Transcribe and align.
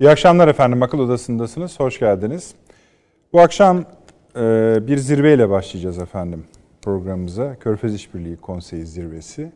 İyi 0.00 0.10
akşamlar 0.10 0.48
efendim. 0.48 0.82
Akıl 0.82 0.98
Odası'ndasınız. 0.98 1.80
Hoş 1.80 1.98
geldiniz. 1.98 2.54
Bu 3.32 3.40
akşam 3.40 3.84
e, 4.36 4.78
bir 4.86 4.96
zirveyle 4.96 5.50
başlayacağız 5.50 5.98
efendim 5.98 6.44
programımıza. 6.82 7.54
Körfez 7.54 7.94
İşbirliği 7.94 8.36
Konseyi 8.36 8.86
Zirvesi. 8.86 9.52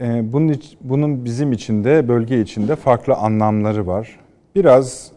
E, 0.00 0.32
bunun, 0.32 0.62
bunun 0.80 1.24
bizim 1.24 1.52
için 1.52 1.84
de 1.84 2.08
bölge 2.08 2.40
içinde 2.40 2.76
farklı 2.76 3.14
anlamları 3.14 3.86
var. 3.86 4.18
Biraz 4.54 5.12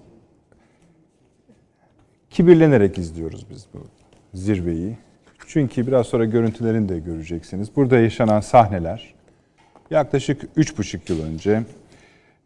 kibirlenerek 2.29 2.97
izliyoruz 2.97 3.46
biz 3.49 3.67
bu 3.73 3.79
zirveyi. 4.33 4.97
Çünkü 5.47 5.87
biraz 5.87 6.08
sonra 6.08 6.26
görüntülerini 6.26 6.89
de 6.89 6.99
göreceksiniz. 6.99 7.76
Burada 7.76 7.99
yaşanan 7.99 8.39
sahneler 8.39 9.13
yaklaşık 9.92 10.44
3,5 10.58 11.13
yıl 11.13 11.26
önce 11.26 11.63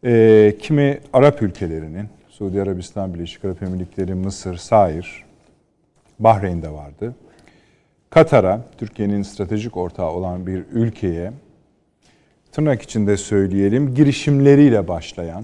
e, 0.03 0.53
kimi 0.59 0.99
Arap 1.13 1.41
ülkelerinin, 1.41 2.07
Suudi 2.29 2.61
Arabistan, 2.61 3.13
Birleşik 3.13 3.45
Arap 3.45 3.63
Emirlikleri, 3.63 4.13
Mısır, 4.13 4.57
Sair, 4.57 5.25
Bahreyn'de 6.19 6.69
vardı. 6.69 7.15
Katar'a, 8.09 8.61
Türkiye'nin 8.77 9.23
stratejik 9.23 9.77
ortağı 9.77 10.11
olan 10.11 10.47
bir 10.47 10.63
ülkeye, 10.71 11.31
tırnak 12.51 12.81
içinde 12.81 13.17
söyleyelim, 13.17 13.95
girişimleriyle 13.95 14.87
başlayan 14.87 15.43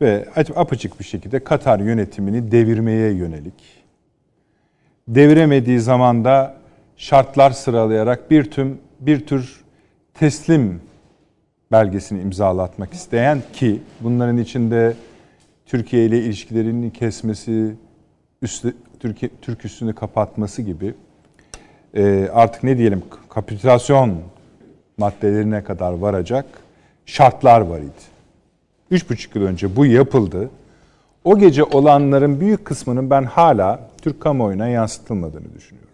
ve 0.00 0.24
apaçık 0.56 1.00
bir 1.00 1.04
şekilde 1.04 1.44
Katar 1.44 1.80
yönetimini 1.80 2.52
devirmeye 2.52 3.12
yönelik, 3.12 3.84
deviremediği 5.08 5.80
zaman 5.80 6.24
da 6.24 6.56
şartlar 6.96 7.50
sıralayarak 7.50 8.30
bir 8.30 8.50
tüm 8.50 8.78
bir 9.00 9.26
tür 9.26 9.64
teslim 10.14 10.80
belgesini 11.72 12.20
imzalatmak 12.20 12.92
isteyen 12.92 13.42
ki 13.52 13.82
bunların 14.00 14.38
içinde 14.38 14.94
Türkiye 15.66 16.06
ile 16.06 16.18
ilişkilerini 16.18 16.92
kesmesi, 16.92 17.74
üstü, 18.42 18.74
Türkiye, 19.00 19.30
Türk 19.42 19.64
üstünü 19.64 19.94
kapatması 19.94 20.62
gibi 20.62 20.94
e, 21.94 22.28
artık 22.32 22.62
ne 22.62 22.78
diyelim 22.78 23.02
kapitülasyon 23.28 24.18
maddelerine 24.98 25.64
kadar 25.64 25.92
varacak 25.92 26.46
şartlar 27.06 27.60
var 27.60 27.80
idi. 27.80 28.10
Üç 28.90 29.10
buçuk 29.10 29.36
yıl 29.36 29.42
önce 29.42 29.76
bu 29.76 29.86
yapıldı. 29.86 30.50
O 31.24 31.38
gece 31.38 31.64
olanların 31.64 32.40
büyük 32.40 32.64
kısmının 32.64 33.10
ben 33.10 33.24
hala 33.24 33.90
Türk 34.02 34.20
kamuoyuna 34.20 34.68
yansıtılmadığını 34.68 35.54
düşünüyorum. 35.54 35.90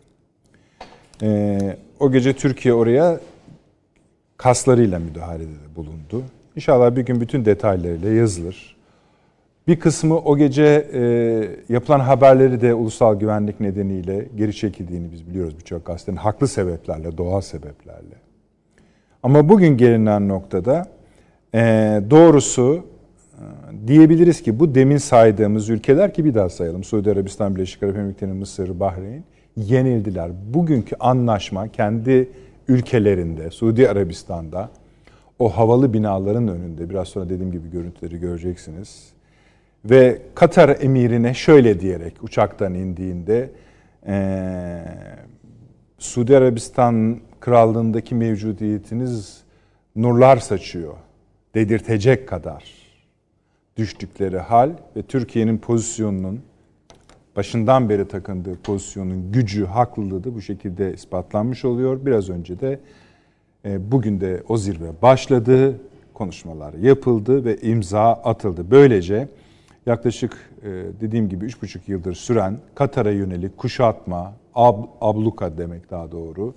E, 1.23 1.59
o 2.01 2.13
gece 2.13 2.33
Türkiye 2.33 2.75
oraya 2.75 3.21
kaslarıyla 4.37 4.99
müdahalede 4.99 5.77
bulundu. 5.77 6.23
İnşallah 6.57 6.97
bir 6.97 7.03
gün 7.03 7.21
bütün 7.21 7.45
detaylarıyla 7.45 8.11
yazılır. 8.11 8.77
Bir 9.69 9.81
kısmı 9.81 10.19
o 10.19 10.37
gece 10.37 10.89
e, 10.93 11.03
yapılan 11.69 12.01
haberleri 12.01 12.61
de 12.61 12.75
ulusal 12.75 13.19
güvenlik 13.19 13.61
nedeniyle 13.61 14.29
geri 14.37 14.57
çekildiğini 14.57 15.13
biz 15.13 15.29
biliyoruz 15.29 15.55
birçok 15.59 15.87
gazetenin. 15.87 16.17
Haklı 16.17 16.49
sebeplerle, 16.49 17.19
doğal 17.19 17.41
sebeplerle. 17.41 18.15
Ama 19.23 19.49
bugün 19.49 19.77
gelinen 19.77 20.29
noktada 20.29 20.87
e, 21.55 21.61
doğrusu 22.11 22.85
e, 23.35 23.89
diyebiliriz 23.89 24.43
ki 24.43 24.61
bu 24.61 24.75
demin 24.75 24.97
saydığımız 24.97 25.69
ülkeler 25.69 26.15
ki 26.15 26.25
bir 26.25 26.35
daha 26.35 26.49
sayalım. 26.49 26.85
Suudi 26.85 27.11
Arabistan, 27.11 27.57
Birleşik 27.57 27.83
Arap 27.83 27.97
Emirlikleri, 27.97 28.33
Mısır, 28.33 28.81
Bahreyn 28.81 29.25
yenildiler. 29.57 30.31
Bugünkü 30.55 30.97
anlaşma 31.01 31.69
kendi 31.69 32.29
ülkelerinde, 32.69 33.51
Suudi 33.51 33.89
Arabistan'da 33.89 34.71
o 35.39 35.57
havalı 35.57 35.93
binaların 35.93 36.49
önünde 36.49 36.91
biraz 36.91 37.09
sonra 37.09 37.29
dediğim 37.29 37.53
gibi 37.53 37.71
görüntüleri 37.71 38.21
göreceksiniz. 38.21 39.13
Ve 39.85 40.23
Katar 40.35 40.77
emirine 40.81 41.35
şöyle 41.35 41.81
diyerek 41.81 42.23
uçaktan 42.23 42.75
indiğinde 42.75 43.51
ee, 44.07 44.83
Suudi 45.99 46.37
Arabistan 46.37 47.21
krallığındaki 47.41 48.15
mevcudiyetiniz 48.15 49.43
nurlar 49.97 50.37
saçıyor 50.37 50.95
dedirtecek 51.55 52.29
kadar 52.29 52.65
düştükleri 53.77 54.39
hal 54.39 54.71
ve 54.97 55.03
Türkiye'nin 55.03 55.59
pozisyonunun 55.59 56.43
başından 57.37 57.89
beri 57.89 58.09
takındığı 58.09 58.57
pozisyonun 58.57 59.33
gücü, 59.33 59.65
haklılığı 59.65 60.25
da 60.25 60.35
bu 60.35 60.41
şekilde 60.41 60.95
ispatlanmış 60.95 61.65
oluyor. 61.65 62.07
Biraz 62.07 62.31
önce 62.31 62.61
de 62.61 62.81
e, 63.65 63.93
bugün 63.93 64.21
de 64.21 64.43
o 64.49 64.57
zirve 64.57 65.03
başladı, 65.03 65.81
konuşmalar 66.15 66.75
yapıldı 66.75 67.45
ve 67.45 67.57
imza 67.57 68.13
atıldı. 68.13 68.71
Böylece 68.71 69.29
yaklaşık 69.87 70.51
e, 70.63 70.69
dediğim 71.01 71.29
gibi 71.29 71.45
3,5 71.45 71.79
yıldır 71.87 72.15
süren 72.15 72.59
Katar'a 72.75 73.11
yönelik 73.11 73.57
kuşatma, 73.57 74.33
ab, 74.55 74.89
abluka 75.01 75.59
demek 75.59 75.91
daha 75.91 76.13
doğru, 76.13 76.55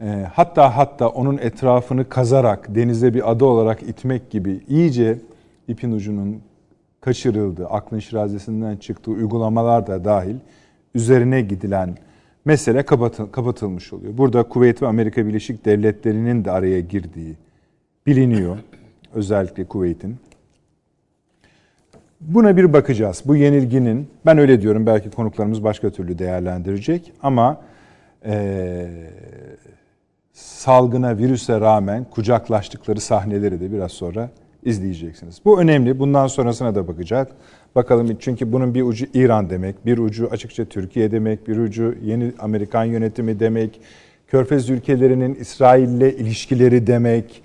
e, 0.00 0.26
hatta 0.34 0.76
hatta 0.76 1.08
onun 1.08 1.38
etrafını 1.38 2.08
kazarak 2.08 2.74
denize 2.74 3.14
bir 3.14 3.30
ada 3.30 3.44
olarak 3.44 3.82
itmek 3.82 4.30
gibi 4.30 4.60
iyice 4.68 5.18
ipin 5.68 5.92
ucunun 5.92 6.40
kaçırıldı, 7.00 7.66
aklın 7.66 7.98
şirazesinden 7.98 8.76
çıktığı 8.76 9.10
uygulamalar 9.10 9.86
da 9.86 10.04
dahil 10.04 10.36
üzerine 10.94 11.40
gidilen 11.40 11.96
mesele 12.44 12.82
kapatılmış 13.32 13.92
oluyor. 13.92 14.18
Burada 14.18 14.42
Kuveyt 14.42 14.82
ve 14.82 14.86
Amerika 14.86 15.26
Birleşik 15.26 15.64
Devletleri'nin 15.64 16.44
de 16.44 16.50
araya 16.50 16.80
girdiği 16.80 17.36
biliniyor. 18.06 18.58
Özellikle 19.14 19.64
Kuveyt'in. 19.64 20.16
Buna 22.20 22.56
bir 22.56 22.72
bakacağız. 22.72 23.22
Bu 23.24 23.36
yenilginin, 23.36 24.08
ben 24.26 24.38
öyle 24.38 24.62
diyorum 24.62 24.86
belki 24.86 25.10
konuklarımız 25.10 25.64
başka 25.64 25.90
türlü 25.90 26.18
değerlendirecek 26.18 27.12
ama 27.22 27.60
e, 28.24 28.86
salgına, 30.32 31.18
virüse 31.18 31.60
rağmen 31.60 32.04
kucaklaştıkları 32.04 33.00
sahneleri 33.00 33.60
de 33.60 33.72
biraz 33.72 33.92
sonra 33.92 34.30
izleyeceksiniz. 34.68 35.40
Bu 35.44 35.60
önemli. 35.60 35.98
Bundan 35.98 36.26
sonrasına 36.26 36.74
da 36.74 36.88
bakacak. 36.88 37.32
Bakalım 37.74 38.16
çünkü 38.20 38.52
bunun 38.52 38.74
bir 38.74 38.82
ucu 38.82 39.06
İran 39.14 39.50
demek, 39.50 39.86
bir 39.86 39.98
ucu 39.98 40.28
açıkça 40.30 40.64
Türkiye 40.64 41.10
demek, 41.10 41.48
bir 41.48 41.56
ucu 41.56 41.94
yeni 42.02 42.32
Amerikan 42.38 42.84
yönetimi 42.84 43.40
demek, 43.40 43.80
Körfez 44.26 44.70
ülkelerinin 44.70 45.34
İsrail 45.34 45.88
ile 45.88 46.16
ilişkileri 46.16 46.86
demek 46.86 47.42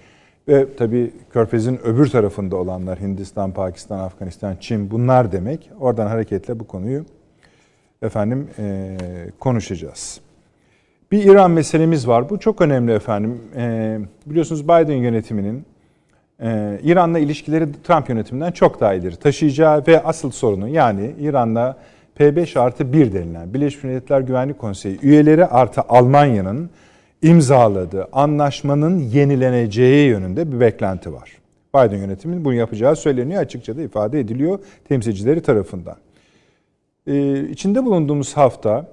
ve 0.47 0.67
tabii 0.78 1.12
Körfez'in 1.33 1.79
öbür 1.83 2.07
tarafında 2.07 2.56
olanlar 2.56 3.00
Hindistan, 3.00 3.51
Pakistan, 3.51 4.00
Afganistan, 4.00 4.56
Çin 4.59 4.91
bunlar 4.91 5.31
demek. 5.31 5.69
Oradan 5.79 6.07
hareketle 6.07 6.59
bu 6.59 6.67
konuyu 6.67 7.06
efendim 8.01 8.47
e, 8.59 8.97
konuşacağız. 9.39 10.22
Bir 11.12 11.23
İran 11.23 11.51
meselemiz 11.51 12.07
var. 12.07 12.29
Bu 12.29 12.39
çok 12.39 12.62
önemli 12.62 12.91
efendim. 12.91 13.41
E, 13.56 14.00
biliyorsunuz 14.25 14.63
Biden 14.63 14.97
yönetiminin 14.97 15.66
ee, 16.41 16.79
İran'la 16.83 17.19
ilişkileri 17.19 17.67
Trump 17.83 18.09
yönetiminden 18.09 18.51
çok 18.51 18.79
daha 18.79 18.94
ileri 18.94 19.16
taşıyacağı 19.16 19.83
ve 19.88 20.03
asıl 20.03 20.31
sorunu 20.31 20.67
yani 20.67 21.11
İran'la 21.19 21.77
P5 22.19 22.59
artı 22.59 22.94
1 22.94 23.13
denilen 23.13 23.53
Birleşmiş 23.53 23.83
Milletler 23.83 24.21
Güvenlik 24.21 24.59
Konseyi 24.59 24.99
üyeleri 25.01 25.45
artı 25.45 25.81
Almanya'nın 25.81 26.69
imzaladığı 27.21 28.07
anlaşmanın 28.11 28.99
yenileneceği 28.99 30.09
yönünde 30.09 30.51
bir 30.51 30.59
beklenti 30.59 31.13
var. 31.13 31.31
Biden 31.75 31.97
yönetiminin 31.97 32.45
bunu 32.45 32.53
yapacağı 32.53 32.95
söyleniyor 32.95 33.41
açıkça 33.41 33.77
da 33.77 33.81
ifade 33.81 34.19
ediliyor 34.19 34.59
temsilcileri 34.88 35.41
tarafından. 35.41 35.95
Ee, 37.07 37.50
içinde 37.50 37.85
bulunduğumuz 37.85 38.38
hafta, 38.38 38.88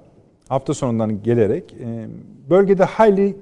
hafta 0.47 0.73
sonundan 0.73 1.23
gelerek 1.23 1.73
e, 1.73 2.07
bölgede 2.49 2.83
hayli 2.83 3.35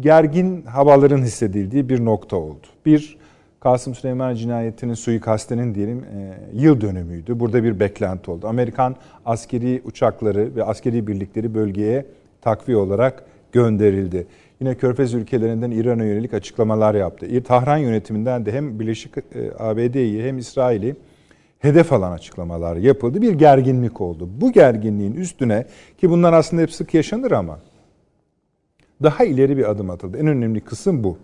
gergin 0.00 0.62
havaların 0.62 1.22
hissedildiği 1.22 1.88
bir 1.88 2.04
nokta 2.04 2.36
oldu. 2.36 2.66
Bir, 2.86 3.18
Kasım 3.62 3.94
Süleyman 3.94 4.34
cinayetinin 4.34 4.94
suikastinin 4.94 5.74
diyelim 5.74 5.98
e, 5.98 6.38
yıl 6.52 6.80
dönümüydü. 6.80 7.40
Burada 7.40 7.64
bir 7.64 7.80
beklenti 7.80 8.30
oldu. 8.30 8.48
Amerikan 8.48 8.96
askeri 9.26 9.82
uçakları 9.84 10.56
ve 10.56 10.64
askeri 10.64 11.06
birlikleri 11.06 11.54
bölgeye 11.54 12.06
takviye 12.40 12.76
olarak 12.76 13.24
gönderildi. 13.52 14.26
Yine 14.60 14.74
Körfez 14.74 15.14
ülkelerinden 15.14 15.70
İran'a 15.70 16.04
yönelik 16.04 16.34
açıklamalar 16.34 16.94
yaptı. 16.94 17.42
Tahran 17.44 17.76
yönetiminden 17.76 18.46
de 18.46 18.52
hem 18.52 18.80
Birleşik 18.80 19.16
e, 19.18 19.22
ABD'yi 19.58 20.22
hem 20.22 20.38
İsrail'i 20.38 20.96
hedef 21.58 21.92
alan 21.92 22.12
açıklamalar 22.12 22.76
yapıldı. 22.76 23.22
Bir 23.22 23.32
gerginlik 23.32 24.00
oldu. 24.00 24.28
Bu 24.40 24.52
gerginliğin 24.52 25.14
üstüne 25.14 25.66
ki 25.98 26.10
bunlar 26.10 26.32
aslında 26.32 26.62
hep 26.62 26.72
sık 26.72 26.94
yaşanır 26.94 27.30
ama 27.30 27.58
daha 29.02 29.24
ileri 29.24 29.56
bir 29.56 29.70
adım 29.70 29.90
atıldı. 29.90 30.18
En 30.18 30.26
önemli 30.26 30.60
kısım 30.60 31.04
bu. 31.04 31.18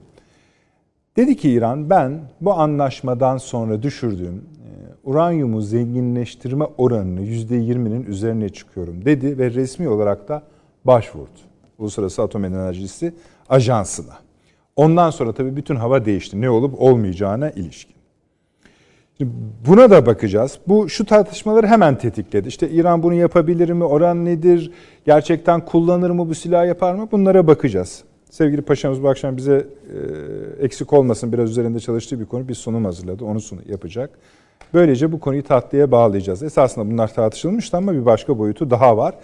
Dedi 1.19 1.37
ki 1.37 1.51
İran 1.51 1.91
ben 1.91 2.21
bu 2.41 2.53
anlaşmadan 2.53 3.37
sonra 3.37 3.83
düşürdüğüm 3.83 4.37
e, 4.37 4.71
uranyumu 5.05 5.63
zenginleştirme 5.63 6.65
oranını 6.79 7.21
%20'nin 7.21 8.05
üzerine 8.05 8.49
çıkıyorum 8.49 9.05
dedi 9.05 9.39
ve 9.39 9.51
resmi 9.51 9.89
olarak 9.89 10.29
da 10.29 10.43
başvurdu. 10.85 11.39
Uluslararası 11.79 12.23
Atom 12.23 12.45
Enerjisi 12.45 13.15
Ajansı'na. 13.49 14.19
Ondan 14.77 15.11
sonra 15.11 15.33
tabii 15.33 15.57
bütün 15.57 15.77
hava 15.77 16.05
değişti. 16.05 16.41
Ne 16.41 16.51
olup 16.51 16.81
olmayacağına 16.81 17.51
ilişkin. 17.51 17.97
Buna 19.67 19.91
da 19.91 20.07
bakacağız. 20.07 20.59
Bu 20.69 20.89
şu 20.89 21.05
tartışmaları 21.05 21.67
hemen 21.67 21.99
tetikledi. 21.99 22.49
İşte 22.49 22.71
İran 22.71 23.03
bunu 23.03 23.15
yapabilir 23.15 23.71
mi? 23.71 23.85
Oran 23.85 24.25
nedir? 24.25 24.73
Gerçekten 25.07 25.65
kullanır 25.65 26.11
mı 26.11 26.29
bu 26.29 26.35
silah 26.35 26.67
yapar 26.67 26.95
mı? 26.95 27.09
Bunlara 27.13 27.47
bakacağız. 27.47 28.05
Sevgili 28.31 28.63
paşamız 28.63 29.03
bu 29.03 29.09
akşam 29.09 29.37
bize 29.37 29.67
e, 30.61 30.65
eksik 30.65 30.93
olmasın 30.93 31.33
biraz 31.33 31.51
üzerinde 31.51 31.81
çalıştığı 31.81 32.21
bir 32.21 32.25
konu 32.25 32.49
bir 32.49 32.55
sunum 32.55 32.85
hazırladı. 32.85 33.25
Onu 33.25 33.41
sunu 33.41 33.61
yapacak. 33.69 34.19
Böylece 34.75 35.13
bu 35.13 35.21
konuyu 35.21 35.43
tatlıya 35.43 35.91
bağlayacağız. 35.91 36.43
Esasında 36.43 36.91
bunlar 36.91 37.15
tartışılmıştı 37.15 37.77
ama 37.77 37.93
bir 37.93 38.07
başka 38.07 38.39
boyutu 38.39 38.71
daha 38.71 38.97
var. 38.97 39.15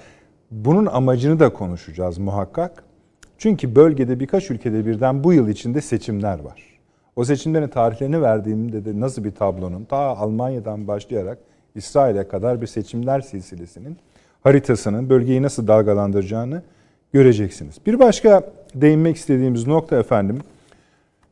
Bunun 0.50 0.86
amacını 0.86 1.40
da 1.40 1.52
konuşacağız 1.52 2.18
muhakkak. 2.18 2.84
Çünkü 3.38 3.76
bölgede 3.76 4.20
birkaç 4.20 4.50
ülkede 4.50 4.86
birden 4.86 5.24
bu 5.24 5.32
yıl 5.32 5.48
içinde 5.48 5.80
seçimler 5.80 6.38
var. 6.38 6.62
O 7.16 7.24
seçimlerin 7.24 7.68
tarihlerini 7.68 8.22
verdiğimde 8.22 8.84
de 8.84 9.00
nasıl 9.00 9.24
bir 9.24 9.30
tablonun 9.30 9.84
ta 9.84 9.96
Almanya'dan 9.96 10.88
başlayarak 10.88 11.38
İsrail'e 11.74 12.28
kadar 12.28 12.60
bir 12.60 12.66
seçimler 12.66 13.20
silsilesinin 13.20 13.96
haritasının 14.42 15.10
bölgeyi 15.10 15.42
nasıl 15.42 15.66
dalgalandıracağını 15.66 16.62
göreceksiniz. 17.12 17.76
Bir 17.86 17.98
başka 17.98 18.42
değinmek 18.74 19.16
istediğimiz 19.16 19.66
nokta 19.66 19.96
efendim 19.96 20.38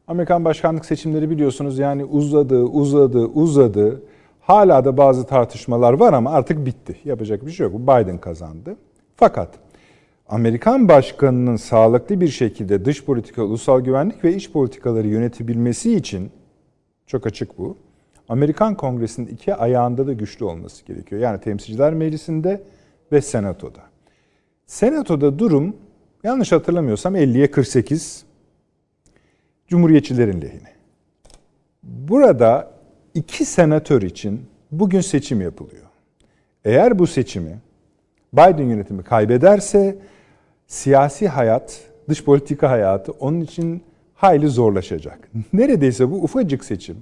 Amerikan 0.06 0.44
başkanlık 0.44 0.84
seçimleri 0.84 1.30
biliyorsunuz 1.30 1.78
yani 1.78 2.04
uzadı, 2.04 2.62
uzadı, 2.62 3.24
uzadı. 3.24 4.02
Hala 4.40 4.84
da 4.84 4.96
bazı 4.96 5.26
tartışmalar 5.26 5.92
var 5.92 6.12
ama 6.12 6.30
artık 6.30 6.66
bitti. 6.66 6.96
Yapacak 7.04 7.46
bir 7.46 7.50
şey 7.50 7.66
yok. 7.66 7.74
Biden 7.74 8.18
kazandı. 8.18 8.76
Fakat 9.16 9.48
Amerikan 10.28 10.88
başkanının 10.88 11.56
sağlıklı 11.56 12.20
bir 12.20 12.28
şekilde 12.28 12.84
dış 12.84 13.04
politika, 13.04 13.42
ulusal 13.42 13.80
güvenlik 13.80 14.24
ve 14.24 14.34
iç 14.34 14.52
politikaları 14.52 15.08
yönetebilmesi 15.08 15.94
için 15.94 16.30
çok 17.06 17.26
açık 17.26 17.58
bu. 17.58 17.76
Amerikan 18.28 18.74
Kongresi'nin 18.74 19.26
iki 19.26 19.54
ayağında 19.54 20.06
da 20.06 20.12
güçlü 20.12 20.44
olması 20.44 20.84
gerekiyor. 20.84 21.20
Yani 21.20 21.40
Temsilciler 21.40 21.94
Meclisi'nde 21.94 22.62
ve 23.12 23.20
Senato'da. 23.20 23.80
Senato'da 24.66 25.38
durum 25.38 25.76
yanlış 26.22 26.52
hatırlamıyorsam 26.52 27.16
50'ye 27.16 27.50
48 27.50 28.24
Cumhuriyetçilerin 29.68 30.42
lehine. 30.42 30.72
Burada 31.82 32.70
iki 33.14 33.44
senatör 33.44 34.02
için 34.02 34.40
bugün 34.72 35.00
seçim 35.00 35.40
yapılıyor. 35.40 35.86
Eğer 36.64 36.98
bu 36.98 37.06
seçimi 37.06 37.58
Biden 38.32 38.64
yönetimi 38.64 39.02
kaybederse 39.02 39.96
siyasi 40.66 41.28
hayat, 41.28 41.80
dış 42.08 42.24
politika 42.24 42.70
hayatı 42.70 43.12
onun 43.12 43.40
için 43.40 43.82
hayli 44.14 44.48
zorlaşacak. 44.48 45.28
Neredeyse 45.52 46.10
bu 46.10 46.22
ufacık 46.22 46.64
seçim, 46.64 46.96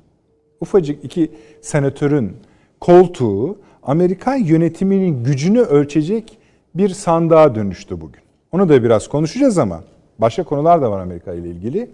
ufacık 0.60 1.04
iki 1.04 1.30
senatörün 1.60 2.36
koltuğu 2.80 3.58
Amerikan 3.82 4.36
yönetiminin 4.36 5.24
gücünü 5.24 5.60
ölçecek 5.60 6.38
bir 6.74 6.88
sandığa 6.88 7.54
dönüştü 7.54 8.00
bugün. 8.00 8.20
Onu 8.52 8.68
da 8.68 8.82
biraz 8.82 9.08
konuşacağız 9.08 9.58
ama 9.58 9.82
başka 10.18 10.42
konular 10.42 10.82
da 10.82 10.90
var 10.90 11.00
Amerika 11.00 11.34
ile 11.34 11.48
ilgili. 11.48 11.90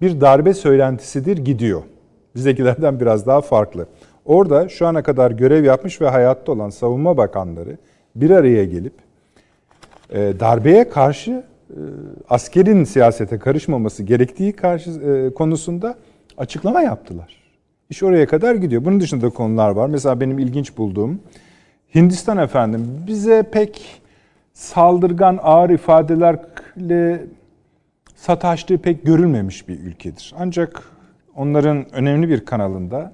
Bir 0.00 0.20
darbe 0.20 0.54
söylentisidir 0.54 1.36
gidiyor. 1.36 1.82
Bizdekilerden 2.34 3.00
biraz 3.00 3.26
daha 3.26 3.40
farklı. 3.40 3.86
Orada 4.24 4.68
şu 4.68 4.86
ana 4.86 5.02
kadar 5.02 5.30
görev 5.30 5.64
yapmış 5.64 6.00
ve 6.00 6.08
hayatta 6.08 6.52
olan 6.52 6.70
savunma 6.70 7.16
bakanları 7.16 7.76
bir 8.14 8.30
araya 8.30 8.64
gelip 8.64 8.92
e, 10.10 10.32
darbeye 10.40 10.88
karşı 10.88 11.30
e, 11.70 11.78
askerin 12.28 12.84
siyasete 12.84 13.38
karışmaması 13.38 14.02
gerektiği 14.02 14.52
karşı 14.52 14.90
e, 14.90 15.34
konusunda 15.34 15.94
açıklama 16.38 16.82
yaptılar. 16.82 17.40
İş 17.90 18.02
oraya 18.02 18.26
kadar 18.26 18.54
gidiyor. 18.54 18.84
Bunun 18.84 19.00
dışında 19.00 19.26
da 19.26 19.30
konular 19.30 19.70
var. 19.70 19.88
Mesela 19.88 20.20
benim 20.20 20.38
ilginç 20.38 20.76
bulduğum 20.78 21.20
Hindistan 21.94 22.38
efendim 22.38 23.02
bize 23.06 23.42
pek 23.42 23.99
saldırgan 24.52 25.38
ağır 25.42 25.70
ifadelerle 25.70 27.26
sataştığı 28.14 28.78
pek 28.78 29.06
görülmemiş 29.06 29.68
bir 29.68 29.80
ülkedir. 29.80 30.34
Ancak 30.38 30.82
onların 31.36 31.94
önemli 31.94 32.28
bir 32.28 32.44
kanalında 32.44 33.12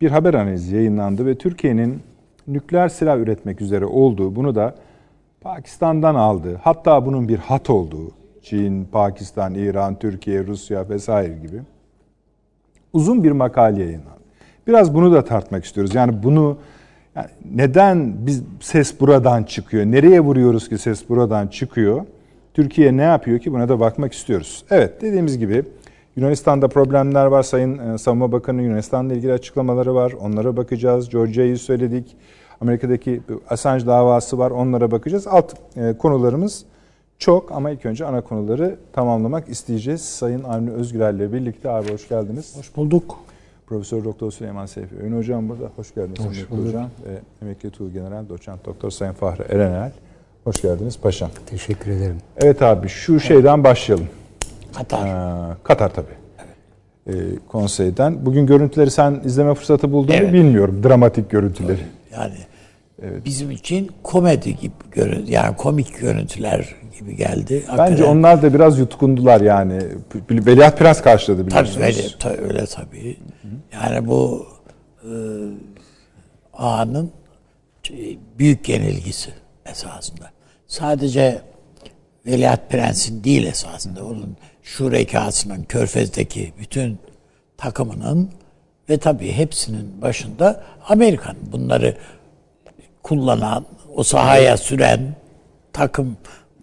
bir 0.00 0.10
haber 0.10 0.34
analizi 0.34 0.76
yayınlandı 0.76 1.26
ve 1.26 1.38
Türkiye'nin 1.38 2.02
nükleer 2.46 2.88
silah 2.88 3.18
üretmek 3.18 3.60
üzere 3.60 3.86
olduğu, 3.86 4.36
bunu 4.36 4.54
da 4.54 4.74
Pakistan'dan 5.40 6.14
aldığı, 6.14 6.56
hatta 6.56 7.06
bunun 7.06 7.28
bir 7.28 7.38
hat 7.38 7.70
olduğu, 7.70 8.10
Çin, 8.42 8.84
Pakistan, 8.84 9.54
İran, 9.54 9.98
Türkiye, 9.98 10.46
Rusya 10.46 10.88
vesaire 10.88 11.38
gibi 11.38 11.62
uzun 12.92 13.24
bir 13.24 13.30
makale 13.30 13.82
yayınlandı. 13.82 14.16
Biraz 14.66 14.94
bunu 14.94 15.12
da 15.12 15.24
tartmak 15.24 15.64
istiyoruz. 15.64 15.94
Yani 15.94 16.22
bunu 16.22 16.58
yani 17.16 17.28
neden 17.54 18.26
biz 18.26 18.42
ses 18.60 19.00
buradan 19.00 19.42
çıkıyor? 19.42 19.84
Nereye 19.84 20.20
vuruyoruz 20.20 20.68
ki 20.68 20.78
ses 20.78 21.08
buradan 21.08 21.46
çıkıyor? 21.46 22.06
Türkiye 22.54 22.96
ne 22.96 23.02
yapıyor 23.02 23.38
ki 23.38 23.52
buna 23.52 23.68
da 23.68 23.80
bakmak 23.80 24.12
istiyoruz. 24.12 24.64
Evet 24.70 25.02
dediğimiz 25.02 25.38
gibi 25.38 25.64
Yunanistan'da 26.16 26.68
problemler 26.68 27.26
var. 27.26 27.42
Sayın 27.42 27.78
e, 27.78 27.98
Savunma 27.98 28.32
Bakanı 28.32 28.62
Yunanistan'la 28.62 29.14
ilgili 29.14 29.32
açıklamaları 29.32 29.94
var. 29.94 30.12
Onlara 30.12 30.56
bakacağız. 30.56 31.08
Georgia'yı 31.08 31.58
söyledik. 31.58 32.16
Amerika'daki 32.60 33.20
Assange 33.50 33.86
davası 33.86 34.38
var. 34.38 34.50
Onlara 34.50 34.90
bakacağız. 34.90 35.26
Alt 35.26 35.54
e, 35.76 35.94
konularımız 35.98 36.64
çok 37.18 37.52
ama 37.52 37.70
ilk 37.70 37.86
önce 37.86 38.04
ana 38.06 38.20
konuları 38.20 38.76
tamamlamak 38.92 39.48
isteyeceğiz. 39.48 40.02
Sayın 40.02 40.44
Avni 40.44 40.70
Özgürel'le 40.70 41.32
birlikte 41.32 41.70
abi 41.70 41.92
hoş 41.92 42.08
geldiniz. 42.08 42.56
Hoş 42.58 42.76
bulduk. 42.76 43.25
Profesör 43.66 44.04
Doktor 44.04 44.30
Süleyman 44.30 44.66
Seyfi 44.66 44.96
Öğün 45.02 45.16
Hocam 45.16 45.48
burada. 45.48 45.70
Hoş 45.76 45.94
geldiniz. 45.94 46.20
Hoş 46.20 46.50
bulduk. 46.50 46.66
Hocam. 46.66 46.90
Ve 47.06 47.18
emekli 47.42 47.70
Tuğ 47.70 47.92
General 47.92 48.28
Doçent 48.28 48.64
Doktor 48.64 48.90
Sayın 48.90 49.12
Fahri 49.12 49.42
Erenel. 49.42 49.92
Hoş 50.44 50.62
geldiniz 50.62 50.98
paşam. 50.98 51.30
Teşekkür 51.46 51.90
ederim. 51.90 52.16
Evet 52.36 52.62
abi 52.62 52.88
şu 52.88 53.12
evet. 53.12 53.22
şeyden 53.22 53.64
başlayalım. 53.64 54.08
Katar. 54.74 55.06
Ee, 55.06 55.54
Katar 55.62 55.94
tabii. 55.94 56.06
Evet. 56.38 57.18
Ee, 57.18 57.38
konseyden. 57.48 58.26
Bugün 58.26 58.46
görüntüleri 58.46 58.90
sen 58.90 59.20
izleme 59.24 59.54
fırsatı 59.54 59.92
buldun 59.92 60.12
evet. 60.12 60.28
mu 60.28 60.32
bilmiyorum. 60.34 60.82
Dramatik 60.84 61.30
görüntüleri. 61.30 61.80
Yani 62.12 62.36
evet. 63.02 63.24
bizim 63.24 63.50
için 63.50 63.90
komedi 64.02 64.56
gibi 64.56 64.72
görüntü 64.92 65.32
yani 65.32 65.56
komik 65.56 66.00
görüntüler 66.00 66.74
gibi 66.98 67.16
geldi. 67.16 67.54
Hakikaten. 67.66 67.92
Bence 67.92 68.04
onlar 68.04 68.42
da 68.42 68.54
biraz 68.54 68.78
yutkundular 68.78 69.40
yani. 69.40 69.82
Veliaht 70.30 70.78
Prens 70.78 71.02
karşıladı 71.02 71.46
biliyorsunuz. 71.46 72.16
Tabii 72.18 72.34
öyle, 72.34 72.42
öyle 72.42 72.66
tabii. 72.66 73.16
Yani 73.72 74.08
bu 74.08 74.46
e, 75.02 75.12
ağanın 76.54 77.12
büyük 78.38 78.68
yenilgisi 78.68 79.30
esasında. 79.66 80.30
Sadece 80.66 81.42
Veliaht 82.26 82.70
Prens'in 82.70 83.24
değil 83.24 83.46
esasında. 83.46 84.04
Onun 84.04 84.36
şurekasının, 84.62 85.62
Körfez'deki 85.62 86.52
bütün 86.58 86.98
takımının 87.56 88.30
ve 88.90 88.98
tabii 88.98 89.32
hepsinin 89.32 90.02
başında 90.02 90.64
Amerikan. 90.88 91.36
Bunları 91.52 91.96
kullanan, 93.02 93.64
o 93.94 94.02
sahaya 94.02 94.56
süren, 94.56 95.16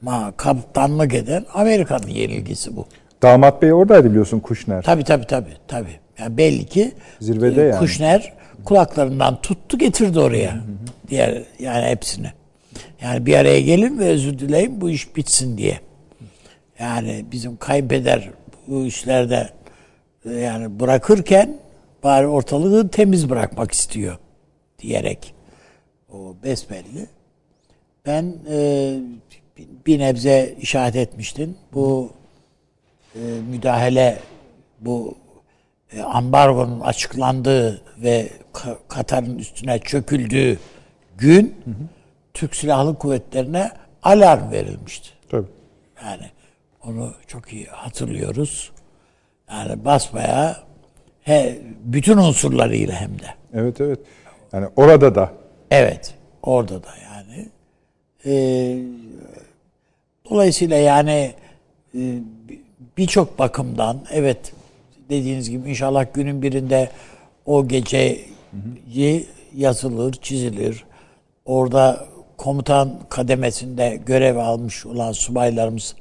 takıma 0.03 0.37
kaptanlık 0.37 1.13
eden 1.13 1.45
Amerika'nın 1.53 2.07
yenilgisi 2.07 2.75
bu. 2.75 2.85
Damat 3.21 3.61
Bey 3.61 3.73
oradaydı 3.73 4.09
biliyorsun 4.09 4.39
Kuşner. 4.39 4.81
Tabii 4.81 5.03
tabii 5.03 5.27
tabii. 5.27 5.57
tabii. 5.67 5.99
Yani 6.19 6.37
belli 6.37 6.65
ki 6.65 6.91
Zirvede 7.21 7.63
e, 7.63 7.67
yani. 7.67 7.79
Kuşner 7.79 8.33
kulaklarından 8.65 9.41
tuttu 9.41 9.77
getirdi 9.77 10.19
oraya. 10.19 10.53
Hı 10.53 10.57
hı. 10.57 10.61
Diğer 11.09 11.43
yani 11.59 11.85
hepsini. 11.85 12.31
Yani 13.01 13.25
bir 13.25 13.35
araya 13.35 13.61
gelin 13.61 13.99
ve 13.99 14.05
özür 14.05 14.39
dileyin 14.39 14.81
bu 14.81 14.89
iş 14.89 15.15
bitsin 15.15 15.57
diye. 15.57 15.79
Yani 16.79 17.25
bizim 17.31 17.57
kaybeder 17.57 18.29
bu 18.67 18.85
işlerde 18.85 19.49
e, 20.25 20.31
yani 20.31 20.79
bırakırken 20.79 21.57
bari 22.03 22.27
ortalığı 22.27 22.89
temiz 22.89 23.29
bırakmak 23.29 23.71
istiyor 23.71 24.17
diyerek 24.79 25.33
o 26.13 26.35
besbelli. 26.43 27.07
Ben 28.05 28.35
e, 28.49 28.99
bir 29.57 29.99
nebze 29.99 30.55
işaret 30.59 30.95
etmiştin. 30.95 31.57
Bu 31.73 32.11
e, 33.15 33.19
müdahale 33.49 34.19
bu 34.79 35.15
e, 35.91 36.01
ambargonun 36.01 36.79
açıklandığı 36.79 37.81
ve 37.97 38.29
Katar'ın 38.87 39.37
üstüne 39.37 39.79
çöküldüğü 39.79 40.59
gün 41.17 41.55
hı 41.65 41.71
hı 41.71 41.75
Türk 42.33 42.55
Silahlı 42.55 42.97
Kuvvetlerine 42.97 43.71
alarm 44.03 44.51
verilmişti. 44.51 45.09
Tabii. 45.29 45.47
Yani 46.05 46.25
onu 46.83 47.13
çok 47.27 47.53
iyi 47.53 47.65
hatırlıyoruz. 47.65 48.71
Yani 49.49 49.85
basmaya 49.85 50.57
he, 51.21 51.59
bütün 51.83 52.17
unsurlarıyla 52.17 52.95
hem 52.95 53.19
de. 53.19 53.27
Evet 53.53 53.81
evet. 53.81 53.99
Yani 54.53 54.67
orada 54.75 55.15
da. 55.15 55.33
Evet. 55.71 56.13
Orada 56.41 56.83
da 56.83 56.89
yani. 57.03 57.49
Ee, 58.25 58.77
dolayısıyla 60.33 60.77
yani 60.77 61.31
e, 61.95 62.01
birçok 62.97 63.39
bakımdan 63.39 63.97
evet 64.11 64.53
dediğiniz 65.09 65.49
gibi 65.49 65.69
inşallah 65.69 66.05
günün 66.13 66.41
birinde 66.41 66.89
o 67.45 67.67
gece 67.67 68.19
yazılır, 69.55 70.13
çizilir. 70.13 70.85
Orada 71.45 72.05
komutan 72.37 72.99
kademesinde 73.09 73.99
görev 74.05 74.37
almış 74.37 74.85
olan 74.85 75.11
subaylarımız 75.11 75.95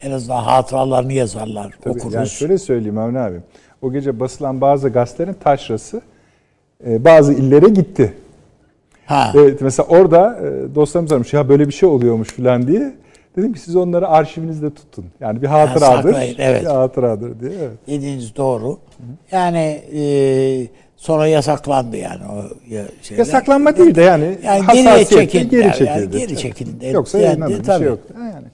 en 0.00 0.10
azından 0.10 0.42
hatıralarını 0.42 1.12
yazarlar, 1.12 1.74
Tabii, 1.80 1.98
okuruz. 1.98 2.14
Yani 2.14 2.28
şöyle 2.28 2.58
söyleyeyim 2.58 2.98
Avni 2.98 3.18
abi. 3.18 3.36
O 3.82 3.92
gece 3.92 4.20
basılan 4.20 4.60
bazı 4.60 4.88
gazetelerin 4.88 5.34
taşrası 5.34 6.02
e, 6.86 7.04
bazı 7.04 7.32
illere 7.32 7.68
gitti. 7.68 8.14
ha. 9.06 9.32
Evet 9.34 9.60
mesela 9.60 9.86
orada 9.88 10.38
e, 10.38 10.74
dostlarımız 10.74 11.12
aramış 11.12 11.32
ya 11.32 11.48
böyle 11.48 11.68
bir 11.68 11.72
şey 11.72 11.88
oluyormuş 11.88 12.28
falan 12.28 12.66
diye. 12.66 13.00
Dedim 13.40 13.52
ki 13.52 13.60
siz 13.60 13.76
onları 13.76 14.08
arşivinizde 14.08 14.74
tutun. 14.74 15.04
Yani 15.20 15.42
bir 15.42 15.46
hatıradır. 15.46 16.12
saklayın, 16.12 16.34
evet. 16.38 16.62
Bir 16.62 16.66
hatıradır 16.66 17.40
diye. 17.40 17.52
Evet. 17.60 17.78
Dediğiniz 17.86 18.36
doğru. 18.36 18.78
Yani 19.32 19.82
e, 19.94 20.02
sonra 20.96 21.26
yasaklandı 21.26 21.96
yani 21.96 22.20
o 22.32 22.42
şeyler. 23.02 23.18
Yasaklanma 23.18 23.76
değil 23.76 23.94
de 23.94 24.02
yani, 24.02 24.38
Yani 24.44 24.66
geriye 24.72 25.04
çekildi. 25.04 25.48
Geri 25.50 25.62
yani, 25.62 25.74
çekildi. 25.74 26.18
geri 26.18 26.36
çekildi. 26.36 26.86
Yoksa 26.86 27.18
Yani 27.18 27.26
yayınlanır 27.26 27.58
bir 27.58 27.64
tabii. 27.64 27.78
şey 27.78 27.88
yoktu. 27.88 28.14
Yani. 28.18 28.46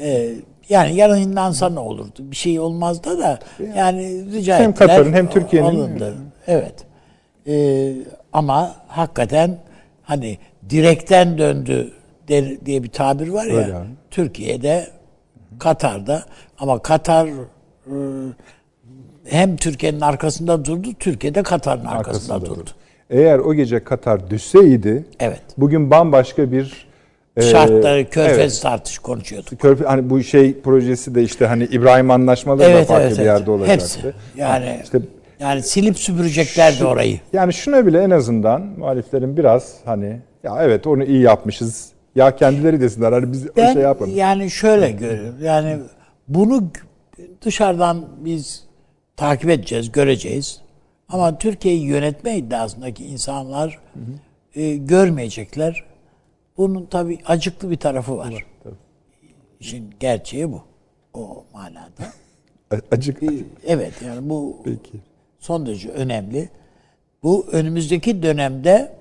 Ee, 0.00 0.30
yani 0.68 0.96
yayınlansa 0.96 1.70
ne 1.70 1.78
olurdu? 1.78 2.18
Bir 2.18 2.36
şey 2.36 2.60
olmazdı 2.60 3.18
da 3.18 3.38
yani 3.76 4.24
rica 4.32 4.58
Hem. 4.58 4.74
Katar'ın 4.74 5.12
hem 5.12 5.30
Türkiye'nin- 5.30 5.68
Alındı. 5.68 6.14
Evet. 6.46 6.74
Ee, 7.46 7.92
ama 8.32 8.74
hakikaten 8.88 9.58
hani 10.02 10.38
direkten 10.70 11.38
döndü 11.38 11.92
der- 12.28 12.66
diye 12.66 12.82
bir 12.82 12.88
tabir 12.88 13.28
var 13.28 13.44
ya. 13.46 13.56
Öyle. 13.56 13.74
Türkiye'de, 14.10 14.86
Katar'da 15.58 16.22
ama 16.58 16.78
Katar 16.82 17.26
e, 17.26 17.32
hem 19.24 19.56
Türkiye'nin 19.56 20.00
arkasında 20.00 20.64
durdu, 20.64 20.88
Türkiye'de 20.98 21.42
Katar'ın 21.42 21.84
arkasında, 21.84 22.34
Arkasında 22.34 22.40
durdu. 22.40 22.60
durdu. 22.60 22.70
Eğer 23.10 23.38
o 23.38 23.54
gece 23.54 23.84
Katar 23.84 24.30
düşseydi 24.30 25.04
Evet. 25.20 25.40
bugün 25.58 25.90
bambaşka 25.90 26.52
bir 26.52 26.88
e, 27.36 27.42
Şartları, 27.42 28.10
körfez 28.10 28.38
evet, 28.38 28.60
tartış 28.62 28.98
konuşuyorduk. 28.98 29.52
Körfe- 29.60 29.84
hani 29.84 30.10
bu 30.10 30.22
şey 30.22 30.60
projesi 30.60 31.14
de 31.14 31.22
işte 31.22 31.46
hani 31.46 31.64
İbrahim 31.64 32.10
anlaşmaları 32.10 32.68
da 32.68 32.72
Evet, 32.72 32.86
farklı 32.88 33.02
evet, 33.06 33.12
bir 33.18 33.22
evet. 33.22 33.26
yerde 33.26 33.50
olacaktı. 33.50 33.72
Hepsi. 33.72 34.12
Yani 34.36 34.80
İşte 34.84 34.98
yani 35.40 35.62
silip 35.62 35.98
süpüreceklerdi 35.98 36.84
orayı. 36.84 37.20
Yani 37.32 37.52
şuna 37.52 37.86
bile 37.86 38.02
en 38.02 38.10
azından 38.10 38.62
muhaliflerin 38.62 39.36
biraz 39.36 39.74
hani 39.84 40.20
ya 40.44 40.56
evet 40.62 40.86
onu 40.86 41.04
iyi 41.04 41.20
yapmışız. 41.20 41.88
Ya 42.16 42.36
kendileri 42.36 42.80
desinler 42.80 43.12
hani 43.12 43.32
biz 43.32 43.56
Ben 43.56 43.70
o 43.70 43.72
şey 43.72 43.82
yapalım. 43.82 44.16
yani 44.16 44.50
şöyle 44.50 44.90
görüyorum. 44.90 45.44
Yani 45.44 45.78
bunu 46.28 46.70
dışarıdan 47.42 48.06
biz 48.24 48.64
takip 49.16 49.50
edeceğiz, 49.50 49.92
göreceğiz. 49.92 50.60
Ama 51.08 51.38
Türkiye'yi 51.38 51.82
yönetme 51.86 52.36
iddiasındaki 52.36 53.06
insanlar 53.06 53.78
e, 54.54 54.76
görmeyecekler. 54.76 55.84
Bunun 56.56 56.86
tabii 56.86 57.18
acıklı 57.26 57.70
bir 57.70 57.76
tarafı 57.76 58.16
var. 58.16 58.44
tabii. 58.64 58.74
İşin 59.60 59.90
gerçeği 60.00 60.52
bu. 60.52 60.62
O 61.14 61.44
manada. 61.52 62.12
Acık. 62.90 63.22
Evet 63.66 63.92
yani 64.06 64.28
bu 64.30 64.56
Peki. 64.64 64.92
son 65.38 65.66
derece 65.66 65.88
önemli. 65.88 66.48
Bu 67.22 67.46
önümüzdeki 67.52 68.22
dönemde 68.22 68.92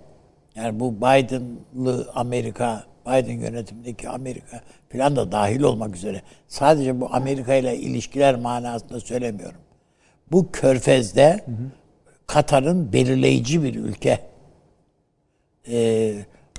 yani 0.56 0.80
bu 0.80 0.96
Biden'lı 0.98 2.12
Amerika, 2.16 2.84
Biden 3.08 3.40
yönetimindeki 3.40 4.10
Amerika 4.10 4.62
falan 4.92 5.16
da 5.16 5.32
dahil 5.32 5.62
olmak 5.62 5.96
üzere 5.96 6.22
sadece 6.48 7.02
bu 7.02 7.16
Amerika 7.16 7.54
ile 7.54 7.78
ilişkiler 7.78 8.36
manasında 8.36 9.00
söylemiyorum. 9.00 9.60
Bu 10.32 10.52
körfezde 10.52 11.46
Katar'ın 12.28 12.94
belirleyici 12.94 13.64
bir 13.64 13.76
ülke 13.76 14.20
e, 15.68 16.14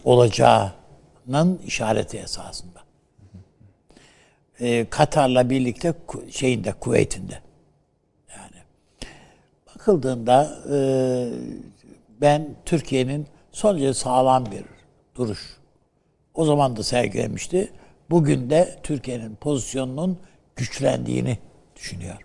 olacağının 0.05 1.61
işareti 1.67 2.19
esasında. 2.19 2.81
E, 4.61 4.87
Katar'la 4.91 5.51
birlikte 5.51 5.95
şeyinde 6.31 6.73
Kuveyt'inde 6.73 7.39
bakıldığında 9.89 10.59
e, 10.73 10.79
ben 12.21 12.57
Türkiye'nin 12.65 13.27
son 13.53 13.77
derece 13.77 13.95
sağlam 13.95 14.47
bir 14.47 14.65
duruş. 15.15 15.58
O 16.35 16.45
zaman 16.45 16.77
da 16.77 16.83
sergilemişti. 16.83 17.69
Bugün 18.11 18.51
de 18.51 18.69
Türkiye'nin 18.83 19.35
pozisyonunun 19.35 20.19
güçlendiğini 20.57 21.39
düşünüyorum. 21.77 22.23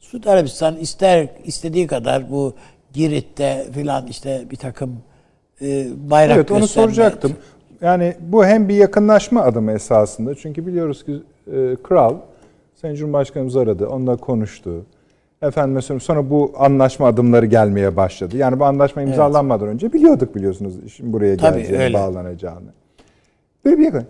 Suudi 0.00 0.30
Arabistan 0.30 0.76
ister 0.76 1.28
istediği 1.44 1.86
kadar 1.86 2.30
bu 2.30 2.54
Girit'te 2.92 3.66
filan 3.72 4.06
işte 4.06 4.44
bir 4.50 4.56
takım 4.56 4.96
e, 5.62 5.86
bayrak 6.10 6.36
Evet 6.36 6.50
onu 6.50 6.68
soracaktım. 6.68 7.32
Yani 7.80 8.16
bu 8.20 8.44
hem 8.46 8.68
bir 8.68 8.74
yakınlaşma 8.74 9.42
adımı 9.42 9.72
esasında. 9.72 10.34
Çünkü 10.34 10.66
biliyoruz 10.66 11.04
ki 11.04 11.22
e, 11.52 11.76
kral 11.82 12.16
Sayın 12.74 12.94
Cumhurbaşkanımız 12.94 13.56
aradı. 13.56 13.88
Onunla 13.88 14.16
konuştu. 14.16 14.86
Efendim 15.42 15.74
mesela 15.74 16.00
sonra 16.00 16.30
bu 16.30 16.52
anlaşma 16.58 17.06
adımları 17.06 17.46
gelmeye 17.46 17.96
başladı. 17.96 18.36
Yani 18.36 18.60
bu 18.60 18.64
anlaşma 18.64 19.02
imzalanmadan 19.02 19.68
önce 19.68 19.92
biliyorduk 19.92 20.34
biliyorsunuz 20.34 20.74
işin 20.86 21.12
buraya 21.12 21.36
Tabii, 21.36 21.56
geleceğini, 21.58 21.82
öyle. 21.84 21.94
bağlanacağını. 21.94 22.72
Böyle 23.64 23.78
bir 23.78 23.84
yakın. 23.84 24.06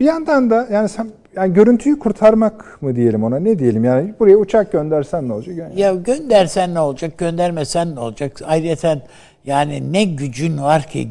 Bir 0.00 0.04
yandan 0.04 0.50
da 0.50 0.68
yani 0.72 0.88
sen 0.88 1.10
yani 1.36 1.54
görüntüyü 1.54 1.98
kurtarmak 1.98 2.82
mı 2.82 2.96
diyelim 2.96 3.24
ona 3.24 3.38
ne 3.38 3.58
diyelim 3.58 3.84
yani 3.84 4.14
buraya 4.20 4.36
uçak 4.36 4.72
göndersen 4.72 5.28
ne 5.28 5.32
olacak? 5.32 5.56
Yani 5.56 5.80
Ya 5.80 5.94
göndersen 5.94 6.74
ne 6.74 6.80
olacak, 6.80 7.18
göndermesen 7.18 7.94
ne 7.94 8.00
olacak? 8.00 8.40
Ayrıca 8.44 9.00
yani 9.44 9.92
ne 9.92 10.04
gücün 10.04 10.58
var 10.62 10.82
ki 10.82 11.10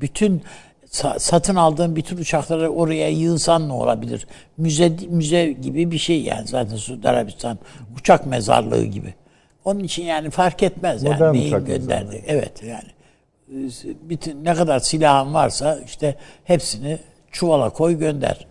bütün 0.00 0.42
sa- 0.90 1.18
satın 1.18 1.56
aldığın 1.56 1.96
bütün 1.96 2.16
uçakları 2.16 2.70
oraya 2.70 3.08
yığsan 3.08 3.68
ne 3.68 3.72
olabilir? 3.72 4.26
Müze 4.58 4.92
müze 5.08 5.52
gibi 5.52 5.90
bir 5.90 5.98
şey 5.98 6.22
yani 6.22 6.46
zaten 6.46 6.76
Suudi 6.76 7.08
Arabistan 7.08 7.58
uçak 8.00 8.26
mezarlığı 8.26 8.84
gibi. 8.84 9.14
Onun 9.64 9.80
için 9.80 10.02
yani 10.04 10.30
fark 10.30 10.62
etmez 10.62 11.02
yani 11.02 11.14
Modern 11.14 11.34
uçak 11.34 11.66
gönderdi. 11.66 12.24
Evet 12.26 12.62
yani 12.62 12.88
bütün 14.08 14.44
ne 14.44 14.54
kadar 14.54 14.78
silahın 14.78 15.34
varsa 15.34 15.78
işte 15.86 16.14
hepsini 16.44 16.98
çuvala 17.36 17.70
koy 17.70 17.98
gönder. 17.98 18.46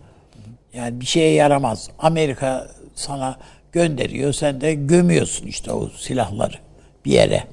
Yani 0.74 1.00
bir 1.00 1.06
şeye 1.06 1.32
yaramaz. 1.32 1.90
Amerika 1.98 2.68
sana 2.94 3.38
gönderiyor, 3.72 4.32
sen 4.32 4.60
de 4.60 4.74
gömüyorsun 4.74 5.46
işte 5.46 5.72
o 5.72 5.88
silahları 5.88 6.56
bir 7.04 7.12
yere. 7.12 7.44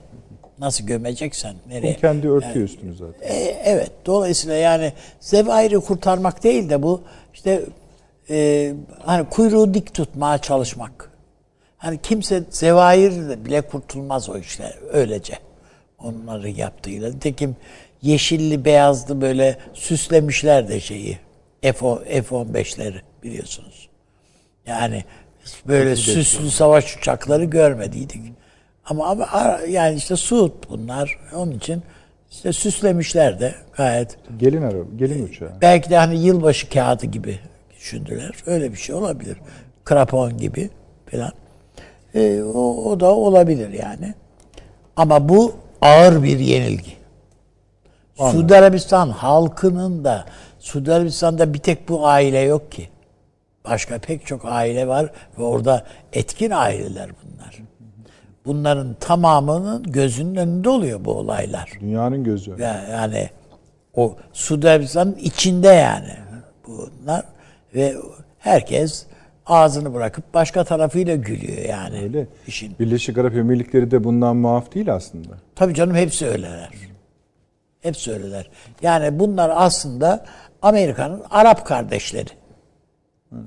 Nasıl 0.60 0.86
gömeceksen 0.86 1.56
nereye? 1.70 1.96
bu 1.96 2.02
kendi 2.02 2.30
örtüyor 2.30 2.66
üstünü 2.66 2.96
zaten. 2.96 3.28
E, 3.28 3.62
evet. 3.66 3.92
Dolayısıyla 4.06 4.56
yani 4.56 4.94
zevairi 5.20 5.80
kurtarmak 5.80 6.44
değil 6.44 6.70
de 6.70 6.84
bu 6.84 7.02
işte 7.34 7.62
e, 8.30 8.74
hani 9.00 9.30
kuyruğu 9.30 9.74
dik 9.74 9.94
tutmaya 9.94 10.38
çalışmak. 10.38 11.12
Hani 11.78 12.00
kimse 12.02 12.44
zevair 12.50 13.46
bile 13.46 13.62
kurtulmaz 13.62 14.30
o 14.30 14.38
işler 14.38 14.74
öylece. 14.92 15.34
Onları 16.00 16.50
yaptığıyla. 16.50 17.10
Nitekim 17.10 17.56
yeşilli 18.02 18.66
beyazlı 18.66 19.22
böyle 19.22 19.58
süslemişler 19.74 20.68
de 20.68 20.80
şeyi. 20.80 21.18
F-10 21.64 22.22
F-15'leri 22.24 23.02
biliyorsunuz. 23.24 23.90
Yani 24.68 25.04
böyle 25.68 25.96
süslü 25.96 26.52
savaş 26.52 26.98
uçakları 26.98 27.44
görmediydik. 27.44 28.22
Ama, 28.86 29.08
ama 29.08 29.28
yani 29.70 29.96
işte 29.96 30.16
Suud 30.16 30.52
bunlar. 30.70 31.20
Onun 31.36 31.52
için 31.52 31.84
işte 32.32 32.54
süslemişler 32.54 33.40
de 33.40 33.56
gayet. 33.78 34.18
Gelin 34.38 34.62
araba, 34.62 34.84
gelin 34.98 35.28
uçağı. 35.28 35.52
Belki 35.62 35.90
de 35.90 35.98
hani 35.98 36.26
yılbaşı 36.26 36.70
kağıdı 36.70 37.06
gibi 37.06 37.40
düşündüler. 37.78 38.32
Öyle 38.46 38.72
bir 38.72 38.78
şey 38.78 38.96
olabilir. 38.96 39.38
Krapon 39.84 40.38
gibi 40.38 40.70
falan. 41.12 41.32
Ee, 42.16 42.42
o, 42.44 42.92
o 42.92 43.00
da 43.00 43.16
olabilir 43.16 43.70
yani. 43.70 44.14
Ama 44.96 45.30
bu 45.30 45.54
ağır 45.82 46.24
bir 46.24 46.40
yenilgi. 46.40 46.92
Suudi 48.18 48.56
Arabistan 48.56 49.10
halkının 49.10 50.04
da 50.04 50.26
Suudi 50.64 50.94
Arabistan'da 50.94 51.54
bir 51.54 51.60
tek 51.60 51.90
bu 51.90 52.08
aile 52.08 52.40
yok 52.40 52.72
ki. 52.72 52.90
Başka 53.66 53.98
pek 53.98 54.26
çok 54.26 54.42
aile 54.46 54.88
var 54.88 55.10
ve 55.40 55.44
orada 55.44 55.86
etkin 56.14 56.52
aileler 56.52 57.10
bunlar. 57.24 57.60
Bunların 58.46 58.96
tamamının 59.00 59.84
gözünün 59.84 60.36
önünde 60.36 60.70
oluyor 60.70 61.06
bu 61.06 61.12
olaylar. 61.14 61.70
Dünyanın 61.82 62.24
gözü. 62.24 62.52
Ya- 62.52 62.86
Yani 62.92 63.30
o 63.94 64.16
Suudi 64.34 64.70
Arabistan'ın 64.70 65.16
içinde 65.16 65.68
yani 65.68 66.14
bunlar 66.68 67.24
ve 67.76 67.96
herkes 68.40 69.06
ağzını 69.46 69.94
bırakıp 69.94 70.34
başka 70.34 70.64
tarafıyla 70.64 71.16
gülüyor 71.16 71.58
yani. 71.70 72.00
Öyle. 72.02 72.28
işin. 72.48 72.76
Birleşik 72.80 73.18
Arap 73.18 73.36
Emirlikleri 73.36 73.92
de 73.92 74.04
bundan 74.04 74.36
muaf 74.36 74.74
değil 74.76 74.94
aslında. 74.94 75.34
Tabii 75.56 75.74
canım 75.74 75.96
hepsi 75.96 76.26
öyleler. 76.28 76.70
Hepsi 77.82 78.12
öyleler. 78.12 78.50
Yani 78.82 79.20
bunlar 79.20 79.52
aslında 79.56 80.26
Amerika'nın 80.64 81.24
Arap 81.30 81.66
kardeşleri. 81.66 82.30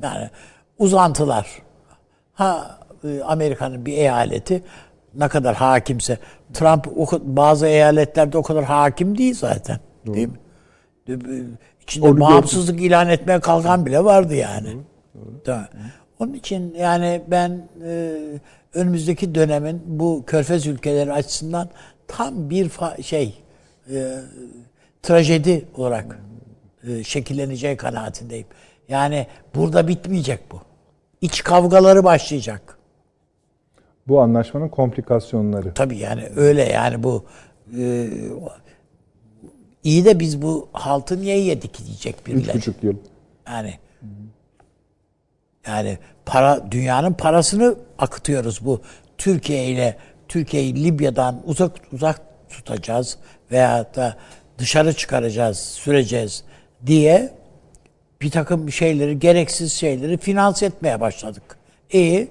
Yani 0.02 0.30
uzantılar. 0.78 1.62
Ha 2.34 2.78
e, 3.04 3.22
Amerika'nın 3.22 3.86
bir 3.86 3.92
eyaleti 3.92 4.62
ne 5.14 5.28
kadar 5.28 5.54
hakimse 5.54 6.18
Trump 6.54 6.86
bazı 7.22 7.66
eyaletlerde 7.66 8.38
o 8.38 8.42
kadar 8.42 8.64
hakim 8.64 9.18
değil 9.18 9.34
zaten. 9.34 9.80
Değil 10.06 10.28
mi? 10.28 10.38
İçinde 11.82 12.08
Onu 12.08 12.20
bağımsızlık 12.20 12.80
ilan 12.80 13.08
etmeye 13.08 13.40
kalkan 13.40 13.86
bile 13.86 14.04
vardı 14.04 14.34
yani. 14.34 14.76
Doğru. 15.46 15.64
Onun 16.18 16.32
için 16.32 16.74
yani 16.74 17.22
ben 17.28 17.68
e, 17.84 18.14
önümüzdeki 18.74 19.34
dönemin 19.34 19.82
bu 19.86 20.24
körfez 20.26 20.66
ülkeleri 20.66 21.12
açısından 21.12 21.68
tam 22.08 22.50
bir 22.50 22.70
şey 23.02 23.42
e, 23.90 24.16
trajedi 25.02 25.64
olarak 25.76 26.18
e, 26.86 27.04
şekilleneceği 27.04 27.76
kanaatindeyim. 27.76 28.46
Yani 28.88 29.26
burada 29.54 29.88
bitmeyecek 29.88 30.40
bu. 30.52 30.60
İç 31.20 31.42
kavgaları 31.44 32.04
başlayacak. 32.04 32.78
Bu 34.08 34.20
anlaşmanın 34.20 34.68
komplikasyonları. 34.68 35.74
Tabii 35.74 35.98
yani 35.98 36.28
öyle 36.36 36.62
yani 36.62 37.02
bu 37.02 37.24
e, 37.78 38.10
iyi 39.84 40.04
de 40.04 40.20
biz 40.20 40.42
bu 40.42 40.68
haltı 40.72 41.20
niye 41.20 41.38
yedik 41.38 41.86
diyecek 41.86 42.16
Üç 42.20 42.26
birileri. 42.26 42.56
buçuk 42.56 42.82
yıl. 42.82 42.96
Yani 43.48 43.74
yani 45.66 45.98
para 46.26 46.72
dünyanın 46.72 47.12
parasını 47.12 47.76
akıtıyoruz 47.98 48.64
bu 48.64 48.80
Türkiye 49.18 49.64
ile 49.64 49.96
Türkiye'yi 50.28 50.84
Libya'dan 50.84 51.42
uzak 51.44 51.72
uzak 51.92 52.20
tutacağız 52.48 53.18
veya 53.50 53.94
da 53.94 54.16
dışarı 54.58 54.92
çıkaracağız, 54.92 55.58
süreceğiz 55.58 56.44
diye 56.86 57.30
bir 58.22 58.30
takım 58.30 58.72
şeyleri, 58.72 59.18
gereksiz 59.18 59.72
şeyleri 59.72 60.18
finanse 60.18 60.66
etmeye 60.66 61.00
başladık. 61.00 61.42
İyi. 61.92 62.28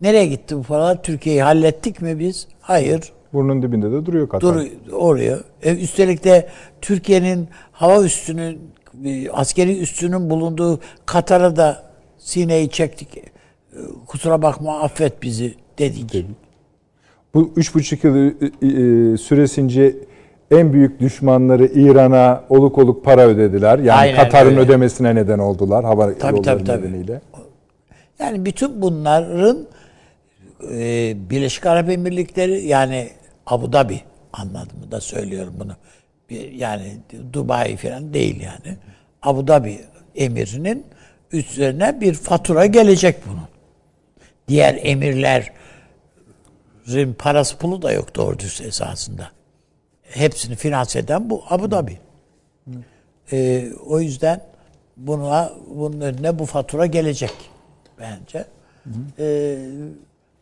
Nereye 0.00 0.26
gitti 0.26 0.56
bu 0.56 0.62
paralar? 0.62 1.02
Türkiye'yi 1.02 1.42
hallettik 1.42 2.02
mi 2.02 2.18
biz? 2.18 2.46
Hayır. 2.60 3.12
Burnun 3.32 3.62
dibinde 3.62 3.92
de 3.92 4.06
duruyor 4.06 4.28
Katar. 4.28 4.54
Dur 4.54 4.66
oraya. 4.92 5.38
E, 5.62 5.76
üstelik 5.76 6.24
de 6.24 6.48
Türkiye'nin 6.80 7.48
hava 7.72 8.04
üstünün 8.04 8.58
e, 9.04 9.30
askeri 9.30 9.78
üstünün 9.78 10.30
bulunduğu 10.30 10.80
Katar'a 11.06 11.56
da 11.56 11.82
sineyi 12.18 12.70
çektik. 12.70 13.16
E, 13.16 13.22
Kusura 14.06 14.42
bakma 14.42 14.80
affet 14.80 15.22
bizi 15.22 15.54
dedik. 15.78 16.12
Dedik. 16.12 16.36
Bu 17.34 17.52
üç 17.56 17.74
buçuk 17.74 18.04
yıl 18.04 18.16
e, 18.16 19.16
süresince 19.16 19.96
en 20.50 20.72
büyük 20.72 21.00
düşmanları 21.00 21.66
İran'a 21.66 22.44
oluk 22.48 22.78
oluk 22.78 23.04
para 23.04 23.22
ödediler. 23.26 23.78
Yani 23.78 23.92
Aynen 23.92 24.16
Katar'ın 24.16 24.50
öyle. 24.50 24.60
ödemesine 24.60 25.14
neden 25.14 25.38
oldular 25.38 25.84
hava 25.84 26.14
Tabii, 26.18 26.36
yolları 26.36 26.42
tabii, 26.44 26.64
tabii. 26.64 26.86
nedeniyle. 26.86 27.20
Yani 28.18 28.44
bütün 28.44 28.82
bunların 28.82 29.66
e, 30.72 31.14
Birleşik 31.30 31.66
Arap 31.66 31.90
Emirlikleri 31.90 32.66
yani 32.66 33.10
Abu 33.46 33.72
Dhabi 33.72 34.00
anlamında 34.32 34.90
da 34.90 35.00
söylüyorum 35.00 35.54
bunu. 35.60 35.72
Bir, 36.30 36.52
yani 36.52 36.96
Dubai 37.32 37.76
falan 37.76 38.14
değil 38.14 38.40
yani. 38.40 38.76
Abu 39.22 39.48
Dhabi 39.48 39.80
emirinin 40.14 40.84
üzerine 41.32 42.00
bir 42.00 42.14
fatura 42.14 42.66
gelecek 42.66 43.16
bunun. 43.26 43.48
Diğer 44.48 44.78
emirlerin 44.82 45.52
parası 47.18 47.58
pulu 47.58 47.82
da 47.82 47.92
yok 47.92 48.16
doğru 48.16 48.38
düz 48.38 48.60
esasında. 48.60 49.30
Hepsini 50.10 50.56
finanse 50.56 50.98
eden 50.98 51.30
bu 51.30 51.44
Abu 51.48 51.70
Dhabi. 51.70 51.98
Ee, 53.32 53.68
o 53.86 54.00
yüzden 54.00 54.40
buna 54.96 55.52
bunun 55.76 56.00
önüne 56.00 56.38
bu 56.38 56.46
fatura 56.46 56.86
gelecek 56.86 57.34
bence. 57.98 58.44
Ee, 59.18 59.58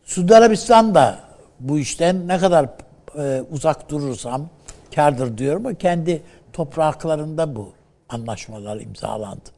Suudi 0.03 0.35
Arabistan 0.35 0.95
da 0.95 1.19
bu 1.59 1.79
işten 1.79 2.27
ne 2.27 2.37
kadar 2.37 2.69
e, 3.17 3.43
uzak 3.51 3.89
durursam 3.89 4.49
kardır 4.95 5.37
diyorum 5.37 5.65
ama 5.65 5.75
kendi 5.75 6.21
topraklarında 6.53 7.55
bu 7.55 7.73
anlaşmalar 8.09 8.81
imzalandı. 8.81 9.49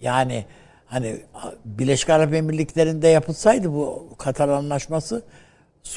Yani 0.00 0.44
hani 0.86 1.20
Birleşik 1.64 2.10
Arap 2.10 2.34
Emirlikleri'nde 2.34 3.08
yapılsaydı 3.08 3.72
bu 3.72 4.08
Katar 4.18 4.48
anlaşması 4.48 5.22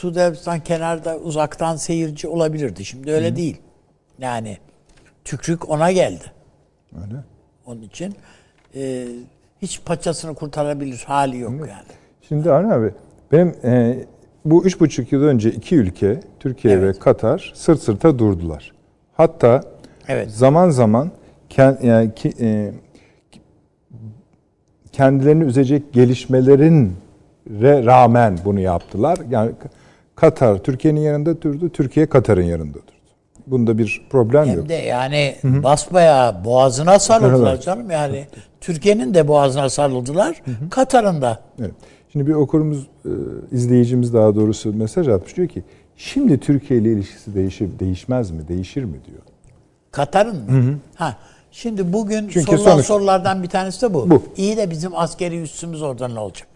Arabistan 0.03 0.59
kenarda 0.59 1.17
uzaktan 1.17 1.75
seyirci 1.75 2.27
olabilirdi. 2.27 2.85
Şimdi 2.85 3.11
öyle 3.11 3.35
değil. 3.35 3.57
Yani 4.19 4.57
tükrük 5.23 5.69
ona 5.69 5.91
geldi. 5.91 6.23
Öyle. 6.95 7.15
Onun 7.65 7.81
için 7.81 8.15
e, 8.75 9.07
hiç 9.61 9.81
paçasını 9.85 10.35
kurtarabilir 10.35 11.03
hali 11.07 11.37
yok 11.37 11.51
yani. 11.51 11.87
Şimdi 12.27 12.51
Arne 12.51 12.73
abi 12.73 12.91
benim 13.31 13.55
e, 13.63 13.97
bu 14.45 14.65
üç 14.65 14.79
buçuk 14.79 15.11
yıl 15.11 15.23
önce 15.23 15.51
iki 15.51 15.75
ülke 15.75 16.19
Türkiye 16.39 16.73
Evet. 16.73 16.95
ve 16.95 16.99
Katar 16.99 17.51
sırt 17.55 17.81
sırta 17.81 18.19
durdular. 18.19 18.71
Hatta 19.13 19.63
Evet. 20.07 20.31
zaman 20.31 20.69
zaman 20.69 21.11
ken- 21.49 21.85
yani 21.85 22.15
ki- 22.15 22.33
e, 22.39 22.71
kendilerini 24.91 25.43
üzecek 25.43 25.93
gelişmelerin 25.93 26.93
rağmen 27.85 28.37
bunu 28.45 28.59
yaptılar. 28.59 29.17
Yani 29.29 29.51
Katar 30.15 30.57
Türkiye'nin 30.63 30.99
yanında 31.01 31.41
durdu, 31.41 31.69
Türkiye 31.69 32.05
Katar'ın 32.09 32.43
yanında 32.43 32.73
durdu. 32.73 32.91
Bunda 33.47 33.77
bir 33.77 34.07
problem 34.09 34.45
yok. 34.47 34.57
Hem 34.57 34.69
de 34.69 34.73
yani 34.73 35.35
basbayağı 35.43 36.45
boğazına 36.45 36.99
sarıldılar 36.99 37.53
Evet. 37.53 37.63
canım 37.63 37.91
yani. 37.91 38.25
Türkiye'nin 38.61 39.13
de 39.13 39.27
boğazına 39.27 39.69
sarıldılar. 39.69 40.41
Katar'ın 40.69 41.21
da. 41.21 41.39
Evet. 41.59 41.71
Şimdi 42.11 42.27
bir 42.27 42.33
okurumuz, 42.33 42.87
e, 43.05 43.09
izleyicimiz 43.51 44.13
daha 44.13 44.35
doğrusu 44.35 44.73
mesaj 44.73 45.07
atmış 45.07 45.37
diyor 45.37 45.47
ki 45.47 45.63
şimdi 45.95 46.39
Türkiye 46.39 46.79
ile 46.79 46.91
ilişkisi 46.91 47.35
değişir, 47.35 47.69
değişmez 47.79 48.31
mi, 48.31 48.47
değişir 48.47 48.83
mi 48.83 48.97
diyor. 49.07 49.21
Katar'ın 49.91 50.35
mı? 50.51 50.79
Ha. 50.95 51.17
Şimdi 51.51 51.93
bugün 51.93 52.27
Çünkü 52.29 52.41
sorulan 52.51 52.71
sonuç- 52.71 52.85
sorulardan 52.85 53.43
bir 53.43 53.47
tanesi 53.49 53.81
de 53.81 53.93
bu. 53.93 54.09
Bu. 54.09 54.23
İyi 54.37 54.57
de 54.57 54.69
bizim 54.69 54.91
askeri 54.95 55.41
üssümüz 55.41 55.81
orada 55.81 56.07
ne 56.07 56.19
olacak? 56.19 56.47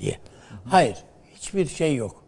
Diye. 0.00 0.18
Hayır. 0.64 0.96
Hiçbir 1.34 1.66
şey 1.66 1.96
yok. 1.96 2.24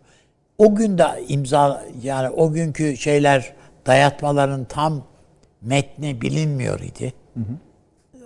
O 0.59 0.75
gün 0.75 0.99
de 0.99 1.05
imza 1.29 1.85
yani 2.03 2.31
o 2.31 2.53
günkü 2.53 2.97
şeyler 2.97 3.53
dayatmaların 3.87 4.65
tam 4.65 5.05
metni 5.63 6.21
bilinmiyor 6.21 6.81
idi. 6.81 7.15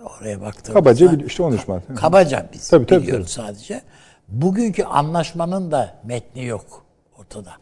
Oraya 0.03 0.41
baktığımızda. 0.41 0.73
Kabaca 0.73 1.19
bir 1.19 1.25
işte 1.25 1.43
13 1.43 1.67
Mart. 1.67 1.95
Kabaca 1.95 2.49
biz 2.53 2.69
Tabii, 2.69 2.85
tabii, 2.85 3.03
biliyoruz 3.03 3.29
sadece. 3.29 3.81
Bugünkü 4.27 4.83
anlaşmanın 4.83 5.71
da 5.71 5.95
metni 6.03 6.45
yok 6.45 6.85
ortada. 7.19 7.53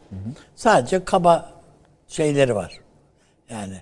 Sadece 0.56 1.04
kaba 1.04 1.52
şeyleri 2.08 2.54
var. 2.54 2.80
Yani 3.50 3.80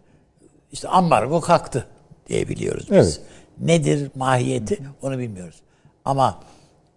işte 0.73 0.89
ambargo 0.89 1.41
kalktı 1.41 1.87
diye 2.27 2.49
biliyoruz 2.49 2.87
biz. 2.91 2.97
Evet. 2.97 3.21
Nedir 3.61 4.11
mahiyeti 4.15 4.79
onu 5.03 5.19
bilmiyoruz. 5.19 5.63
Ama 6.05 6.41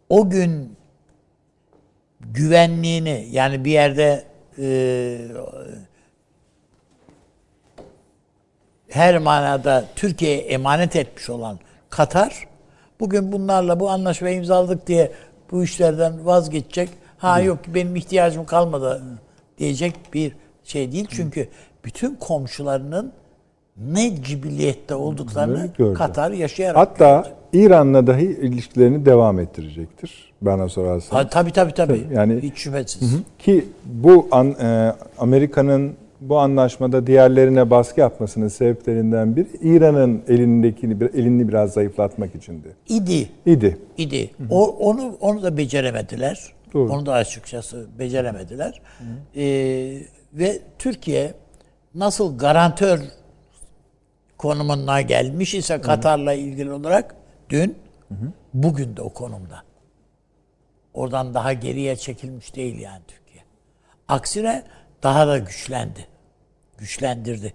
o 0.09 0.29
gün 0.29 0.77
güvenliğini 2.33 3.27
yani 3.31 3.65
bir 3.65 3.71
yerde 3.71 4.23
e, 4.59 5.17
her 8.89 9.17
manada 9.17 9.85
Türkiye'ye 9.95 10.37
emanet 10.37 10.95
etmiş 10.95 11.29
olan 11.29 11.59
Katar 11.89 12.47
bugün 12.99 13.31
bunlarla 13.31 13.79
bu 13.79 13.89
anlaşmayı 13.89 14.37
imzaladık 14.37 14.87
diye 14.87 15.11
bu 15.51 15.63
işlerden 15.63 16.25
vazgeçecek. 16.25 16.89
Ha 17.17 17.39
yok 17.39 17.59
benim 17.67 17.95
ihtiyacım 17.95 18.45
kalmadı 18.45 19.01
diyecek 19.57 19.95
bir 20.13 20.35
şey 20.63 20.91
değil. 20.91 21.07
Çünkü 21.09 21.49
bütün 21.85 22.15
komşularının 22.15 23.13
ne 23.77 24.23
cibiliyette 24.23 24.95
olduklarını 24.95 25.69
gördü. 25.77 25.97
Katar 25.97 26.31
yaşayarak 26.31 26.77
Hatta 26.77 27.36
İran'la 27.57 28.07
dahi 28.07 28.23
ilişkilerini 28.23 29.05
devam 29.05 29.39
ettirecektir 29.39 30.33
bana 30.41 30.69
sorarsan. 30.69 31.17
Ha, 31.17 31.29
tabii 31.29 31.51
tabii 31.51 31.73
tabii. 31.73 32.03
Tabii, 32.03 32.15
yani- 32.15 32.41
hiç 32.41 32.57
şüphesiz. 32.57 33.15
Ki 33.39 33.65
bu 33.85 34.27
an, 34.31 34.51
e, 34.51 34.93
Amerika'nın 35.17 35.93
bu 36.21 36.39
anlaşmada 36.39 37.07
diğerlerine 37.07 37.69
baskı 37.69 37.99
yapmasının 37.99 38.47
sebeplerinden 38.47 39.35
biri 39.35 39.47
İran'ın 39.61 40.21
elindekini 40.27 40.97
elini 41.13 41.47
biraz 41.47 41.73
zayıflatmak 41.73 42.35
içindi. 42.35 42.67
İdi. 42.89 43.29
İdi. 43.45 43.77
idi. 43.97 44.31
O, 44.49 44.67
onu 44.67 45.17
onu 45.21 45.43
da 45.43 45.57
beceremediler. 45.57 46.53
Doğru. 46.73 46.93
Onu 46.93 47.05
da 47.05 47.13
açıkçası 47.13 47.85
beceremediler. 47.99 48.81
Ee, 49.35 49.97
ve 50.33 50.59
Türkiye 50.79 51.33
nasıl 51.95 52.37
garantör 52.37 52.99
konumuna 54.37 55.01
gelmiş 55.01 55.55
ise 55.55 55.81
Katar'la 55.81 56.33
ilgili 56.33 56.71
olarak 56.71 57.15
dün 57.49 57.77
bugün 58.53 58.97
de 58.97 59.01
o 59.01 59.13
konumda. 59.13 59.63
Oradan 60.93 61.33
daha 61.33 61.53
geriye 61.53 61.95
çekilmiş 61.95 62.55
değil 62.55 62.79
yani 62.79 63.01
Türkiye. 63.07 63.43
Aksine 64.07 64.63
daha 65.03 65.27
da 65.27 65.37
güçlendi. 65.37 66.07
Güçlendirdi. 66.77 67.53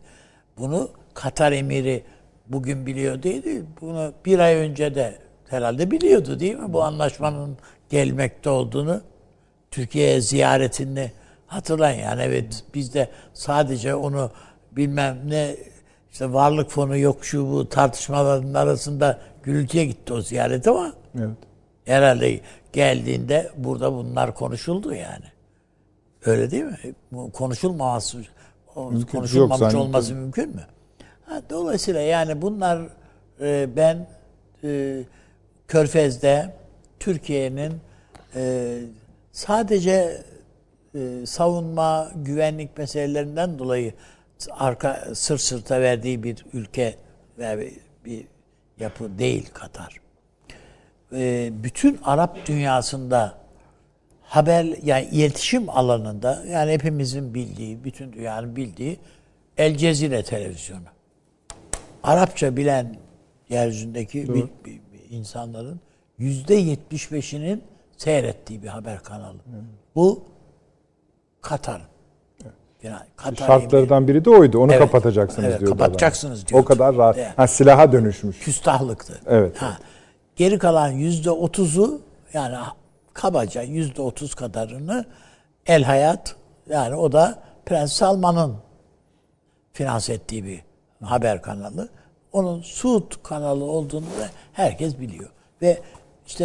Bunu 0.59 0.91
Katar 1.15 1.53
emiri 1.53 2.05
bugün 2.47 2.87
biliyor 2.87 3.23
değil. 3.23 3.65
Bunu 3.81 4.13
bir 4.25 4.39
ay 4.39 4.55
önce 4.55 4.95
de 4.95 5.19
herhalde 5.49 5.91
biliyordu 5.91 6.41
değil 6.41 6.57
mi? 6.57 6.73
Bu 6.73 6.83
anlaşmanın 6.83 7.59
gelmekte 7.91 8.51
olduğunu. 8.51 9.01
Türkiye'ye 9.71 10.21
ziyaretini 10.21 11.13
Hatırlayın 11.53 12.01
yani 12.01 12.23
evet 12.23 12.65
biz 12.75 12.95
de 12.95 13.09
sadece 13.35 13.95
onu 13.95 14.31
bilmem 14.73 15.19
ne 15.25 15.57
işte 16.13 16.33
varlık 16.33 16.71
fonu 16.71 16.97
yok 16.99 17.25
şu 17.25 17.51
bu 17.53 17.69
tartışmaların 17.69 18.55
arasında 18.55 19.19
gürültüye 19.43 19.85
gitti 19.85 20.13
o 20.13 20.21
ziyaret 20.21 20.69
ama 20.69 20.93
Evet. 21.19 21.37
herhalde 21.85 22.41
geldiğinde 22.73 23.51
burada 23.57 23.93
bunlar 23.93 24.35
konuşuldu 24.35 24.95
yani. 24.95 25.25
Öyle 26.25 26.51
değil 26.51 26.65
mi? 26.65 26.79
Bu 27.13 27.33
konuşulmaması 27.33 28.19
Mümkün- 28.77 29.07
konuşulmamış 29.07 29.75
yok 29.75 29.83
olması 29.83 30.15
mümkün 30.15 30.49
mü? 30.49 30.63
Ha, 31.27 31.41
dolayısıyla 31.51 32.01
yani 32.01 32.43
bunlar 32.43 32.81
e, 33.41 33.69
ben 33.77 34.07
e, 34.65 35.03
Körfez'de 35.69 36.55
Türkiye'nin 37.01 37.73
e, 38.35 38.79
sadece 39.33 40.23
e, 40.95 41.27
savunma, 41.27 42.11
güvenlik 42.17 42.79
meselelerinden 42.79 43.59
dolayı 43.59 43.93
arka 44.51 45.09
sırt 45.15 45.41
sırta 45.41 45.81
verdiği 45.81 46.23
bir 46.23 46.45
ülke 46.53 46.95
ve 47.39 47.73
bir, 48.05 48.27
yapı 48.81 49.19
değil 49.19 49.51
Katar. 49.55 50.01
E, 51.13 51.51
bütün 51.65 52.01
Arap 52.05 52.47
dünyasında 52.47 53.39
haber 54.23 54.65
yani 54.83 55.05
iletişim 55.13 55.69
alanında 55.71 56.45
yani 56.49 56.73
hepimizin 56.73 57.35
bildiği, 57.35 57.85
bütün 57.85 58.13
dünyanın 58.13 58.57
bildiği 58.57 58.99
El 59.57 59.77
Cezire 59.77 60.23
televizyonu. 60.23 60.83
Arapça 62.03 62.57
bilen 62.57 62.97
yeryüzündeki 63.49 64.35
bir, 64.35 64.43
bir- 64.65 64.81
bir 64.93 65.11
insanların 65.11 65.81
yüzde 66.19 66.55
yetmiş 66.55 67.13
beşinin 67.13 67.65
seyrettiği 67.97 68.63
bir 68.63 68.69
haber 68.69 69.03
kanalı. 69.03 69.39
Bu 69.95 70.25
Katar'ın. 71.41 71.87
Yani 72.83 72.97
Katar 73.17 73.47
Şartlardan 73.47 74.09
biri 74.09 74.25
de 74.25 74.31
oydu. 74.31 74.59
Onu 74.59 74.73
Evet. 74.73 74.81
kapatacaksınız 74.83 75.49
Evet, 75.49 75.61
diyordu 75.61 75.79
kapatacaksınız 75.79 76.47
diyordu. 76.47 76.63
O 76.63 76.65
kadar 76.67 76.97
rahat. 76.97 77.19
Evet. 77.19 77.33
Ha, 77.39 77.47
silaha 77.47 77.93
dönüşmüş. 77.93 78.39
küstahlıktı. 78.39 79.21
Evet, 79.27 79.63
Ha. 79.63 79.79
Geri 80.37 80.59
kalan 80.59 80.89
yüzde 80.91 81.31
otuzu 81.31 82.01
yani 82.33 82.57
kabaca 83.15 83.63
yüzde 83.63 84.03
otuz 84.03 84.35
kadarını 84.35 85.05
El 85.67 85.83
Hayat 85.85 86.37
yani 86.69 86.95
o 86.97 87.13
da 87.13 87.39
Prens 87.67 87.93
Salman'ın 87.93 88.57
finanse 89.73 90.13
ettiği 90.13 90.45
bir 90.45 90.63
haber 91.05 91.43
kanalı. 91.43 91.89
Onun 92.33 92.63
Suud 92.63 93.13
kanalı 93.23 93.65
olduğunu 93.65 94.05
da 94.07 94.29
herkes 94.53 95.01
biliyor. 95.01 95.31
Ve 95.63 95.81
işte 96.27 96.45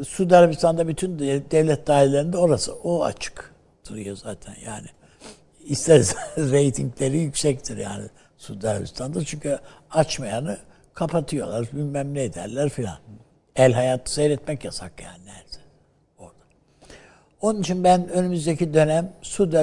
e, 0.00 0.04
Suudi 0.04 0.36
Arabistan'da 0.36 0.88
bütün 0.88 1.18
de- 1.18 1.50
devlet 1.50 1.86
dairelerinde 1.86 2.36
orası 2.38 2.74
o 2.84 3.04
açık 3.04 3.54
duruyor 3.88 4.16
zaten 4.16 4.54
yani. 4.64 4.86
İstersen 5.64 6.22
reytingleri 6.36 7.18
yüksektir 7.18 7.76
yani 7.76 8.04
Suudi 8.36 8.68
Arabistan'da 8.68 9.24
çünkü 9.24 9.58
açmayanı 9.90 10.58
kapatıyorlar 10.94 11.68
bilmem 11.72 12.14
ne 12.14 12.22
ederler 12.22 12.68
filan. 12.68 12.98
El 13.56 13.72
hayatı 13.72 14.12
seyretmek 14.12 14.64
yasak 14.64 15.02
yani 15.02 15.26
neredeyse 15.26 15.60
orada. 16.18 16.42
Onun 17.40 17.60
için 17.60 17.84
ben 17.84 18.08
önümüzdeki 18.08 18.74
dönem 18.74 19.12
Suudi 19.22 19.58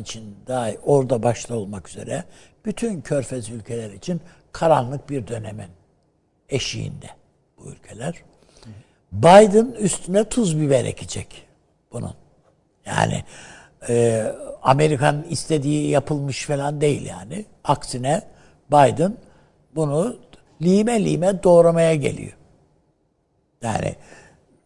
için 0.00 0.36
daha 0.46 0.70
orada 0.82 1.22
başta 1.22 1.54
olmak 1.54 1.88
üzere 1.88 2.24
bütün 2.64 3.00
körfez 3.00 3.50
ülkeler 3.50 3.90
için 3.90 4.20
karanlık 4.52 5.10
bir 5.10 5.26
dönemin 5.26 5.70
eşiğinde 6.48 7.10
bu 7.58 7.70
ülkeler. 7.70 8.14
Biden 9.12 9.66
üstüne 9.66 10.24
tuz 10.24 10.60
biber 10.60 10.84
ekecek 10.84 11.48
bunun. 11.92 12.14
Yani 12.86 13.24
e, 13.88 14.26
Amerikan 14.62 15.24
istediği 15.30 15.90
yapılmış 15.90 16.46
falan 16.46 16.80
değil 16.80 17.06
yani. 17.06 17.44
Aksine 17.64 18.22
Biden 18.70 19.16
bunu 19.74 20.16
lime 20.62 21.04
lime 21.04 21.42
doğramaya 21.42 21.94
geliyor. 21.94 22.32
Yani 23.62 23.94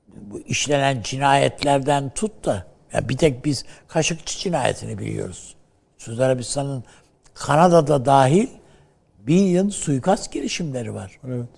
bu 0.08 0.40
işlenen 0.40 1.02
cinayetlerden 1.02 2.10
tut 2.10 2.44
da 2.44 2.66
ya 2.92 3.08
bir 3.08 3.16
tek 3.16 3.44
biz 3.44 3.64
Kaşıkçı 3.88 4.38
cinayetini 4.38 4.98
biliyoruz. 4.98 5.54
Suudi 5.98 6.24
Arabistan'ın 6.24 6.84
Kanada'da 7.34 8.04
dahil 8.04 8.48
bir 9.18 9.40
yıl 9.40 9.70
suikast 9.70 10.32
girişimleri 10.32 10.94
var. 10.94 11.20
Evet. 11.26 11.48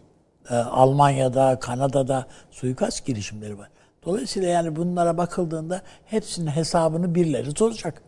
Ee, 0.51 0.55
Almanya'da, 0.55 1.59
Kanada'da 1.61 2.27
suikast 2.51 3.07
girişimleri 3.07 3.59
var. 3.59 3.69
Dolayısıyla 4.07 4.49
yani 4.49 4.77
bunlara 4.77 5.17
bakıldığında 5.19 5.83
hepsinin 6.05 6.51
hesabını 6.51 7.15
birileri 7.15 7.51
soracak. 7.57 8.03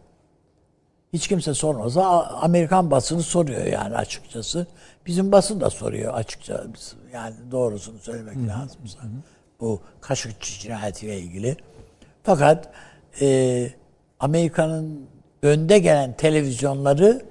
Hiç 1.13 1.29
kimse 1.29 1.55
sormasa 1.55 2.07
A- 2.07 2.43
Amerikan 2.43 2.91
basını 2.91 3.23
soruyor 3.23 3.65
yani 3.65 3.97
açıkçası. 3.97 4.67
Bizim 5.07 5.33
basın 5.33 5.61
da 5.61 5.71
soruyor 5.71 6.15
açıkça. 6.15 6.65
Yani 7.13 7.35
doğrusunu 7.51 7.99
söylemek 7.99 8.37
lazımsa. 8.49 8.99
Bu 9.61 9.81
Kaşıkçı 10.01 10.61
cinayetiyle 10.61 11.19
ilgili. 11.19 11.57
Fakat 12.23 12.71
e, 13.21 13.71
Amerika'nın 14.21 15.07
önde 15.43 15.79
gelen 15.79 16.13
televizyonları 16.17 17.23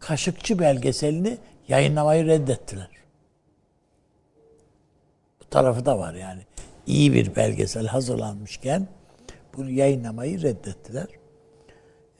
Kaşıkçı 0.00 0.58
belgeselini 0.58 1.38
yayınlamayı 1.68 2.26
reddettiler. 2.26 2.88
Bu 5.40 5.44
tarafı 5.50 5.86
da 5.86 5.98
var 5.98 6.14
yani. 6.14 6.42
İyi 6.88 7.12
bir 7.12 7.36
belgesel 7.36 7.86
hazırlanmışken 7.86 8.86
bunu 9.56 9.70
yayınlamayı 9.70 10.42
reddettiler. 10.42 11.06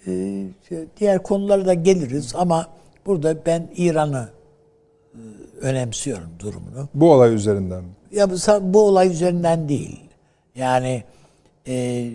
Ee, 0.06 0.46
diğer 0.96 1.22
konulara 1.22 1.66
da 1.66 1.74
geliriz 1.74 2.34
ama 2.34 2.66
burada 3.06 3.46
ben 3.46 3.68
İran'ı 3.76 4.28
e, 5.14 5.20
önemsiyorum 5.60 6.30
durumunu. 6.38 6.88
Bu 6.94 7.12
olay 7.12 7.34
üzerinden 7.34 7.84
mi? 7.84 7.90
Ya 8.12 8.30
bu, 8.30 8.34
bu 8.74 8.82
olay 8.82 9.08
üzerinden 9.08 9.68
değil. 9.68 10.00
Yani 10.54 11.02
e, 11.68 12.08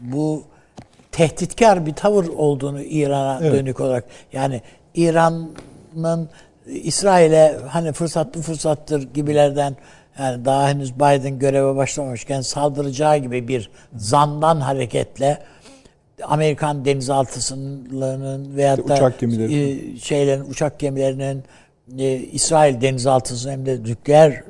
bu 0.00 0.44
tehditkar 1.12 1.86
bir 1.86 1.92
tavır 1.92 2.28
olduğunu 2.28 2.82
İran'a 2.82 3.38
Evet. 3.42 3.52
dönük 3.52 3.80
olarak 3.80 4.04
yani 4.32 4.62
İran'ın 4.94 6.28
İsrail'e 6.66 7.58
hani 7.68 7.92
fırsat 7.92 8.34
bu 8.34 8.42
fırsattır 8.42 9.14
gibilerden 9.14 9.76
yani 10.18 10.44
daha 10.44 10.68
henüz 10.68 10.94
Biden 10.94 11.38
göreve 11.38 11.76
başlamamışken 11.76 12.40
saldıracağı 12.40 13.16
gibi 13.18 13.48
bir 13.48 13.70
zandan 13.96 14.60
hareketle 14.60 15.38
Amerikan 16.22 16.84
denizaltısının 16.84 17.88
veyahut 18.56 18.88
da 18.88 18.94
Uçak 18.94 19.18
gemileri. 19.20 19.70
e, 19.94 19.96
şeylerin 19.98 20.44
uçak 20.50 20.78
gemilerinin 20.78 21.44
e, 21.98 22.14
İsrail 22.14 22.80
denizaltısı 22.80 23.50
hem 23.50 23.66
de 23.66 23.82
nükleer 23.82 24.42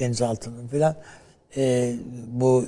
denizaltının 0.00 0.68
filan 0.68 0.94
e, 1.56 1.94
bu 2.28 2.64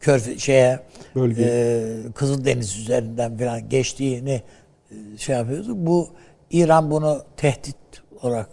kör 0.00 0.38
şeye 0.38 0.80
Bölge. 1.14 1.42
e, 1.46 2.12
Kızıldeniz 2.14 2.78
üzerinden 2.78 3.36
filan 3.36 3.68
geçtiğini 3.68 4.42
e, 4.90 5.18
şey 5.18 5.36
yapıyoruz. 5.36 5.68
Bu 5.86 6.08
İran 6.50 6.90
bunu 6.90 7.22
tehdit 7.36 7.76
olarak 8.22 8.48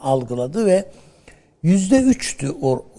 algıladı 0.00 0.66
ve 0.66 0.84
yüzde 1.62 2.00
üçtü 2.02 2.54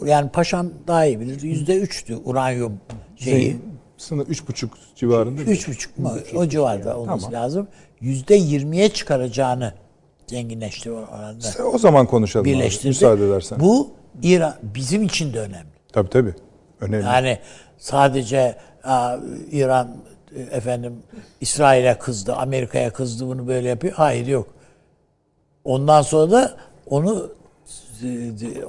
yani 0.05 0.29
paşam 0.29 0.69
daha 0.87 1.05
iyi 1.05 1.19
bilir 1.19 1.41
yüzde 1.41 1.77
üçtü 1.77 2.15
uranyum 2.15 2.81
şeyi. 3.15 3.57
Sınır 3.97 4.27
üç 4.27 4.47
buçuk 4.47 4.73
civarında. 4.95 5.41
Üç 5.41 5.67
buçuk 5.67 5.97
mu? 5.97 6.11
O 6.35 6.47
civarda 6.47 6.97
olması 6.97 7.25
Tamam. 7.25 7.41
lazım. 7.43 7.67
Yüzde 8.01 8.35
yirmiye 8.35 8.89
çıkaracağını 8.89 9.73
zenginleşti 10.27 10.91
oranda. 10.91 11.63
O 11.73 11.77
zaman 11.77 12.05
konuşalım 12.05 12.43
abi, 12.45 12.53
Birleştirdi. 12.53 12.87
müsaade 12.87 13.25
edersen. 13.27 13.59
Bu 13.59 13.91
İran 14.23 14.55
bizim 14.63 15.03
için 15.03 15.33
de 15.33 15.39
önemli. 15.39 15.71
Tabii 15.93 16.09
tabii. 16.09 16.33
Önemli. 16.81 17.05
Yani 17.05 17.39
sadece 17.77 18.55
aa, 18.83 19.17
İran 19.51 19.97
efendim 20.51 20.93
İsrail'e 21.41 21.97
kızdı, 21.99 22.33
Amerika'ya 22.33 22.93
kızdı 22.93 23.27
bunu 23.27 23.47
böyle 23.47 23.69
yapıyor. 23.69 23.93
Hayır 23.93 24.27
yok. 24.27 24.47
Ondan 25.63 26.01
sonra 26.01 26.31
da 26.31 26.57
onu 26.85 27.31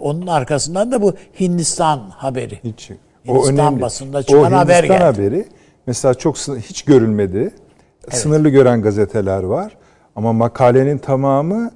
onun 0.01 0.27
arkasından 0.27 0.93
da 0.93 1.03
bu 1.03 1.15
Hindistan 1.41 1.99
haberi. 2.11 2.59
Hiç. 2.65 2.91
Hindistan 3.29 3.81
basında 3.81 4.23
çıkan 4.23 4.53
o 4.53 4.57
haber 4.57 4.77
Hindistan 4.85 4.99
geldi. 4.99 5.05
haberi 5.05 5.45
mesela 5.87 6.15
çok 6.15 6.37
hiç 6.39 6.83
görülmedi. 6.83 7.51
Sınırlı 8.11 8.49
gören 8.49 8.83
gazeteler 8.83 9.43
var. 9.43 9.77
Ama 10.17 10.33
makalenin 10.33 10.99
tamamı 10.99 11.71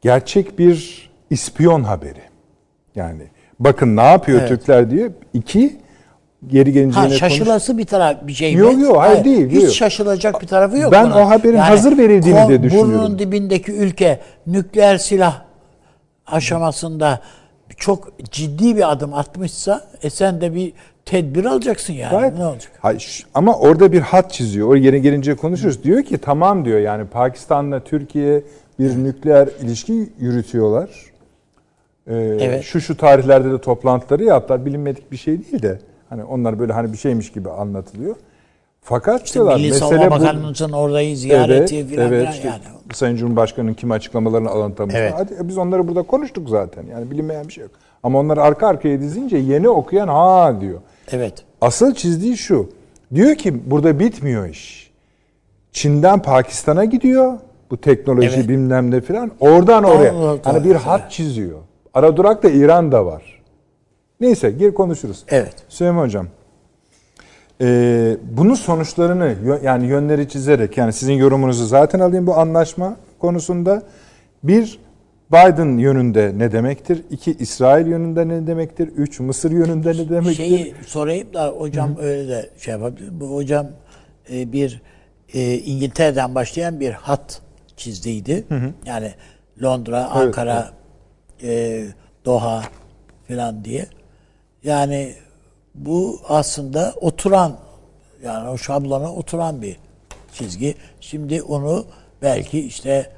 gerçek 0.00 0.58
bir 0.58 1.10
ispiyon 1.30 1.82
haberi. 1.82 2.20
Yani 2.94 3.22
bakın 3.60 3.96
ne 3.96 4.02
yapıyor 4.02 4.38
Evet. 4.38 4.48
Türkler 4.48 4.90
diye. 4.90 5.10
İki 5.34 5.76
geri 6.46 6.72
gelince 6.72 6.94
Ha 6.94 7.00
yine 7.00 7.08
konuş- 7.08 7.20
şaşılası 7.20 7.78
bir 7.78 7.84
taraf 7.84 8.16
bir 8.22 8.32
şey 8.34 8.54
mi? 8.56 8.60
Yok, 8.60 8.80
yok, 8.80 8.96
hayır 9.00 9.24
değil, 9.24 9.50
Hiç 9.50 9.62
yok. 9.62 9.72
şaşılacak 9.72 10.42
bir 10.42 10.46
tarafı 10.46 10.78
yok. 10.78 10.92
Ben 10.92 11.06
buna. 11.06 11.18
o 11.22 11.30
haberin 11.30 11.56
hazır 11.56 11.98
verildiğini 11.98 12.48
de 12.48 12.62
düşünüyorum. 12.62 12.92
Burnunun 12.92 13.18
dibindeki 13.18 13.72
ülke 13.72 14.20
nükleer 14.46 14.98
silah 14.98 15.42
aşamasında 16.26 17.20
çok 17.76 18.12
ciddi 18.30 18.76
bir 18.76 18.92
adım 18.92 19.14
atmışsa 19.14 19.86
e 20.02 20.10
sen 20.10 20.40
de 20.40 20.54
bir 20.54 20.72
tedbir 21.04 21.44
alacaksın 21.44 21.92
yani. 21.92 22.10
Gayet- 22.10 22.38
Ne 22.38 22.46
olacak? 22.46 22.72
Hayır, 22.80 23.26
ama 23.34 23.58
orada 23.58 23.92
bir 23.92 24.00
hat 24.00 24.32
çiziyor. 24.32 24.68
O 24.68 24.76
yere 24.76 24.98
gelince 24.98 25.36
konuşuruz. 25.36 25.82
Diyor 25.84 26.02
ki 26.02 26.18
tamam 26.18 26.64
diyor 26.64 26.78
yani 26.78 27.06
Pakistan'la 27.06 27.84
Türkiye 27.84 28.42
bir 28.78 28.96
nükleer 29.04 29.48
ilişki 29.62 30.12
yürütüyorlar. 30.18 30.90
Ee, 32.06 32.14
Evet. 32.40 32.64
Şu 32.64 32.80
şu 32.80 32.96
tarihlerde 32.96 33.50
de 33.52 33.60
toplantıları 33.60 34.24
yaptılar. 34.24 34.66
Bilinmedik 34.66 35.12
bir 35.12 35.16
şey 35.16 35.44
değil 35.44 35.62
de. 35.62 35.78
Hani 36.08 36.24
onlar 36.24 36.58
böyle 36.58 36.72
hani 36.72 36.92
bir 36.92 36.98
şeymiş 36.98 37.32
gibi 37.32 37.50
anlatılıyor. 37.50 38.16
Fakat 38.88 39.34
diyorlar 39.34 39.56
Milli 39.56 39.74
Savunma. 39.74 40.10
Bakanlığı'nın 40.10 40.72
orayı 40.72 41.16
ziyareti 41.16 41.76
Evet, 41.76 41.88
filan 41.88 42.12
evet. 42.12 42.28
işte 42.34 42.48
yani. 42.48 42.60
Sayın 42.92 43.16
Cumhurbaşkanı'nın 43.16 43.74
kim 43.74 43.90
açıklamalarını 43.90 44.50
alıntamış. 44.50 44.94
Evet. 44.94 45.12
Hadi 45.16 45.34
biz 45.42 45.58
onları 45.58 45.88
burada 45.88 46.02
konuştuk 46.02 46.48
zaten. 46.48 46.84
Yani 46.90 47.10
bilinmeyen 47.10 47.48
bir 47.48 47.52
şey 47.52 47.62
yok. 47.62 47.70
Ama 48.02 48.18
onları 48.18 48.42
arka 48.42 48.66
arkaya 48.66 49.00
dizince 49.00 49.36
yeni 49.36 49.68
okuyan 49.68 50.08
ha 50.08 50.60
diyor. 50.60 50.80
Evet. 51.12 51.34
Asıl 51.60 51.94
çizdiği 51.94 52.36
şu. 52.36 52.70
Diyor 53.14 53.34
ki 53.34 53.70
burada 53.70 53.98
bitmiyor 53.98 54.48
iş. 54.48 54.90
Çin'den 55.72 56.22
Pakistan'a 56.22 56.84
gidiyor. 56.84 57.32
Bu 57.70 57.76
teknoloji 57.76 58.36
Evet. 58.36 58.48
bilmem 58.48 58.90
ne 58.90 59.00
filan. 59.00 59.30
Oradan 59.40 59.84
oraya. 59.84 60.12
Allah 60.12 60.38
Hani 60.44 60.64
bir 60.64 60.74
hat 60.74 61.10
çiziyor. 61.10 61.58
Ara 61.94 62.16
durak 62.16 62.42
da 62.42 62.50
İran'da 62.50 63.06
var. 63.06 63.42
Neyse 64.20 64.50
gir 64.50 64.74
konuşuruz. 64.74 65.24
Evet. 65.28 65.54
Süleyman 65.68 66.02
Hocam. 66.02 66.26
Ee, 67.60 68.16
bunun 68.30 68.54
sonuçlarını 68.54 69.34
yani 69.62 69.86
yönleri 69.86 70.28
çizerek 70.28 70.76
yani 70.76 70.92
sizin 70.92 71.12
yorumunuzu 71.12 71.66
zaten 71.66 72.00
alayım 72.00 72.26
bu 72.26 72.34
anlaşma 72.34 72.96
konusunda. 73.18 73.82
Bir 74.42 74.78
Biden 75.32 75.78
yönünde 75.78 76.32
ne 76.36 76.52
demektir? 76.52 77.02
İki 77.10 77.32
İsrail 77.32 77.86
yönünde 77.86 78.28
ne 78.28 78.46
demektir? 78.46 78.88
Üç 78.88 79.20
Mısır 79.20 79.50
yönünde 79.50 79.92
ne 79.92 80.08
demektir? 80.08 80.34
Şeyi 80.34 80.74
sorayım 80.86 81.34
da 81.34 81.48
hocam 81.48 81.96
öyle 82.00 82.28
de 82.28 82.50
şey 82.58 82.72
yapabilir. 82.72 83.08
Bu 83.20 83.34
hocam 83.34 83.66
e, 84.30 84.52
bir 84.52 84.82
e, 85.34 85.54
İngiltere'den 85.54 86.34
başlayan 86.34 86.80
bir 86.80 86.92
hat 86.92 87.40
çizdiydi. 87.76 88.44
Yani 88.86 89.14
Londra, 89.62 90.04
Ankara, 90.04 90.70
e, 91.42 91.84
Doha 92.24 92.62
filan 93.26 93.64
diye. 93.64 93.86
Yani 94.64 95.14
bu 95.76 96.20
aslında 96.28 96.94
oturan 97.00 97.56
yani 98.22 98.48
o 98.48 98.58
şablona 98.58 99.12
oturan 99.12 99.62
bir 99.62 99.76
çizgi. 100.32 100.74
Şimdi 101.00 101.42
onu 101.42 101.84
belki 102.22 102.60
işte 102.60 103.12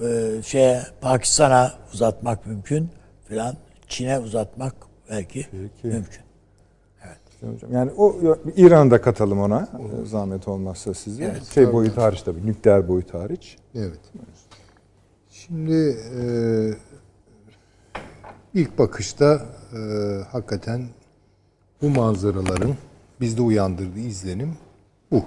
e, 0.00 0.42
şeye 0.42 0.82
Pakistan'a 1.00 1.72
uzatmak 1.94 2.46
mümkün 2.46 2.90
filan. 3.28 3.56
Çin'e 3.88 4.18
uzatmak 4.18 4.74
belki 5.10 5.46
mümkün. 5.82 6.24
Hocam. 7.52 7.72
Yani 7.72 7.90
o 7.96 8.16
İran'ı 8.56 8.90
da 8.90 9.00
katalım 9.00 9.40
ona 9.40 9.68
e, 10.02 10.06
zahmet 10.06 10.48
olmazsa 10.48 10.94
size. 10.94 11.36
şey 11.54 11.72
boyutu 11.72 12.02
hariç 12.02 12.22
tabii 12.22 12.46
nükleer 12.46 12.88
boyutu 12.88 13.18
hariç. 13.18 13.56
Evet. 13.74 14.00
Şimdi 15.30 15.96
e, 16.20 16.22
ilk 18.54 18.78
bakışta 18.78 19.42
e, 19.72 19.78
hakikaten 20.32 20.82
bu 21.84 21.90
manzaraların 21.90 22.74
bizde 23.20 23.42
uyandırdığı 23.42 23.98
izlenim 24.00 24.52
bu. 25.10 25.22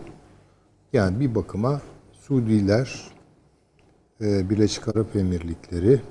Yani 0.93 1.19
bir 1.19 1.35
bakıma 1.35 1.81
Suudiler, 2.11 3.01
e, 4.21 4.49
Birleşik 4.49 4.87
Arap 4.87 5.15
Emirlikleri, 5.15 6.01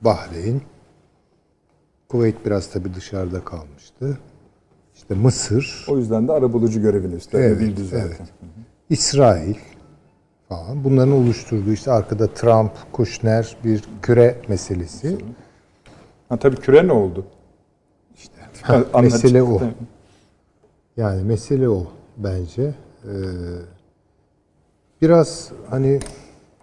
Bahreyn, 0.00 0.60
Kuveyt 2.08 2.46
biraz 2.46 2.70
tabi 2.70 2.94
dışarıda 2.94 3.44
kalmıştı. 3.44 4.18
İşte 4.94 5.14
Mısır, 5.14 5.84
O 5.88 5.98
yüzden 5.98 6.28
de 6.28 6.32
arabulucu 6.32 6.82
görevini 6.82 7.14
üstlenebildi 7.14 7.80
Evet, 7.80 7.90
zaten. 7.90 8.06
evet. 8.08 8.20
İsrail 8.90 9.54
falan. 10.48 10.84
Bunların 10.84 11.12
oluşturduğu 11.12 11.72
işte 11.72 11.92
arkada 11.92 12.34
Trump, 12.34 12.72
Kushner 12.92 13.56
bir 13.64 13.84
küre 14.02 14.38
meselesi. 14.48 15.18
Ha, 16.28 16.36
tabii 16.38 16.56
küre 16.56 16.88
ne 16.88 16.92
oldu? 16.92 17.26
İşte 18.62 19.00
mesele 19.00 19.42
o. 19.42 19.60
Yani 20.96 21.22
mesele 21.22 21.68
o 21.68 21.86
bence. 22.16 22.74
Ee, 23.04 23.10
biraz 25.02 25.50
hani 25.70 26.00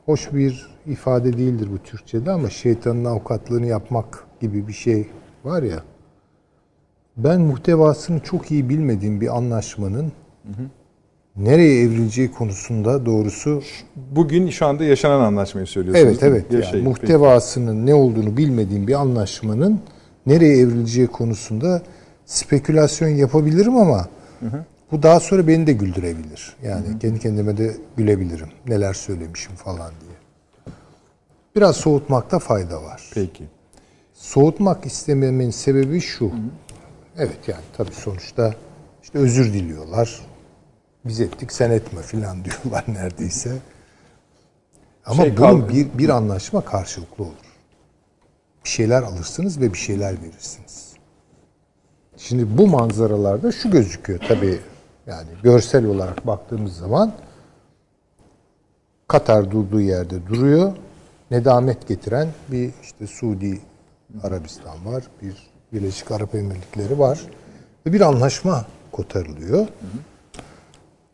hoş 0.06 0.34
bir 0.34 0.68
ifade 0.88 1.38
değildir 1.38 1.70
bu 1.72 1.78
Türkçe'de 1.78 2.32
ama 2.32 2.50
şeytanın 2.50 3.06
avukatlığını 3.06 3.66
yapmak 3.66 4.24
gibi 4.42 4.68
bir 4.68 4.74
şey 4.74 5.08
var 5.46 5.64
ya. 5.64 5.84
Ben 7.18 7.42
muhtevasını 7.42 8.20
çok 8.20 8.52
iyi 8.52 8.70
bilmediğim 8.70 9.22
bir 9.22 9.38
anlaşmanın 9.38 10.12
nereye 11.36 11.82
evrileceği 11.82 12.32
konusunda 12.32 13.06
doğrusu 13.06 13.62
Bugün 13.96 14.50
şu 14.50 14.66
anda 14.66 14.84
yaşanan 14.84 15.20
anlaşmayı 15.20 15.68
söylüyorsunuz. 15.68 16.08
Evet 16.24 16.24
evet. 16.52 16.74
Yani 16.74 16.84
muhtevasının 16.84 17.86
ne 17.86 17.94
olduğunu 17.94 18.38
bilmediğim 18.38 18.88
bir 18.88 18.94
anlaşmanın 18.94 19.80
nereye 20.30 20.58
evrileceği 20.58 21.08
konusunda 21.08 21.82
spekülasyon 22.26 23.10
yapabilirim 23.10 23.78
ama 23.78 24.08
bu 24.92 25.04
daha 25.04 25.20
sonra 25.20 25.48
beni 25.48 25.68
de 25.68 25.74
güldürebilir. 25.74 26.56
Yani 26.64 27.00
kendi 27.00 27.20
kendime 27.20 27.58
de 27.58 27.78
gülebilirim. 27.98 28.50
Neler 28.68 28.94
söylemişim 28.94 29.56
falan 29.56 29.92
diye. 30.02 30.12
Biraz 31.56 31.76
soğutmakta 31.76 32.40
fayda 32.40 32.84
var. 32.84 33.10
Peki. 33.14 33.44
Soğutmak 34.14 34.86
istememin 34.86 35.52
sebebi 35.52 36.02
şu. 36.02 36.32
Evet 37.18 37.48
yani 37.48 37.62
tabii 37.78 37.94
sonuçta 37.94 38.54
işte 39.04 39.20
özür 39.20 39.54
diliyorlar. 39.54 40.20
Biz 41.06 41.20
ettik 41.22 41.52
sen 41.52 41.72
etme 41.72 42.02
filan 42.02 42.38
diyorlar 42.46 42.86
neredeyse. 42.88 43.52
Ama 45.06 45.24
Şey 45.24 45.38
bunun 45.38 45.62
kaldı. 45.62 45.70
bir, 45.74 45.88
bir 45.98 46.10
anlaşma 46.10 46.62
karşılıklı 46.62 47.24
olur. 47.24 47.34
Bir 48.64 48.70
şeyler 48.70 49.04
alırsınız 49.04 49.62
ve 49.62 49.74
bir 49.74 49.78
şeyler 49.78 50.22
verirsiniz. 50.22 50.94
Şimdi 52.18 52.58
bu 52.58 52.68
manzaralarda 52.68 53.52
şu 53.52 53.72
gözüküyor 53.72 54.20
tabii 54.28 54.60
yani 55.08 55.28
görsel 55.44 55.86
olarak 55.86 56.28
baktığımız 56.28 56.78
zaman 56.78 57.14
Katar 59.08 59.52
durduğu 59.52 59.82
yerde 59.82 60.28
duruyor. 60.28 60.74
Nedamet 61.32 61.88
getiren 61.88 62.28
bir 62.52 62.72
işte 62.84 63.08
Suudi 63.08 63.62
Arabistan 64.24 64.86
var. 64.86 65.04
Bir 65.22 65.50
Birleşik 65.74 66.12
Arap 66.12 66.36
Emirlikleri 66.36 67.00
var. 67.00 67.22
Ve 67.86 67.94
bir 67.94 68.02
anlaşma 68.02 68.66
kotarılıyor. 68.92 69.68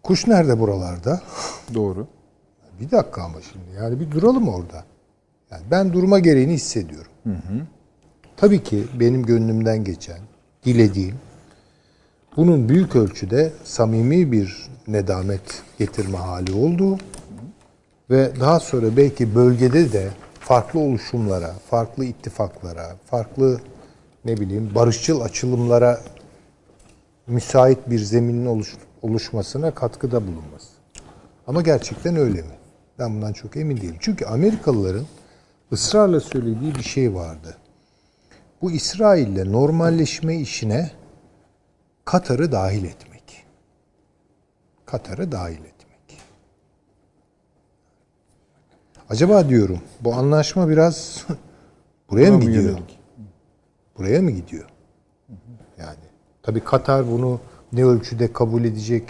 Kuş 0.04 0.28
nerede 0.28 0.60
buralarda? 0.60 1.22
Doğru. 1.74 2.08
Bir 2.80 2.92
dakika 2.92 3.24
ama 3.24 3.42
şimdi 3.42 3.66
yani 3.84 4.00
bir 4.00 4.12
duralım 4.12 4.50
orada. 4.50 4.84
Yani 5.52 5.64
ben 5.72 5.94
durma 5.94 6.20
gereğini 6.20 6.54
hissediyorum. 6.54 7.12
Tabii 8.38 8.64
ki 8.64 8.84
benim 9.00 9.26
gönlümden 9.26 9.84
geçen, 9.84 10.20
dilediğim 10.66 11.16
bunun 12.38 12.70
büyük 12.70 12.96
ölçüde 12.96 13.54
samimi 13.64 14.32
bir 14.32 14.68
nedamet 14.88 15.64
getirme 15.80 16.18
hali 16.18 16.54
olduğu 16.54 16.98
ve 18.10 18.32
daha 18.40 18.60
sonra 18.60 18.98
belki 18.98 19.36
bölgede 19.36 19.94
de 19.94 20.10
farklı 20.40 20.80
oluşumlara, 20.80 21.54
farklı 21.70 22.06
ittifaklara, 22.06 22.96
farklı 23.06 23.62
ne 24.26 24.38
bileyim 24.38 24.72
barışçıl 24.76 25.22
açılımlara 25.22 26.02
müsait 27.28 27.90
bir 27.90 28.00
zeminin 28.00 28.46
oluş, 28.46 28.76
oluşmasına 29.02 29.72
katkıda 29.72 30.22
bulunması. 30.28 30.70
Ama 31.48 31.62
gerçekten 31.62 32.16
öyle 32.16 32.42
mi? 32.42 32.56
Ben 33.00 33.16
bundan 33.16 33.34
çok 33.34 33.58
emin 33.58 33.78
değilim. 33.78 33.98
Çünkü 34.00 34.26
Amerikalıların 34.26 35.06
ısrarla 35.76 36.20
söylediği 36.20 36.76
bir 36.76 36.84
şey 36.84 37.14
vardı. 37.16 37.58
Bu 38.62 38.72
İsrail'le 38.72 39.52
normalleşme 39.52 40.36
işine 40.36 40.92
Katar'ı 42.06 42.52
dahil 42.52 42.84
etmek. 42.84 43.46
Katar'ı 44.86 45.32
dahil 45.32 45.54
etmek. 45.60 46.20
Acaba 49.10 49.50
diyorum 49.50 49.80
bu 50.02 50.14
anlaşma 50.14 50.70
biraz 50.70 51.26
buraya 52.10 52.28
Buna 52.30 52.38
mı 52.38 52.44
gidiyor? 52.44 52.64
yönelik? 52.64 53.00
Buraya 53.98 54.22
mı 54.22 54.32
gidiyor? 54.32 54.70
Yani 55.78 55.98
tabii 56.44 56.60
Katar 56.64 57.12
bunu 57.12 57.40
ne 57.74 57.86
ölçüde 57.86 58.34
kabul 58.34 58.64
edecek 58.64 59.10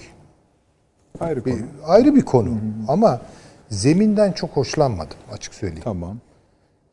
Ayrı 1.19 1.43
konu. 1.43 1.53
bir, 1.55 1.63
ayrı 1.85 2.15
bir 2.15 2.25
konu. 2.25 2.57
Ama 2.87 3.21
zeminden 3.69 4.31
çok 4.31 4.49
hoşlanmadım 4.49 5.17
açık 5.31 5.53
söyleyeyim. 5.53 5.83
Tamam. 5.83 6.17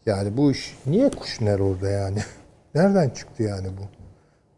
Yani 0.06 0.36
bu 0.36 0.50
iş 0.50 0.76
niye 0.86 1.10
Kuşner 1.10 1.58
orada 1.58 1.88
yani? 1.90 2.18
Nereden 2.74 3.08
çıktı 3.10 3.42
yani 3.42 3.66
bu? 3.68 3.82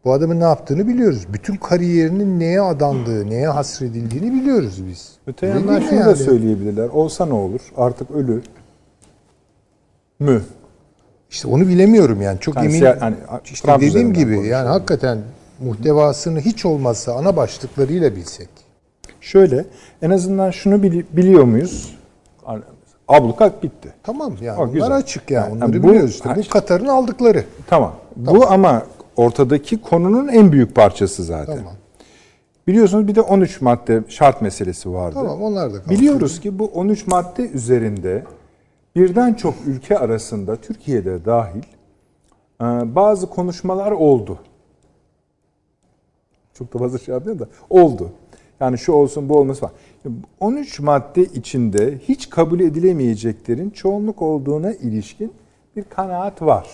Bu 0.05 0.13
adamın 0.13 0.39
ne 0.39 0.43
yaptığını 0.43 0.87
biliyoruz. 0.87 1.25
Bütün 1.33 1.55
kariyerinin 1.55 2.39
neye 2.39 2.61
adandığı, 2.61 3.29
neye 3.29 3.47
hasredildiğini 3.47 4.41
biliyoruz 4.41 4.87
biz. 4.89 5.11
Öte 5.27 5.47
yandan 5.47 5.79
şunu 5.79 5.99
da 5.99 6.09
yani? 6.09 6.15
söyleyebilirler. 6.15 6.89
Olsa 6.89 7.25
ne 7.25 7.33
olur? 7.33 7.61
Artık 7.77 8.11
ölü 8.11 8.41
mü? 10.19 10.41
İşte 11.29 11.47
onu 11.47 11.67
bilemiyorum 11.67 12.21
yani. 12.21 12.39
Çok 12.39 12.55
Yani 12.55 12.65
emin. 12.65 12.79
siya- 12.79 12.99
hani 12.99 13.15
işte 13.45 13.67
Trump 13.67 13.81
dediğim 13.81 14.13
gibi 14.13 14.31
yani 14.31 14.35
konuşuyorum. 14.37 14.67
hakikaten 14.67 15.17
muhtevasını 15.59 16.39
hiç 16.39 16.65
olmazsa 16.65 17.13
ana 17.15 17.35
başlıklarıyla 17.35 18.15
bilsek. 18.15 18.49
Şöyle 19.21 19.65
en 20.01 20.09
azından 20.09 20.51
şunu 20.51 20.75
bili- 20.75 21.05
biliyor 21.11 21.43
muyuz? 21.43 21.97
Ablukat 23.07 23.63
bitti. 23.63 23.93
Tamam 24.03 24.33
yani 24.41 24.57
O 24.57 24.61
bunlar 24.61 24.73
güzel. 24.73 24.95
açık 24.95 25.31
yani. 25.31 25.49
Yani 25.49 25.63
Onları 25.65 25.83
bu- 25.83 25.87
biliyoruz 25.89 26.09
işte. 26.11 26.29
Ha, 26.29 26.35
Bu. 26.35 26.49
Katar'ın 26.49 26.87
aldıkları. 26.87 27.43
Tamam. 27.67 27.95
Bu 28.15 28.47
ama 28.47 28.83
ortadaki 29.15 29.81
konunun 29.81 30.27
en 30.27 30.51
büyük 30.51 30.75
parçası 30.75 31.23
zaten. 31.23 31.57
Tamam. 31.57 31.73
Biliyorsunuz 32.67 33.07
bir 33.07 33.15
de 33.15 33.21
13 33.21 33.61
madde 33.61 34.03
şart 34.07 34.41
meselesi 34.41 34.93
vardı. 34.93 35.13
Tamam 35.15 35.41
onlar 35.43 35.73
da 35.73 35.77
kaldı. 35.77 35.89
Biliyoruz 35.89 36.39
ki 36.39 36.59
bu 36.59 36.65
13 36.65 37.07
madde 37.07 37.41
üzerinde 37.49 38.23
birden 38.95 39.33
çok 39.33 39.53
ülke 39.67 39.97
arasında 39.97 40.55
Türkiye'de 40.55 41.25
dahil 41.25 41.63
e, 42.61 42.65
bazı 42.95 43.29
konuşmalar 43.29 43.91
oldu. 43.91 44.39
Çok 46.53 46.73
da 46.73 46.77
fazla 46.79 46.97
şey 46.97 47.13
yapmıyorum 47.13 47.45
da 47.45 47.49
oldu. 47.69 48.09
Yani 48.59 48.77
şu 48.77 48.91
olsun 48.91 49.29
bu 49.29 49.37
olmasın 49.37 49.59
falan. 49.61 49.73
13 50.39 50.79
madde 50.79 51.23
içinde 51.23 51.97
hiç 51.97 52.29
kabul 52.29 52.59
edilemeyeceklerin 52.59 53.69
çoğunluk 53.69 54.21
olduğuna 54.21 54.71
ilişkin 54.71 55.33
bir 55.75 55.83
kanaat 55.83 56.41
var. 56.41 56.67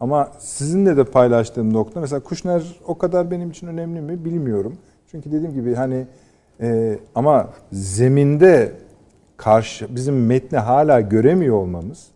Ama 0.00 0.32
sizinle 0.38 0.96
de 0.96 1.04
paylaştığım 1.04 1.72
nokta 1.72 2.00
mesela 2.00 2.20
Kuşner 2.20 2.62
o 2.86 2.98
kadar 2.98 3.30
benim 3.30 3.50
için 3.50 3.66
önemli 3.66 4.00
mi 4.00 4.24
bilmiyorum. 4.24 4.76
Çünkü 5.10 5.32
dediğim 5.32 5.54
gibi 5.54 5.74
hani 5.74 6.06
e, 6.60 6.98
ama 7.14 7.48
zeminde 7.72 8.72
karşı 9.36 9.96
bizim 9.96 10.26
metni 10.26 10.58
hala 10.58 11.00
göremiyor 11.00 11.56
olmamız 11.56 12.06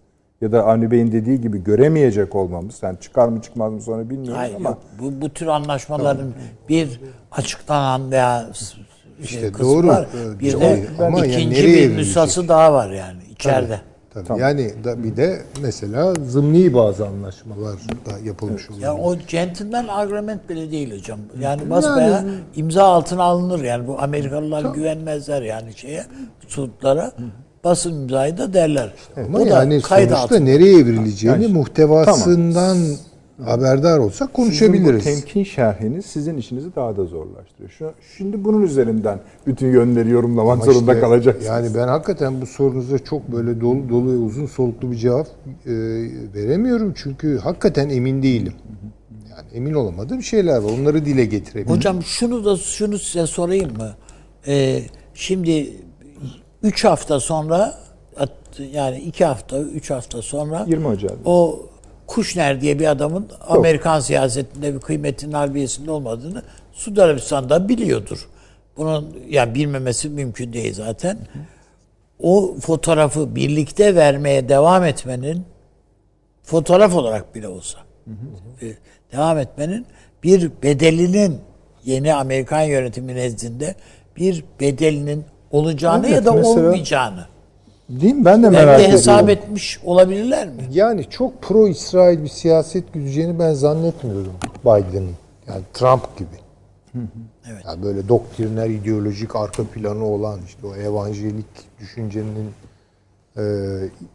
ya 0.41 0.53
da 0.53 0.65
Avni 0.67 0.91
Bey'in 0.91 1.13
dediği 1.13 1.41
gibi 1.41 1.65
göremeyecek 1.65 2.35
olmamız 2.35 2.83
yani 2.83 3.01
çıkar 3.01 3.29
mı 3.29 3.43
çıkmaz 3.43 3.73
mı 3.73 3.83
sonra 3.83 4.11
bilmiyorum 4.11 4.37
Hayır, 4.37 4.55
ama 4.55 4.69
yok. 4.69 4.79
Bu, 5.01 5.21
bu 5.21 5.29
tür 5.29 5.47
anlaşmaların 5.47 6.33
bir 6.69 7.01
açıklanan 7.33 8.11
veya 8.11 8.47
şey 8.55 8.85
İşte 9.23 9.59
doğru. 9.59 9.87
var. 9.87 10.09
Evet, 10.17 10.41
Bir 10.41 10.53
doğru. 10.53 10.61
de 10.61 10.87
Ama 10.99 11.19
yani 11.19 11.33
ikinci 11.33 11.63
nereye 11.63 11.91
bir 11.91 11.97
nüshası 11.97 12.49
daha 12.49 12.73
var 12.73 12.91
yani 12.91 13.19
içeride. 13.31 13.81
Tabii. 14.27 14.41
Yani 14.41 14.85
da 14.85 15.05
bir 15.05 15.17
de 15.17 15.43
mesela 15.63 16.15
zımni 16.15 16.75
bazı 16.75 17.07
anlaşmalar 17.07 17.75
da 18.07 18.19
yapılmış 18.25 18.71
oluyor. 18.71 18.83
Ya 18.83 18.95
o 18.97 19.17
gentleman 19.29 19.89
agreement 19.89 20.49
bile 20.49 20.71
değil 20.71 20.99
hocam. 20.99 21.19
Yani 21.41 21.71
basbaya 21.71 22.25
imza 22.57 22.85
altına 22.85 23.23
alınır 23.23 23.65
yani 23.65 23.87
bu 23.89 24.01
Amerikalılar 24.03 24.75
güvenmezler 24.75 25.43
yani 25.43 25.77
şeye 25.77 26.05
suudlara. 26.49 27.13
Basın 27.69 28.03
imzayı 28.03 28.39
da 28.39 28.53
derler. 28.53 28.93
Ama 29.17 29.39
o 29.39 29.45
da 29.47 29.49
yani 29.49 29.81
kayıt 29.81 30.11
sonuçta 30.11 30.25
altında. 30.25 30.41
nereye 30.41 30.79
evrileceğini 30.79 31.43
Yani- 31.43 31.53
muhtevasından 31.55 32.79
haberdar 33.45 33.99
olsak 33.99 34.35
konuşabiliriz. 34.35 35.05
Sizin 35.05 35.19
bu 35.19 35.23
temkin 35.23 35.45
şerhiniz 35.45 36.07
sizin 36.07 36.37
işinizi 36.37 36.75
daha 36.77 36.97
da 36.97 37.05
zorlaştırıyor. 37.05 37.71
Şu, 37.71 37.91
şimdi 38.17 38.45
bunun 38.45 38.63
üzerinden 38.63 39.21
bütün 39.47 39.73
yönleri 39.73 40.11
yorumlamak 40.11 40.53
Ama 40.63 40.65
zorunda 40.73 40.93
işte 40.93 41.01
kalacaksınız. 41.01 41.47
Yani 41.47 41.69
ben 41.75 41.89
hakikaten 41.89 42.41
bu 42.41 42.47
sorunuza 42.47 42.99
çok 42.99 43.33
böyle 43.33 43.61
dolu 43.61 43.89
dolu 43.89 44.13
ve 44.13 44.17
uzun 44.17 44.47
soluklu 44.47 44.91
bir 44.91 44.97
cevap 44.97 45.27
e, 45.27 45.73
veremiyorum 46.35 46.93
çünkü 46.97 47.39
hakikaten 47.39 47.89
emin 47.89 48.23
değilim. 48.23 48.53
Yani 49.31 49.47
emin 49.55 49.75
olamadığım 49.75 50.23
şeyler 50.23 50.59
var. 50.59 50.71
Onları 50.81 51.05
dile 51.05 51.25
getirebilirim. 51.25 51.77
Hocam 51.77 52.03
şunu 52.03 52.45
da 52.45 52.57
şunu 52.57 52.99
size 52.99 53.27
sorayım 53.27 53.77
mı? 53.77 53.91
Ee, 54.47 54.83
şimdi 55.15 55.71
3 56.63 56.85
hafta 56.85 57.21
sonra 57.21 57.79
yani 58.73 58.99
2 58.99 59.25
hafta, 59.25 59.59
3 59.59 59.91
hafta 59.91 60.23
sonra 60.23 60.65
20 60.69 60.87
Ocak. 60.87 61.13
o 61.25 61.67
Kuşner 62.07 62.61
diye 62.61 62.79
bir 62.79 62.87
adamın 62.87 63.29
Amerikan 63.49 64.01
siyasetinde 64.01 64.75
bir 64.75 64.81
kıymetinin 64.81 65.33
harbiyesinde 65.33 65.91
olmadığını 65.91 66.43
Suudi 66.73 67.03
Arabistan'da 67.03 67.69
biliyordur. 67.69 68.29
Bunun 68.77 69.17
yani 69.29 69.55
bilmemesi 69.55 70.09
mümkün 70.09 70.53
değil 70.53 70.75
zaten. 70.75 71.19
O 72.21 72.55
fotoğrafı 72.61 73.37
birlikte 73.37 73.95
vermeye 73.95 74.49
devam 74.49 74.85
etmenin 74.85 75.45
fotoğraf 76.43 76.95
olarak 76.95 77.35
bile 77.35 77.49
olsa 77.49 77.79
e, 78.63 78.67
devam 79.13 79.39
etmenin 79.39 79.87
bir 80.23 80.51
bedelinin 80.63 81.41
yeni 81.85 82.15
Amerikan 82.15 82.63
yönetimi 82.63 83.15
nezdinde 83.15 83.75
bir 84.17 84.45
bedelinin 84.61 85.25
olacağını 85.51 86.07
Evet, 86.07 86.17
ya 86.17 86.25
da 86.25 86.33
mesela- 86.33 86.55
olmayacağını 86.67 87.27
Değil 87.89 88.15
mi? 88.15 88.25
Ben 88.25 88.43
de 88.43 88.51
merak 88.51 88.79
de 88.79 88.89
hesap 88.93 89.23
ediyorum. 89.25 89.45
etmiş 89.45 89.81
olabilirler 89.85 90.49
mi? 90.49 90.63
Yani 90.73 91.11
çok 91.11 91.43
pro 91.43 91.69
İsrail 91.69 92.23
bir 92.23 92.29
siyaset 92.29 92.93
güdeceğini 92.93 93.39
ben 93.39 93.53
zannetmiyorum 93.55 94.33
Biden'ın. 94.65 95.11
Yani 95.49 95.63
Trump 95.75 96.17
gibi. 96.19 96.29
Evet. 97.51 97.63
Yani 97.67 97.83
böyle 97.83 98.09
doktriner, 98.09 98.71
ideolojik 98.71 99.37
arka 99.37 99.65
planı 99.65 100.05
olan 100.05 100.39
işte 100.47 100.67
o 100.67 100.75
evanjelik 100.77 101.47
düşüncenin 101.81 102.51
e, 103.37 103.43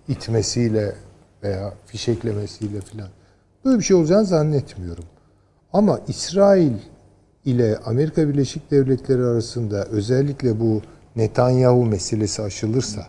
itmesiyle 0.07 0.95
veya 1.43 1.73
fişeklemesiyle 1.85 2.81
filan. 2.81 3.07
Böyle 3.65 3.79
bir 3.79 3.83
şey 3.83 3.95
olacağını 3.97 4.25
zannetmiyorum. 4.25 5.03
Ama 5.73 5.99
İsrail 6.07 6.73
ile 7.45 7.77
Amerika 7.85 8.27
Birleşik 8.29 8.71
Devletleri 8.71 9.23
arasında 9.25 9.85
özellikle 9.85 10.59
bu 10.59 10.81
Netanyahu 11.15 11.85
meselesi 11.85 12.41
aşılırsa 12.41 13.07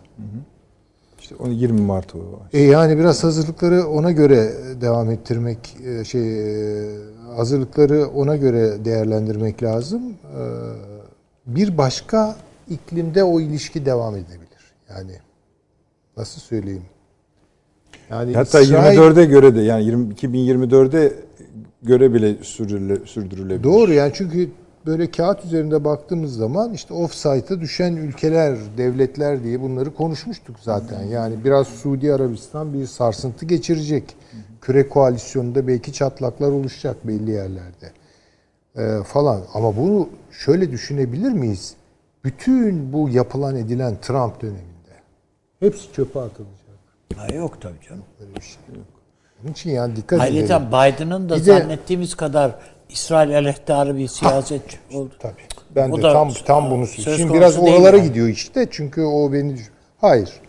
İşte 1.19 1.35
onu 1.35 1.51
20 1.53 1.81
Mart 1.81 2.15
o 2.15 2.19
e 2.53 2.61
yani 2.61 2.97
biraz 2.97 3.23
hazırlıkları 3.23 3.87
ona 3.87 4.11
göre 4.11 4.51
devam 4.81 5.11
ettirmek 5.11 5.77
e, 5.85 6.03
şey 6.03 6.21
e, 6.83 6.87
hazırlıkları 7.35 8.07
ona 8.07 8.35
göre 8.35 8.85
değerlendirmek 8.85 9.63
lazım. 9.63 10.01
E, 10.09 10.41
Bir 11.45 11.77
başka 11.77 12.35
iklimde 12.69 13.23
o 13.23 13.39
ilişki 13.41 13.85
devam 13.85 14.15
edebilir. 14.15 14.73
Yani 14.89 15.11
nasıl 16.17 16.41
söyleyeyim? 16.41 16.85
Yani 18.09 18.33
Hatta 18.33 18.61
İsrail- 18.61 18.95
24'e 18.95 19.25
göre 19.25 19.55
de 19.55 19.61
yani 19.61 19.83
20, 19.85 20.13
2024'e 20.13 21.13
göre 21.83 22.13
bile 22.13 22.35
sürdürüle, 22.43 23.05
sürdürülebilir. 23.05 23.63
Doğru 23.63 23.93
yani 23.93 24.11
çünkü 24.15 24.49
böyle 24.85 25.11
kağıt 25.11 25.45
üzerinde 25.45 25.83
baktığımız 25.83 26.35
zaman 26.35 26.73
işte 26.73 26.93
offsite'a 26.93 27.59
düşen 27.61 27.95
ülkeler, 27.95 28.57
devletler 28.77 29.43
diye 29.43 29.61
bunları 29.61 29.93
konuşmuştuk 29.95 30.55
zaten. 30.61 31.03
Yani 31.03 31.43
biraz 31.43 31.67
Suudi 31.67 32.13
Arabistan 32.13 32.73
bir 32.73 32.85
sarsıntı 32.85 33.45
geçirecek. 33.45 34.15
Küre 34.61 34.89
koalisyonunda 34.89 35.67
belki 35.67 35.93
çatlaklar 35.93 36.51
oluşacak 36.51 37.07
belli 37.07 37.31
yerlerde. 37.31 37.91
Ee, 38.77 39.03
falan. 39.03 39.41
Ama 39.53 39.77
bunu 39.77 40.09
şöyle 40.31 40.71
düşünebilir 40.71 41.31
miyiz? 41.31 41.73
Bütün 42.23 42.93
bu 42.93 43.09
yapılan 43.09 43.55
edilen 43.55 43.97
Trump 44.01 44.41
döneminde 44.41 44.65
hepsi 45.59 45.93
çöpe 45.93 46.19
atılacak. 46.19 46.55
Ha, 47.15 47.27
yok 47.35 47.61
tabii 47.61 47.81
canım. 47.89 48.03
Böyle 48.19 48.35
bir 48.35 48.41
şey 48.41 48.57
yok. 48.75 48.85
Onun 49.43 49.51
için 49.51 49.69
yani 49.69 49.95
dikkat 49.95 50.19
edelim. 50.21 50.35
Ayrıca 50.37 50.67
Biden'ın 50.67 51.29
da 51.29 51.35
Bir 51.35 51.45
de- 51.45 51.59
zannettiğimiz 51.59 52.15
kadar 52.15 52.55
İsrail 52.89 53.37
aleyhtarı 53.37 53.97
bir 53.97 54.07
siyasetçi 54.07 54.77
oldu. 54.93 55.13
Tabii. 55.19 55.33
Ben 55.75 55.89
O 55.91 55.97
de 55.97 56.01
da 56.01 56.13
tam 56.13 56.29
tam 56.45 56.71
bunu 56.71 56.87
söylüyorum. 56.87 57.19
Şimdi 57.19 57.33
biraz 57.33 57.57
oralara 57.57 57.97
yani. 57.97 58.07
gidiyor 58.07 58.27
işte. 58.27 58.67
Çünkü 58.71 59.01
o 59.01 59.33
beni 59.33 59.55
Hayır. 59.97 60.41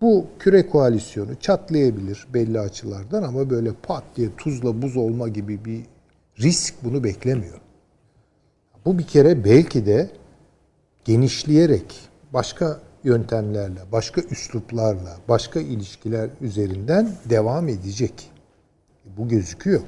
Bu 0.00 0.26
küre 0.38 0.66
koalisyonu 0.66 1.34
çatlayabilir 1.40 2.26
belli 2.34 2.60
açılardan 2.60 3.22
ama 3.22 3.50
böyle 3.50 3.72
pat 3.72 4.04
diye 4.16 4.28
tuzla 4.36 4.82
buz 4.82 4.96
olma 4.96 5.28
gibi 5.28 5.64
bir 5.64 5.80
risk 6.40 6.74
bunu 6.84 7.04
beklemiyor. 7.04 7.60
Bu 8.84 8.98
bir 8.98 9.06
kere 9.06 9.44
belki 9.44 9.86
de 9.86 10.10
genişleyerek 11.04 11.94
başka 12.32 12.80
yöntemlerle, 13.04 13.80
başka 13.92 14.20
üsluplarla, 14.20 15.16
başka 15.28 15.60
ilişkiler 15.60 16.30
üzerinden 16.40 17.10
devam 17.30 17.68
edecek. 17.68 18.30
Bu 19.16 19.28
gözüküyor. 19.28 19.80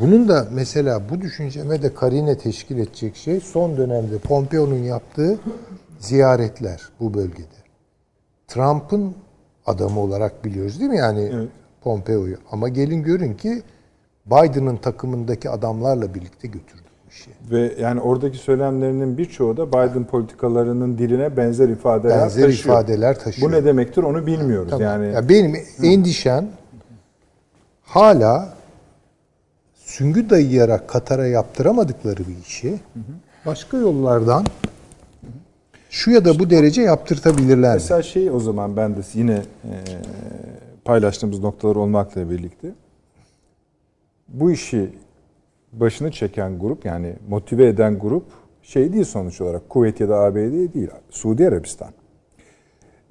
Bunun 0.00 0.28
da 0.28 0.48
mesela 0.52 1.02
bu 1.10 1.20
düşünceme 1.20 1.82
de 1.82 1.94
karine 1.94 2.38
teşkil 2.38 2.78
edecek 2.78 3.16
şey 3.16 3.40
son 3.40 3.76
dönemde 3.76 4.18
Pompeo'nun 4.18 4.82
yaptığı 4.82 5.38
ziyaretler 5.98 6.82
bu 7.00 7.14
bölgede. 7.14 7.58
Trump'ın 8.48 9.14
adamı 9.66 10.00
olarak 10.00 10.44
biliyoruz 10.44 10.80
değil 10.80 10.90
mi 10.90 10.96
yani 10.98 11.32
Pompeo'yu? 11.82 12.36
Ama 12.50 12.68
gelin 12.68 13.02
görün 13.02 13.34
ki 13.34 13.62
Biden'ın 14.26 14.76
takımındaki 14.76 15.50
adamlarla 15.50 16.14
birlikte 16.14 16.48
götürdü 16.48 16.82
bu 17.06 17.10
işi. 17.10 17.30
Ve 17.50 17.74
yani 17.82 18.00
oradaki 18.00 18.38
söylemlerinin 18.38 19.18
birçoğu 19.18 19.56
da 19.56 19.68
Biden 19.68 20.04
politikalarının 20.04 20.98
diline 20.98 21.36
benzer 21.36 21.68
ifadeler 21.68 22.20
Benzer 22.20 22.42
taşıyor. 22.46 22.74
ifadeler 22.74 23.18
taşıyor. 23.18 23.50
Bu 23.52 23.54
ne 23.56 23.64
demektir 23.64 24.02
onu 24.02 24.26
bilmiyoruz. 24.26 24.70
Tamam. 24.70 24.84
Yani 24.86 25.12
Ya 25.14 25.28
benim 25.28 25.56
endişem 25.82 26.48
hala 27.82 28.57
süngü 29.98 30.30
dayayarak 30.30 30.88
Katar'a 30.88 31.26
yaptıramadıkları 31.26 32.18
bir 32.18 32.46
işi 32.46 32.74
başka 33.46 33.76
yollardan 33.76 34.46
şu 35.90 36.10
ya 36.10 36.24
da 36.24 36.38
bu 36.38 36.50
derece 36.50 36.82
yaptırtabilirler? 36.82 37.74
Mesela 37.74 38.02
şey 38.02 38.30
o 38.30 38.40
zaman 38.40 38.76
ben 38.76 38.96
de 38.96 39.00
yine 39.14 39.34
e, 39.34 39.72
paylaştığımız 40.84 41.40
noktalar 41.40 41.76
olmakla 41.76 42.30
birlikte 42.30 42.68
bu 44.28 44.50
işi 44.50 44.90
başını 45.72 46.10
çeken 46.10 46.58
grup 46.58 46.84
yani 46.84 47.14
motive 47.28 47.68
eden 47.68 47.98
grup 47.98 48.24
şey 48.62 48.92
değil 48.92 49.04
sonuç 49.04 49.40
olarak 49.40 49.68
Kuveyt 49.68 50.00
ya 50.00 50.08
da 50.08 50.16
ABD 50.16 50.74
değil 50.74 50.90
Suudi 51.10 51.48
Arabistan. 51.48 51.90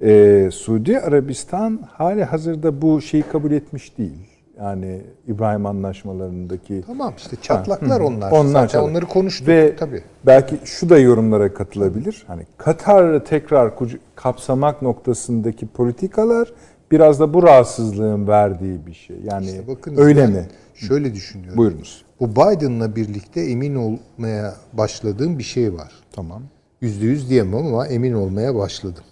Ee, 0.02 0.48
Suudi 0.52 1.00
Arabistan 1.00 1.80
hali 1.92 2.24
hazırda 2.24 2.82
bu 2.82 3.00
şeyi 3.00 3.22
kabul 3.22 3.50
etmiş 3.50 3.98
değil. 3.98 4.27
Yani 4.58 5.02
İbrahim 5.26 5.66
anlaşmalarındaki 5.66 6.82
Tamam 6.86 7.14
işte 7.16 7.36
çatlaklar 7.42 8.00
onlar. 8.00 8.30
Onlar 8.30 8.44
Zaten 8.52 8.66
çatlak. 8.66 8.90
onları 8.90 9.06
konuştuk 9.06 9.48
Ve 9.48 9.76
tabii. 9.76 10.02
belki 10.26 10.58
şu 10.64 10.88
da 10.88 10.98
yorumlara 10.98 11.54
katılabilir. 11.54 12.24
Hani 12.26 12.42
Katar'ı 12.56 13.24
tekrar 13.24 13.72
kapsamak 14.16 14.82
noktasındaki 14.82 15.66
politikalar 15.66 16.52
biraz 16.90 17.20
da 17.20 17.34
bu 17.34 17.42
rahatsızlığın 17.42 18.28
verdiği 18.28 18.86
bir 18.86 18.94
şey. 18.94 19.16
Yani 19.24 19.46
İşte 19.46 19.68
bakın 19.68 19.96
öyle 19.96 20.26
mi? 20.26 20.46
Şöyle 20.74 21.14
düşünüyorum. 21.14 21.56
Buyurunuz. 21.58 22.04
Bu 22.20 22.30
Biden'la 22.36 22.96
birlikte 22.96 23.40
emin 23.40 23.74
olmaya 23.74 24.54
başladığım 24.72 25.38
bir 25.38 25.44
şey 25.44 25.74
var. 25.74 25.92
Tamam. 26.12 26.42
Yüzde 26.80 27.06
yüz 27.06 27.30
diyemem 27.30 27.66
ama 27.66 27.86
emin 27.86 28.12
olmaya 28.12 28.54
başladım. 28.54 29.04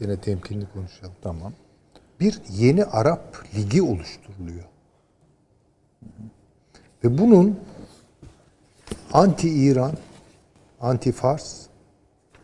Gene 0.00 0.16
temkinli 0.16 0.64
konuşalım. 0.74 1.12
Tamam. 1.22 1.52
Bir 2.20 2.40
yeni 2.50 2.84
Arap 2.84 3.44
Ligi 3.56 3.82
oluşturuluyor. 3.82 4.64
Ve 7.04 7.18
bunun 7.18 7.60
anti-İran, 9.12 9.92
anti-Fars 10.80 11.66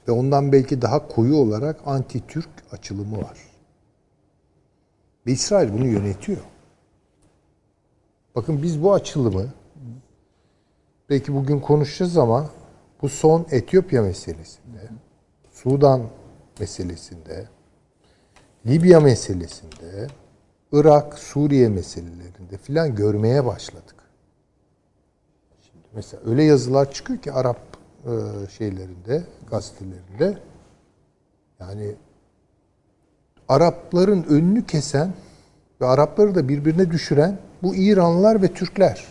ve 0.09 0.13
ondan 0.13 0.53
belki 0.53 0.83
daha 0.83 1.09
koyu 1.09 1.37
olarak 1.37 1.81
anti-Türk 1.87 2.49
açılımı 2.73 3.19
var. 3.19 3.39
Ve 5.27 5.33
İsrail 5.33 5.73
bunu 5.73 5.87
yönetiyor. 5.87 6.41
Bakın 8.35 8.63
biz 8.63 8.83
bu 8.83 8.95
açılımı 8.95 9.53
belki 11.11 11.35
bugün 11.35 11.61
konuşacağız 11.61 12.17
ama 12.17 12.51
bu 13.03 13.09
son 13.09 13.47
Etiyopya 13.51 14.03
meselesinde, 14.03 14.89
Sudan 15.53 16.03
meselesinde, 16.61 17.49
Libya 18.67 19.01
meselesinde, 19.01 20.09
Irak, 20.73 21.19
Suriye 21.19 21.69
meselelerinde 21.69 22.59
filan 22.63 22.95
görmeye 22.95 23.45
başladık. 23.45 23.96
Mesela 25.97 26.23
öyle 26.27 26.43
yazılar 26.45 26.93
çıkıyor 26.93 27.19
ki 27.19 27.33
Arap 27.33 27.59
e, 28.05 28.11
şeylerinde, 28.51 29.25
gazetelerinde 29.51 30.39
yani 31.61 31.95
Arapların 33.49 34.23
önünü 34.23 34.67
kesen 34.67 35.13
ve 35.81 35.87
Arapları 35.87 36.35
da 36.35 36.49
birbirine 36.49 36.91
düşüren 36.91 37.39
bu 37.63 37.75
İranlılar 37.75 38.43
ve 38.43 38.55
Türkler. 38.55 39.07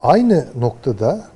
Aynı 0.00 0.48
noktada 0.56 1.28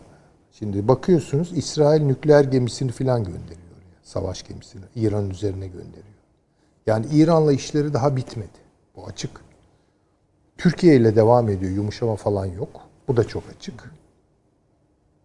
şimdi 0.53 0.89
bakıyorsunuz 0.89 1.53
İsrail 1.59 2.03
nükleer 2.03 2.45
gemisini 2.45 2.93
filan 2.93 3.24
gönderiyor. 3.24 3.59
Yani, 3.72 3.95
savaş 4.03 4.43
gemisini 4.43 4.84
İran'ın 4.97 5.30
üzerine 5.30 5.66
gönderiyor. 5.66 6.16
Yani 6.87 7.07
İran'la 7.12 7.53
işleri 7.53 7.95
daha 7.95 8.16
bitmedi. 8.16 8.59
Bu 8.97 9.07
açık. 9.07 9.46
Türkiye 10.59 10.97
ile 10.97 11.17
devam 11.17 11.49
ediyor. 11.49 11.73
Yumuşama 11.73 12.17
falan 12.17 12.47
yok. 12.47 12.81
Bu 13.09 13.17
da 13.17 13.25
çok 13.25 13.43
açık. 13.57 13.91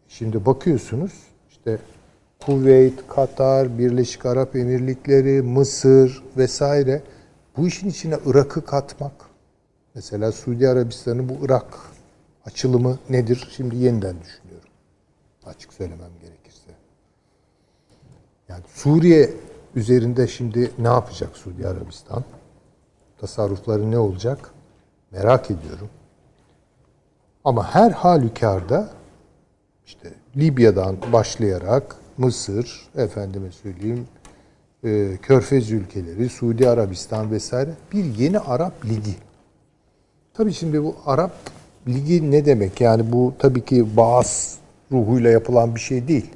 Şimdi 0.08 0.46
bakıyorsunuz 0.46 1.12
işte 1.50 1.78
Kuveyt, 2.46 3.08
Katar, 3.08 3.78
Birleşik 3.80 4.26
Arap 4.26 4.56
Emirlikleri, 4.56 5.42
Mısır 5.42 6.24
vesaire 6.38 7.02
bu 7.58 7.68
işin 7.68 7.90
içine 7.90 8.18
Irak'ı 8.26 8.66
katmak. 8.66 9.14
Mesela 9.96 10.32
Suudi 10.32 10.70
Arabistan'ın 10.70 11.30
bu 11.30 11.46
Irak 11.46 11.80
açılımı 12.46 13.00
nedir? 13.10 13.48
Şimdi 13.56 13.76
yeniden 13.76 14.16
düşünüyorum. 14.22 14.70
Açık 15.46 15.74
söylemem 15.74 16.12
gerekirse. 16.22 16.72
Yani 18.50 18.64
Suriye 18.74 19.30
üzerinde 19.76 20.28
şimdi 20.28 20.72
ne 20.78 20.88
yapacak 20.88 21.38
Suudi 21.38 21.68
Arabistan? 21.68 22.24
Tasarrufları 23.18 23.92
ne 23.92 23.98
olacak? 23.98 24.52
Merak 25.12 25.52
ediyorum. 25.52 25.90
Ama 27.46 27.76
her 27.76 27.92
halükarda 27.92 28.90
işte 29.86 30.10
Libya'dan 30.38 30.98
başlayarak 31.14 31.96
Mısır, 32.18 32.90
efendime 32.96 33.52
söyleyeyim, 33.52 34.08
e, 34.84 35.18
Körfez 35.22 35.72
ülkeleri, 35.72 36.30
Suudi 36.30 36.70
Arabistan 36.70 37.32
vesaire 37.32 37.70
bir 37.94 38.06
yeni 38.06 38.40
Arap 38.40 38.86
Ligi. 38.86 39.16
Tabii 40.34 40.54
şimdi 40.54 40.84
bu 40.84 40.96
Arap 41.06 41.32
Ligi 41.88 42.32
ne 42.32 42.46
demek? 42.46 42.82
Yani 42.82 43.12
bu 43.12 43.34
tabii 43.40 43.66
ki 43.66 43.98
bağız 43.98 44.58
ruhuyla 44.92 45.30
yapılan 45.30 45.76
bir 45.76 45.80
şey 45.80 46.08
değil. 46.08 46.30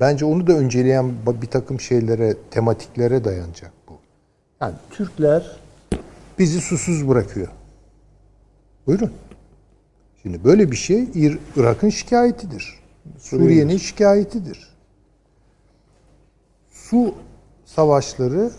Bence 0.00 0.24
onu 0.24 0.46
da 0.46 0.52
önceleyen 0.52 1.12
bir 1.42 1.46
takım 1.46 1.80
şeylere, 1.80 2.36
tematiklere 2.50 3.24
dayanacak 3.24 3.72
bu. 3.88 3.92
Yani 4.60 4.74
Türkler 4.90 5.56
bizi 6.38 6.60
susuz 6.60 7.08
bırakıyor. 7.08 7.48
Buyurun. 8.88 9.12
Şimdi 10.22 10.44
böyle 10.44 10.70
bir 10.70 10.76
şey 10.76 11.02
İr- 11.02 11.38
Irak'ın 11.56 11.88
şikayetidir. 11.88 12.80
Suriye'nin 13.18 13.76
şikayetidir. 13.76 14.76
Su 16.70 17.14
savaşları 17.64 18.50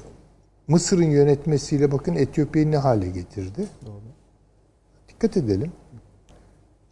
Mısır'ın 0.67 1.03
yönetmesiyle 1.09 1.91
bakın 1.91 2.15
Etiyopya'yı 2.15 2.71
ne 2.71 2.77
hale 2.77 3.09
getirdi. 3.09 3.67
Dikkat 5.09 5.38
edelim. 5.38 5.71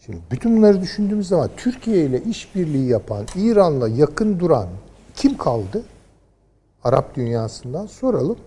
Şimdi 0.06 0.18
bütün 0.32 0.58
bunları 0.58 0.82
düşündüğümüz 0.82 1.28
zaman 1.28 1.50
Türkiye 1.58 2.06
ile 2.06 2.24
işbirliği 2.24 2.88
yapan, 2.88 3.26
İran'la 3.36 3.88
yakın 3.88 4.40
duran 4.40 4.68
kim 5.16 5.38
kaldı? 5.38 5.84
Arap 6.84 7.16
dünyasından 7.16 7.86
soralım. 7.86 8.38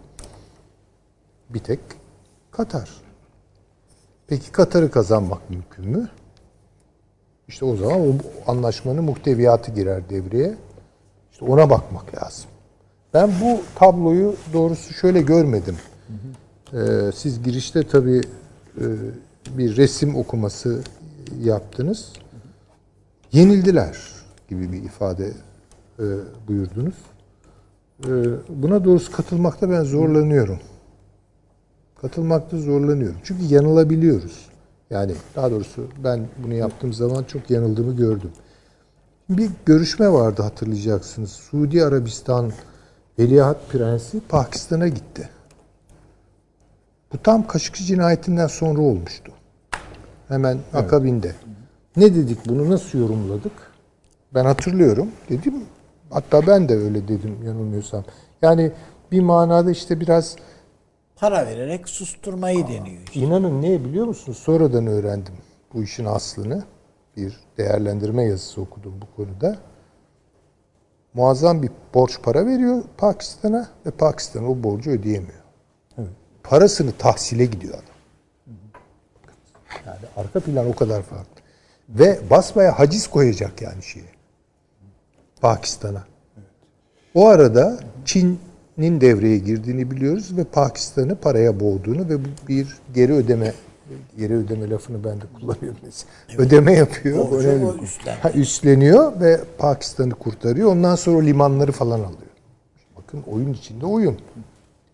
Bir 1.50 1.58
tek 1.58 1.80
Katar. 2.50 3.09
Peki 4.30 4.52
Katar'ı 4.52 4.90
kazanmak 4.90 5.50
mümkün 5.50 5.88
mü? 5.88 6.08
İşte 7.48 7.64
o 7.64 7.76
zaman 7.76 8.00
o 8.00 8.12
anlaşmanın 8.46 9.04
muhteviyatı 9.04 9.70
girer 9.70 10.10
devreye. 10.10 10.54
İşte 11.32 11.44
ona 11.44 11.70
bakmak 11.70 12.14
lazım. 12.14 12.50
Ben 13.14 13.30
bu 13.40 13.60
tabloyu 13.74 14.36
doğrusu 14.52 14.94
şöyle 14.94 15.22
görmedim. 15.22 15.76
Ee, 16.72 16.78
siz 17.14 17.42
girişte 17.42 17.88
tabii 17.88 18.20
e, 18.80 18.84
bir 19.58 19.76
resim 19.76 20.16
okuması 20.16 20.82
yaptınız. 21.40 22.12
Yenildiler 23.32 23.98
gibi 24.48 24.72
bir 24.72 24.82
ifade 24.82 25.32
e, 25.98 26.04
buyurdunuz. 26.48 26.96
E, 28.04 28.10
buna 28.48 28.84
doğrusu 28.84 29.12
katılmakta 29.12 29.70
ben 29.70 29.82
zorlanıyorum. 29.82 30.58
Katılmakta 32.02 32.56
zorlanıyorum. 32.58 33.16
Çünkü 33.24 33.54
yanılabiliyoruz. 33.54 34.48
Yani 34.90 35.12
daha 35.36 35.50
doğrusu 35.50 35.88
ben 36.04 36.28
bunu 36.44 36.54
yaptığım 36.54 36.92
zaman 36.92 37.24
çok 37.24 37.50
yanıldığımı 37.50 37.96
gördüm. 37.96 38.30
Bir 39.28 39.50
görüşme 39.66 40.12
vardı 40.12 40.42
hatırlayacaksınız. 40.42 41.30
Suudi 41.30 41.84
Arabistan 41.84 42.52
Veliaht 43.18 43.68
Prensi 43.68 44.20
Pakistan'a 44.20 44.88
gitti. 44.88 45.28
Bu 47.12 47.18
tam 47.18 47.46
Kaşıkçı 47.46 47.84
cinayetinden 47.84 48.46
sonra 48.46 48.80
olmuştu. 48.80 49.32
Hemen 50.28 50.58
akabinde. 50.72 51.34
Ne 51.96 52.14
dedik 52.14 52.48
bunu 52.48 52.70
nasıl 52.70 52.98
yorumladık? 52.98 53.52
Ben 54.34 54.44
hatırlıyorum. 54.44 55.08
Dedim 55.28 55.54
hatta 56.10 56.46
ben 56.46 56.68
de 56.68 56.76
öyle 56.76 57.08
dedim 57.08 57.36
yanılmıyorsam. 57.44 58.04
Yani 58.42 58.72
bir 59.12 59.20
manada 59.20 59.70
işte 59.70 60.00
biraz 60.00 60.36
Para 61.20 61.46
vererek 61.46 61.88
susturmayı 61.88 62.68
deniyor. 62.68 63.02
işte. 63.06 63.20
İnanın 63.20 63.62
ne 63.62 63.84
biliyor 63.84 64.06
musunuz? 64.06 64.38
Sonradan 64.38 64.86
öğrendim 64.86 65.34
bu 65.74 65.82
işin 65.82 66.04
aslını. 66.04 66.64
Bir 67.16 67.36
değerlendirme 67.58 68.24
yazısı 68.24 68.60
okudum 68.60 68.94
bu 69.02 69.16
konuda. 69.16 69.58
Muazzam 71.14 71.62
bir 71.62 71.70
borç 71.94 72.22
para 72.22 72.46
veriyor 72.46 72.82
Pakistan'a 72.96 73.68
ve 73.86 73.90
Pakistan 73.90 74.44
o 74.44 74.62
borcu 74.62 74.90
ödeyemiyor. 74.90 75.40
Parasını 76.42 76.92
tahsile 76.92 77.44
gidiyor 77.44 77.74
adam. 77.74 77.84
Yani 79.86 80.06
arka 80.16 80.40
plan 80.40 80.68
o 80.68 80.74
kadar 80.74 81.02
farklı. 81.02 81.42
Ve 81.88 82.20
basmaya 82.30 82.78
haciz 82.78 83.06
koyacak 83.06 83.62
yani 83.62 83.82
şeye. 83.82 84.12
Pakistan'a. 85.40 86.04
O 87.14 87.28
arada 87.28 87.78
Çin'in 88.80 89.00
devreye 89.00 89.38
girdiğini 89.38 89.90
biliyoruz 89.90 90.36
ve 90.36 90.44
Pakistan'ı 90.44 91.16
paraya 91.16 91.60
boğduğunu 91.60 92.08
ve 92.08 92.24
bu 92.24 92.28
bir 92.48 92.78
geri 92.94 93.12
ödeme 93.12 93.52
geri 94.18 94.34
ödeme 94.34 94.70
lafını 94.70 95.04
ben 95.04 95.20
de 95.20 95.24
kullanıyorum. 95.34 95.80
mesela. 95.82 96.10
Ödeme 96.38 96.72
yapıyor. 96.72 97.30
Borcu 97.30 97.48
önemli. 97.48 97.66
o. 97.66 97.74
Ha, 98.22 98.30
üstleniyor 98.30 99.20
ve 99.20 99.40
Pakistan'ı 99.58 100.14
kurtarıyor. 100.14 100.72
Ondan 100.72 100.94
sonra 100.94 101.16
o 101.16 101.22
limanları 101.22 101.72
falan 101.72 101.98
alıyor. 101.98 102.30
Bakın 102.96 103.22
oyun 103.26 103.52
içinde 103.52 103.86
oyun. 103.86 104.18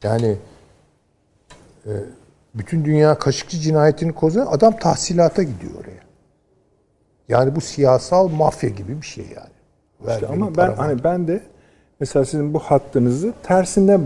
Yani 0.02 0.36
e, 1.86 1.92
bütün 2.54 2.84
dünya 2.84 3.18
Kaşıkçı 3.18 3.58
cinayetini 3.58 4.12
kozuyor. 4.12 4.46
Adam 4.50 4.76
tahsilata 4.76 5.42
gidiyor 5.42 5.72
oraya. 5.80 6.02
Yani 7.28 7.56
bu 7.56 7.60
siyasal 7.60 8.28
mafya 8.28 8.70
gibi 8.70 9.00
bir 9.00 9.06
şey 9.06 9.24
yani. 9.24 10.14
İşte 10.14 10.26
ama 10.26 10.56
ben 10.56 10.74
hani 10.74 11.04
ben 11.04 11.28
de 11.28 11.42
mesela 12.00 12.24
sizin 12.24 12.54
bu 12.54 12.58
hattınızı 12.58 13.32
tersinden 13.42 14.00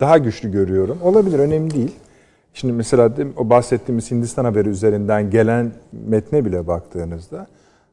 daha 0.00 0.18
güçlü 0.18 0.52
görüyorum. 0.52 0.98
Olabilir 1.02 1.38
önemli 1.38 1.74
değil. 1.74 1.92
Şimdi 2.54 2.72
mesela 2.72 3.10
o 3.36 3.50
bahsettiğimiz 3.50 4.10
Hindistan 4.10 4.44
haberi 4.44 4.68
üzerinden 4.68 5.30
gelen 5.30 5.72
metne 5.92 6.44
bile 6.44 6.66
baktığınızda 6.66 7.46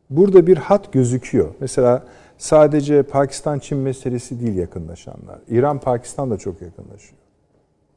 burada 0.09 0.47
bir 0.47 0.57
hat 0.57 0.93
gözüküyor. 0.93 1.47
Mesela 1.59 2.03
sadece 2.37 3.03
Pakistan-Çin 3.03 3.77
meselesi 3.77 4.41
değil 4.41 4.55
yakınlaşanlar. 4.55 5.39
İran-Pakistan 5.49 6.31
da 6.31 6.37
çok 6.37 6.61
yakınlaşıyor. 6.61 7.19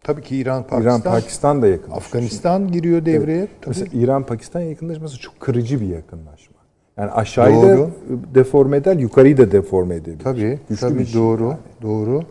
Tabii 0.02 0.22
ki 0.22 0.36
İran, 0.36 0.62
Pakistan, 0.62 1.00
İran-Pakistan 1.00 1.62
da 1.62 1.66
yakınlaşıyor. 1.66 2.06
Afganistan 2.06 2.72
giriyor 2.72 3.04
devreye. 3.04 3.48
Tabii. 3.60 3.66
Mesela 3.66 3.90
İran-Pakistan 3.92 4.60
yakınlaşması 4.60 5.18
çok 5.18 5.40
kırıcı 5.40 5.80
bir 5.80 5.86
yakınlaşma. 5.86 6.55
Yani 6.98 7.10
aşağıyı 7.10 7.56
da 7.62 7.62
Doğru. 7.76 7.90
deforme 8.34 8.76
eder, 8.76 8.96
yukarıyı 8.96 9.36
da 9.36 9.52
deforme 9.52 9.94
edebilir. 9.94 10.24
Tabii, 10.24 10.58
Güçlü 10.68 10.88
tabii 10.88 11.06
şey 11.06 11.20
doğru, 11.20 11.44
yani. 11.44 11.58
doğru. 11.82 12.22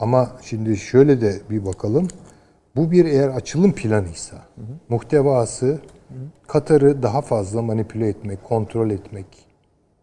Ama 0.00 0.30
şimdi 0.42 0.76
şöyle 0.76 1.20
de 1.20 1.40
bir 1.50 1.66
bakalım. 1.66 2.08
Bu 2.76 2.90
bir 2.90 3.04
eğer 3.04 3.28
açılım 3.28 3.72
planıysa, 3.72 4.36
muhtevası 4.88 5.78
Katar'ı 6.46 7.02
daha 7.02 7.20
fazla 7.22 7.62
manipüle 7.62 8.08
etmek, 8.08 8.44
kontrol 8.44 8.90
etmek 8.90 9.26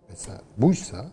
mesela 0.09 0.38
buysa, 0.57 1.05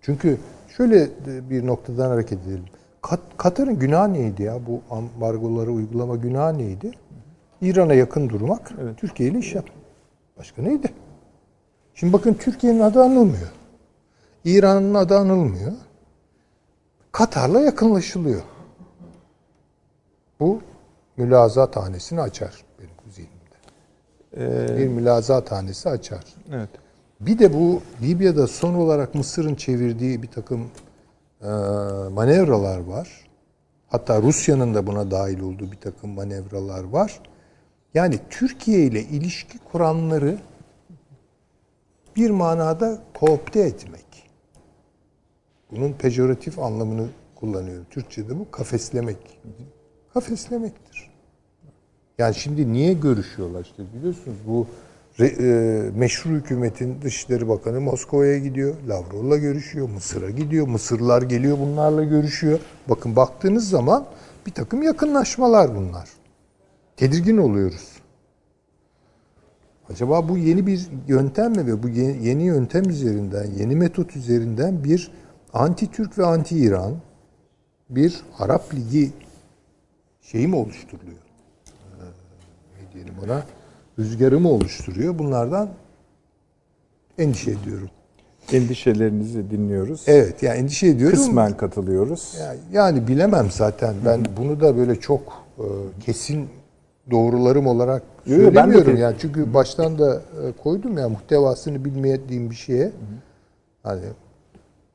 çünkü 0.00 0.36
şöyle 0.76 1.08
bir 1.50 1.66
noktadan 1.66 2.08
hareket 2.10 2.38
edelim. 2.46 2.64
Kat- 3.02 3.36
Katar'ın 3.36 3.78
günahı 3.78 4.12
neydi 4.12 4.42
ya? 4.42 4.58
Bu 4.66 4.80
ambargoları 4.94 5.70
uygulama 5.72 6.16
günahı 6.16 6.58
neydi? 6.58 6.90
İran'a 7.62 7.94
yakın 7.94 8.28
durmak, 8.28 8.72
Türkiye 8.96 9.28
ile 9.30 9.38
iş 9.38 9.54
yapmak. 9.54 9.74
Başka 10.38 10.62
neydi? 10.62 10.88
Şimdi 12.00 12.12
bakın 12.12 12.34
Türkiye'nin 12.34 12.80
adı 12.80 13.02
anılmıyor. 13.02 13.48
İran'ın 14.44 14.94
adı 14.94 15.18
anılmıyor. 15.18 15.72
Katar'la 17.12 17.60
yakınlaşılıyor. 17.60 18.42
Bu 20.40 20.60
mülazat 21.16 21.76
hanesini 21.76 22.20
açar 22.20 22.64
benim 22.78 23.12
zihnimde. 23.12 24.78
bir 24.78 24.88
mülazat 24.88 25.52
hanesi 25.52 25.88
açar. 25.88 26.24
Evet. 26.52 26.68
Bir 27.20 27.38
de 27.38 27.54
bu 27.54 27.82
Libya'da 28.02 28.46
son 28.46 28.74
olarak 28.74 29.14
Mısır'ın 29.14 29.54
çevirdiği 29.54 30.22
bir 30.22 30.30
takım 30.30 30.70
e, 31.42 31.48
manevralar 32.12 32.78
var. 32.78 33.28
Hatta 33.88 34.22
Rusya'nın 34.22 34.74
da 34.74 34.86
buna 34.86 35.10
dahil 35.10 35.40
olduğu 35.40 35.72
bir 35.72 35.80
takım 35.80 36.10
manevralar 36.10 36.84
var. 36.84 37.20
Yani 37.94 38.18
Türkiye 38.30 38.80
ile 38.80 39.02
ilişki 39.02 39.58
kuranları 39.58 40.38
bir 42.18 42.30
manada 42.30 42.98
koopte 43.14 43.60
etmek. 43.60 44.04
Bunun 45.70 45.92
pejoratif 45.92 46.58
anlamını 46.58 47.06
kullanıyorum. 47.34 47.86
Türkçe'de 47.90 48.38
bu 48.38 48.50
kafeslemek. 48.50 49.40
Kafeslemektir. 50.14 51.10
Yani 52.18 52.34
şimdi 52.34 52.72
niye 52.72 52.92
görüşüyorlar 52.92 53.64
işte 53.64 53.82
biliyorsunuz 53.94 54.36
bu 54.46 54.66
e, 55.20 55.90
meşru 55.96 56.30
hükümetin 56.30 57.02
Dışişleri 57.02 57.48
Bakanı 57.48 57.80
Moskova'ya 57.80 58.38
gidiyor. 58.38 58.74
Lavrov'la 58.88 59.36
görüşüyor. 59.36 59.88
Mısır'a 59.88 60.30
gidiyor. 60.30 60.68
Mısırlılar 60.68 61.22
geliyor 61.22 61.58
bunlarla 61.58 62.04
görüşüyor. 62.04 62.60
Bakın 62.88 63.16
baktığınız 63.16 63.70
zaman 63.70 64.06
bir 64.46 64.52
takım 64.52 64.82
yakınlaşmalar 64.82 65.76
bunlar. 65.76 66.08
Tedirgin 66.96 67.36
oluyoruz. 67.36 67.97
Acaba 69.92 70.28
bu 70.28 70.38
yeni 70.38 70.66
bir 70.66 70.86
yöntem 71.08 71.52
mi 71.52 71.66
ve 71.66 71.82
bu 71.82 71.88
yeni, 71.88 72.42
yöntem 72.44 72.88
üzerinden, 72.88 73.46
yeni 73.58 73.76
metot 73.76 74.16
üzerinden 74.16 74.84
bir 74.84 75.10
anti-Türk 75.52 76.18
ve 76.18 76.26
anti-İran 76.26 76.94
bir 77.90 78.20
Arap 78.38 78.74
Ligi 78.74 79.10
şeyi 80.22 80.48
mi 80.48 80.56
oluşturuluyor? 80.56 81.18
Ee, 81.66 82.04
ne 82.78 82.92
diyelim 82.94 83.14
ona? 83.24 83.42
Rüzgarı 83.98 84.40
mı 84.40 84.48
oluşturuyor? 84.48 85.18
Bunlardan 85.18 85.68
endişe 87.18 87.50
ediyorum. 87.50 87.88
Endişelerinizi 88.52 89.50
dinliyoruz. 89.50 90.02
Evet 90.06 90.42
yani 90.42 90.58
endişe 90.58 90.86
ediyorum. 90.86 91.18
Kısmen 91.18 91.56
katılıyoruz. 91.56 92.36
Ya- 92.40 92.56
Yani 92.72 93.08
bilemem 93.08 93.48
zaten. 93.50 93.94
Ben 94.06 94.24
bunu 94.36 94.60
da 94.60 94.76
böyle 94.76 95.00
çok 95.00 95.44
e, 95.58 95.64
kesin 96.04 96.48
doğrularım 97.10 97.66
olarak 97.66 98.02
Yo, 98.26 98.36
yo, 98.36 98.42
ben 98.44 98.48
de 98.54 98.54
söylemiyorum. 98.54 98.96
yani 98.96 99.16
çünkü 99.18 99.54
baştan 99.54 99.98
da 99.98 100.14
e, 100.14 100.52
koydum 100.62 100.98
ya 100.98 101.08
muhtevasını 101.08 101.84
bilmediğim 101.84 102.50
bir 102.50 102.54
şeye 102.54 102.92
hani 103.82 104.02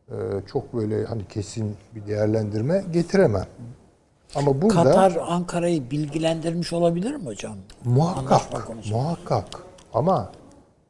e, 0.10 0.16
çok 0.52 0.74
böyle 0.74 1.06
hani 1.06 1.26
kesin 1.28 1.76
bir 1.96 2.08
değerlendirme 2.08 2.84
getiremem. 2.94 3.46
Ama 4.36 4.62
burada 4.62 4.84
Katar 4.84 5.18
Ankara'yı 5.28 5.92
bilgilendirmiş 5.92 6.74
olabilir 6.74 7.16
mi 7.16 7.26
hocam? 7.26 7.56
muhakkak 7.86 8.42
muhakkak 8.92 9.46
ama 9.94 10.32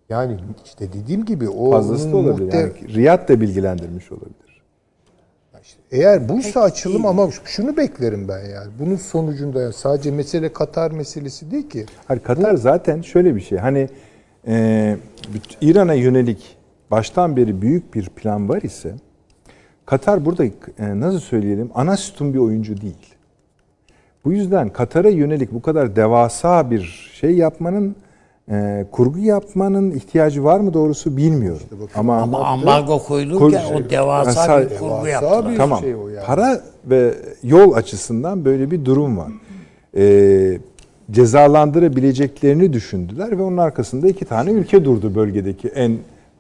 yani 0.10 0.38
işte 0.66 0.94
dediğim 0.94 1.26
gibi 1.26 1.50
o 1.50 1.72
Fazlası 1.72 2.12
da 2.12 2.18
olabilir. 2.18 2.48
muhte- 2.52 2.58
Yani 2.58 2.94
Riyad 2.96 3.30
da 3.30 3.42
bilgilendirmiş 3.42 4.12
olabilir. 4.12 4.36
Eğer 5.94 6.30
buysa 6.30 6.62
açılım 6.62 7.06
ama 7.06 7.30
şunu 7.46 7.78
beklerim 7.78 8.28
ben 8.28 8.50
yani. 8.50 8.72
Bunun 8.80 8.96
sonucunda 8.96 9.62
yani 9.62 9.74
sadece 9.74 10.12
mesele 10.12 10.54
Katar 10.54 10.92
meselesi 10.92 11.52
değil 11.52 11.70
ki. 11.70 11.86
Hayır, 12.08 12.22
Katar 12.24 12.56
zaten 12.56 13.02
şöyle 13.02 13.36
bir 13.36 13.42
şey. 13.42 13.58
Hani 13.58 13.90
e, 14.48 14.98
İran'a 15.62 15.94
yönelik 15.94 16.58
baştan 16.92 17.38
beri 17.38 17.62
büyük 17.62 17.94
bir 17.94 18.10
plan 18.10 18.50
var 18.50 18.62
ise 18.62 18.96
Katar 19.86 20.26
burada 20.26 20.46
e, 20.46 20.52
nasıl 20.80 21.20
söyleyelim 21.20 21.72
ana 21.76 21.98
sütun 21.98 22.34
bir 22.34 22.40
oyuncu 22.40 22.82
değil. 22.82 23.16
Bu 24.26 24.34
yüzden 24.34 24.70
Katar'a 24.70 25.10
yönelik 25.10 25.54
bu 25.54 25.62
kadar 25.62 25.96
devasa 25.96 26.72
bir 26.72 27.12
şey 27.14 27.36
yapmanın 27.36 27.96
e, 28.52 28.86
kurgu 28.92 29.20
yapmanın 29.20 29.92
ihtiyacı 29.92 30.44
var 30.44 30.60
mı 30.60 30.74
doğrusu 30.74 31.18
bilmiyorum. 31.18 31.62
ama 31.96 32.18
Ama 32.22 32.40
ambargo 32.48 33.00
koyulurken 33.04 33.68
Kur- 33.74 33.86
o 33.86 33.90
devasa 33.90 34.26
Mesela- 34.26 34.62
bir 34.70 34.78
kurgu 34.78 35.06
Devasa 35.06 35.10
yaptılar. 35.10 35.52
bir- 35.52 35.58
tamam. 35.58 35.80
şey 35.80 35.96
o 35.96 36.10
yani. 36.10 36.26
Para 36.26 36.62
ve 36.86 37.14
yol 37.44 37.74
açısından 37.74 38.46
böyle 38.46 38.72
bir 38.72 38.86
durum 38.86 39.18
var. 39.18 39.32
Ee, 39.98 40.58
cezalandırabileceklerini 41.12 42.74
düşündüler 42.74 43.38
ve 43.38 43.42
onun 43.44 43.58
arkasında 43.58 44.08
iki 44.08 44.26
tane 44.26 44.52
ülke 44.52 44.86
durdu 44.86 45.16
bölgedeki 45.16 45.68
en 45.68 45.98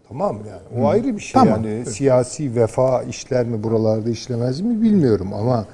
Tamam 0.10 0.38
yani 0.50 0.84
o 0.84 0.88
ayrı 0.88 1.16
bir 1.16 1.22
şey 1.22 1.34
Tamam. 1.42 1.64
yani 1.66 1.86
siyasi 1.86 2.56
vefa 2.56 3.04
işler 3.04 3.46
mi 3.46 3.64
buralarda 3.64 4.10
işlemez 4.10 4.62
mi 4.62 4.82
bilmiyorum 4.82 5.28
ama 5.34 5.66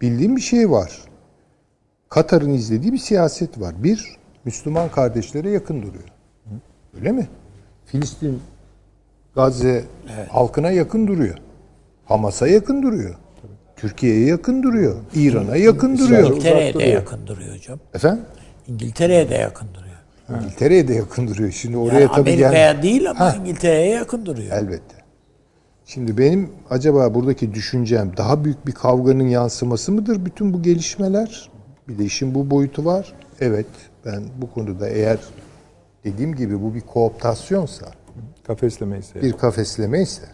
bildiğim 0.00 0.36
bir 0.36 0.40
şey 0.40 0.70
var. 0.70 0.98
Katar'ın 2.08 2.50
izlediği 2.50 2.92
bir 2.92 2.98
siyaset 2.98 3.60
var. 3.60 3.74
Bir, 3.82 4.16
Müslüman 4.50 4.88
kardeşlere 4.90 5.50
yakın 5.50 5.82
duruyor. 5.82 6.04
Öyle 6.96 7.12
mi? 7.12 7.28
Filistin, 7.86 8.40
Gazze 9.34 9.84
halkına 10.28 10.70
yakın 10.70 11.06
duruyor. 11.06 11.38
Hamas'a 12.04 12.46
yakın 12.48 12.82
duruyor. 12.82 13.14
Türkiye'ye 13.76 14.26
yakın 14.26 14.62
duruyor. 14.62 14.96
İran'a 15.14 15.56
yakın 15.56 15.98
duruyor. 15.98 16.30
İngiltere'ye 16.30 16.74
de 16.74 16.82
yakın 16.84 17.26
duruyor 17.26 17.54
hocam. 17.56 17.78
Efendim? 17.94 18.24
İngiltere'ye 18.68 19.30
de 19.30 19.34
yakın 19.34 19.68
duruyor. 19.74 19.96
İngiltere'ye 20.42 20.88
de 20.88 20.94
yakın 20.94 21.28
duruyor. 21.28 21.50
Şimdi 21.50 21.76
oraya 21.76 22.00
Yani 22.00 22.10
tabii 22.14 22.20
Amerika'ya 22.30 22.72
gel- 22.72 22.82
değil 22.82 23.10
ama 23.10 23.20
Ha. 23.20 23.36
İngiltere'ye 23.40 23.90
yakın 23.90 24.26
duruyor. 24.26 24.52
Elbette. 24.52 24.96
Şimdi 25.86 26.18
benim 26.18 26.50
acaba 26.70 27.14
buradaki 27.14 27.54
düşüncem 27.54 28.12
daha 28.16 28.44
büyük 28.44 28.66
bir 28.66 28.72
kavganın 28.72 29.28
yansıması 29.28 29.92
mıdır 29.92 30.24
bütün 30.24 30.52
bu 30.54 30.62
gelişmeler? 30.62 31.50
Bir 31.88 31.98
de 31.98 32.04
işin 32.04 32.34
bu 32.34 32.50
boyutu 32.50 32.84
var. 32.84 33.12
Evet 33.40 33.66
ben 34.06 34.22
bu 34.42 34.50
konuda 34.50 34.88
eğer 34.88 35.18
dediğim 36.04 36.34
gibi 36.34 36.62
bu 36.62 36.74
bir 36.74 36.80
kooptasyonsa, 36.80 37.86
kafesleme 38.46 38.98
ise 38.98 39.22
bir 39.22 39.32
kafesleme 39.32 40.02
ise 40.02 40.26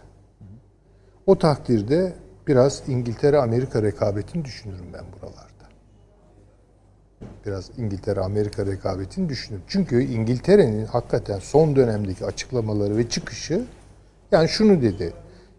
o 1.25 1.37
takdirde 1.37 2.13
biraz 2.47 2.83
İngiltere-Amerika 2.87 3.83
rekabetini 3.83 4.45
düşünürüm 4.45 4.85
ben 4.93 5.03
buralarda. 5.15 5.43
Biraz 7.45 7.71
İngiltere-Amerika 7.77 8.65
rekabetini 8.65 9.29
düşünürüm. 9.29 9.63
Çünkü 9.67 10.03
İngiltere'nin 10.03 10.85
hakikaten 10.85 11.39
son 11.39 11.75
dönemdeki 11.75 12.25
açıklamaları 12.25 12.97
ve 12.97 13.09
çıkışı 13.09 13.65
yani 14.31 14.49
şunu 14.49 14.81
dedi. 14.81 15.13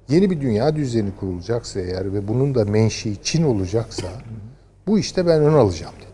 Yeni 0.09 0.31
bir 0.31 0.41
dünya 0.41 0.77
düzeni 0.77 1.17
kurulacaksa 1.17 1.81
eğer 1.81 2.12
ve 2.12 2.29
bunun 2.29 2.55
da 2.55 2.65
menşei 2.65 3.17
Çin 3.23 3.45
olacaksa 3.45 4.07
bu 4.87 4.99
işte 4.99 5.27
ben 5.27 5.43
ön 5.43 5.53
alacağım 5.53 5.95
dedi. 5.97 6.14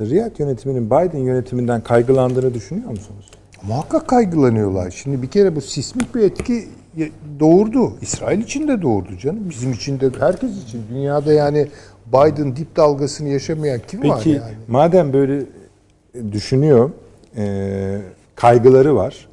Mesela 0.00 0.10
Riyad 0.10 0.38
yönetiminin 0.38 0.86
Biden 0.86 1.18
yönetiminden 1.18 1.80
kaygılandığını 1.80 2.54
düşünüyor 2.54 2.90
musunuz? 2.90 3.30
Muhakkak 3.62 4.08
kaygılanıyorlar. 4.08 4.90
Şimdi 4.90 5.22
bir 5.22 5.26
kere 5.26 5.56
bu 5.56 5.60
sismik 5.60 6.14
bir 6.14 6.20
etki 6.20 6.68
doğurdu. 7.40 7.92
İsrail 8.00 8.38
için 8.40 8.68
de 8.68 8.82
doğurdu 8.82 9.18
canım. 9.18 9.50
Bizim 9.50 9.72
için 9.72 10.00
de 10.00 10.10
herkes 10.18 10.62
için. 10.62 10.82
Dünyada 10.90 11.32
yani 11.32 11.68
Biden 12.06 12.56
dip 12.56 12.76
dalgasını 12.76 13.28
yaşamayan 13.28 13.80
kim 13.88 14.08
var 14.08 14.16
Peki 14.18 14.30
yani? 14.30 14.52
madem 14.68 15.12
böyle 15.12 15.46
düşünüyor, 16.32 16.90
e, 17.36 18.00
kaygıları 18.34 18.96
var. 18.96 19.28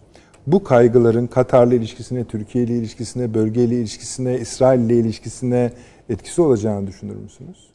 Bu 0.48 0.64
kaygıların 0.64 1.28
Katar'la 1.28 1.76
ilişkisine, 1.76 2.24
Türkiye 2.24 2.64
ile 2.64 2.78
ilişkisine, 2.78 3.34
bölgeyle 3.34 3.76
ilişkisine, 3.76 4.40
İsrail 4.40 4.80
ile 4.80 4.96
ilişkisine 4.96 5.72
etkisi 6.10 6.42
olacağını 6.42 6.88
düşünür 6.88 7.16
müsünüz? 7.16 7.71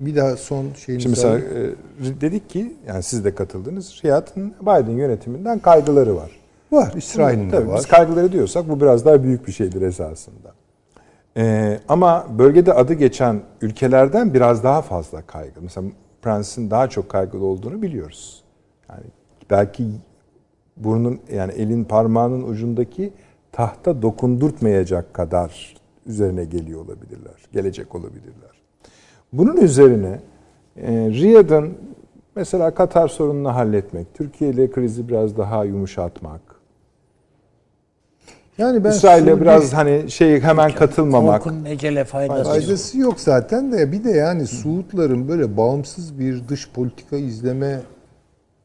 Bir 0.00 0.16
daha 0.16 0.36
son 0.36 0.66
şeyini 0.72 1.02
Şimdi 1.02 1.16
mesela 1.16 1.38
e, 1.38 2.20
dedik 2.20 2.50
ki, 2.50 2.76
yani 2.86 3.02
siz 3.02 3.24
de 3.24 3.34
katıldınız, 3.34 4.00
Riyad'ın 4.04 4.54
Biden 4.62 4.96
yönetiminden 4.96 5.58
kaygıları 5.58 6.16
var. 6.16 6.30
var. 6.72 6.92
İsrail'in 6.96 7.52
de 7.52 7.66
var. 7.66 7.78
Biz 7.78 7.86
kaygıları 7.86 8.32
diyorsak 8.32 8.68
bu 8.68 8.80
biraz 8.80 9.04
daha 9.04 9.22
büyük 9.22 9.46
bir 9.46 9.52
şeydir 9.52 9.82
esasında. 9.82 10.54
Ee, 11.36 11.80
ama 11.88 12.26
bölgede 12.38 12.72
adı 12.72 12.94
geçen 12.94 13.42
ülkelerden 13.60 14.34
biraz 14.34 14.64
daha 14.64 14.82
fazla 14.82 15.22
kaygı. 15.22 15.62
Mesela 15.62 15.86
Prence'in 16.22 16.70
daha 16.70 16.88
çok 16.88 17.08
kaygılı 17.08 17.44
olduğunu 17.44 17.82
biliyoruz. 17.82 18.42
Yani 18.90 19.04
belki 19.50 19.84
burnun 20.76 21.20
yani 21.32 21.52
elin 21.52 21.84
parmağının 21.84 22.42
ucundaki 22.42 23.12
tahta 23.52 24.02
dokundurtmayacak 24.02 25.14
kadar 25.14 25.76
üzerine 26.06 26.44
geliyor 26.44 26.80
olabilirler. 26.80 27.34
Gelecek 27.52 27.94
olabilirler. 27.94 28.55
Bunun 29.32 29.56
üzerine 29.56 30.20
e, 30.76 30.92
Riyad'ın 30.92 31.74
mesela 32.36 32.74
Katar 32.74 33.08
sorununu 33.08 33.54
halletmek, 33.54 34.14
Türkiye 34.14 34.50
ile 34.50 34.70
krizi 34.70 35.08
biraz 35.08 35.36
daha 35.36 35.64
yumuşatmak, 35.64 36.40
Yani 38.58 38.84
ben 38.84 38.90
İsrail'e 38.90 39.40
biraz 39.40 39.72
hani 39.72 40.10
şey 40.10 40.40
hemen 40.40 40.74
katılmamak. 40.74 41.42
Korkunun 41.42 41.64
ecele 41.64 42.04
faydası 42.04 42.38
yok. 42.38 42.46
faydası 42.46 42.98
yok 42.98 43.20
zaten 43.20 43.72
de 43.72 43.92
bir 43.92 44.04
de 44.04 44.10
yani 44.10 44.46
Suudların 44.46 45.28
böyle 45.28 45.56
bağımsız 45.56 46.18
bir 46.18 46.48
dış 46.48 46.70
politika 46.70 47.16
izleme 47.16 47.80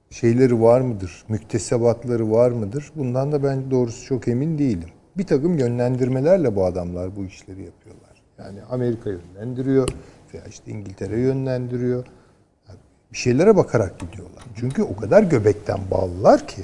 şeyleri 0.10 0.62
var 0.62 0.82
mıdır? 0.82 1.26
Müktesebatları 1.30 2.32
var 2.32 2.52
mıdır? 2.52 2.92
Bundan 2.96 3.32
da 3.32 3.44
ben 3.44 3.72
doğrusu 3.72 4.06
çok 4.06 4.28
emin 4.28 4.58
değilim. 4.58 4.90
Bir 5.18 5.26
takım 5.26 5.58
yönlendirmelerle 5.58 6.56
bu 6.56 6.66
adamlar 6.66 7.16
bu 7.16 7.26
işleri 7.26 7.64
yapıyorlar. 7.64 8.22
Yani 8.40 8.60
Amerika 8.72 9.10
yönlendiriyor 9.10 9.90
veya 10.34 10.44
işte 10.46 10.72
İngiltere 10.72 11.20
yönlendiriyor. 11.20 12.06
Yani 12.68 12.80
bir 13.12 13.18
şeylere 13.18 13.56
bakarak 13.56 14.00
gidiyorlar. 14.00 14.44
Çünkü 14.56 14.84
o 14.84 14.96
kadar 14.96 15.24
göbekten 15.24 15.80
bağlılar 15.92 16.48
ki 16.48 16.62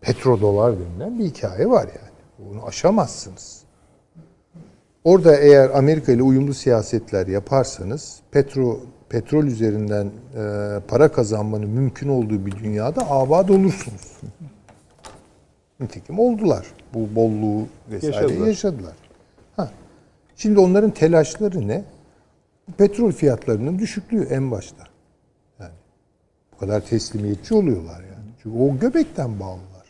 petrodolar 0.00 0.74
denilen 0.78 1.18
bir 1.18 1.24
hikaye 1.24 1.70
var 1.70 1.86
yani. 1.86 2.50
Bunu 2.50 2.66
aşamazsınız. 2.66 3.64
Orada 5.04 5.36
eğer 5.36 5.70
Amerika 5.70 6.12
ile 6.12 6.22
uyumlu 6.22 6.54
siyasetler 6.54 7.26
yaparsanız 7.26 8.20
petro 8.30 8.80
petrol 9.08 9.44
üzerinden 9.44 10.06
e, 10.06 10.80
para 10.88 11.12
kazanmanın 11.12 11.70
mümkün 11.70 12.08
olduğu 12.08 12.46
bir 12.46 12.52
dünyada 12.52 13.10
abad 13.10 13.48
olursunuz. 13.48 14.12
Nitekim 15.80 16.18
oldular. 16.18 16.66
Bu 16.94 17.14
bolluğu 17.14 17.66
vesaire 17.90 18.16
Yaşadılar. 18.16 18.46
yaşadılar. 18.46 18.92
Ha. 19.56 19.70
Şimdi 20.36 20.60
onların 20.60 20.90
telaşları 20.90 21.68
ne? 21.68 21.84
Petrol 22.78 23.12
fiyatlarının 23.12 23.78
düşüklüğü 23.78 24.24
en 24.24 24.50
başta. 24.50 24.84
Yani 25.60 25.72
bu 26.52 26.58
kadar 26.58 26.86
teslimiyetçi 26.86 27.54
oluyorlar 27.54 28.00
yani. 28.00 28.30
Çünkü 28.42 28.58
o 28.58 28.78
göbekten 28.78 29.40
bağlılar. 29.40 29.86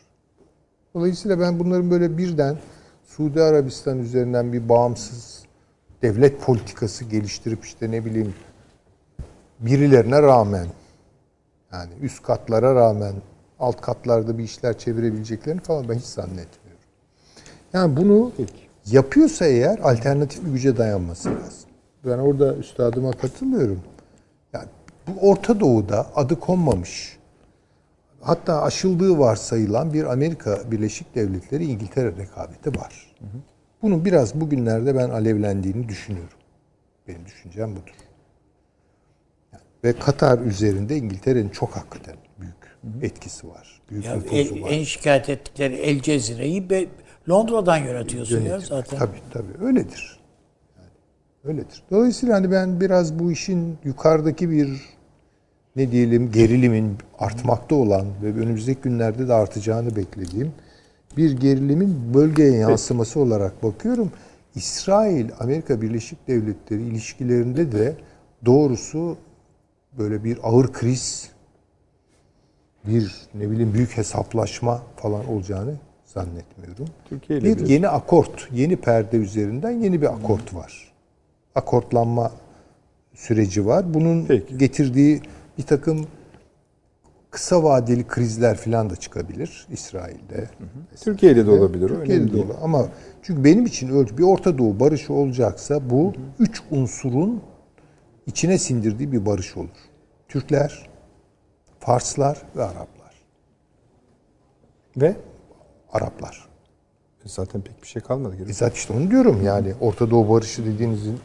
Dolayısıyla 0.94 1.40
ben 1.40 1.58
bunların 1.58 1.90
böyle 1.90 2.18
birden 2.18 2.58
Suudi 3.04 3.42
Arabistan 3.42 3.98
üzerinden 3.98 4.52
bir 4.52 4.68
bağımsız 4.68 5.44
devlet 6.02 6.40
politikası 6.40 7.04
geliştirip 7.04 7.64
işte 7.64 7.90
ne 7.90 8.04
bileyim 8.04 8.34
birilerine 9.60 10.22
rağmen 10.22 10.66
yani 11.72 11.90
üst 12.00 12.22
katlara 12.22 12.74
rağmen 12.74 13.14
alt 13.58 13.80
katlarda 13.80 14.38
bir 14.38 14.44
işler 14.44 14.78
çevirebileceklerini 14.78 15.60
falan 15.60 15.88
ben 15.88 15.94
hiç 15.94 16.04
zannetmiyorum. 16.04 16.82
Yani 17.72 17.96
bunu 17.96 18.32
yapıyorsa 18.86 19.46
eğer 19.46 19.78
alternatif 19.78 20.44
bir 20.44 20.50
güce 20.50 20.76
dayanması 20.76 21.28
lazım. 21.28 21.70
Ben 22.06 22.18
orada 22.18 22.54
üstadıma 22.56 23.12
katılıyorum. 23.12 23.80
Yani 24.52 24.68
bu 25.06 25.30
Orta 25.30 25.60
Doğu'da 25.60 26.06
adı 26.14 26.40
konmamış 26.40 27.16
hatta 28.20 28.62
aşıldığı 28.62 29.18
varsayılan 29.18 29.92
bir 29.92 30.04
Amerika 30.12 30.70
Birleşik 30.70 31.14
Devletleri 31.14 31.64
İngiltere 31.64 32.16
rekabeti 32.16 32.80
var. 32.80 33.14
Bunun 33.82 34.04
biraz 34.04 34.40
bugünlerde 34.40 34.94
ben 34.94 35.10
alevlendiğini 35.10 35.88
düşünüyorum. 35.88 36.38
Benim 37.08 37.26
düşüncem 37.26 37.72
budur. 37.72 37.94
Yani 39.52 39.62
ve 39.84 39.92
Katar 39.98 40.38
üzerinde 40.38 40.96
İngiltere'nin 40.96 41.48
çok 41.48 41.70
hakikaten 41.76 42.16
büyük 42.40 42.54
etkisi 43.02 43.48
var. 43.48 43.80
Büyük 43.90 44.04
Ya 44.04 44.14
nüfusu 44.14 44.34
el- 44.36 44.62
var. 44.62 44.70
en 44.70 44.84
şikayet 44.84 45.28
ettikleri 45.28 45.74
El 45.74 46.00
Cezire'yi 46.00 46.88
Londra'dan 47.28 47.76
yönetiyorsun 47.76 48.34
ya 48.36 48.40
Yönetiyor. 48.40 48.62
zaten. 48.82 48.98
Tabii 48.98 49.18
tabii 49.32 49.64
öyledir. 49.66 50.13
Öyledir. 51.44 51.82
Dolayısıyla 51.90 52.34
hani 52.36 52.50
ben 52.50 52.80
biraz 52.80 53.18
bu 53.18 53.32
işin 53.32 53.76
yukarıdaki 53.84 54.50
bir 54.50 54.80
ne 55.76 55.90
diyelim 55.90 56.32
gerilimin 56.32 56.96
artmakta 57.18 57.74
olan 57.74 58.06
ve 58.22 58.26
önümüzdeki 58.40 58.80
günlerde 58.80 59.28
de 59.28 59.32
artacağını 59.34 59.96
beklediğim 59.96 60.52
bir 61.16 61.32
gerilimin 61.40 62.14
bölgeye 62.14 62.52
yansıması 62.56 63.20
olarak 63.20 63.62
bakıyorum. 63.62 64.12
İsrail 64.54 65.30
Amerika 65.40 65.82
Birleşik 65.82 66.28
Devletleri 66.28 66.82
ilişkilerinde 66.82 67.72
de 67.72 67.94
doğrusu 68.46 69.16
böyle 69.98 70.24
bir 70.24 70.38
ağır 70.42 70.72
kriz 70.72 71.30
bir 72.86 73.14
ne 73.34 73.50
bileyim 73.50 73.74
büyük 73.74 73.96
hesaplaşma 73.96 74.82
falan 74.96 75.26
olacağını 75.28 75.74
zannetmiyorum. 76.04 76.86
Türkiye 77.08 77.38
ile 77.38 77.56
bir- 77.58 77.66
yeni 77.66 77.88
akort, 77.88 78.48
yeni 78.52 78.76
perde 78.76 79.16
üzerinden 79.16 79.70
yeni 79.70 80.02
bir 80.02 80.14
akort 80.14 80.54
var. 80.54 80.93
Akortlanma 81.54 82.32
süreci 83.14 83.66
var. 83.66 83.94
Bunun 83.94 84.24
Peki. 84.26 84.58
getirdiği 84.58 85.20
bir 85.58 85.62
takım 85.62 86.06
kısa 87.30 87.62
vadeli 87.62 88.06
krizler 88.06 88.56
falan 88.56 88.90
da 88.90 88.96
çıkabilir 88.96 89.66
İsrail'de. 89.70 90.50
Türkiye'de 91.00 91.46
de 91.46 91.50
olabilir. 91.50 91.88
Türkiye'de 91.88 92.32
de 92.32 92.36
olur. 92.36 92.54
Ama 92.62 92.88
çünkü 93.22 93.44
benim 93.44 93.66
için 93.66 93.88
ölçü 93.88 94.18
bir 94.18 94.22
Orta 94.22 94.58
Doğu 94.58 94.80
barışı 94.80 95.12
olacaksa 95.12 95.90
bu 95.90 96.12
üç 96.38 96.62
unsurun 96.70 97.42
içine 98.26 98.58
sindirdiği 98.58 99.12
bir 99.12 99.26
barış 99.26 99.56
olur. 99.56 99.68
Türkler, 100.28 100.88
Farslar 101.80 102.42
ve 102.56 102.62
Araplar. 102.62 103.14
Ve 104.96 105.16
Araplar. 105.92 106.48
zaten 107.24 107.60
pek 107.60 107.82
bir 107.82 107.86
şey 107.86 108.02
kalmadı. 108.02 108.36
E 108.48 108.52
zaten 108.52 108.74
işte 108.74 108.92
onu 108.92 109.10
diyorum 109.10 109.42
yani 109.44 109.74
Orta 109.80 110.10
Doğu 110.10 110.28
barışı 110.30 110.66
dediğinizin 110.66 111.20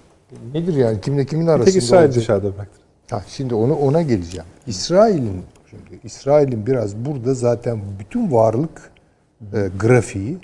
nedir 0.53 0.73
yani 0.73 1.01
kimle 1.01 1.25
kimin 1.25 1.47
arasında 1.47 1.65
Tek 1.65 1.83
İsrail 1.83 2.05
olacak? 2.05 2.21
dışarıda 2.21 2.55
bıraktı. 2.55 2.79
Ha, 3.09 3.23
şimdi 3.27 3.55
onu 3.55 3.75
ona 3.75 4.01
geleceğim. 4.01 4.47
İsrail'in 4.67 5.43
şimdi 5.69 5.99
İsrail'in 6.03 6.67
biraz 6.67 6.95
burada 6.95 7.33
zaten 7.33 7.79
bütün 7.99 8.31
varlık 8.31 8.91
e, 9.53 9.69
grafiği 9.79 10.37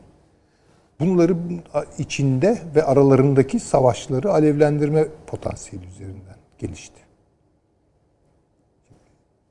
bunları 0.99 1.35
içinde 1.97 2.57
ve 2.75 2.83
aralarındaki 2.83 3.59
savaşları 3.59 4.31
alevlendirme 4.31 5.07
potansiyeli 5.27 5.87
üzerinden 5.87 6.35
gelişti. 6.59 7.01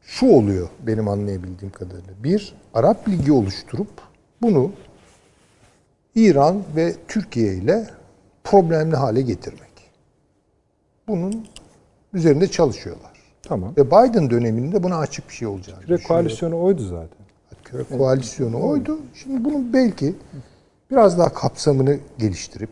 Şu 0.03 0.27
oluyor 0.27 0.69
benim 0.87 1.09
anlayabildiğim 1.09 1.73
kadarıyla. 1.73 2.25
Bir, 2.25 2.55
Arap 2.75 3.09
Ligi 3.09 3.33
oluşturup 3.33 3.89
bunu 4.43 4.73
İran 6.15 6.63
ve 6.77 6.95
Türkiye 7.09 7.55
ile 7.55 7.87
problemli 8.45 8.97
hale 8.97 9.23
getirmek. 9.23 9.64
Bunun 11.09 11.47
üzerinde 12.13 12.49
çalışıyorlar. 12.51 13.11
Tamam. 13.43 13.73
Ve 13.77 13.87
Biden 13.87 14.31
döneminde 14.31 14.83
buna 14.83 14.99
açık 14.99 15.29
bir 15.29 15.35
şey 15.35 15.49
olacağını 15.49 15.81
Küre 15.81 16.03
koalisyonu 16.03 16.61
oydu 16.63 16.85
zaten. 16.85 17.25
Küre 17.65 17.85
koalisyonu 17.99 18.67
oydu. 18.69 18.99
Şimdi 19.15 19.45
bunun 19.45 19.73
belki 19.73 20.15
biraz 20.91 21.19
daha 21.19 21.33
kapsamını 21.33 21.99
geliştirip 22.19 22.71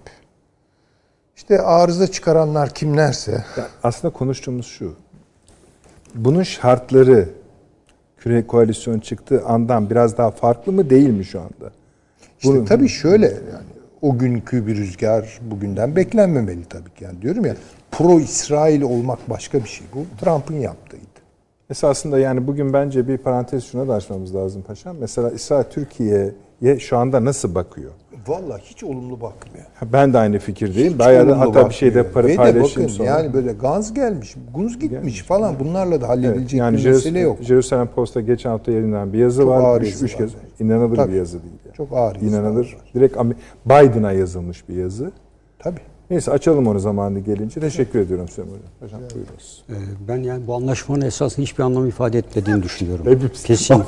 işte 1.36 1.60
arıza 1.62 2.06
çıkaranlar 2.06 2.70
kimlerse 2.74 3.32
Ya 3.32 3.66
aslında 3.82 4.14
konuştuğumuz 4.14 4.66
şu. 4.66 4.94
Bunun 6.14 6.42
şartları 6.42 7.28
küre 8.18 8.46
koalisyon 8.46 9.00
çıktığı 9.00 9.44
andan 9.44 9.90
biraz 9.90 10.18
daha 10.18 10.30
farklı 10.30 10.72
mı 10.72 10.90
değil 10.90 11.10
mi 11.10 11.24
şu 11.24 11.40
anda? 11.40 11.72
işte 12.38 12.54
Bunu- 12.54 12.64
tabii 12.64 12.88
şöyle 12.88 13.26
yani 13.26 13.66
o 14.02 14.18
günkü 14.18 14.66
bir 14.66 14.76
rüzgar 14.76 15.38
bugünden 15.42 15.96
beklenmemeli 15.96 16.64
tabii 16.64 16.94
ki. 16.94 17.04
Yani 17.04 17.22
diyorum 17.22 17.44
ya 17.46 17.56
pro 17.92 18.20
İsrail 18.20 18.82
olmak 18.82 19.30
başka 19.30 19.58
bir 19.64 19.68
şey. 19.68 19.86
Bu 19.94 20.24
Trump'ın 20.24 20.54
yaptığıydı. 20.56 21.02
Esasında 21.70 22.18
yani 22.18 22.46
bugün 22.46 22.72
bence 22.72 23.08
bir 23.08 23.18
parantez 23.18 23.64
şuna 23.64 23.88
da 23.88 23.94
açmamız 23.94 24.34
lazım 24.34 24.62
paşam. 24.62 24.96
Mesela 25.00 25.30
İsrail 25.30 25.64
Türkiye'ye 25.64 26.78
şu 26.78 26.98
anda 26.98 27.24
nasıl 27.24 27.54
bakıyor? 27.54 27.90
Vallahi 28.26 28.62
hiç 28.64 28.84
olumlu 28.84 29.20
bakmıyor. 29.20 29.66
Ben 29.92 30.12
de 30.12 30.18
aynı 30.18 30.38
fikirdeyim. 30.38 30.92
Hiç 30.92 30.98
Bayağı 30.98 31.28
da 31.28 31.40
hatta 31.40 31.68
bir 31.68 31.74
şeyde 31.74 31.94
bakmıyor. 31.98 32.14
para 32.14 32.26
Ve 32.28 32.36
paylaşayım 32.36 32.70
bakın 32.90 32.96
sonra. 32.98 33.08
yani 33.08 33.32
böyle 33.34 33.52
gaz 33.52 33.94
gelmiş, 33.94 34.34
gunz 34.54 34.78
gitmiş 34.78 35.22
falan 35.22 35.54
bunlarla 35.60 35.90
da 35.90 35.94
Evet, 35.96 36.08
halledilecek 36.08 36.58
yani 36.60 36.76
bir 36.76 36.82
Jerus- 36.82 36.92
mesele 36.94 37.18
yok. 37.18 37.38
Jerusalem 37.42 37.86
Post'ta 37.86 38.20
geçen 38.20 38.50
hafta 38.50 38.72
yayınlanan 38.72 39.12
bir 39.12 39.18
yazı 39.18 39.42
Çok 39.42 39.48
var. 39.50 39.80
Üç, 39.80 40.02
üç 40.02 40.16
kez 40.16 40.30
inanılır 40.60 40.96
Tabii. 40.96 41.12
bir 41.12 41.16
yazı 41.16 41.42
değil. 41.42 41.54
yani. 41.66 41.76
Çok 41.76 41.92
ağır 41.92 42.16
İnanılır. 42.16 42.64
var. 42.78 42.90
Direkt 42.94 43.16
Biden'a 43.66 44.12
yazılmış 44.12 44.68
bir 44.68 44.76
yazı. 44.76 45.12
Tabii. 45.58 45.80
Neyse 46.12 46.30
açalım 46.30 46.66
onu 46.66 46.80
zamanı 46.80 47.20
gelince. 47.20 47.60
Teşekkür 47.60 47.98
ediyorum 47.98 48.28
Süleyman 48.28 48.54
Hocam. 48.54 48.70
Hocam 48.80 49.00
buyurunuz. 49.14 49.62
Ee, 49.70 49.74
Ben 50.08 50.16
yani 50.16 50.46
bu 50.46 50.54
anlaşmanın 50.54 51.00
esasında 51.00 51.42
hiçbir 51.42 51.62
anlam 51.62 51.88
ifade 51.88 52.18
etmediğini 52.18 52.62
düşünüyorum. 52.68 53.06
Hepimiz 53.06 53.42
Kesin. 53.42 53.74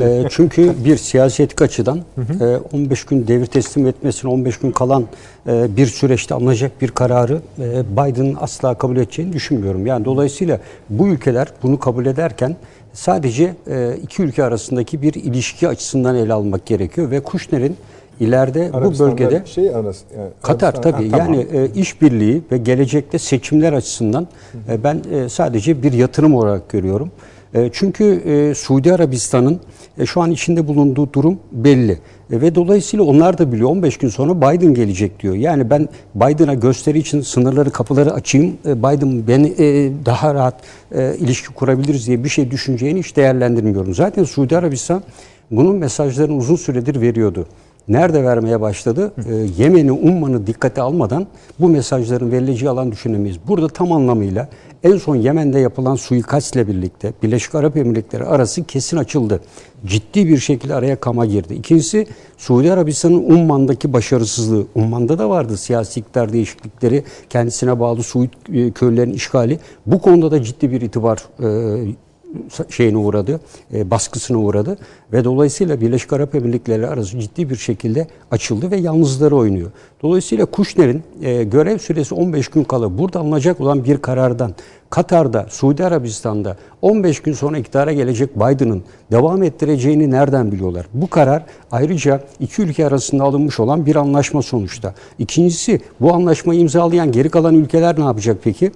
Ee, 0.00 0.26
çünkü 0.30 0.84
bir 0.84 0.96
siyasi 0.96 1.42
etik 1.42 1.62
açıdan 1.62 2.00
e, 2.40 2.56
15 2.72 3.04
gün 3.04 3.28
devir 3.28 3.46
teslim 3.46 3.86
etmesine 3.86 4.30
15 4.30 4.58
gün 4.58 4.70
kalan 4.70 5.04
e, 5.46 5.76
bir 5.76 5.86
süreçte 5.86 6.34
alınacak 6.34 6.80
bir 6.80 6.90
kararı 6.90 7.40
e, 7.58 7.82
Biden'ın 7.92 8.36
asla 8.40 8.78
kabul 8.78 8.96
edeceğini 8.96 9.32
düşünmüyorum. 9.32 9.86
Yani 9.86 10.04
dolayısıyla 10.04 10.60
bu 10.90 11.08
ülkeler 11.08 11.48
bunu 11.62 11.78
kabul 11.78 12.06
ederken 12.06 12.56
sadece 12.92 13.54
e, 13.66 13.96
iki 14.02 14.22
ülke 14.22 14.44
arasındaki 14.44 15.02
bir 15.02 15.14
ilişki 15.14 15.68
açısından 15.68 16.16
ele 16.16 16.32
almak 16.32 16.66
gerekiyor 16.66 17.10
ve 17.10 17.20
Kushner'in 17.20 17.76
ileride 18.20 18.70
bu 18.72 18.76
Arabistan'da 18.76 19.10
bölgede 19.12 19.42
şey 19.46 19.74
arası 19.74 20.04
yani 20.18 20.28
Katar 20.42 20.74
Arabistan- 20.74 20.82
tabii. 20.92 21.10
Ha, 21.10 21.18
tamam. 21.18 21.34
Yani 21.34 21.46
e, 21.52 21.68
işbirliği 21.80 22.42
ve 22.52 22.56
gelecekte 22.58 23.18
seçimler 23.18 23.72
açısından 23.72 24.28
e, 24.68 24.84
ben 24.84 25.00
e, 25.12 25.28
sadece 25.28 25.82
bir 25.82 25.92
yatırım 25.92 26.34
olarak 26.34 26.68
görüyorum. 26.68 27.10
E, 27.54 27.70
çünkü 27.72 28.04
e, 28.26 28.54
Suudi 28.54 28.92
Arabistan'ın 28.94 29.60
e, 29.98 30.06
şu 30.06 30.20
an 30.22 30.30
içinde 30.30 30.68
bulunduğu 30.68 31.12
durum 31.12 31.38
belli. 31.52 31.92
E, 32.32 32.40
ve 32.40 32.54
dolayısıyla 32.54 33.04
onlar 33.04 33.38
da 33.38 33.52
biliyor 33.52 33.70
15 33.70 33.96
gün 33.96 34.08
sonra 34.08 34.36
Biden 34.36 34.74
gelecek 34.74 35.20
diyor. 35.22 35.34
Yani 35.34 35.70
ben 35.70 35.88
Biden'a 36.14 36.54
gösteri 36.54 36.98
için 36.98 37.20
sınırları 37.20 37.70
kapıları 37.70 38.12
açayım. 38.12 38.56
e, 38.66 38.78
Biden 38.78 39.26
beni 39.28 39.48
e, 39.58 39.92
daha 40.06 40.34
rahat 40.34 40.54
e, 40.94 41.14
ilişki 41.18 41.54
kurabiliriz 41.54 42.06
diye 42.06 42.24
bir 42.24 42.28
şey 42.28 42.50
düşüneceğini 42.50 42.98
hiç 42.98 43.16
değerlendirmiyorum. 43.16 43.94
Zaten 43.94 44.24
Suudi 44.24 44.56
Arabistan 44.58 45.02
bunun 45.50 45.76
mesajlarını 45.76 46.36
uzun 46.36 46.56
süredir 46.56 47.00
veriyordu. 47.00 47.46
Nerede 47.88 48.24
vermeye 48.24 48.60
başladı? 48.60 49.12
Ee, 49.28 49.34
Yemen'i, 49.62 49.92
Umman'ı 49.92 50.46
dikkate 50.46 50.82
almadan 50.82 51.26
bu 51.60 51.68
mesajların 51.68 52.32
verileceği 52.32 52.70
alan 52.70 52.92
düşünemeyiz. 52.92 53.38
Burada 53.48 53.68
tam 53.68 53.92
anlamıyla 53.92 54.48
en 54.82 54.96
son 54.96 55.16
Yemen'de 55.16 55.58
yapılan 55.58 55.94
suikastle 55.94 56.68
birlikte 56.68 57.12
Birleşik 57.22 57.54
Arap 57.54 57.76
Emirlikleri 57.76 58.24
arası 58.24 58.64
kesin 58.64 58.96
açıldı. 58.96 59.40
Ciddi 59.86 60.28
bir 60.28 60.38
şekilde 60.38 60.74
araya 60.74 60.96
kama 60.96 61.26
girdi. 61.26 61.54
İkincisi 61.54 62.06
Suudi 62.38 62.72
Arabistan'ın 62.72 63.30
Umman'daki 63.30 63.92
başarısızlığı. 63.92 64.66
Umman'da 64.74 65.18
da 65.18 65.30
vardı 65.30 65.56
siyasi 65.56 66.00
iktidar 66.00 66.32
değişiklikleri, 66.32 67.04
kendisine 67.30 67.80
bağlı 67.80 68.02
Suud 68.02 68.28
e, 68.52 68.70
köylerin 68.70 69.12
işgali. 69.12 69.58
Bu 69.86 69.98
konuda 69.98 70.30
da 70.30 70.42
ciddi 70.42 70.70
bir 70.70 70.80
itibar 70.80 71.18
e, 71.42 71.94
şeyine 72.70 72.96
uğradı, 72.96 73.40
e, 73.74 73.90
baskısına 73.90 74.38
uğradı 74.38 74.78
ve 75.12 75.24
dolayısıyla 75.24 75.80
Birleşik 75.80 76.12
Arap 76.12 76.34
Emirlikleri 76.34 76.86
arası 76.86 77.20
ciddi 77.20 77.50
bir 77.50 77.56
şekilde 77.56 78.06
açıldı 78.30 78.70
ve 78.70 78.76
yalnızları 78.76 79.36
oynuyor. 79.36 79.70
Dolayısıyla 80.02 80.46
Kushner'in 80.46 81.02
e, 81.22 81.44
görev 81.44 81.78
süresi 81.78 82.14
15 82.14 82.48
gün 82.48 82.64
kala 82.64 82.98
burada 82.98 83.20
alınacak 83.20 83.60
olan 83.60 83.84
bir 83.84 83.98
karardan 83.98 84.54
Katar'da, 84.90 85.46
Suudi 85.50 85.84
Arabistan'da 85.84 86.56
15 86.82 87.20
gün 87.20 87.32
sonra 87.32 87.58
iktidara 87.58 87.92
gelecek 87.92 88.36
Biden'ın 88.36 88.82
devam 89.12 89.42
ettireceğini 89.42 90.10
nereden 90.10 90.52
biliyorlar? 90.52 90.86
Bu 90.94 91.10
karar 91.10 91.42
ayrıca 91.70 92.20
iki 92.40 92.62
ülke 92.62 92.86
arasında 92.86 93.24
alınmış 93.24 93.60
olan 93.60 93.86
bir 93.86 93.96
anlaşma 93.96 94.42
sonuçta. 94.42 94.94
İkincisi 95.18 95.80
bu 96.00 96.14
anlaşmayı 96.14 96.60
imzalayan 96.60 97.12
geri 97.12 97.28
kalan 97.28 97.54
ülkeler 97.54 97.98
ne 97.98 98.04
yapacak 98.04 98.36
peki? 98.44 98.72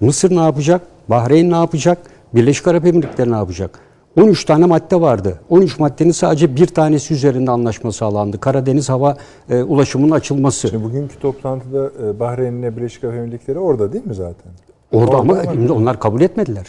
Mısır 0.00 0.36
ne 0.36 0.40
yapacak? 0.40 0.82
Bahreyn 1.08 1.50
ne 1.50 1.56
yapacak? 1.56 1.98
Birleşik 2.34 2.66
Arap 2.68 2.86
Emirlikleri 2.86 3.32
ne 3.32 3.36
yapacak? 3.36 3.78
13 4.20 4.44
tane 4.44 4.66
madde 4.66 5.00
vardı. 5.00 5.40
13 5.50 5.78
maddenin 5.78 6.10
sadece 6.10 6.56
bir 6.56 6.66
tanesi 6.66 7.14
üzerinde 7.14 7.50
anlaşma 7.50 7.92
sağlandı. 7.92 8.40
Karadeniz 8.40 8.88
hava 8.88 9.16
e, 9.50 9.62
ulaşımının 9.62 10.10
açılması. 10.10 10.68
Şimdi 10.68 10.84
bugünkü 10.84 11.18
toplantıda 11.18 11.90
e, 12.06 12.20
Bahreyn'le 12.20 12.76
Birleşik 12.76 13.04
Arap 13.04 13.16
Emirlikleri 13.16 13.58
orada 13.58 13.92
değil 13.92 14.06
mi 14.06 14.14
zaten? 14.14 14.52
Orada 14.92 15.16
ama 15.16 15.42
onlar 15.70 16.00
kabul 16.00 16.20
etmediler. 16.20 16.66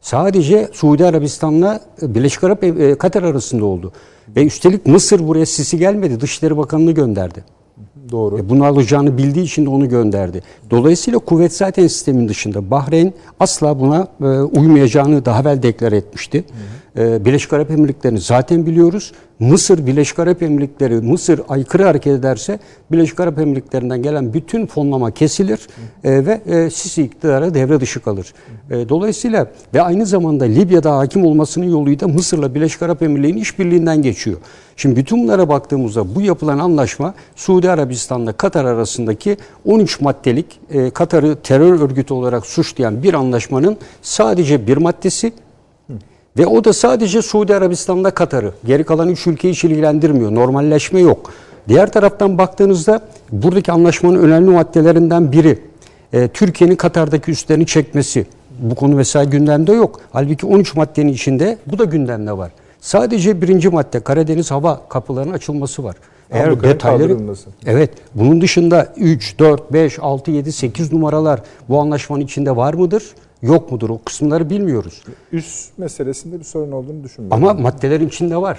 Sadece 0.00 0.68
Suudi 0.72 1.06
Arabistan'la 1.06 1.80
e, 2.02 2.14
Birleşik 2.14 2.44
Arap 2.44 2.64
e, 2.64 2.98
Katar 2.98 3.22
arasında 3.22 3.64
oldu. 3.64 3.92
Ve 4.36 4.46
üstelik 4.46 4.86
Mısır 4.86 5.28
buraya 5.28 5.46
sisi 5.46 5.78
gelmedi. 5.78 6.20
Dışişleri 6.20 6.56
Bakanı'nı 6.56 6.92
gönderdi. 6.92 7.44
Doğru. 8.10 8.38
E, 8.38 8.48
Bunu 8.48 8.64
alacağını 8.64 9.18
bildiği 9.18 9.42
için 9.44 9.66
de 9.66 9.70
onu 9.70 9.88
gönderdi. 9.88 10.42
Dolayısıyla 10.70 11.18
kuvvet 11.18 11.52
zaten 11.56 11.86
sistemin 11.86 12.28
dışında. 12.28 12.70
Bahreyn 12.70 13.12
asla 13.40 13.80
buna 13.80 14.08
e, 14.20 14.24
uymayacağını 14.26 15.24
daha 15.24 15.40
evvel 15.40 15.62
deklar 15.62 15.92
etmişti. 15.92 16.38
E, 16.38 16.42
Birleşik 16.96 17.52
Arap 17.52 17.70
Emirlikleri'ni 17.70 18.20
zaten 18.20 18.66
biliyoruz. 18.66 19.12
Mısır, 19.38 19.86
Birleşik 19.86 20.18
Arap 20.18 20.42
Emirlikleri, 20.42 20.94
Mısır 20.94 21.40
aykırı 21.48 21.84
hareket 21.84 22.12
ederse 22.12 22.58
Birleşik 22.92 23.20
Arap 23.20 23.38
Emirlikleri'nden 23.38 24.02
gelen 24.02 24.34
bütün 24.34 24.66
fonlama 24.66 25.10
kesilir 25.10 25.68
e, 26.04 26.26
ve 26.26 26.40
e, 26.46 26.70
Sisi 26.70 27.02
iktidarı 27.02 27.54
devre 27.54 27.80
dışı 27.80 28.02
kalır. 28.02 28.34
E, 28.70 28.88
dolayısıyla 28.88 29.46
ve 29.74 29.82
aynı 29.82 30.06
zamanda 30.06 30.44
Libya'da 30.44 30.96
hakim 30.96 31.24
olmasının 31.24 31.70
yoluyla 31.70 32.08
Mısır'la 32.08 32.54
Birleşik 32.54 32.82
Arap 32.82 33.02
Emirlikleri'nin 33.02 33.40
işbirliğinden 33.42 34.02
geçiyor. 34.02 34.36
Şimdi 34.76 34.96
bütün 34.96 35.22
bunlara 35.22 35.48
baktığımızda 35.48 36.14
bu 36.14 36.20
yapılan 36.20 36.58
anlaşma 36.58 37.14
Suudi 37.36 37.70
Arabistan'la 37.70 38.32
Katar 38.32 38.64
arasındaki 38.64 39.36
13 39.64 40.00
maddelik 40.00 40.60
e, 40.70 40.90
Katar'ı 40.90 41.36
terör 41.42 41.80
örgütü 41.80 42.14
olarak 42.14 42.46
suçlayan 42.46 43.02
bir 43.02 43.14
anlaşmanın 43.14 43.76
sadece 44.02 44.66
bir 44.66 44.76
maddesi 44.76 45.32
ve 46.38 46.46
o 46.46 46.64
da 46.64 46.72
sadece 46.72 47.22
Suudi 47.22 47.54
Arabistan'da 47.54 48.10
Katar'ı. 48.10 48.52
Geri 48.64 48.84
kalan 48.84 49.08
üç 49.08 49.26
ülkeyi 49.26 49.54
hiç 49.54 49.64
ilgilendirmiyor. 49.64 50.34
Normalleşme 50.34 51.00
yok. 51.00 51.30
Diğer 51.68 51.92
taraftan 51.92 52.38
baktığınızda 52.38 53.00
buradaki 53.32 53.72
anlaşmanın 53.72 54.18
önemli 54.18 54.50
maddelerinden 54.50 55.32
biri 55.32 55.58
e, 56.12 56.28
Türkiye'nin 56.28 56.76
Katar'daki 56.76 57.30
üslerini 57.30 57.66
çekmesi. 57.66 58.26
Bu 58.58 58.74
konu 58.74 58.94
mesela 58.94 59.24
gündemde 59.24 59.72
yok. 59.72 60.00
Halbuki 60.12 60.46
13 60.46 60.76
maddenin 60.76 61.12
içinde 61.12 61.58
bu 61.66 61.78
da 61.78 61.84
gündemde 61.84 62.38
var. 62.38 62.52
Sadece 62.80 63.42
birinci 63.42 63.68
madde 63.68 64.00
Karadeniz 64.00 64.50
hava 64.50 64.80
kapılarının 64.88 65.32
açılması 65.32 65.84
var. 65.84 65.96
Eğer 66.30 66.48
Abluka'nın 66.48 66.72
detayları. 66.72 67.18
Evet. 67.66 67.90
Bunun 68.14 68.40
dışında 68.40 68.92
3, 68.96 69.38
4, 69.38 69.72
5, 69.72 69.98
6, 69.98 70.30
7, 70.30 70.52
8 70.52 70.92
numaralar 70.92 71.40
bu 71.68 71.80
anlaşmanın 71.80 72.20
içinde 72.20 72.56
var 72.56 72.74
mıdır? 72.74 73.02
Yok 73.44 73.72
mudur? 73.72 73.90
O 73.90 73.98
kısımları 74.04 74.50
bilmiyoruz. 74.50 75.02
Üst 75.32 75.78
meselesinde 75.78 76.38
bir 76.38 76.44
sorun 76.44 76.72
olduğunu 76.72 77.04
düşünmüyorum. 77.04 77.44
Ama 77.48 77.60
maddelerin 77.62 78.08
içinde 78.08 78.36
var. 78.36 78.58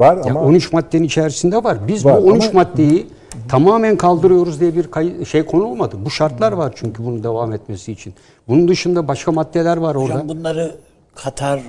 var 0.00 0.18
ama 0.30 0.40
13 0.42 0.72
maddenin 0.72 1.04
içerisinde 1.04 1.64
var. 1.64 1.78
Biz 1.88 2.04
Var 2.04 2.22
bu 2.22 2.26
13 2.26 2.44
ama- 2.50 2.60
maddeyi 2.62 3.06
tamamen 3.48 3.96
kaldırıyoruz 3.96 4.60
diye 4.60 4.76
bir 4.76 4.90
kay- 4.90 5.24
şey 5.24 5.42
konu 5.46 5.64
olmadı. 5.64 5.96
Bu 6.04 6.10
şartlar 6.10 6.52
var 6.52 6.72
çünkü 6.76 7.04
bunun 7.04 7.22
devam 7.24 7.52
etmesi 7.52 7.92
için. 7.92 8.14
Bunun 8.48 8.68
dışında 8.68 9.08
başka 9.08 9.32
maddeler 9.32 9.76
var 9.76 9.94
orada. 9.94 10.14
Hocam 10.14 10.28
bunları 10.28 10.76
Katar 11.14 11.60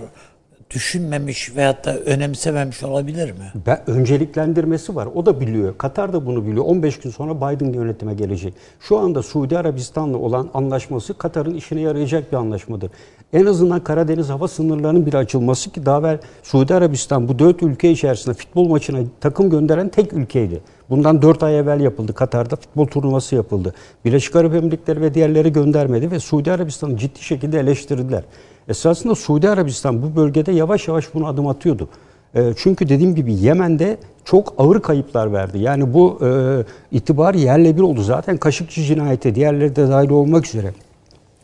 düşünmemiş 0.71 1.55
veyahut 1.55 1.85
da 1.85 1.97
önemsememiş 1.97 2.83
olabilir 2.83 3.31
mi? 3.31 3.51
Ben, 3.65 3.81
önceliklendirmesi 3.87 4.95
var. 4.95 5.07
O 5.15 5.25
da 5.25 5.41
biliyor. 5.41 5.77
Katar 5.77 6.13
da 6.13 6.25
bunu 6.25 6.45
biliyor. 6.45 6.65
15 6.65 6.99
gün 6.99 7.09
sonra 7.09 7.37
Biden 7.37 7.73
yönetime 7.73 8.13
gelecek. 8.13 8.53
Şu 8.79 8.97
anda 8.97 9.23
Suudi 9.23 9.57
Arabistan'la 9.57 10.17
olan 10.17 10.49
anlaşması 10.53 11.13
Katar'ın 11.13 11.53
işine 11.53 11.81
yarayacak 11.81 12.31
bir 12.31 12.37
anlaşmadır. 12.37 12.91
En 13.33 13.45
azından 13.45 13.83
Karadeniz 13.83 14.29
hava 14.29 14.47
sınırlarının 14.47 15.05
bir 15.05 15.13
açılması 15.13 15.71
ki 15.71 15.85
daha 15.85 15.99
evvel 15.99 16.19
Suudi 16.43 16.73
Arabistan 16.73 17.27
bu 17.27 17.39
dört 17.39 17.63
ülke 17.63 17.91
içerisinde 17.91 18.35
futbol 18.35 18.67
maçına 18.67 18.99
takım 19.21 19.49
gönderen 19.49 19.89
tek 19.89 20.13
ülkeydi. 20.13 20.61
Bundan 20.89 21.21
4 21.21 21.43
ay 21.43 21.59
evvel 21.59 21.79
yapıldı. 21.79 22.13
Katar'da 22.13 22.55
futbol 22.55 22.87
turnuvası 22.87 23.35
yapıldı. 23.35 23.73
Birleşik 24.05 24.35
Arap 24.35 24.55
Emirlikleri 24.55 25.01
ve 25.01 25.13
diğerleri 25.13 25.53
göndermedi 25.53 26.11
ve 26.11 26.19
Suudi 26.19 26.51
Arabistan'ı 26.51 26.97
ciddi 26.97 27.23
şekilde 27.23 27.59
eleştirdiler. 27.59 28.23
Esasında 28.67 29.15
Suudi 29.15 29.49
Arabistan 29.49 30.01
bu 30.01 30.15
bölgede 30.15 30.51
yavaş 30.51 30.87
yavaş 30.87 31.13
bunu 31.13 31.27
adım 31.27 31.47
atıyordu. 31.47 31.89
E, 32.35 32.53
çünkü 32.57 32.89
dediğim 32.89 33.15
gibi 33.15 33.33
Yemen'de 33.33 33.97
çok 34.25 34.53
ağır 34.57 34.81
kayıplar 34.81 35.33
verdi. 35.33 35.59
Yani 35.59 35.93
bu 35.93 36.19
e, 36.25 36.63
itibar 36.97 37.33
yerle 37.33 37.77
bir 37.77 37.81
oldu. 37.81 38.01
Zaten 38.01 38.37
Kaşıkçı 38.37 38.83
cinayeti 38.83 39.35
diğerleri 39.35 39.75
de 39.75 39.89
dahil 39.89 40.09
olmak 40.09 40.47
üzere. 40.47 40.73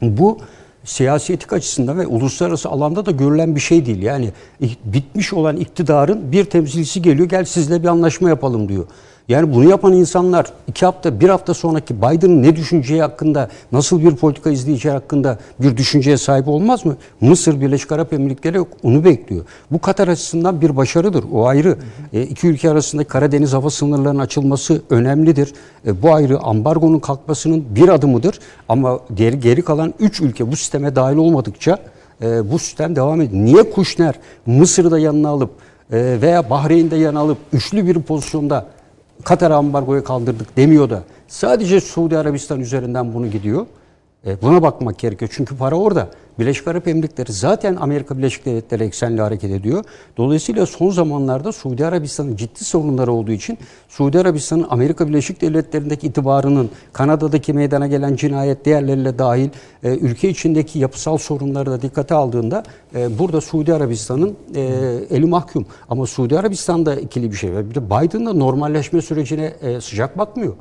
Bu 0.01 0.37
siyasi 0.83 1.33
etik 1.33 1.53
açısından 1.53 1.99
ve 1.99 2.07
uluslararası 2.07 2.69
alanda 2.69 3.05
da 3.05 3.11
görülen 3.11 3.55
bir 3.55 3.59
şey 3.59 3.85
değil. 3.85 4.01
Yani 4.01 4.31
bitmiş 4.85 5.33
olan 5.33 5.57
iktidarın 5.57 6.31
bir 6.31 6.45
temsilcisi 6.45 7.01
geliyor 7.01 7.29
gel 7.29 7.45
sizle 7.45 7.83
bir 7.83 7.87
anlaşma 7.87 8.29
yapalım 8.29 8.69
diyor. 8.69 8.85
Yani 9.29 9.53
bunu 9.53 9.69
yapan 9.69 9.93
insanlar 9.93 10.45
iki 10.67 10.85
hafta, 10.85 11.19
bir 11.19 11.29
hafta 11.29 11.53
sonraki 11.53 12.01
Biden'ın 12.01 12.43
ne 12.43 12.55
düşüneceği 12.55 13.01
hakkında, 13.01 13.49
nasıl 13.71 14.01
bir 14.01 14.15
politika 14.15 14.49
izleyeceği 14.49 14.93
hakkında 14.93 15.39
bir 15.59 15.77
düşünceye 15.77 16.17
sahip 16.17 16.47
olmaz 16.47 16.85
mı? 16.85 16.97
Mısır, 17.21 17.61
Birleşik 17.61 17.91
Arap 17.91 18.13
Emirlikleri 18.13 18.59
onu 18.83 19.05
bekliyor. 19.05 19.45
Bu 19.71 19.79
Katar 19.79 20.07
açısından 20.07 20.61
bir 20.61 20.77
başarıdır. 20.77 21.25
O 21.33 21.47
ayrı. 21.47 21.77
E, 22.13 22.21
iki 22.21 22.47
ülke 22.47 22.69
arasındaki 22.69 23.09
Karadeniz 23.09 23.53
hava 23.53 23.69
sınırlarının 23.69 24.19
açılması 24.19 24.81
önemlidir. 24.89 25.53
E, 25.85 26.01
bu 26.01 26.13
ayrı. 26.13 26.39
Ambargonun 26.39 26.99
kalkmasının 26.99 27.65
bir 27.75 27.89
adımıdır. 27.89 28.39
Ama 28.69 28.99
diğer 29.17 29.33
geri 29.33 29.61
kalan 29.61 29.93
üç 29.99 30.21
ülke 30.21 30.51
bu 30.51 30.55
sisteme 30.55 30.95
dahil 30.95 31.17
olmadıkça 31.17 31.77
e, 32.21 32.51
bu 32.51 32.59
sistem 32.59 32.95
devam 32.95 33.21
ediyor. 33.21 33.43
Niye 33.43 33.71
Kuşner 33.71 34.15
Mısır'da 34.45 34.99
yanına 34.99 35.29
alıp 35.29 35.49
e, 35.91 36.17
veya 36.21 36.49
Bahreyn'de 36.49 36.95
yanına 36.95 37.19
alıp 37.19 37.37
üçlü 37.53 37.87
bir 37.87 38.01
pozisyonda 38.01 38.76
Katar 39.23 39.51
ambargoyu 39.51 40.03
kaldırdık 40.03 40.57
demiyor 40.57 40.89
da 40.89 41.03
sadece 41.27 41.81
Suudi 41.81 42.17
Arabistan 42.17 42.59
üzerinden 42.59 43.13
bunu 43.13 43.27
gidiyor. 43.31 43.65
E, 44.27 44.41
buna 44.41 44.61
bakmak 44.61 44.99
gerekiyor. 44.99 45.31
Çünkü 45.33 45.57
para 45.57 45.75
orada. 45.75 46.09
Birleşik 46.39 46.67
Arap 46.67 46.87
Emirlikleri 46.87 47.33
zaten 47.33 47.75
Amerika 47.75 48.17
Birleşik 48.17 48.45
Devletleri 48.45 48.83
eksenli 48.83 49.21
hareket 49.21 49.51
ediyor. 49.51 49.83
Dolayısıyla 50.17 50.65
son 50.65 50.89
zamanlarda 50.89 51.51
Suudi 51.51 51.85
Arabistan'ın 51.85 52.35
ciddi 52.35 52.63
sorunları 52.63 53.11
olduğu 53.11 53.31
için 53.31 53.57
Suudi 53.89 54.19
Arabistan'ın 54.19 54.67
Amerika 54.69 55.07
Birleşik 55.07 55.41
Devletleri'ndeki 55.41 56.07
itibarının 56.07 56.69
Kanada'daki 56.93 57.53
meydana 57.53 57.87
gelen 57.87 58.15
cinayet 58.15 58.65
değerleriyle 58.65 59.19
dahil 59.19 59.49
e, 59.83 59.97
ülke 59.97 60.29
içindeki 60.29 60.79
yapısal 60.79 61.17
sorunları 61.17 61.71
da 61.71 61.81
dikkate 61.81 62.15
aldığında 62.15 62.63
e, 62.95 63.19
burada 63.19 63.41
Suudi 63.41 63.73
Arabistan'ın 63.73 64.37
eli 65.09 65.25
mahkum. 65.25 65.65
Ama 65.89 66.05
Suudi 66.05 66.39
Arabistan'da 66.39 66.95
ikili 66.95 67.31
bir 67.31 67.37
şey 67.37 67.53
var. 67.53 67.69
Bir 67.69 67.75
de 67.75 68.39
normalleşme 68.39 69.01
sürecine 69.01 69.53
sıcak 69.81 70.17
bakmıyor. 70.17 70.53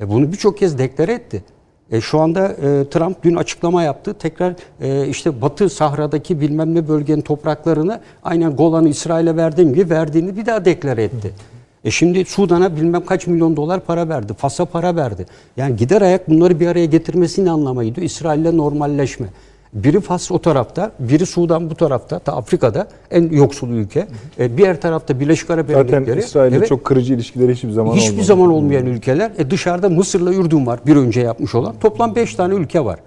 Bunu 0.00 0.32
birçok 0.32 0.58
kez 0.58 0.78
deklare 0.78 1.12
etti. 1.12 1.44
E, 1.92 2.00
şu 2.00 2.20
anda 2.20 2.48
e, 2.48 2.88
Trump 2.90 3.22
dün 3.22 3.36
açıklama 3.36 3.82
yaptı. 3.82 4.14
Tekrar 4.14 4.54
e, 4.80 5.08
işte 5.08 5.42
Batı 5.42 5.68
Sahra'daki 5.68 6.40
bilmem 6.40 6.74
ne 6.74 6.88
bölgenin 6.88 7.20
topraklarını 7.20 8.00
aynen 8.22 8.56
Golan'ı 8.56 8.88
İsrail'e 8.88 9.36
verdiğim 9.36 9.74
gibi 9.74 9.90
verdiğini 9.90 10.36
bir 10.36 10.46
daha 10.46 10.64
deklare 10.64 11.04
etti. 11.04 11.32
E 11.84 11.90
şimdi 11.90 12.24
Sudan'a 12.24 12.76
bilmem 12.76 13.04
kaç 13.04 13.26
milyon 13.26 13.56
dolar 13.56 13.80
para 13.80 14.08
verdi. 14.08 14.34
Fas'a 14.34 14.64
para 14.64 14.96
verdi. 14.96 15.26
Yani 15.56 15.76
gider 15.76 16.02
ayak 16.02 16.30
bunları 16.30 16.60
bir 16.60 16.66
araya 16.66 16.86
getirmesinin 16.86 17.46
anlamıydı. 17.46 18.00
İsrail'le 18.00 18.56
normalleşme. 18.56 19.26
Biri 19.72 20.00
Fas 20.00 20.30
o 20.30 20.38
tarafta, 20.38 20.92
biri 20.98 21.26
Sudan 21.26 21.70
bu 21.70 21.74
tarafta, 21.74 22.18
ta 22.18 22.32
Afrika'da 22.36 22.88
en 23.10 23.28
yoksul 23.30 23.68
ülke. 23.70 24.06
E, 24.38 24.56
diğer 24.56 24.80
tarafta 24.80 25.20
Birleşik 25.20 25.50
Arap 25.50 25.66
Zaten 25.72 25.94
Emirlikleri. 25.96 26.18
İsrail'le 26.20 26.52
Evet. 26.54 26.68
çok 26.68 26.84
kırıcı 26.84 27.14
ilişkileri 27.14 27.54
hiçbir 27.54 27.70
zaman 27.70 27.94
Hiçbir 27.94 28.12
olmadı. 28.12 28.24
zaman 28.26 28.50
olmayan 28.50 28.86
ülkeler. 28.86 29.30
E 29.38 29.50
dışarıda 29.50 29.88
Mısır'la 29.88 30.34
Ürdün 30.34 30.66
var 30.66 30.80
bir 30.86 30.96
önce 30.96 31.20
yapmış 31.20 31.54
olan. 31.54 31.74
Toplam 31.80 32.14
5 32.16 32.34
tane 32.34 32.54
ülke 32.54 32.84
var. 32.84 32.98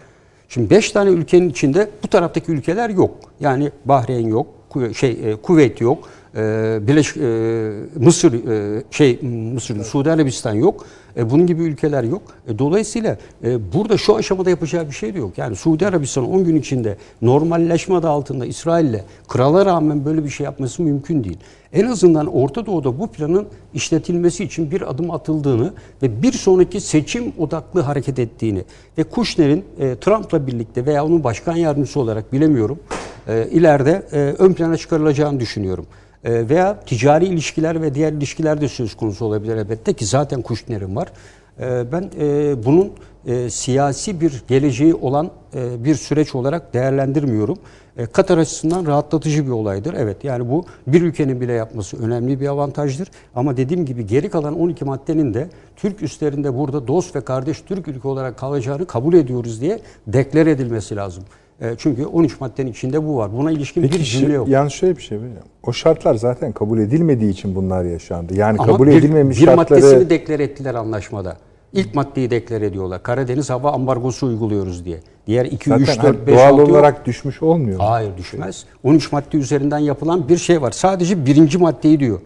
Şimdi 0.49 0.69
5 0.69 0.91
tane 0.91 1.09
ülkenin 1.09 1.49
içinde 1.49 1.89
bu 2.03 2.07
taraftaki 2.07 2.51
ülkeler 2.51 2.89
yok. 2.89 3.11
Yani 3.39 3.71
Bahreyn 3.85 4.27
yok, 4.27 4.47
şey 4.95 5.11
e, 5.11 5.35
Kuveyt 5.35 5.81
yok, 5.81 6.09
e, 6.35 6.79
Birleşik 6.81 7.17
e, 7.17 7.71
Mısır 7.99 8.33
e, 8.33 8.83
şey 8.91 9.19
Mısır, 9.53 9.83
Suudi 9.83 10.11
Arabistan 10.11 10.53
yok. 10.53 10.85
E, 11.17 11.29
bunun 11.29 11.47
gibi 11.47 11.61
ülkeler 11.61 12.03
yok. 12.03 12.21
E, 12.47 12.59
dolayısıyla 12.59 13.17
e, 13.43 13.73
burada 13.73 13.97
şu 13.97 14.15
aşamada 14.15 14.49
yapacağı 14.49 14.87
bir 14.87 14.91
şey 14.91 15.13
de 15.13 15.19
yok. 15.19 15.37
Yani 15.37 15.55
Suudi 15.55 15.87
Arabistan 15.87 16.31
10 16.31 16.43
gün 16.43 16.55
içinde 16.55 16.97
normalleşme 17.21 17.95
adı 17.95 18.09
altında 18.09 18.45
İsrail'le 18.45 19.01
krala 19.27 19.65
rağmen 19.65 20.05
böyle 20.05 20.23
bir 20.23 20.29
şey 20.29 20.43
yapması 20.43 20.83
mümkün 20.83 21.23
değil. 21.23 21.37
En 21.73 21.87
azından 21.87 22.27
Orta 22.27 22.65
Doğu'da 22.65 22.99
bu 22.99 23.07
planın 23.07 23.47
işletilmesi 23.73 24.43
için 24.43 24.71
bir 24.71 24.89
adım 24.89 25.11
atıldığını 25.11 25.73
ve 26.03 26.21
bir 26.21 26.31
sonraki 26.31 26.81
seçim 26.81 27.33
odaklı 27.37 27.81
hareket 27.81 28.19
ettiğini 28.19 28.63
ve 28.97 29.03
Kushner'in 29.03 29.65
e, 29.79 29.95
Trump'la 29.95 30.47
birlikte 30.47 30.85
veya 30.85 31.05
onun 31.05 31.23
başkan 31.23 31.55
yardımcısı 31.55 31.99
olarak 31.99 32.33
bilemiyorum 32.33 32.79
e, 33.27 33.47
ileride 33.51 34.03
e, 34.11 34.17
ön 34.17 34.53
plana 34.53 34.77
çıkarılacağını 34.77 35.39
düşünüyorum. 35.39 35.85
E, 36.23 36.49
veya 36.49 36.79
ticari 36.79 37.25
ilişkiler 37.25 37.81
ve 37.81 37.95
diğer 37.95 38.13
ilişkiler 38.13 38.61
de 38.61 38.67
söz 38.67 38.95
konusu 38.95 39.25
olabilir 39.25 39.57
elbette 39.57 39.93
ki 39.93 40.05
zaten 40.05 40.41
Kushner'in 40.41 40.95
var. 40.95 41.07
E, 41.59 41.91
ben 41.91 42.09
e, 42.19 42.55
bunun 42.65 42.91
e, 43.25 43.49
siyasi 43.49 44.21
bir 44.21 44.43
geleceği 44.47 44.95
olan 44.95 45.31
e, 45.55 45.83
bir 45.83 45.95
süreç 45.95 46.35
olarak 46.35 46.73
değerlendirmiyorum. 46.73 47.57
Katar 48.11 48.37
açısından 48.37 48.85
rahatlatıcı 48.85 49.45
bir 49.45 49.51
olaydır. 49.51 49.95
Evet 49.97 50.23
yani 50.23 50.49
bu 50.49 50.65
bir 50.87 51.01
ülkenin 51.01 51.41
bile 51.41 51.53
yapması 51.53 52.03
önemli 52.03 52.39
bir 52.41 52.47
avantajdır. 52.47 53.07
Ama 53.35 53.57
dediğim 53.57 53.85
gibi 53.85 54.07
geri 54.07 54.29
kalan 54.29 54.59
12 54.59 54.85
maddenin 54.85 55.33
de 55.33 55.47
Türk 55.75 56.01
üstlerinde 56.01 56.57
burada 56.57 56.87
dost 56.87 57.15
ve 57.15 57.21
kardeş 57.21 57.61
Türk 57.61 57.87
ülke 57.87 58.07
olarak 58.07 58.37
kalacağını 58.37 58.85
kabul 58.85 59.13
ediyoruz 59.13 59.61
diye 59.61 59.79
deklar 60.07 60.47
edilmesi 60.47 60.95
lazım. 60.95 61.23
E, 61.61 61.75
çünkü 61.77 62.05
13 62.05 62.41
maddenin 62.41 62.71
içinde 62.71 63.05
bu 63.07 63.17
var. 63.17 63.33
Buna 63.37 63.51
ilişkin 63.51 63.81
Peki 63.81 63.99
bir 63.99 64.03
cümle 64.03 64.33
yok. 64.33 64.47
yalnız 64.47 64.73
şöyle 64.73 64.97
bir 64.97 65.01
şey 65.01 65.17
var. 65.17 65.25
O 65.63 65.73
şartlar 65.73 66.15
zaten 66.15 66.51
kabul 66.51 66.79
edilmediği 66.79 67.31
için 67.31 67.55
bunlar 67.55 67.83
yaşandı. 67.83 68.33
Yani 68.37 68.57
Ama 68.59 68.71
kabul 68.71 68.87
bir, 68.87 68.91
edilmemiş 68.91 69.39
bir 69.41 69.45
şartları 69.45 69.79
maddesini 69.81 70.09
deklar 70.09 70.39
ettiler 70.39 70.75
anlaşmada. 70.75 71.37
İlk 71.73 71.95
maddeyi 71.95 72.31
deklar 72.31 72.61
ediyorlar. 72.61 73.03
Karadeniz 73.03 73.49
hava 73.49 73.71
ambargosu 73.71 74.27
uyguluyoruz 74.27 74.85
diye. 74.85 74.97
Diğer 75.27 75.45
2, 75.45 75.69
zaten 75.69 75.83
3, 75.83 75.87
4, 75.89 75.97
hani 76.03 76.27
5, 76.27 76.35
doğal 76.35 76.51
6 76.53 76.61
yok. 76.61 76.69
olarak 76.69 77.05
düşmüş 77.05 77.43
olmuyor. 77.43 77.77
mu? 77.77 77.83
Hayır 77.89 78.17
düşmez. 78.17 78.65
13 78.83 79.11
madde 79.11 79.37
üzerinden 79.37 79.79
yapılan 79.79 80.29
bir 80.29 80.37
şey 80.37 80.61
var. 80.61 80.71
Sadece 80.71 81.25
birinci 81.25 81.57
maddeyi 81.57 81.99
diyor. 81.99 82.19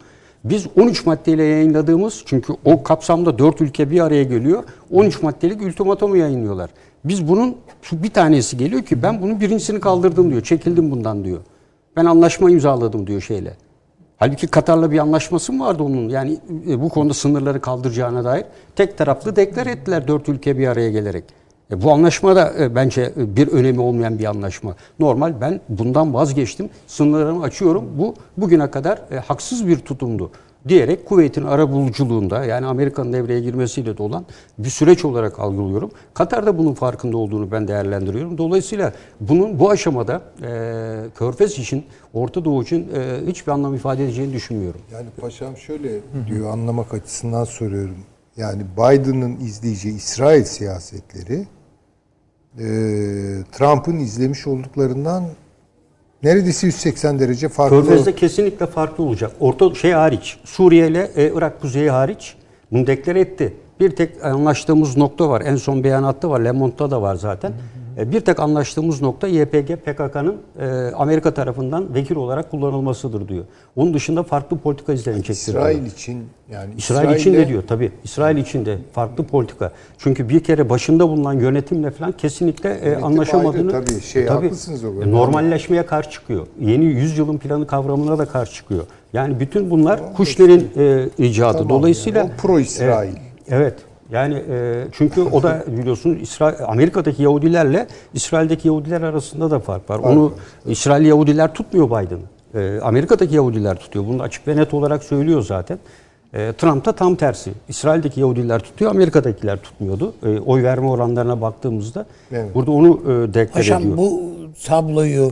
Biz 0.43 0.67
13 0.79 1.05
maddeyle 1.05 1.43
yayınladığımız 1.43 2.23
çünkü 2.25 2.53
o 2.65 2.83
kapsamda 2.83 3.39
4 3.39 3.61
ülke 3.61 3.91
bir 3.91 3.99
araya 3.99 4.23
geliyor. 4.23 4.63
13 4.91 5.21
maddelik 5.23 5.61
ultimatomu 5.61 6.17
yayınlıyorlar. 6.17 6.69
Biz 7.07 7.27
bunun 7.27 7.55
bir 7.91 8.09
tanesi 8.09 8.57
geliyor 8.57 8.81
ki 8.83 9.03
ben 9.03 9.21
bunun 9.21 9.39
birincisini 9.39 9.79
kaldırdım 9.79 10.29
diyor. 10.31 10.43
Çekildim 10.43 10.91
bundan 10.91 11.23
diyor. 11.23 11.39
Ben 11.95 12.05
anlaşma 12.05 12.51
imzaladım 12.51 13.07
diyor 13.07 13.21
şeyle. 13.21 13.53
Halbuki 14.17 14.47
Katar'la 14.47 14.91
bir 14.91 14.99
anlaşması 14.99 15.53
mı 15.53 15.65
vardı 15.65 15.83
onun? 15.83 16.09
Yani 16.09 16.37
e, 16.69 16.81
bu 16.81 16.89
konuda 16.89 17.13
sınırları 17.13 17.61
kaldıracağına 17.61 18.23
dair 18.23 18.45
tek 18.75 18.97
taraflı 18.97 19.35
deklar 19.35 19.67
ettiler 19.67 20.07
dört 20.07 20.29
ülke 20.29 20.57
bir 20.57 20.67
araya 20.67 20.91
gelerek. 20.91 21.23
E, 21.71 21.81
bu 21.81 21.91
anlaşma 21.91 22.35
da 22.35 22.53
e, 22.59 22.75
bence 22.75 23.13
e, 23.17 23.35
bir 23.35 23.47
önemi 23.47 23.81
olmayan 23.81 24.19
bir 24.19 24.25
anlaşma. 24.25 24.75
Normal 24.99 25.41
ben 25.41 25.61
bundan 25.69 26.13
vazgeçtim. 26.13 26.69
Sınırlarımı 26.87 27.43
açıyorum. 27.43 27.85
Bu 27.97 28.15
bugüne 28.37 28.71
kadar 28.71 29.01
haksız 29.27 29.67
bir 29.67 29.77
tutumdu 29.79 30.31
diyerek 30.67 31.05
Kuveyt'in 31.05 31.43
arabuluculuğunda 31.43 32.45
yani 32.45 32.65
Amerika'nın 32.65 33.13
devreye 33.13 33.39
girmesiyle 33.39 33.97
de 33.97 34.03
olan 34.03 34.25
bir 34.57 34.69
süreç 34.69 35.05
olarak 35.05 35.39
algılıyorum. 35.39 35.91
Katar 36.13 36.45
da 36.45 36.57
bunun 36.57 36.73
farkında 36.73 37.17
olduğunu 37.17 37.51
ben 37.51 37.67
değerlendiriyorum. 37.67 38.37
Dolayısıyla 38.37 38.93
bunun 39.19 39.59
bu 39.59 39.69
aşamada 39.69 40.21
e, 40.41 40.49
Körfez 41.15 41.59
için, 41.59 41.85
Orta 42.13 42.45
Doğu 42.45 42.63
için 42.63 42.89
e, 42.95 43.27
hiçbir 43.27 43.51
anlam 43.51 43.75
ifade 43.75 44.03
edeceğini 44.03 44.33
düşünmüyorum. 44.33 44.81
Yani 44.93 45.07
paşam 45.21 45.57
şöyle 45.57 45.89
diyor 46.27 46.51
anlamak 46.51 46.93
açısından 46.93 47.43
soruyorum. 47.43 47.97
Yani 48.37 48.61
Biden'ın 48.77 49.39
izleyeceği 49.39 49.95
İsrail 49.95 50.43
siyasetleri 50.43 51.47
e, 52.59 52.67
Trump'ın 53.51 53.99
izlemiş 53.99 54.47
olduklarından 54.47 55.23
neredeyse 56.23 56.67
180 56.67 57.19
derece 57.19 57.49
farklı. 57.49 57.81
Körfez'de 57.81 58.15
kesinlikle 58.15 58.65
farklı 58.65 59.03
olacak. 59.03 59.31
Orta 59.39 59.75
şey 59.75 59.91
hariç, 59.91 60.37
Suriye 60.43 60.87
ile 60.87 61.11
e, 61.15 61.31
Irak 61.35 61.61
kuzeyi 61.61 61.89
hariç 61.89 62.35
bunu 62.71 62.87
deklare 62.87 63.19
etti. 63.19 63.53
Bir 63.79 63.95
tek 63.95 64.25
anlaştığımız 64.25 64.97
nokta 64.97 65.29
var. 65.29 65.41
En 65.41 65.55
son 65.55 65.83
beyanatta 65.83 66.29
var. 66.29 66.39
Le 66.39 66.51
Monde'da 66.51 66.91
da 66.91 67.01
var 67.01 67.15
zaten. 67.15 67.49
E, 67.49 67.53
bir 67.97 68.19
tek 68.21 68.39
anlaştığımız 68.39 69.01
nokta 69.01 69.27
YPG 69.27 69.75
PKK'nın 69.85 70.35
e, 70.59 70.65
Amerika 70.95 71.33
tarafından 71.33 71.93
vekil 71.93 72.15
olarak 72.15 72.51
kullanılmasıdır 72.51 73.27
diyor. 73.27 73.45
Onun 73.75 73.93
dışında 73.93 74.23
farklı 74.23 74.57
politika 74.57 74.93
izlenecektir. 74.93 75.53
diyor. 75.53 75.69
İsrail 75.69 75.85
için 75.85 76.23
yani 76.51 76.73
İsrail 76.77 77.15
için 77.15 77.31
İsrail'le- 77.33 77.37
de 77.37 77.47
diyor 77.47 77.63
tabii. 77.67 77.91
İsrail 78.03 78.37
için 78.37 78.65
de 78.65 78.77
farklı 78.93 79.23
politika. 79.23 79.71
Çünkü 79.97 80.29
bir 80.29 80.39
kere 80.43 80.69
başında 80.69 81.09
bulunan 81.09 81.33
yönetimle 81.33 81.91
falan 81.91 82.11
kesinlikle 82.11 82.69
e, 82.69 82.85
Yönetim 82.85 83.05
anlaşamadığını... 83.05 83.73
ayrı 83.75 83.85
tabii, 83.85 84.01
şey, 84.01 84.25
haklısınız 84.25 84.83
o. 84.83 84.87
E, 85.03 85.11
Normalleşmeye 85.11 85.85
karşı 85.85 86.09
çıkıyor. 86.09 86.47
Yeni 86.61 86.85
yüzyılın 86.85 87.37
planı 87.37 87.67
kavramına 87.67 88.17
da 88.17 88.25
karşı 88.25 88.53
çıkıyor. 88.53 88.83
Yani 89.13 89.39
bütün 89.39 89.69
bunlar 89.69 90.13
Kuşner'in 90.13 90.69
e, 90.77 91.09
icadı. 91.17 91.57
Tamam, 91.57 91.69
Dolayısıyla... 91.69 92.19
yani 92.19 92.31
o 92.37 92.41
pro-İsrail. 92.41 93.13
E, 93.13 93.19
evet. 93.49 93.75
Yani 94.11 94.43
e, 94.49 94.85
çünkü 94.91 95.21
o 95.21 95.43
da 95.43 95.63
biliyorsun 95.67 96.15
İsrail, 96.15 96.55
Amerika'daki 96.67 97.23
Yahudilerle 97.23 97.87
İsrail'deki 98.13 98.67
Yahudiler 98.67 99.01
arasında 99.01 99.51
da 99.51 99.59
fark 99.59 99.89
var. 99.89 99.99
Onu 99.99 100.33
İsrail 100.65 101.05
Yahudiler 101.05 101.53
tutmuyor 101.53 101.87
Biden'ı. 101.87 102.61
E, 102.61 102.79
Amerika'daki 102.81 103.35
Yahudiler 103.35 103.75
tutuyor. 103.79 104.05
Bunu 104.07 104.23
açık 104.23 104.47
ve 104.47 104.55
net 104.55 104.73
olarak 104.73 105.03
söylüyor 105.03 105.41
zaten. 105.41 105.79
E, 106.33 106.53
Trump 106.53 106.85
da 106.85 106.91
tam 106.91 107.15
tersi. 107.15 107.51
İsrail'deki 107.67 108.19
Yahudiler 108.19 108.59
tutuyor, 108.59 108.91
Amerika'dakiler 108.91 109.57
tutmuyordu. 109.57 110.13
E, 110.25 110.39
oy 110.39 110.63
verme 110.63 110.87
oranlarına 110.89 111.41
baktığımızda 111.41 112.05
Evet. 112.31 112.55
burada 112.55 112.71
onu 112.71 112.87
e, 113.03 113.33
deklar 113.33 113.53
Paşam 113.53 113.81
ediyor. 113.81 113.97
bu 113.97 114.21
tabloyu 114.65 115.31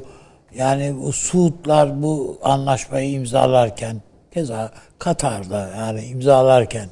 yani 0.56 0.96
bu 1.04 1.12
Suudlar 1.12 2.04
bu 2.04 2.38
anlaşmayı 2.44 3.12
imzalarken 3.12 4.02
keza 4.34 4.72
Katar'da 5.00 5.70
yani 5.78 6.02
imzalarken 6.06 6.90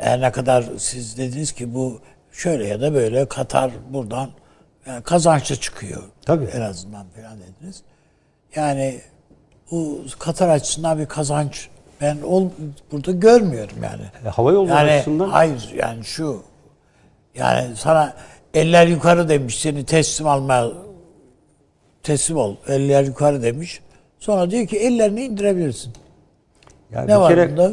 her 0.00 0.20
ne 0.20 0.32
kadar 0.32 0.64
siz 0.78 1.18
dediniz 1.18 1.52
ki 1.52 1.74
bu 1.74 2.00
şöyle 2.32 2.66
ya 2.66 2.80
da 2.80 2.94
böyle 2.94 3.28
Katar 3.28 3.70
buradan 3.90 4.30
yani 4.86 5.02
kazançlı 5.02 5.56
çıkıyor. 5.56 6.02
Tabii. 6.26 6.44
En 6.44 6.60
azından 6.60 7.06
falan 7.16 7.38
dediniz. 7.38 7.82
Yani 8.56 9.00
bu 9.70 10.00
Katar 10.18 10.48
açısından 10.48 10.98
bir 10.98 11.06
kazanç 11.06 11.68
ben 12.00 12.18
ol, 12.24 12.48
burada 12.92 13.12
görmüyorum 13.12 13.76
yani. 13.82 14.02
E, 14.26 14.28
hava 14.28 14.52
yolları 14.52 14.88
yani, 14.88 14.90
açısından- 14.90 15.28
Hayır 15.28 15.72
yani 15.76 16.04
şu 16.04 16.42
yani 17.34 17.76
sana 17.76 18.16
eller 18.54 18.86
yukarı 18.86 19.28
demiş 19.28 19.58
seni 19.58 19.84
teslim 19.84 20.26
almaya 20.26 20.68
teslim 22.02 22.36
ol 22.36 22.56
eller 22.68 23.04
yukarı 23.04 23.42
demiş. 23.42 23.80
Sonra 24.18 24.50
diyor 24.50 24.66
ki 24.66 24.78
ellerini 24.78 25.24
indirebilirsin. 25.24 25.92
Yani 26.92 27.08
Ne 27.08 27.20
var 27.20 27.34
kere 27.34 27.50
bunda? 27.50 27.72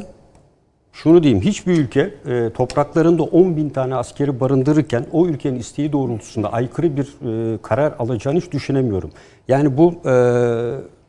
Şunu 1.04 1.24
diyeyim 1.24 1.42
hiçbir 1.42 1.78
ülke 1.78 2.14
e, 2.28 2.50
topraklarında 2.50 3.24
10 3.24 3.58
bin 3.58 3.70
tane 3.70 3.96
askeri 3.96 4.40
barındırırken 4.40 5.06
o 5.12 5.28
ülkenin 5.28 5.60
isteği 5.60 5.92
doğrultusunda 5.92 6.54
aykırı 6.54 6.98
bir 6.98 7.04
e, 7.04 7.58
karar 7.58 7.94
alacağını 8.00 8.40
hiç 8.40 8.52
düşünemiyorum. 8.52 9.12
Yani 9.48 9.78
bu 9.78 9.94
e, 10.06 10.14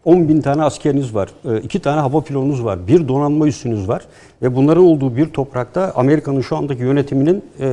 10 0.05 0.29
bin 0.29 0.41
tane 0.41 0.63
askeriniz 0.63 1.15
var, 1.15 1.31
e, 1.45 1.61
iki 1.61 1.81
tane 1.81 2.01
hava 2.01 2.21
pilonunuz 2.21 2.65
var, 2.65 2.87
bir 2.87 3.09
donanma 3.09 3.47
üssünüz 3.47 3.89
var 3.89 4.03
ve 4.43 4.57
bunların 4.57 4.85
olduğu 4.85 5.17
bir 5.17 5.27
toprakta 5.27 5.93
Amerika'nın 5.95 6.41
şu 6.41 6.57
andaki 6.57 6.83
yönetiminin 6.83 7.45
e, 7.61 7.67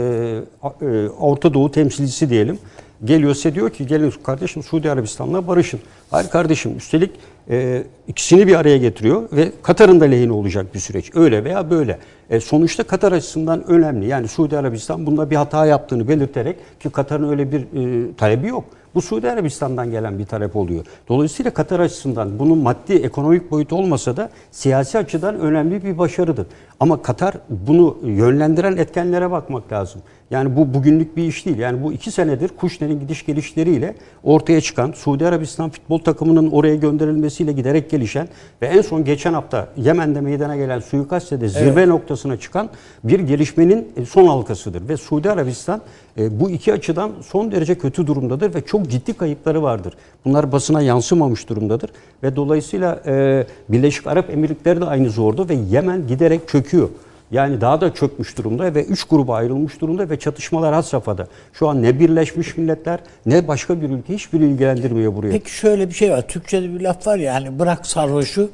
e, 0.82 1.09
Orta 1.09 1.53
Doğu 1.53 1.72
temsilcisi 1.72 2.30
diyelim 2.30 2.59
geliyor 3.05 3.36
size 3.36 3.55
diyor 3.55 3.70
ki 3.70 3.88
gelin 3.88 4.13
kardeşim 4.24 4.63
Suudi 4.63 4.91
Arabistan'la 4.91 5.47
barışın. 5.47 5.80
Hayır 6.11 6.30
kardeşim 6.30 6.78
üstelik 6.78 7.11
e, 7.49 7.83
ikisini 8.07 8.47
bir 8.47 8.55
araya 8.55 8.77
getiriyor 8.77 9.23
ve 9.31 9.51
Katar'ın 9.61 9.99
da 9.99 10.05
lehine 10.05 10.31
olacak 10.31 10.73
bir 10.73 10.79
süreç. 10.79 11.15
Öyle 11.15 11.43
veya 11.43 11.69
böyle. 11.69 11.97
E, 12.29 12.39
sonuçta 12.39 12.83
Katar 12.83 13.11
açısından 13.11 13.67
önemli. 13.67 14.07
Yani 14.07 14.27
Suudi 14.27 14.57
Arabistan 14.57 15.05
bunda 15.05 15.29
bir 15.29 15.35
hata 15.35 15.65
yaptığını 15.65 16.07
belirterek 16.07 16.57
ki 16.79 16.89
Katar'ın 16.89 17.29
öyle 17.29 17.51
bir 17.51 17.61
e, 17.61 18.15
talebi 18.15 18.47
yok. 18.47 18.63
Bu 18.95 19.01
Suudi 19.01 19.31
Arabistan'dan 19.31 19.91
gelen 19.91 20.19
bir 20.19 20.25
talep 20.25 20.55
oluyor. 20.55 20.85
Dolayısıyla 21.09 21.51
Katar 21.51 21.79
açısından 21.79 22.39
bunun 22.39 22.57
maddi 22.57 22.93
ekonomik 22.93 23.51
boyutu 23.51 23.75
olmasa 23.75 24.17
da 24.17 24.29
siyasi 24.51 24.97
açıdan 24.97 25.39
önemli 25.39 25.83
bir 25.83 25.97
başarıdır. 25.97 26.47
Ama 26.79 27.01
Katar 27.01 27.33
bunu 27.49 27.97
yönlendiren 28.03 28.77
etkenlere 28.77 29.31
bakmak 29.31 29.71
lazım. 29.71 30.01
Yani 30.32 30.55
bu 30.55 30.73
bugünlük 30.73 31.17
bir 31.17 31.23
iş 31.23 31.45
değil. 31.45 31.57
Yani 31.57 31.84
bu 31.84 31.93
iki 31.93 32.11
senedir 32.11 32.47
Kuşner'in 32.47 32.99
gidiş 32.99 33.25
gelişleriyle 33.25 33.95
ortaya 34.23 34.61
çıkan 34.61 34.91
Suudi 34.91 35.28
Arabistan 35.28 35.69
futbol 35.69 35.99
takımının 35.99 36.51
oraya 36.51 36.75
gönderilmesiyle 36.75 37.51
giderek 37.51 37.89
gelişen 37.89 38.28
ve 38.61 38.67
en 38.67 38.82
son 38.82 39.05
geçen 39.05 39.34
hafta 39.34 39.67
Yemen'de 39.78 40.21
meydana 40.21 40.55
gelen 40.55 40.80
suikastle 40.80 41.41
de 41.41 41.47
zirve 41.49 41.89
noktasına 41.89 42.38
çıkan 42.38 42.69
bir 43.03 43.19
gelişmenin 43.19 43.88
e, 43.97 44.05
son 44.05 44.28
halkasıdır. 44.28 44.89
Ve 44.89 44.97
Suudi 44.97 45.32
Arabistan 45.32 45.82
e, 46.17 46.39
bu 46.39 46.49
iki 46.49 46.73
açıdan 46.73 47.11
son 47.21 47.51
derece 47.51 47.78
kötü 47.78 48.07
durumdadır 48.07 48.55
ve 48.55 48.65
çok 48.65 48.89
ciddi 48.89 49.13
kayıpları 49.13 49.63
vardır. 49.63 49.93
Bunlar 50.25 50.51
basına 50.51 50.82
yansımamış 50.82 51.49
durumdadır 51.49 51.89
ve 52.23 52.36
dolayısıyla 52.36 53.01
e, 53.05 53.45
Birleşik 53.69 54.07
Arap 54.07 54.30
Emirlikleri 54.30 54.82
de 54.82 54.86
aynı 54.86 55.09
zorda 55.09 55.49
ve 55.49 55.53
Yemen 55.53 56.07
giderek 56.07 56.47
çöküyor. 56.47 56.89
Yani 57.32 57.61
daha 57.61 57.82
da 57.82 57.93
çökmüş 57.93 58.38
durumda 58.38 58.75
ve 58.75 58.84
üç 58.84 59.03
gruba 59.03 59.36
ayrılmış 59.36 59.82
durumda 59.82 60.09
ve 60.09 60.19
çatışmalar 60.19 60.73
had 60.73 60.82
safhada. 60.82 61.28
Şu 61.53 61.67
an 61.69 61.84
ne 61.84 61.99
Birleşmiş 61.99 62.57
Milletler 62.57 62.99
ne 63.25 63.47
başka 63.47 63.82
bir 63.82 63.89
ülke 63.89 64.13
hiçbiri 64.13 64.45
ilgilendirmiyor 64.45 65.15
burayı. 65.15 65.34
Peki 65.34 65.51
şöyle 65.51 65.89
bir 65.89 65.93
şey 65.93 66.11
var. 66.11 66.28
Türkçe'de 66.28 66.73
bir 66.73 66.82
laf 66.82 67.07
var 67.07 67.17
ya 67.17 67.34
hani 67.34 67.59
bırak 67.59 67.88
sarhoşu 67.88 68.51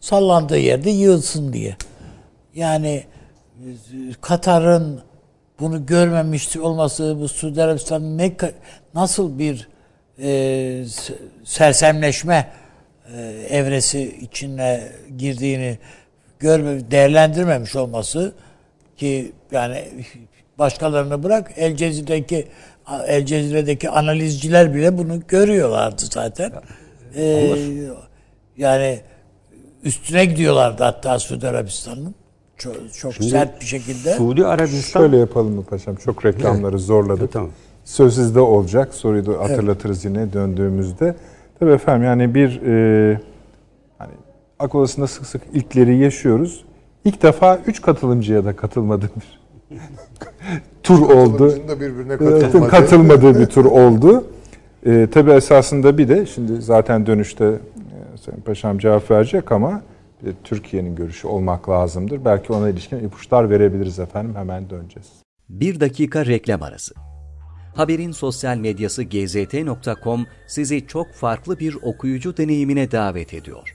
sallandığı 0.00 0.58
yerde 0.58 0.90
yığılsın 0.90 1.52
diye. 1.52 1.76
Yani 2.54 3.04
Katar'ın 4.20 5.00
bunu 5.60 5.86
görmemiş 5.86 6.56
olması 6.56 7.16
bu 7.20 7.28
Suudi 7.28 7.62
Arabistan'ın 7.62 8.18
ne 8.18 8.36
nasıl 8.94 9.38
bir 9.38 9.68
e, 10.18 10.84
sersemleşme 11.44 12.52
e, 13.16 13.20
evresi 13.50 14.18
içine 14.20 14.88
girdiğini 15.18 15.78
görme 16.38 16.90
değerlendirmemiş 16.90 17.76
olması 17.76 18.32
ki 18.96 19.32
yani 19.50 19.84
başkalarını 20.58 21.22
bırak 21.22 21.52
El 21.56 21.76
Cezire'deki 21.76 22.48
El 23.06 23.26
Cezire'deki 23.26 23.90
analizciler 23.90 24.74
bile 24.74 24.98
bunu 24.98 25.20
görüyorlardı 25.28 26.02
zaten. 26.10 26.52
Ee, 27.16 27.56
yani 28.56 29.00
üstüne 29.84 30.24
gidiyorlardı 30.24 30.84
hatta 30.84 31.18
Suudi 31.18 31.48
Arabistan'ın 31.48 32.14
çok, 32.56 32.74
çok 32.94 33.14
sert 33.14 33.60
bir 33.60 33.66
şekilde. 33.66 34.14
Suudi 34.14 34.46
Arabistan 34.46 35.00
Şöyle 35.00 35.16
yapalım 35.16 35.52
mı 35.52 35.64
paşam? 35.64 35.96
Çok 35.96 36.24
reklamları 36.24 36.78
zorladık. 36.78 37.32
Tamam. 37.32 37.50
Söz 37.84 38.14
sizde 38.14 38.40
olacak. 38.40 38.94
Soruyu 38.94 39.26
da 39.26 39.32
hatırlatırız 39.40 40.04
yine 40.04 40.32
döndüğümüzde. 40.32 41.16
Tabii 41.58 41.72
efendim 41.72 42.04
yani 42.04 42.34
bir 42.34 42.62
e, 42.62 43.20
akıl 44.58 44.78
odasında 44.78 45.06
sık 45.06 45.26
sık 45.26 45.42
ilkleri 45.52 45.96
yaşıyoruz. 45.96 46.64
İlk 47.04 47.22
defa 47.22 47.58
üç 47.66 47.82
katılımcıya 47.82 48.44
da 48.44 48.56
katılmadığı 48.56 49.10
bir 49.16 49.40
tur 50.82 51.10
oldu. 51.10 51.54
Birbirine 51.80 52.16
katılmadı. 52.16 52.70
katılmadığı 52.70 53.40
bir 53.40 53.46
tur 53.54 53.64
oldu. 53.64 54.24
Ee, 54.86 55.08
tabii 55.12 55.30
esasında 55.30 55.98
bir 55.98 56.08
de 56.08 56.26
şimdi 56.26 56.62
zaten 56.62 57.06
dönüşte 57.06 57.44
e, 57.44 58.18
Sayın 58.18 58.40
Paşam 58.40 58.78
cevap 58.78 59.10
verecek 59.10 59.52
ama 59.52 59.82
bir 60.22 60.26
de 60.26 60.34
Türkiye'nin 60.44 60.96
görüşü 60.96 61.28
olmak 61.28 61.68
lazımdır. 61.68 62.24
Belki 62.24 62.52
ona 62.52 62.68
ilişkin 62.68 62.96
ipuçlar 62.98 63.50
verebiliriz 63.50 63.98
efendim. 63.98 64.34
Hemen 64.34 64.70
döneceğiz. 64.70 65.08
Bir 65.48 65.80
dakika 65.80 66.26
reklam 66.26 66.62
arası. 66.62 66.94
Haberin 67.74 68.12
sosyal 68.12 68.56
medyası 68.56 69.02
gzt.com 69.02 70.26
sizi 70.46 70.86
çok 70.86 71.12
farklı 71.12 71.58
bir 71.58 71.76
okuyucu 71.82 72.36
deneyimine 72.36 72.90
davet 72.90 73.34
ediyor. 73.34 73.74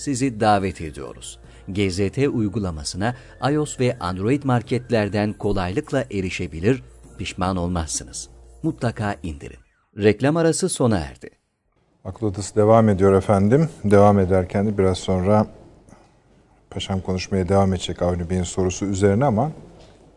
sizi 0.00 0.40
davet 0.40 0.80
ediyoruz. 0.80 1.38
GZT 1.68 2.18
uygulamasına 2.18 3.14
iOS 3.50 3.80
ve 3.80 3.98
Android 4.00 4.42
marketlerden 4.44 5.32
kolaylıkla 5.32 6.04
erişebilir, 6.10 6.82
pişman 7.18 7.56
olmazsınız. 7.56 8.28
Mutlaka 8.62 9.16
indirin. 9.22 9.58
Reklam 9.98 10.36
arası 10.36 10.68
sona 10.68 10.98
erdi. 10.98 11.30
Akıl 12.04 12.26
Odası 12.26 12.56
devam 12.56 12.88
ediyor 12.88 13.12
efendim. 13.12 13.68
Devam 13.84 14.18
ederken 14.18 14.66
de 14.66 14.78
biraz 14.78 14.98
sonra 14.98 15.46
Paşam 16.70 17.00
konuşmaya 17.00 17.48
devam 17.48 17.72
edecek 17.72 18.02
Avni 18.02 18.30
Bey'in 18.30 18.42
sorusu 18.42 18.86
üzerine 18.86 19.24
ama 19.24 19.50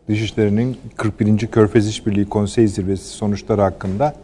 Dışişleri'nin 0.08 0.78
41. 0.96 1.46
Körfez 1.46 1.88
İşbirliği 1.88 2.28
Konsey 2.28 2.68
Zirvesi 2.68 3.04
sonuçları 3.04 3.60
hakkında 3.60 4.14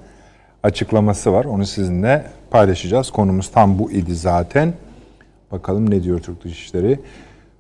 açıklaması 0.63 1.33
var. 1.33 1.45
Onu 1.45 1.67
sizinle 1.67 2.27
paylaşacağız. 2.51 3.11
Konumuz 3.11 3.51
tam 3.51 3.79
bu 3.79 3.91
idi 3.91 4.15
zaten. 4.15 4.75
Bakalım 5.53 5.91
ne 5.91 6.03
diyor 6.03 6.21
Türk 6.21 6.45
Dışişleri. 6.45 7.01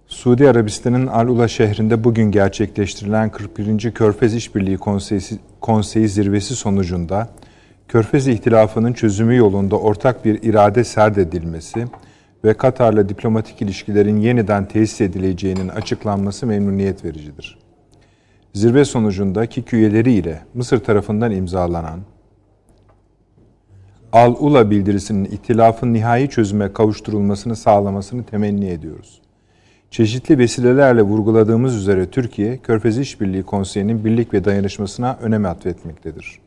Suudi 0.06 0.48
Arabistan'ın 0.48 1.06
Al-Ula 1.06 1.48
şehrinde 1.48 2.04
bugün 2.04 2.30
gerçekleştirilen 2.30 3.30
41. 3.30 3.90
Körfez 3.90 4.34
İşbirliği 4.34 4.76
Konseyi, 4.76 5.20
Konseyi 5.60 6.08
zirvesi 6.08 6.56
sonucunda 6.56 7.28
Körfez 7.88 8.28
İhtilafı'nın 8.28 8.92
çözümü 8.92 9.36
yolunda 9.36 9.76
ortak 9.76 10.24
bir 10.24 10.42
irade 10.42 10.84
serdedilmesi 10.84 11.84
ve 12.44 12.54
Katar'la 12.54 13.08
diplomatik 13.08 13.62
ilişkilerin 13.62 14.16
yeniden 14.16 14.68
tesis 14.68 15.00
edileceğinin 15.00 15.68
açıklanması 15.68 16.46
memnuniyet 16.46 17.04
vericidir. 17.04 17.58
Zirve 18.54 18.84
sonucunda 18.84 19.46
KİK 19.46 19.72
üyeleri 19.72 20.12
ile 20.12 20.40
Mısır 20.54 20.78
tarafından 20.78 21.30
imzalanan 21.30 22.00
Al-Ula 24.12 24.70
bildirisinin 24.70 25.24
ihtilafın 25.24 25.92
nihai 25.92 26.28
çözüme 26.28 26.72
kavuşturulmasını 26.72 27.56
sağlamasını 27.56 28.24
temenni 28.24 28.68
ediyoruz. 28.68 29.20
Çeşitli 29.90 30.38
vesilelerle 30.38 31.02
vurguladığımız 31.02 31.76
üzere 31.76 32.10
Türkiye, 32.10 32.58
Körfez 32.58 32.98
İşbirliği 32.98 33.42
Konseyi'nin 33.42 34.04
birlik 34.04 34.34
ve 34.34 34.44
dayanışmasına 34.44 35.18
önem 35.22 35.44
atfetmektedir. 35.44 36.38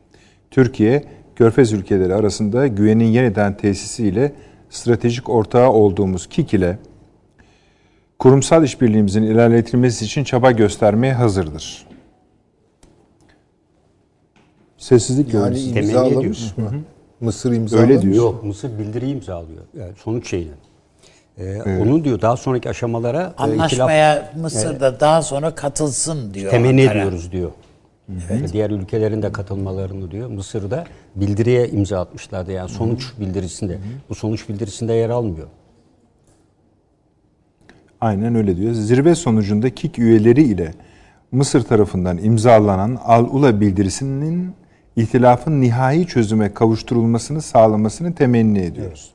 Türkiye, 0.50 1.04
Körfez 1.36 1.72
ülkeleri 1.72 2.14
arasında 2.14 2.66
güvenin 2.66 3.04
yeniden 3.04 3.56
tesisiyle 3.56 4.32
stratejik 4.70 5.28
ortağı 5.28 5.70
olduğumuz 5.70 6.26
KİK 6.26 6.54
ile 6.54 6.78
kurumsal 8.18 8.64
işbirliğimizin 8.64 9.22
ilerletilmesi 9.22 10.04
için 10.04 10.24
çaba 10.24 10.50
göstermeye 10.50 11.14
hazırdır. 11.14 11.86
Sessizlik 14.78 15.34
Yani 15.34 15.58
imzalamış 15.58 16.56
mı? 16.56 16.70
Mısır 17.20 17.52
imzalamış. 17.52 17.90
Öyle 17.90 18.02
diyor. 18.02 18.14
Yok 18.14 18.44
Mısır 18.44 18.78
bildiriyi 18.78 19.14
imzalıyor. 19.14 19.62
Yani 19.78 19.92
sonuç 20.04 20.30
şeyini. 20.30 20.50
Ee, 21.38 21.62
Onun 21.62 22.04
diyor 22.04 22.20
daha 22.20 22.36
sonraki 22.36 22.70
aşamalara 22.70 23.22
e, 23.38 23.42
Anlaşmaya 23.42 24.32
Mısır'da 24.40 25.00
daha 25.00 25.22
sonra 25.22 25.54
katılsın 25.54 26.34
diyor. 26.34 26.50
temenni 26.50 26.82
Ankara. 26.82 26.98
ediyoruz 26.98 27.32
diyor. 27.32 27.50
Diğer 28.52 28.70
ülkelerin 28.70 29.22
de 29.22 29.32
katılmalarını 29.32 30.10
diyor. 30.10 30.28
Mısır'da 30.28 30.84
bildiriye 31.16 31.68
imza 31.68 32.00
atmışlardı 32.00 32.52
yani 32.52 32.68
sonuç 32.68 33.12
bildirisinde. 33.20 33.78
Bu 34.08 34.14
sonuç 34.14 34.48
bildirisinde 34.48 34.92
yer 34.92 35.10
almıyor. 35.10 35.46
Aynen 38.00 38.34
öyle 38.34 38.56
diyor. 38.56 38.72
Zirve 38.72 39.14
sonucunda 39.14 39.74
KİK 39.74 39.98
üyeleri 39.98 40.42
ile 40.42 40.74
Mısır 41.32 41.62
tarafından 41.62 42.18
imzalanan 42.18 42.98
Al-Ula 43.04 43.60
bildirisinin 43.60 44.54
ihtilafın 44.96 45.60
nihai 45.60 46.06
çözüme 46.06 46.54
kavuşturulmasını 46.54 47.42
sağlamasını 47.42 48.14
temenni 48.14 48.58
ediyoruz. 48.58 49.10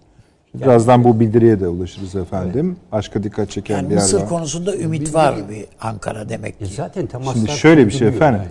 Birazdan 0.54 1.04
bu 1.04 1.20
bildiriye 1.20 1.60
de 1.60 1.68
ulaşırız 1.68 2.16
efendim. 2.16 2.78
Başka 2.92 3.24
dikkat 3.24 3.50
çeken 3.50 3.76
Yani 3.76 3.86
bir 3.90 3.94
yer 3.94 4.02
Mısır 4.02 4.22
var. 4.22 4.30
konusunda 4.30 4.76
ümit 4.78 5.14
var 5.14 5.36
bir 5.50 5.66
Ankara 5.82 6.30
demek 6.30 6.56
E 6.62 6.66
ki. 6.66 6.74
zaten 6.74 7.06
temaslar 7.08 7.34
Şimdi 7.34 7.52
şöyle 7.52 7.86
bir 7.86 7.92
şey 7.92 8.08
efendim. 8.08 8.42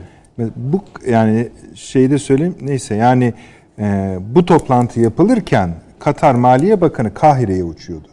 Bu 0.56 0.80
yani 1.08 1.48
şeyde 1.74 2.18
söyleyeyim 2.18 2.56
neyse 2.60 2.94
yani 2.94 3.34
e, 3.78 4.18
bu 4.34 4.44
toplantı 4.44 5.00
yapılırken 5.00 5.74
Katar 5.98 6.34
Maliye 6.34 6.80
Bakanı 6.80 7.14
Kahire'ye 7.14 7.64
uçuyordu. 7.64 8.08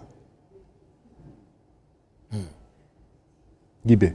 Gibi. 3.86 4.13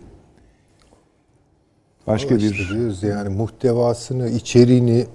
Başka 2.10 2.34
İşte 2.34 2.50
bir 2.52 2.68
diyoruz 2.68 3.02
yani 3.02 3.28
muhtevasını, 3.28 4.28
içeriğini 4.28 5.06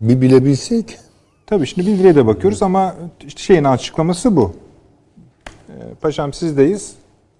bir 0.00 0.20
bilebilsek 0.20 0.98
Tabii 1.46 1.66
şimdi 1.66 1.86
bildiriye 1.88 2.14
de 2.14 2.26
bakıyoruz 2.26 2.62
ama 2.62 2.94
işte 3.26 3.42
şeyin 3.42 3.64
açıklaması 3.64 4.36
bu. 4.36 4.52
Ee, 5.68 5.72
paşam 6.00 6.32
sizdeyiz. 6.32 6.92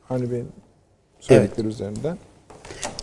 Hani 0.09 0.30
Bey'in 0.30 0.48
söyledikleri 1.20 1.66
üzerinden. 1.66 2.18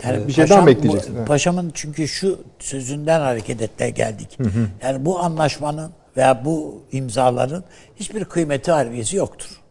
Yani 0.04 0.28
Bir 0.28 0.34
şey 0.34 0.43
daha 0.50 0.56
paşam- 0.60 0.64
mı 0.64 0.72
ekleyeceksin? 0.72 1.14
bu- 1.14 1.18
Evet. 1.18 1.28
Paşamın 1.28 1.72
çünkü 1.74 2.08
şu 2.08 2.39
sözünden 2.60 3.20
hareketle 3.20 3.89
geldik. 3.89 4.38
Yani 4.84 5.06
bu 5.06 5.20
anlaşmanın 5.20 5.91
veya 6.18 6.45
bu 6.45 6.82
imzaların 6.91 7.64
hiçbir 7.95 8.26
kıymeti 8.26 8.72
harbiyesi 8.72 9.18
yoktur. 9.18 9.62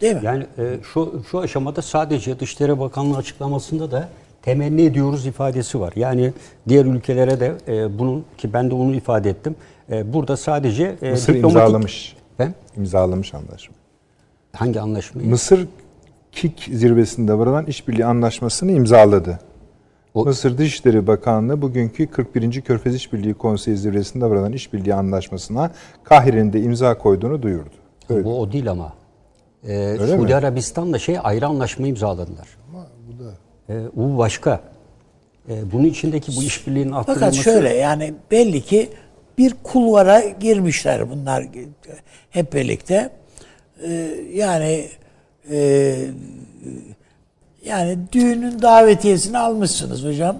Değil 0.00 0.14
mi? 0.14 0.20
Yani 0.24 0.46
e, 0.58 0.78
şu 0.92 1.22
şu 1.30 1.38
aşamada 1.38 1.82
sadece 1.82 2.40
Dışişleri 2.40 2.78
Bakanlığı 2.80 3.16
açıklamasında 3.16 3.90
da 3.90 4.08
temenni 4.48 4.82
ediyoruz 4.82 5.26
ifadesi 5.26 5.80
var. 5.80 5.92
Yani 5.96 6.32
diğer 6.68 6.84
ülkelere 6.84 7.40
de 7.40 7.52
e, 7.68 7.98
bunun 7.98 8.24
ki 8.38 8.52
ben 8.52 8.70
de 8.70 8.74
onu 8.74 8.94
ifade 8.94 9.30
ettim. 9.30 9.56
E, 9.90 10.12
burada 10.12 10.36
sadece 10.36 10.96
e, 11.02 11.10
Mısır 11.10 11.34
diplomatik- 11.34 11.44
imzalamış. 11.44 12.16
Ben 12.38 12.54
İmzalamış 12.76 13.34
anlaşma. 13.34 13.74
hangi 14.52 14.80
anlaşmayı? 14.80 15.28
Mısır 15.28 15.68
KİK 16.32 16.60
zirvesinde 16.72 17.38
varılan 17.38 17.66
işbirliği 17.66 18.04
anlaşmasını 18.04 18.72
imzaladı. 18.72 19.38
O- 20.14 20.24
Mısır 20.24 20.58
Dışişleri 20.58 21.06
Bakanlığı 21.06 21.62
bugünkü 21.62 22.06
41. 22.06 22.60
Körfez 22.60 22.94
İşbirliği 22.94 23.34
Konseyi 23.34 23.76
zirvesinde 23.76 24.24
varılan 24.30 24.52
işbirliği 24.52 24.94
anlaşmasına 24.94 25.70
Kahire'nin 26.04 26.52
de 26.52 26.60
imza 26.60 26.98
koyduğunu 26.98 27.42
duyurdu. 27.42 27.70
Öyle. 28.08 28.24
Bu 28.24 28.40
o 28.40 28.52
değil 28.52 28.70
ama. 28.70 28.92
E, 29.64 29.76
Öyle 29.76 30.06
Suudi 30.06 30.22
mi? 30.22 30.34
Arabistan'la 30.34 30.98
şey 30.98 31.18
ayrı 31.22 31.46
anlaşma 31.46 31.86
imzaladılar. 31.86 32.48
bu 33.08 33.24
da 33.24 33.30
bu 33.96 34.18
başka. 34.18 34.60
E, 35.48 35.72
bunun 35.72 35.84
içindeki 35.84 36.36
bu 36.36 36.42
işbirliğinin 36.42 36.92
Fakat 36.92 37.08
arttırılması 37.08 37.42
şöyle 37.42 37.74
yani 37.74 38.14
belli 38.30 38.62
ki 38.62 38.90
bir 39.38 39.54
kulvara 39.62 40.20
girmişler 40.20 41.10
bunlar 41.10 41.44
hep 42.30 42.54
birlikte. 42.54 43.10
Ee, 43.82 44.14
yani 44.34 44.88
e, 45.50 45.96
yani 47.64 47.98
düğünün 48.12 48.62
davetiyesini 48.62 49.38
almışsınız 49.38 50.04
hocam 50.04 50.38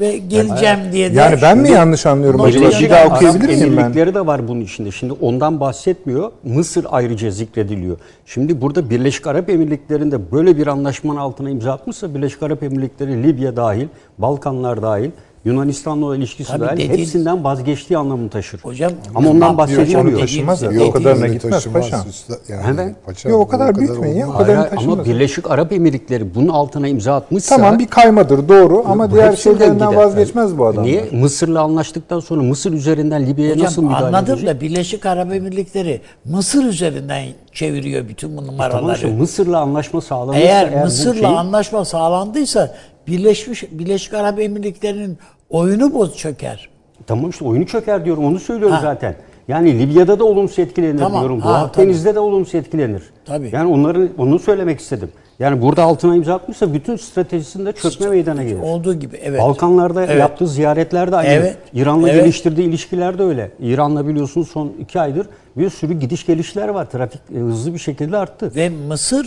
ve 0.00 0.18
geleceğim 0.18 0.78
diye 0.92 1.14
de 1.14 1.18
Yani 1.18 1.38
ben 1.42 1.58
mi 1.58 1.70
yanlış 1.70 2.06
anlıyorum 2.06 2.40
acaba? 2.40 2.62
Birleşik 2.62 2.80
Bir 2.82 2.90
daha 2.90 3.06
okuyabilir 3.06 3.48
miyim 3.48 3.76
ben? 3.76 3.82
Emirlikleri 3.82 4.14
de 4.14 4.26
var 4.26 4.48
bunun 4.48 4.60
içinde. 4.60 4.90
Şimdi 4.90 5.12
ondan 5.12 5.60
bahsetmiyor. 5.60 6.32
Mısır 6.44 6.86
ayrıca 6.90 7.30
zikrediliyor. 7.30 7.96
Şimdi 8.26 8.60
burada 8.60 8.90
Birleşik 8.90 9.26
Arap 9.26 9.50
Emirlikleri'nde 9.50 10.32
böyle 10.32 10.56
bir 10.56 10.66
anlaşmanın 10.66 11.18
altına 11.18 11.50
imza 11.50 11.72
atmışsa 11.72 12.14
Birleşik 12.14 12.42
Arap 12.42 12.62
Emirlikleri 12.62 13.22
Libya 13.22 13.56
dahil, 13.56 13.86
Balkanlar 14.18 14.82
dahil, 14.82 15.10
Yunanistan'la 15.44 16.06
olan 16.06 16.18
ilişkisi 16.18 16.50
Tabii 16.50 16.60
dahil 16.60 16.76
dediğin- 16.76 16.98
hepsinden 16.98 17.44
vazgeçtiği 17.44 17.98
anlamını 17.98 18.28
taşır. 18.30 18.60
Hocam, 18.60 18.92
Ama 19.14 19.30
ondan 19.30 19.48
Yok, 19.48 19.58
bahsedilmiyor. 19.58 20.20
taşımaz 20.20 20.62
ya. 20.62 20.70
Dediğiniz- 20.70 20.88
O 20.88 20.92
kadarına 20.92 21.22
Öyle 21.24 21.34
gitmez 21.34 21.66
paşam. 21.66 22.00
üstad- 22.08 22.38
Yani, 22.48 22.62
Hemen. 22.62 22.96
Yok, 23.24 23.40
o 23.40 23.48
kadar 23.48 23.76
büyütmeyin 23.76 24.16
ya. 24.16 24.26
olmaz. 24.26 24.40
O 24.40 24.44
kadar- 24.44 24.56
Hayır, 24.56 24.70
taşımaz. 24.70 24.98
ama 24.98 25.04
Birleşik 25.04 25.50
Arap 25.50 25.72
Emirlikleri 25.72 26.34
bunun 26.34 26.48
altına 26.48 26.88
imza 26.88 27.14
atmışsa 27.14 27.56
Tamam 27.56 27.78
bir 27.78 27.86
kaymadır 27.86 28.48
doğru 28.48 28.84
ama 28.86 29.10
bu 29.10 29.14
diğer 29.14 29.30
hepsinden 29.30 29.58
şeylerinden 29.58 29.90
gider. 29.90 30.02
vazgeçmez 30.04 30.58
bu 30.58 30.66
adamlar. 30.66 30.84
Niye? 30.90 31.08
Mısır'la 31.12 31.60
anlaştıktan 31.62 32.20
sonra 32.20 32.42
Mısır 32.42 32.72
üzerinden 32.72 33.26
Libya'ya 33.26 33.58
nasıl 33.58 33.82
müdahale 33.82 34.06
anladım 34.06 34.34
edecek? 34.34 34.48
da 34.56 34.60
Birleşik 34.60 35.06
Arap 35.06 35.32
Emirlikleri 35.32 36.00
Mısır 36.24 36.64
üzerinden 36.64 37.24
çeviriyor 37.52 38.08
bütün 38.08 38.36
bu 38.36 38.46
numaraları. 38.46 38.72
Tamam 38.80 38.94
işte 38.94 39.06
Mısır'la 39.10 39.60
anlaşma 39.60 40.00
sağlanırsa 40.00 40.40
Eğer 40.40 40.72
bu 40.80 40.84
Mısır'la 40.84 41.14
şeyi- 41.14 41.26
anlaşma 41.26 41.84
sağlandıysa 41.84 42.74
Birleşmiş 43.10 43.64
Birleşik 43.70 44.14
Arap 44.14 44.40
Emirlikleri'nin 44.40 45.18
oyunu 45.50 45.94
boz 45.94 46.16
çöker. 46.16 46.68
Tamam 47.06 47.30
işte 47.30 47.44
oyunu 47.44 47.66
çöker 47.66 48.04
diyorum 48.04 48.24
onu 48.24 48.40
söylüyorum 48.40 48.76
Ha. 48.76 48.82
zaten. 48.82 49.16
Yani 49.48 49.78
Libya'da 49.78 50.18
da 50.18 50.24
olumsuz 50.24 50.58
etkilenir 50.58 50.98
Tamam, 50.98 51.20
diyorum. 51.20 51.42
Doğu 51.42 51.48
Akdeniz'de 51.48 52.14
de 52.14 52.18
olumsuz 52.20 52.54
etkilenir. 52.54 53.02
Tabii. 53.24 53.50
Yani 53.52 53.72
onları 53.72 54.08
onu 54.18 54.38
söylemek 54.38 54.80
istedim. 54.80 55.12
Yani 55.40 55.62
burada 55.62 55.82
altına 55.82 56.16
imza 56.16 56.34
atmışsa 56.34 56.74
bütün 56.74 56.96
stratejisinde 56.96 57.72
çökme 57.72 58.06
meydana 58.06 58.42
gelir. 58.42 58.60
Olduğu 58.62 58.94
gibi 58.94 59.16
evet. 59.22 59.40
Balkanlarda 59.40 60.04
Evet. 60.04 60.20
yaptığı 60.20 60.48
ziyaretler 60.48 61.12
de 61.12 61.16
aynı. 61.16 61.28
Evet. 61.28 61.56
İran'la 61.74 62.08
Evet. 62.10 62.22
geliştirdiği 62.22 62.68
ilişkiler 62.68 63.18
de 63.18 63.22
öyle. 63.22 63.50
İran'la 63.60 64.06
biliyorsunuz 64.08 64.48
son 64.50 64.72
iki 64.80 65.00
aydır 65.00 65.26
bir 65.56 65.70
sürü 65.70 65.92
gidiş 65.92 66.26
gelişler 66.26 66.68
var. 66.68 66.90
Trafik 66.90 67.20
e, 67.34 67.38
hızlı 67.38 67.74
bir 67.74 67.78
şekilde 67.78 68.16
arttı. 68.16 68.52
Ve 68.56 68.68
Mısır 68.68 69.26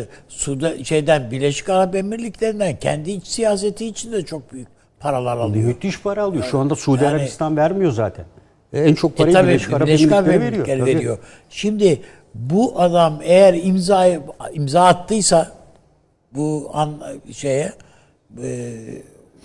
e, 0.00 0.04
Suda, 0.28 0.84
şeyden 0.84 1.30
Birleşik 1.30 1.68
Arap 1.68 1.94
Emirlikleri'nden 1.94 2.76
kendi 2.76 3.10
iç 3.10 3.26
siyaseti 3.26 3.86
için 3.86 4.12
de 4.12 4.22
çok 4.24 4.52
büyük 4.52 4.68
paralar 5.00 5.36
alıyor. 5.36 5.64
Müthiş 5.64 6.00
para 6.02 6.22
alıyor. 6.22 6.44
Şu 6.50 6.58
anda 6.58 6.74
Suudi 6.74 7.04
Yani- 7.04 7.16
Arabistan 7.16 7.56
vermiyor 7.56 7.92
zaten. 7.92 8.24
E, 8.72 8.80
en 8.80 8.94
çok 8.94 9.12
E 9.12 9.14
parayı 9.14 9.34
tabii 9.34 9.48
Birleşik 9.48 9.72
Arap 9.74 9.88
Emirlikleri 9.88 10.34
Emirlikleri 10.34 10.82
veriyor. 10.82 10.98
veriyor. 10.98 11.18
Şimdi 11.50 12.00
bu 12.34 12.80
adam 12.80 13.18
eğer 13.22 13.54
imza 13.54 14.06
imza 14.52 14.84
attıysa 14.86 15.52
bu 16.32 16.70
an, 16.74 16.92
şeye 17.32 17.72
e, 18.42 18.72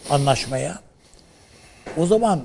anlaşmaya 0.09 0.79
o 1.97 2.05
zaman 2.05 2.39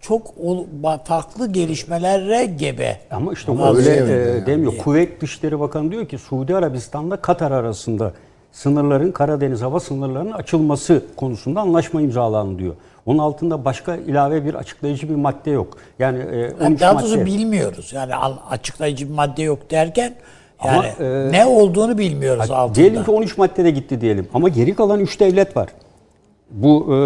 çok 0.00 0.34
ol- 0.38 0.66
farklı 1.04 1.52
gelişmelere 1.52 2.44
gebe. 2.44 3.00
Ama 3.10 3.32
işte 3.32 3.50
o 3.52 3.76
öyle 3.76 3.90
e, 3.94 3.96
yani? 3.96 4.46
demiyor. 4.46 4.78
Kuveyt 4.78 5.20
Dışişleri 5.20 5.60
Bakanı 5.60 5.90
diyor 5.90 6.08
ki 6.08 6.18
Suudi 6.18 6.56
Arabistan'la 6.56 7.16
Katar 7.16 7.50
arasında 7.50 8.12
sınırların 8.52 9.12
Karadeniz 9.12 9.62
hava 9.62 9.80
sınırlarının 9.80 10.32
açılması 10.32 11.02
konusunda 11.16 11.60
anlaşma 11.60 12.00
imzalandı 12.02 12.58
diyor. 12.58 12.74
Onun 13.10 13.18
altında 13.18 13.64
başka 13.64 13.96
ilave 13.96 14.44
bir 14.44 14.54
açıklayıcı 14.54 15.08
bir 15.08 15.14
madde 15.14 15.50
yok. 15.50 15.76
Yani 15.98 16.18
e, 16.18 16.44
13 16.44 16.60
Yani 16.62 16.80
daha 16.80 16.94
doğrusu 17.00 17.16
madde. 17.16 17.26
bilmiyoruz. 17.26 17.92
Yani 17.92 18.12
açıklayıcı 18.50 19.08
bir 19.08 19.14
madde 19.14 19.42
yok 19.42 19.70
derken 19.70 20.14
Ama, 20.58 20.72
yani 20.72 20.86
e, 21.00 21.32
ne 21.32 21.46
olduğunu 21.46 21.98
bilmiyoruz 21.98 22.50
altında. 22.50 22.74
Diyelim 22.74 23.04
ki 23.04 23.10
13 23.10 23.38
maddede 23.38 23.70
gitti 23.70 24.00
diyelim. 24.00 24.28
Ama 24.34 24.48
geri 24.48 24.74
kalan 24.74 25.00
3 25.00 25.20
devlet 25.20 25.56
var. 25.56 25.68
Bu 26.50 26.94
e, 26.94 26.98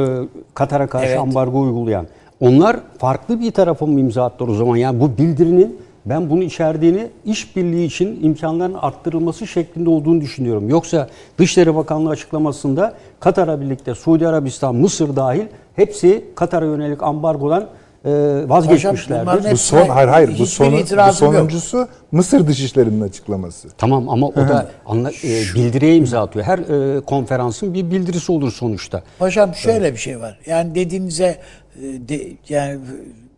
Katar'a 0.55 0.87
karşı 0.87 1.07
Evet. 1.07 1.19
ambargo 1.19 1.61
uygulayan. 1.61 2.07
Onlar 2.41 2.77
farklı 2.99 3.41
bir 3.41 3.51
tarafa 3.53 3.87
mı 3.87 4.01
imza 4.01 4.25
attılar 4.25 4.49
o 4.49 4.55
zaman? 4.55 4.77
Yani 4.77 5.01
bu 5.01 5.19
bildirinin 5.19 5.81
ben 6.07 6.31
bunu 6.31 6.43
içerdiğini 6.43 7.09
işbirliği 7.25 7.87
için 7.87 8.25
imkanların 8.25 8.75
arttırılması 8.75 9.47
şeklinde 9.47 9.91
olduğunu 9.91 10.21
düşünüyorum. 10.21 10.69
Yoksa 10.69 11.09
Dışişleri 11.39 11.75
Bakanlığı 11.75 12.11
açıklamasında 12.11 12.95
Katar'a 13.21 13.61
birlikte 13.61 13.95
Suudi 13.95 14.29
Arabistan, 14.29 14.75
Mısır 14.75 15.17
dahil 15.17 15.45
hepsi 15.77 16.25
Katar'a 16.35 16.67
yönelik 16.67 17.03
ambargodan 17.03 17.69
e, 18.05 18.11
vazgeçmişlerdir. 18.49 19.53
Bu 19.53 19.57
son 19.57 19.89
hayır 19.89 20.09
hayır 20.09 20.39
bu 20.39 20.47
sonu 20.47 20.73
bu 20.73 20.77
itirazım 20.77 21.27
yok. 21.27 21.35
sonuncusu 21.35 21.89
Mısır 22.13 22.47
Dışişleri'nin 22.47 23.01
açıklaması. 23.01 23.69
Tamam 23.79 24.09
ama 24.09 24.27
o 24.27 24.37
da 24.37 24.71
anla, 24.87 25.11
e, 25.11 25.29
bildiriye 25.55 25.97
imza 25.97 26.23
atıyor. 26.23 26.45
Her 26.45 26.59
e, 26.59 27.01
konferansın 27.01 27.75
bir 27.75 27.91
bildirisi 27.91 28.33
olur 28.33 28.53
sonuçta. 28.53 29.03
Paşam 29.19 29.55
şöyle 29.55 29.93
bir 29.93 29.99
şey 29.99 30.21
var. 30.21 30.39
Yani 30.47 30.75
dediğinize 30.75 31.39
e, 31.77 31.83
de, 32.09 32.23
yani 32.49 32.79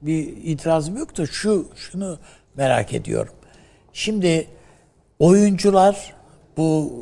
bir 0.02 0.26
itirazım 0.44 0.96
yok 0.96 1.18
da 1.18 1.26
şu 1.26 1.66
şunu 1.76 2.18
merak 2.56 2.92
ediyorum. 2.92 3.32
Şimdi 3.92 4.46
oyuncular 5.18 6.14
bu 6.56 6.92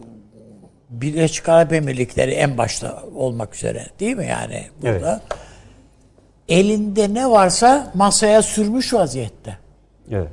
Birleşik 0.90 1.48
Arap 1.48 1.72
Emirlikleri 1.72 2.31
en 2.31 2.59
başta 2.59 3.02
olmak 3.14 3.55
üzere 3.55 3.86
değil 4.01 4.16
mi 4.16 4.26
yani 4.26 4.66
burada? 4.82 5.20
Elinde 6.48 7.14
ne 7.14 7.31
varsa 7.31 7.93
masaya 7.94 8.43
sürmüş 8.43 8.94
vaziyette. 8.94 9.59
Evet. 10.10 10.28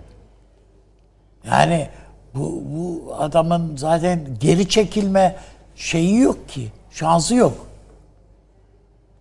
Yani 1.48 1.90
bu, 2.36 2.64
bu 2.66 3.16
adamın 3.18 3.78
zaten 3.78 4.28
geri 4.40 4.70
çekilme 4.70 5.36
şeyi 5.76 6.20
yok 6.20 6.50
ki. 6.50 6.68
Şansı 6.92 7.36
yok. 7.36 7.68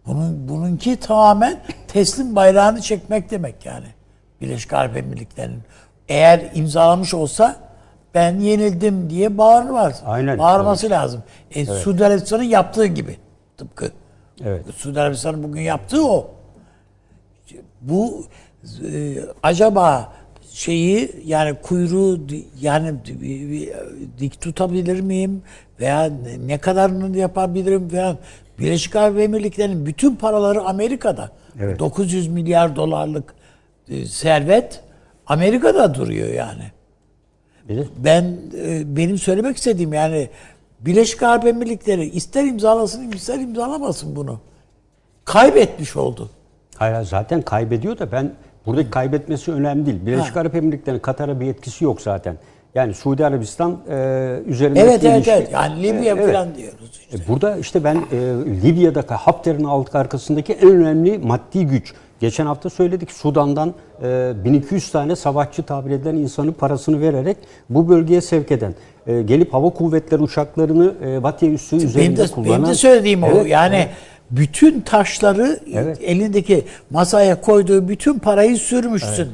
Bunun 0.07 0.49
bununki 0.49 0.97
tamamen 0.97 1.61
teslim 1.89 2.37
bayrağını 2.37 2.81
çekmek 2.81 3.31
demek 3.31 3.67
yani. 3.67 3.87
Birleşik 4.41 4.73
Arap 4.73 4.97
Emirlikleri'nin. 4.97 5.63
Eğer 6.11 6.51
imzalamış 6.55 7.15
olsa 7.15 7.57
ben 8.15 8.39
yenildim 8.39 9.11
diye 9.11 9.39
bağırmaz. 9.39 10.03
Aynen. 10.07 10.39
Bağırması 10.39 10.91
lazım. 10.91 11.23
E, 11.55 11.67
Suudi 11.67 12.07
Arabistan'ın 12.07 12.43
yaptığı 12.43 12.87
gibi. 12.87 13.17
Tıpkı. 13.57 13.93
Evet. 14.45 14.65
Suudi 14.77 15.01
Arabistan'ın 15.01 15.43
bugün 15.43 15.61
yaptığı 15.61 16.07
o. 16.09 16.31
Bu 17.81 18.25
e, 18.93 19.15
acaba 19.43 20.13
şeyi 20.53 21.23
yani 21.27 21.55
kuyruğu 21.63 22.19
yani 22.61 23.05
di- 23.05 23.21
di- 23.21 23.73
dik 24.19 24.41
tutabilir 24.41 25.01
miyim 25.01 25.43
veya 25.81 26.03
ne- 26.05 26.47
ne 26.49 26.59
kadarını 26.59 27.17
yapabilirim 27.19 27.89
falan. 27.89 28.17
Birleşik 28.59 28.97
Arap 28.97 29.19
Emirlikleri'nin 29.19 29.87
bütün 29.87 30.17
paraları 30.17 30.61
Amerika'da. 30.63 31.31
Evet. 31.61 31.79
900 31.79 32.29
milyar 32.29 32.77
dolarlık 32.77 33.35
e, 33.89 34.07
servet 34.07 34.81
Amerika'da 35.35 35.95
duruyor 35.95 36.29
yani. 36.29 36.63
De 37.69 37.85
Ben 38.05 38.37
e, 38.65 38.97
benim 38.97 39.19
söylemek 39.19 39.57
istediğim 39.57 39.93
yani 39.93 40.29
Birleşik 40.81 41.23
Arap 41.23 41.47
Emirlikleri 41.47 42.05
ister 42.09 42.45
imzalasın 42.45 43.13
ister 43.13 43.39
imzalamasın 43.39 44.17
bunu. 44.17 44.41
Kaybetmiş 45.25 45.97
oldu. 45.97 46.31
Hayır 46.77 47.03
zaten 47.05 47.43
kaybediyor 47.43 47.99
da 47.99 48.13
ben 48.13 48.33
buradaki 48.67 48.91
kaybetmesi 48.91 49.53
önemli 49.53 49.87
değil. 49.87 50.07
Birleşik 50.07 50.37
Ha. 50.37 50.41
Arap 50.41 50.55
Emirlikleri'nin 50.55 51.01
Katar'a 51.01 51.41
bir 51.41 51.47
etkisi 51.47 51.85
yok 51.85 52.01
zaten. 52.03 52.37
Yani 52.75 52.95
Suudi 52.95 53.27
Arabistan 53.27 53.71
e, 53.91 53.95
üzerindeki 54.47 54.85
Evet 54.87 55.05
evet 55.05 55.17
ilişki- 55.17 55.31
evet. 55.31 55.53
Yani 55.53 55.83
Libya 55.83 56.15
Evet. 56.15 56.33
falan 56.35 56.55
diyoruz 56.55 56.91
işte. 57.01 57.17
E, 57.25 57.29
Burada 57.29 57.57
işte 57.57 57.85
ben 57.85 57.95
e, 57.97 58.17
Libya'daki 58.63 59.15
Hafter'in 59.15 59.65
alt 59.65 59.95
arkasındaki 59.95 60.53
en 60.53 60.69
önemli 60.71 61.19
maddi 61.19 61.67
güç. 61.67 61.95
Geçen 62.21 62.47
hafta 62.47 62.71
söyledik 62.71 63.13
Sudan'dan 63.13 63.75
e, 64.03 64.33
1200 64.45 64.91
tane 64.91 65.17
savaşçı 65.17 65.63
tabir 65.63 65.91
edilen 65.91 66.15
insanın 66.15 66.53
parasını 66.53 67.01
vererek 67.01 67.37
bu 67.71 67.89
bölgeye 67.89 68.21
sevk 68.21 68.51
eden. 68.53 68.75
e, 69.07 69.23
gelip 69.23 69.55
hava 69.55 69.71
kuvvetleri 69.71 70.23
uçaklarını 70.23 70.95
e, 71.05 71.23
Batıya 71.23 71.53
üssü 71.53 71.77
Benim 71.77 71.89
üzerinde 71.89 72.23
de, 72.23 72.27
kullanan. 72.33 72.53
benim 72.59 72.67
de 72.71 72.75
söylediğim 72.75 73.23
o. 73.23 73.27
Evet, 73.27 73.47
Yani 73.47 73.77
evet. 73.77 73.89
bütün 74.31 74.81
taşları 74.81 75.61
Evet. 75.73 75.99
elindeki 76.03 76.65
masaya 76.91 77.41
koyduğu 77.41 77.89
bütün 77.89 78.19
parayı 78.19 78.57
sürmüşsün. 78.57 79.29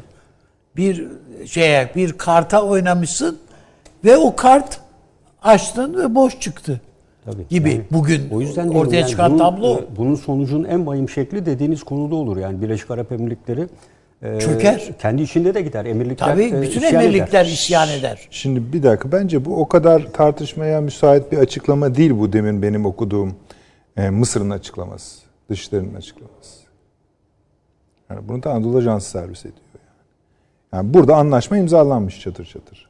Bir 0.76 1.04
şeye 1.46 1.90
bir 1.96 2.12
karta 2.12 2.62
oynamışsın 2.62 3.38
ve 4.04 4.16
o 4.16 4.36
kart 4.36 4.80
açtın 5.42 5.96
ve 5.96 6.14
boş 6.14 6.40
çıktı. 6.40 6.80
Tabii. 7.26 7.48
Gibi 7.48 7.70
Yani 7.70 7.82
bugün 7.90 8.28
o 8.32 8.40
yüzden 8.40 8.68
ortaya 8.68 8.96
yani 8.96 9.10
çıkan 9.10 9.30
bunun, 9.30 9.38
tablo 9.38 9.78
e, 9.78 9.96
Bunun 9.96 10.14
sonucunun 10.14 10.64
en 10.64 10.86
vahim 10.86 11.08
şekli 11.08 11.46
dediğiniz 11.46 11.82
konuda 11.82 12.14
olur. 12.14 12.36
Yani 12.36 12.62
Birleşik 12.62 12.90
Arap 12.90 13.12
Emirlikleri 13.12 13.66
e, 14.22 14.40
Çöker. 14.40 14.92
Kendi 14.98 15.22
içinde 15.22 15.54
de 15.54 15.62
gider. 15.62 15.84
Emirlikler 15.84 16.26
tabii 16.26 16.44
e, 16.44 16.62
bütün 16.62 16.80
isyan 16.80 17.04
emirlikler 17.04 17.44
eder. 17.44 17.52
isyan 17.52 17.88
eder. 17.88 18.28
Şimdi 18.30 18.72
bir 18.72 18.82
dakika 18.82 19.12
bence 19.12 19.44
bu 19.44 19.56
o 19.60 19.68
kadar 19.68 20.12
tartışmaya 20.12 20.80
müsait 20.80 21.32
bir 21.32 21.38
açıklama 21.38 21.94
değil 21.94 22.18
bu 22.18 22.32
demin 22.32 22.62
benim 22.62 22.86
okuduğum 22.86 23.34
e, 23.96 24.10
Mısır'ın 24.10 24.50
açıklaması. 24.50 25.20
Dışişlerinin 25.50 25.94
açıklaması. 25.94 26.66
Yani 28.10 28.28
bunu 28.28 28.42
da 28.42 28.50
Anadolu 28.50 28.78
Ajansı 28.78 29.10
servis 29.10 29.40
ediyor. 29.40 29.56
Yani. 29.74 29.94
yani 30.72 30.94
burada 30.94 31.16
anlaşma 31.16 31.58
imzalanmış 31.58 32.20
çatır 32.20 32.44
çatır. 32.44 32.88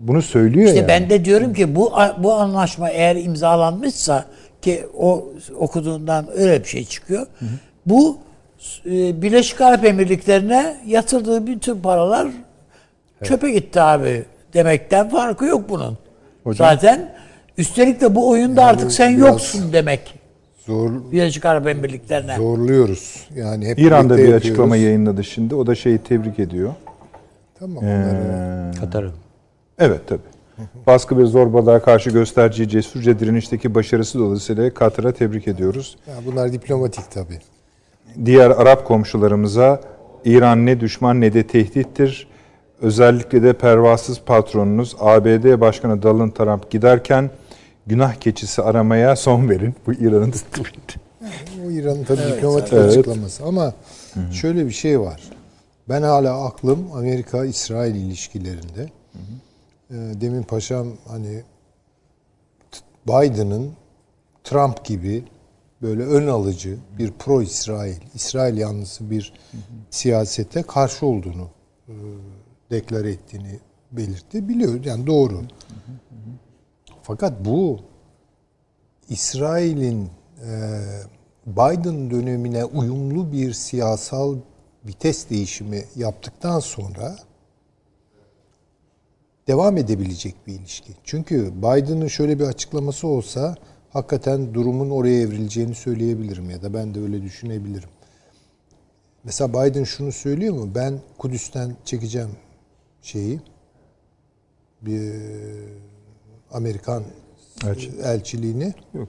Bunu 0.00 0.22
söylüyor 0.22 0.66
İşte 0.66 0.78
yani. 0.78 0.88
ben 0.88 1.10
de 1.10 1.24
diyorum 1.24 1.54
ki 1.54 1.76
bu 1.76 1.92
bu 2.18 2.32
anlaşma 2.34 2.90
eğer 2.90 3.16
imzalanmışsa 3.16 4.24
ki 4.62 4.86
o 4.98 5.28
okuduğundan 5.56 6.26
öyle 6.36 6.60
bir 6.60 6.68
şey 6.68 6.84
çıkıyor. 6.84 7.26
Bu 7.86 8.18
e, 8.86 9.22
Birleşik 9.22 9.60
Arap 9.60 9.84
Emirlikleri'ne 9.84 10.76
yatırdığı 10.86 11.46
bütün 11.46 11.80
paralar 11.80 12.28
çöpe 13.22 13.50
gitti 13.50 13.80
abi 13.80 14.24
demekten 14.54 15.08
farkı 15.08 15.44
yok 15.44 15.64
bunun. 15.70 15.98
Hocam- 16.44 16.56
Zaten 16.68 17.12
üstelik 17.58 18.00
de 18.00 18.14
bu 18.14 18.28
oyunda 18.30 18.64
artık 18.64 18.92
sen 18.92 19.10
yoksun 19.10 19.72
demek. 19.72 20.14
Zor 20.66 20.90
Birleşik 21.12 21.44
Arap 21.44 21.66
Emirlikleri'ne. 21.66 22.36
zorluyoruz. 22.36 23.26
Yani 23.36 23.66
hep 23.68 23.78
İran'da 23.78 24.14
bir 24.16 24.18
yapıyoruz. 24.22 24.46
açıklama 24.46 24.76
yayınladı 24.76 25.24
şimdi. 25.24 25.54
O 25.54 25.66
da 25.66 25.74
şeyi 25.74 25.98
tebrik 25.98 26.38
ediyor. 26.38 26.74
Tamam 27.58 27.84
Ee, 27.84 28.70
Katar'ın. 28.80 29.12
Evet 29.80 30.00
tabii. 30.06 30.20
Baskı 30.86 31.18
ve 31.18 31.24
zorbalığa 31.24 31.82
karşı 31.82 32.10
gösterdiği 32.10 32.68
cesurca 32.68 33.18
direnişteki 33.18 33.74
başarısı 33.74 34.18
dolayısıyla 34.18 34.74
Katar'a 34.74 35.12
tebrik 35.12 35.48
ediyoruz. 35.48 35.96
ya 36.08 36.14
bunlar 36.26 36.52
diplomatik 36.52 37.10
tabii. 37.10 37.38
Diğer 38.24 38.50
Arap 38.50 38.84
komşularımıza 38.86 39.80
İran 40.24 40.66
ne 40.66 40.80
düşman 40.80 41.20
ne 41.20 41.32
de 41.32 41.46
tehdittir. 41.46 42.28
Özellikle 42.82 43.42
de 43.42 43.52
pervasız 43.52 44.20
patronunuz 44.20 44.96
ABD 45.00 45.60
Başkanı 45.60 46.02
Donald 46.02 46.30
Trump 46.32 46.70
giderken 46.70 47.30
günah 47.86 48.14
keçisi 48.14 48.62
aramaya 48.62 49.16
son 49.16 49.48
verin. 49.48 49.74
Bu 49.86 49.92
İran'ın 49.92 50.34
O 51.66 51.70
İran'ın 51.70 52.04
tabii 52.04 52.20
diplomatik 52.36 52.72
Evet. 52.72 52.90
açıklaması 52.90 53.44
ama 53.44 53.72
şöyle 54.32 54.66
bir 54.66 54.70
şey 54.72 55.00
var. 55.00 55.20
Ben 55.88 56.02
hala 56.02 56.44
aklım 56.46 56.86
Amerika-İsrail 56.94 57.94
ilişkilerinde. 57.94 58.82
Ee, 59.14 59.18
Demin 59.90 60.42
paşam 60.42 60.88
hani 61.08 61.42
Biden'ın 63.06 63.72
Trump 64.44 64.84
gibi 64.84 65.24
böyle 65.82 66.02
ön 66.02 66.26
alıcı 66.26 66.78
bir 66.98 67.12
pro-İsrail, 67.12 68.00
İsrail 68.14 68.58
yanlısı 68.58 69.10
bir 69.10 69.32
siyasete 69.90 70.62
karşı 70.62 71.06
olduğunu 71.06 71.48
e, 71.88 71.94
deklare 72.70 73.10
ettiğini 73.10 73.60
belirtti. 73.92 74.48
Biliyoruz 74.48 74.86
yani 74.86 75.06
doğru. 75.06 75.42
Fakat 77.02 77.44
bu 77.44 77.80
İsrail'in 79.08 80.10
e, 80.46 80.80
Biden 81.46 82.10
dönemine 82.10 82.64
uyumlu 82.64 83.32
bir 83.32 83.52
siyasal 83.52 84.36
vites 84.84 85.30
değişimi 85.30 85.84
yaptıktan 85.96 86.60
sonra 86.60 87.16
devam 89.50 89.76
edebilecek 89.76 90.34
bir 90.46 90.52
ilişki. 90.52 90.92
Çünkü 91.04 91.52
Biden'ın 91.56 92.06
şöyle 92.06 92.38
bir 92.38 92.44
açıklaması 92.44 93.06
olsa 93.06 93.54
hakikaten 93.92 94.54
durumun 94.54 94.90
oraya 94.90 95.20
evrileceğini 95.20 95.74
söyleyebilirim 95.74 96.50
ya 96.50 96.62
da 96.62 96.74
ben 96.74 96.94
de 96.94 97.00
öyle 97.00 97.22
düşünebilirim. 97.22 97.88
Mesela 99.24 99.52
Biden 99.52 99.84
şunu 99.84 100.12
söylüyor 100.12 100.54
mu? 100.54 100.70
Ben 100.74 101.00
Kudüs'ten 101.18 101.76
çekeceğim 101.84 102.30
şeyi 103.02 103.40
bir 104.82 105.12
Amerikan 106.52 107.02
elçiliğini 108.04 108.74
Yok. 108.94 109.08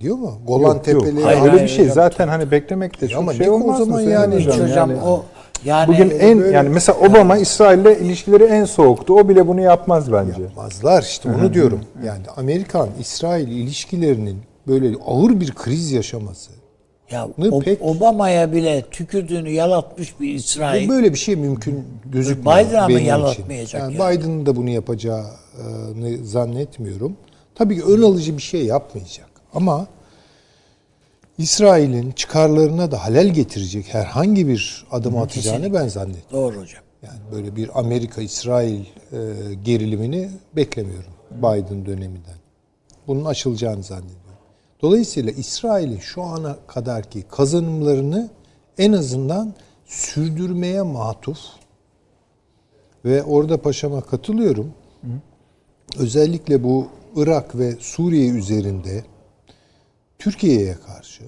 diyor 0.00 0.16
mu? 0.16 0.40
Golan 0.46 0.74
Yok, 0.74 0.88
yok. 0.88 1.04
Tepeleri 1.04 1.24
Hayır, 1.24 1.52
Öyle 1.52 1.62
bir 1.62 1.68
şey 1.68 1.88
zaten 1.88 2.28
hani 2.28 2.50
beklemek 2.50 3.00
de 3.00 3.08
çok 3.08 3.18
ama 3.18 3.34
şey 3.34 3.50
o 3.50 3.52
olmaz 3.52 3.80
mı 3.80 3.86
zaman 3.86 4.00
yani? 4.00 4.46
Hocam 4.46 4.70
Yani 4.70 5.02
o 5.02 5.24
yani 5.64 5.88
Bugün 5.88 6.10
en 6.18 6.38
böyle- 6.40 6.56
yani 6.56 6.68
mesela 6.68 6.98
Obama 6.98 7.36
İsrail'le 7.36 8.00
ilişkileri 8.00 8.44
en 8.44 8.64
soğuktu. 8.64 9.14
O 9.14 9.28
bile 9.28 9.48
bunu 9.48 9.60
yapmaz 9.60 10.12
bence. 10.12 10.42
Yapmazlar 10.42 11.02
işte 11.02 11.28
onu 11.30 11.54
diyorum. 11.54 11.80
Yani 12.06 12.22
Amerikan 12.36 12.88
İsrail 13.00 13.48
ilişkilerinin 13.48 14.38
böyle 14.66 14.96
ağır 15.06 15.40
bir 15.40 15.52
kriz 15.54 15.92
yaşaması. 15.92 16.50
ya 17.10 17.28
Ne 17.38 17.48
O- 17.48 17.60
pek- 17.60 17.82
Obama'ya 17.82 18.52
bile 18.52 18.84
tükürdüğünü 18.90 19.50
yalatmış 19.50 20.20
bir 20.20 20.34
İsrail. 20.34 20.88
Böyle 20.88 21.12
bir 21.12 21.18
şey 21.18 21.36
mümkün 21.36 21.84
gözükmüyor. 22.12 22.58
Biden'a 22.58 22.82
mı 22.82 22.88
benim 22.88 22.98
için. 22.98 23.08
yalatmayacak 23.08 23.82
Yani 23.82 23.94
ya? 23.96 24.10
Biden'ın 24.10 24.46
da 24.46 24.56
bunu 24.56 24.70
yapacağını 24.70 26.24
zannetmiyorum. 26.24 27.16
Tabii 27.54 27.76
ki 27.76 27.84
ön 27.84 28.02
alıcı 28.02 28.36
bir 28.36 28.42
şey 28.42 28.64
yapmayacak. 28.66 29.26
Ama 29.54 29.86
İsrail'in 31.40 32.10
çıkarlarına 32.10 32.90
da 32.90 33.04
halel 33.04 33.28
getirecek 33.28 33.94
herhangi 33.94 34.48
bir 34.48 34.86
adım 34.90 35.16
atacağını 35.16 35.74
ben 35.74 35.88
zannetmiyorum. 35.88 36.54
Doğru 36.54 36.62
hocam. 36.62 36.82
Yani 37.02 37.20
böyle 37.32 37.56
bir 37.56 37.78
Amerika-İsrail 37.78 38.80
e, 38.80 38.84
gerilimini 39.64 40.30
beklemiyorum 40.56 41.12
Biden 41.30 41.86
döneminden. 41.86 42.36
Bunun 43.06 43.24
açılacağını 43.24 43.82
zannediyorum. 43.82 44.20
Dolayısıyla 44.82 45.32
İsrail'in 45.32 45.98
şu 45.98 46.22
ana 46.22 46.56
kadarki 46.66 47.22
kazanımlarını 47.22 48.30
en 48.78 48.92
azından 48.92 49.54
sürdürmeye 49.86 50.82
matuf 50.82 51.38
ve 53.04 53.22
orada 53.22 53.62
paşama 53.62 54.00
katılıyorum. 54.00 54.72
özellikle 55.98 56.64
bu 56.64 56.88
Irak 57.16 57.58
ve 57.58 57.76
Suriye 57.80 58.28
üzerinde 58.28 59.04
Türkiye'ye 60.20 60.74
karşı 60.86 61.22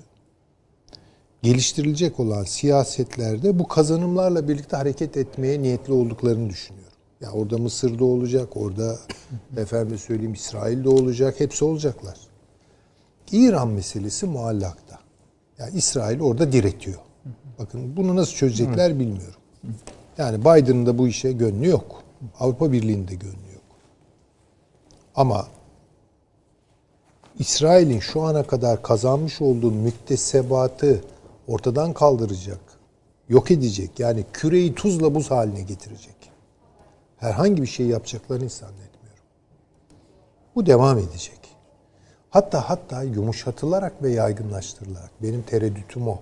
geliştirilecek 1.42 2.20
olan 2.20 2.44
siyasetlerde 2.44 3.58
bu 3.58 3.68
kazanımlarla 3.68 4.48
birlikte 4.48 4.76
hareket 4.76 5.16
etmeye 5.16 5.62
niyetli 5.62 5.92
olduklarını 5.92 6.50
düşünüyorum. 6.50 6.92
Ya 7.20 7.32
orada 7.32 7.58
Mısır'da 7.58 8.04
olacak, 8.04 8.56
orada 8.56 8.98
efendim 9.56 9.98
söyleyeyim 9.98 10.32
İsrail'de 10.32 10.88
olacak, 10.88 11.40
hepsi 11.40 11.64
olacaklar. 11.64 12.16
İran 13.32 13.68
meselesi 13.68 14.26
muallakta. 14.26 14.98
Yani 15.58 15.76
İsrail 15.76 16.20
orada 16.20 16.52
diretiyor. 16.52 16.98
Bakın 17.58 17.96
bunu 17.96 18.16
nasıl 18.16 18.34
çözecekler 18.34 18.98
bilmiyorum. 18.98 19.40
Yani 20.18 20.40
Biden'ın 20.40 20.86
da 20.86 20.98
bu 20.98 21.08
işe 21.08 21.32
gönlü 21.32 21.68
yok. 21.68 22.02
Avrupa 22.40 22.72
Birliği'nin 22.72 23.08
de 23.08 23.14
gönlü 23.14 23.52
yok. 23.54 23.62
Ama 25.14 25.46
İsrail'in 27.42 28.00
şu 28.00 28.22
ana 28.22 28.42
kadar 28.42 28.82
kazanmış 28.82 29.40
olduğu 29.40 29.70
müktesebatı 29.70 31.04
ortadan 31.48 31.92
kaldıracak, 31.92 32.60
yok 33.28 33.50
edecek. 33.50 34.00
Yani 34.00 34.24
küreyi 34.32 34.74
tuzla 34.74 35.14
buz 35.14 35.30
haline 35.30 35.62
getirecek. 35.62 36.16
Herhangi 37.16 37.62
bir 37.62 37.66
şey 37.66 37.86
yapacaklarını 37.86 38.48
zannetmiyorum. 38.48 39.24
Bu 40.54 40.66
devam 40.66 40.98
edecek. 40.98 41.38
Hatta 42.30 42.70
hatta 42.70 43.02
yumuşatılarak 43.02 44.02
ve 44.02 44.10
yaygınlaştırılarak. 44.10 45.10
Benim 45.22 45.42
tereddütüm 45.42 46.08
o. 46.08 46.18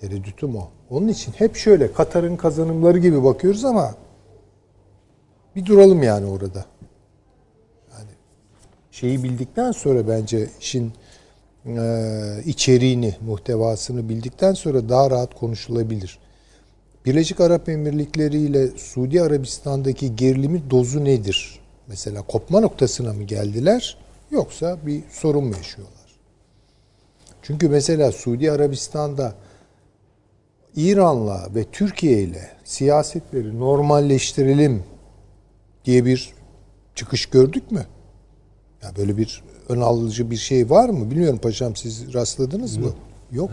Tereddütüm 0.00 0.56
o. 0.56 0.68
Onun 0.90 1.08
için 1.08 1.32
hep 1.32 1.56
şöyle 1.56 1.92
Katar'ın 1.92 2.36
kazanımları 2.36 2.98
gibi 2.98 3.24
bakıyoruz 3.24 3.64
ama 3.64 3.94
bir 5.56 5.66
duralım 5.66 6.02
yani 6.02 6.26
orada. 6.26 6.64
Şeyi 9.00 9.22
bildikten 9.22 9.72
sonra 9.72 10.08
bence 10.08 10.48
işin 10.60 10.92
e, 11.66 12.42
içeriğini, 12.44 13.16
muhtevasını 13.26 14.08
bildikten 14.08 14.52
sonra 14.52 14.88
daha 14.88 15.10
rahat 15.10 15.34
konuşulabilir. 15.34 16.18
Birleşik 17.06 17.40
Arap 17.40 17.68
Emirlikleri 17.68 18.36
ile 18.36 18.68
Suudi 18.68 19.22
Arabistan'daki 19.22 20.16
gerilimi 20.16 20.70
dozu 20.70 21.04
nedir? 21.04 21.60
Mesela 21.86 22.22
kopma 22.22 22.60
noktasına 22.60 23.12
mı 23.12 23.22
geldiler 23.22 23.98
yoksa 24.30 24.78
bir 24.86 25.02
sorun 25.10 25.44
mu 25.44 25.56
yaşıyorlar? 25.56 26.18
Çünkü 27.42 27.68
mesela 27.68 28.12
Suudi 28.12 28.52
Arabistan'da 28.52 29.34
İran'la 30.76 31.48
ve 31.54 31.64
Türkiye 31.64 32.22
ile 32.22 32.50
siyasetleri 32.64 33.60
normalleştirelim 33.60 34.84
diye 35.84 36.04
bir 36.04 36.34
çıkış 36.94 37.26
gördük 37.26 37.70
mü? 37.70 37.86
Ya 38.86 38.92
böyle 38.96 39.16
bir 39.16 39.42
ön 39.68 39.80
alıcı 39.80 40.30
bir 40.30 40.36
şey 40.36 40.70
var 40.70 40.88
mı? 40.88 41.10
Bilmiyorum 41.10 41.38
paşam 41.42 41.76
siz 41.76 42.14
rastladınız 42.14 42.76
mı? 42.76 42.90
Yok. 43.32 43.50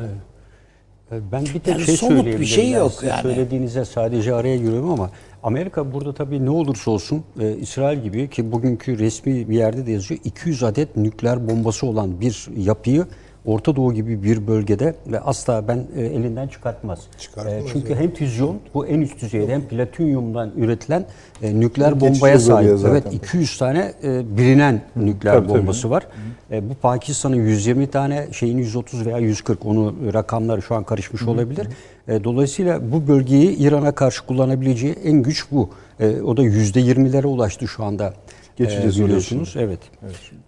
Ben 1.31 1.45
bir 1.45 1.59
tek 1.59 1.67
Yani 1.67 1.81
şey 1.83 1.97
somut 1.97 2.25
bir 2.25 2.45
şey 2.45 2.71
yok 2.71 2.91
yani. 3.07 3.21
Söylediğinize 3.21 3.85
sadece 3.85 4.33
araya 4.33 4.57
giriyorum 4.57 4.89
ama 4.89 5.09
Amerika 5.43 5.93
burada 5.93 6.13
tabii 6.13 6.45
ne 6.45 6.49
olursa 6.49 6.91
olsun 6.91 7.23
e, 7.39 7.57
İsrail 7.57 8.03
gibi 8.03 8.29
ki 8.29 8.51
bugünkü 8.51 8.99
resmi 8.99 9.49
bir 9.49 9.55
yerde 9.55 9.85
de 9.85 9.91
yazıyor 9.91 10.19
200 10.23 10.63
adet 10.63 10.97
nükleer 10.97 11.49
bombası 11.49 11.87
olan 11.87 12.21
bir 12.21 12.47
yapıyı 12.57 13.05
Orta 13.45 13.75
Doğu 13.75 13.93
gibi 13.93 14.23
bir 14.23 14.47
bölgede 14.47 14.95
ve 15.07 15.19
asla 15.19 15.67
ben 15.67 15.87
e, 15.97 16.01
elinden 16.01 16.47
çıkartmaz. 16.47 16.99
Çıkartmaz, 17.17 17.53
E, 17.55 17.63
çünkü 17.73 17.87
evet. 17.87 18.01
hem 18.01 18.11
füzyon 18.11 18.59
bu 18.73 18.85
en 18.87 19.01
üst 19.01 19.21
düzeyde 19.21 19.53
hem 19.53 19.61
platinyumdan 19.61 20.51
üretilen 20.57 21.05
e, 21.41 21.59
nükleer 21.59 22.01
bombaya 22.01 22.39
sahip. 22.39 22.79
Evet 22.87 23.03
200 23.13 23.57
tane 23.57 23.93
e, 24.03 24.37
bilinen 24.37 24.81
nükleer 24.95 25.33
Tabii, 25.33 25.47
tabii. 25.47 25.59
bombası 25.59 25.89
var. 25.89 26.07
E, 26.51 26.69
bu 26.69 26.73
Pakistan'ın 26.75 27.35
120 27.35 27.87
tane 27.87 28.27
şeyin 28.31 28.57
130 28.57 29.05
veya 29.05 29.17
140 29.17 29.65
onu 29.65 29.95
e, 30.09 30.13
rakamları 30.13 30.61
şu 30.61 30.75
an 30.75 30.83
karışmış 30.83 31.23
olabilir. 31.23 31.67
E, 32.07 32.23
dolayısıyla 32.23 32.91
bu 32.91 33.07
bölgeyi 33.07 33.57
İran'a 33.57 33.91
karşı 33.91 34.25
kullanabileceği 34.25 34.93
en 34.93 35.23
güç 35.23 35.45
bu. 35.51 35.69
E, 35.99 36.21
o 36.21 36.37
da 36.37 36.43
%20'lere 36.43 37.25
ulaştı 37.25 37.67
şu 37.67 37.83
anda. 37.83 38.13
Geçeceğiz 38.55 38.99
oraya 38.99 39.05
biliyorsunuz. 39.05 39.53
Evet. 39.57 39.79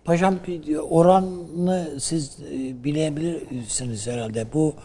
Paşam 0.05 0.39
bir 0.47 0.77
oranını 0.77 1.99
siz 1.99 2.37
e, 2.51 2.83
bilebilirsiniz 2.83 4.07
herhalde. 4.07 4.53
Bu 4.53 4.75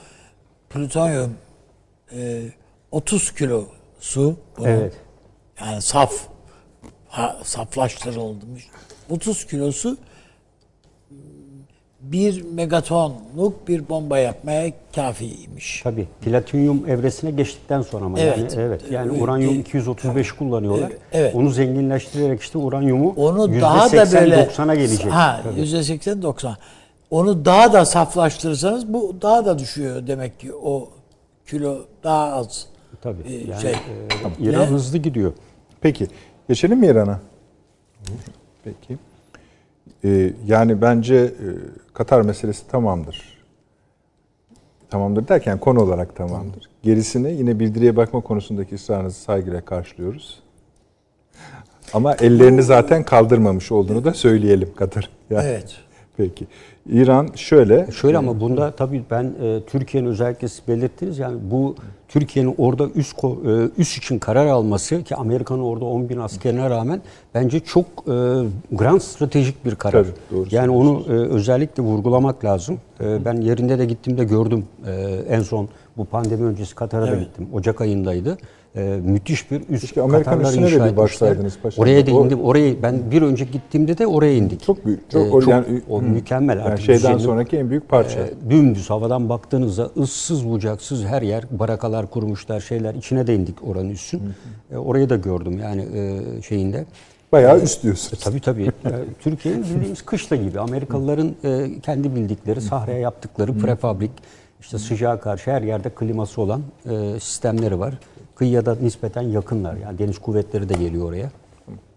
plütonyum 0.70 1.34
e, 2.12 2.42
30 2.90 3.34
kilo 3.34 3.64
su. 4.00 4.36
bunun. 4.58 4.68
Evet. 4.68 4.94
Yani 5.60 5.82
saf 5.82 6.12
ha, 7.08 7.40
saflaştırılmış. 7.44 8.68
30 9.10 9.46
kilosu 9.46 9.96
bir 12.02 12.42
megatonluk 12.42 13.68
bir 13.68 13.88
bomba 13.88 14.18
yapmaya 14.18 14.72
kafiymiş. 14.94 15.80
Tabii. 15.84 16.06
Platinyum 16.24 16.88
evresine 16.88 17.30
geçtikten 17.30 17.82
sonra 17.82 18.04
ama 18.04 18.20
Evet. 18.20 18.38
yani 18.38 18.62
evet. 18.66 18.80
Yani 18.90 19.10
uranyum 19.22 19.54
E, 19.54 19.58
235 19.58 20.32
kullanıyorlar. 20.32 20.92
evet. 21.12 21.34
Onu 21.34 21.50
zenginleştirerek 21.50 22.40
işte 22.40 22.58
uranyumu 22.58 23.14
Onu 23.16 23.60
daha 23.60 23.92
da 23.92 24.12
böyle 24.12 24.34
%80-90'a 24.34 24.74
gelecek. 24.74 25.12
Ha, 25.12 25.40
Tabii. 25.44 25.60
yüzde 25.60 25.82
seksen 25.82 26.22
doksan. 26.22 26.56
Onu 27.10 27.44
daha 27.44 27.72
da 27.72 27.84
saflaştırırsanız 27.84 28.92
bu 28.92 29.14
daha 29.22 29.44
da 29.46 29.58
düşüyor 29.58 30.06
demek 30.06 30.40
ki 30.40 30.52
o 30.54 30.88
kilo 31.50 31.78
daha 32.04 32.32
az. 32.32 32.66
Tabii. 33.02 33.22
e, 33.28 33.50
Yani, 33.50 33.62
şey. 33.62 33.72
e, 33.72 33.76
İran 34.40 34.62
Ne? 34.62 34.66
hızlı 34.66 34.98
gidiyor. 34.98 35.32
Peki. 35.80 36.06
Geçelim 36.48 36.78
mi 36.78 36.86
İran'a? 36.86 37.20
Peki. 38.64 38.98
Ee, 40.04 40.32
yani 40.46 40.82
bence 40.82 41.16
e, 41.16 41.48
Katar 41.94 42.22
meselesi 42.22 42.68
tamamdır. 42.68 43.40
Tamamdır 44.90 45.28
derken 45.28 45.58
konu 45.58 45.80
olarak 45.80 46.16
tamamdır. 46.16 46.70
Gerisini 46.82 47.32
yine 47.32 47.58
bildiriye 47.58 47.96
bakma 47.96 48.20
konusundaki 48.20 48.74
ısrarınızı 48.74 49.20
saygıyla 49.20 49.60
karşılıyoruz. 49.60 50.42
Ama 51.94 52.14
ellerini 52.14 52.62
zaten 52.62 53.04
kaldırmamış 53.04 53.72
olduğunu 53.72 54.04
da 54.04 54.14
söyleyelim 54.14 54.74
Katar. 54.76 55.10
Yani, 55.30 55.48
Evet. 55.48 55.76
Peki. 56.20 56.46
İran 56.90 57.28
şöyle. 57.34 57.86
Şöyle 57.92 58.18
ama 58.18 58.40
bunda 58.40 58.70
tabii 58.70 59.02
ben 59.10 59.24
e, 59.42 59.60
Türkiye'nin 59.66 60.08
özellikle 60.08 60.48
siz 60.48 60.62
belirttiniz 60.68 61.18
yani 61.18 61.38
bu 61.50 61.74
Türkiye'nin 62.08 62.54
orada 62.58 62.88
üst 62.94 63.24
e, 63.24 63.28
üst 63.78 63.98
için 63.98 64.18
karar 64.18 64.46
alması 64.46 65.02
ki 65.02 65.16
Amerika'nın 65.16 65.62
orada 65.62 65.84
10 65.84 66.08
bin 66.08 66.18
askerine 66.18 66.70
rağmen 66.70 67.00
bence 67.34 67.60
çok 67.60 67.86
e, 67.86 68.12
grand 68.72 69.00
stratejik 69.00 69.64
bir 69.64 69.74
karar. 69.74 70.04
Tabii, 70.04 70.12
doğru 70.32 70.46
yani 70.50 70.70
onu 70.70 71.02
e, 71.08 71.12
özellikle 71.12 71.82
vurgulamak 71.82 72.44
lazım. 72.44 72.78
E, 73.00 73.24
ben 73.24 73.40
yerinde 73.40 73.78
de 73.78 73.84
gittiğimde 73.84 74.24
gördüm 74.24 74.64
e, 74.86 74.92
en 75.28 75.40
son 75.42 75.68
bu 75.96 76.04
pandemi 76.04 76.44
öncesi 76.44 76.74
Katar'a 76.74 77.06
da 77.06 77.10
Evet. 77.10 77.20
gittim. 77.20 77.48
Ocak 77.52 77.80
ayındaydı. 77.80 78.38
E, 78.76 79.00
müthiş 79.04 79.50
bir 79.50 79.60
üst 79.68 79.80
Keşke 79.80 80.02
Amerikan 80.02 80.38
de 80.38 80.42
inşa 80.42 80.56
bir 80.60 80.62
etmişler. 80.66 80.96
baksaydınız 80.96 81.58
paşam. 81.62 81.82
Oraya 81.82 82.06
da 82.06 82.10
indim. 82.10 82.40
Orayı 82.40 82.82
ben 82.82 83.10
bir 83.10 83.22
önce 83.22 83.44
gittiğimde 83.44 83.98
de 83.98 84.06
oraya 84.06 84.34
indik. 84.36 84.62
Çok 84.62 84.86
büyük. 84.86 85.00
E, 85.00 85.10
Çok, 85.10 85.34
o, 85.34 85.40
çok- 85.40 85.50
yani, 85.50 85.64
o 85.90 85.98
Hı. 86.00 86.02
mükemmel. 86.04 86.56
Yani 86.58 86.68
Artık 86.68 86.84
şeyden 86.86 87.00
düzenin- 87.00 87.18
sonraki 87.18 87.56
en 87.56 87.70
büyük 87.70 87.88
parça. 87.88 88.20
e, 88.20 88.30
dümdüz 88.50 88.90
havadan 88.90 89.28
baktığınızda 89.28 89.90
ıssız 89.96 90.48
bucaksız 90.48 91.04
her 91.04 91.22
yer 91.22 91.44
barakalar 91.50 92.10
kurmuşlar 92.10 92.60
şeyler 92.60 92.94
içine 92.94 93.26
de 93.26 93.34
indik 93.34 93.68
oranın 93.68 93.90
üssün. 93.90 94.22
E, 94.72 94.76
orayı 94.76 95.10
da 95.10 95.16
gördüm 95.16 95.58
yani 95.62 95.86
e, 95.94 96.42
şeyinde. 96.42 96.84
Bayağı 97.32 97.60
üst 97.60 97.82
diyorsunuz. 97.82 98.24
Tabii 98.24 98.40
tabii. 98.40 98.64
E, 98.84 98.90
Türkiye'nin 99.20 99.62
bildiğimiz 99.64 100.02
kışla 100.02 100.36
gibi. 100.36 100.60
Amerikalıların 100.60 101.34
e, 101.44 101.80
kendi 101.82 102.14
bildikleri 102.16 102.60
sahraya 102.60 102.98
yaptıkları 102.98 103.58
prefabrik 103.58 104.10
işte 104.60 104.78
sıcağa 104.78 105.20
karşı 105.20 105.50
her 105.50 105.62
yerde 105.62 105.90
kliması 105.90 106.40
olan 106.40 106.60
e, 106.90 107.20
sistemleri 107.20 107.78
var. 107.78 107.98
Kıyıya 108.40 108.66
da 108.66 108.74
nispeten 108.82 109.22
yakınlar. 109.22 109.76
Yani 109.76 109.98
deniz 109.98 110.18
kuvvetleri 110.18 110.68
de 110.68 110.74
geliyor 110.74 111.08
oraya. 111.08 111.30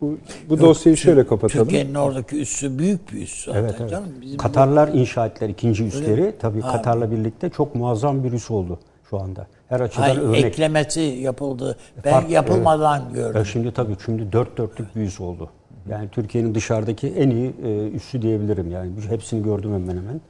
Bu, 0.01 0.17
bu 0.49 0.59
dosyayı 0.59 0.97
şöyle 0.97 1.27
kapatalım. 1.27 1.65
Türkiye'nin 1.65 1.95
oradaki 1.95 2.41
üssü 2.41 2.79
büyük 2.79 3.13
bir 3.13 3.21
üs 3.21 3.45
zaten 3.45 3.59
Evet, 3.59 3.75
evet. 3.79 3.89
canım. 3.91 4.09
Bizim 4.21 4.37
Katarlar 4.37 4.87
inşa 4.87 5.25
ettiler 5.25 5.49
ikinci 5.49 5.83
üsleri. 5.83 6.21
mi? 6.21 6.33
Tabii 6.39 6.61
Ha. 6.61 6.71
Katar'la 6.71 7.11
birlikte 7.11 7.49
çok 7.49 7.75
muazzam 7.75 8.23
bir 8.23 8.31
üs 8.33 8.51
oldu 8.51 8.79
şu 9.09 9.19
anda. 9.19 9.47
Her 9.69 9.79
açıdan 9.79 10.01
Hayır, 10.01 10.17
örnek. 10.21 10.43
eklemesi 10.45 10.99
yapıldı. 11.01 11.77
Ben 12.05 12.11
Fark- 12.11 12.29
yapılmadan 12.29 12.97
Ya 12.99 13.05
gördüm. 13.13 13.45
şimdi 13.45 13.71
tabii 13.73 13.95
şimdi 14.05 14.31
dört 14.31 14.57
dörtlük 14.57 14.95
bir 14.95 15.01
üs 15.01 15.19
oldu. 15.21 15.49
Yani 15.89 16.09
Türkiye'nin 16.11 16.55
dışarıdaki 16.55 17.07
en 17.07 17.29
iyi 17.29 17.53
e, 17.65 17.87
üssü 17.89 18.21
diyebilirim. 18.21 18.71
Yani 18.71 18.91
hepsini 19.09 19.43
gördüm 19.43 19.73
hemen 19.73 19.89
hemen. 19.97 20.21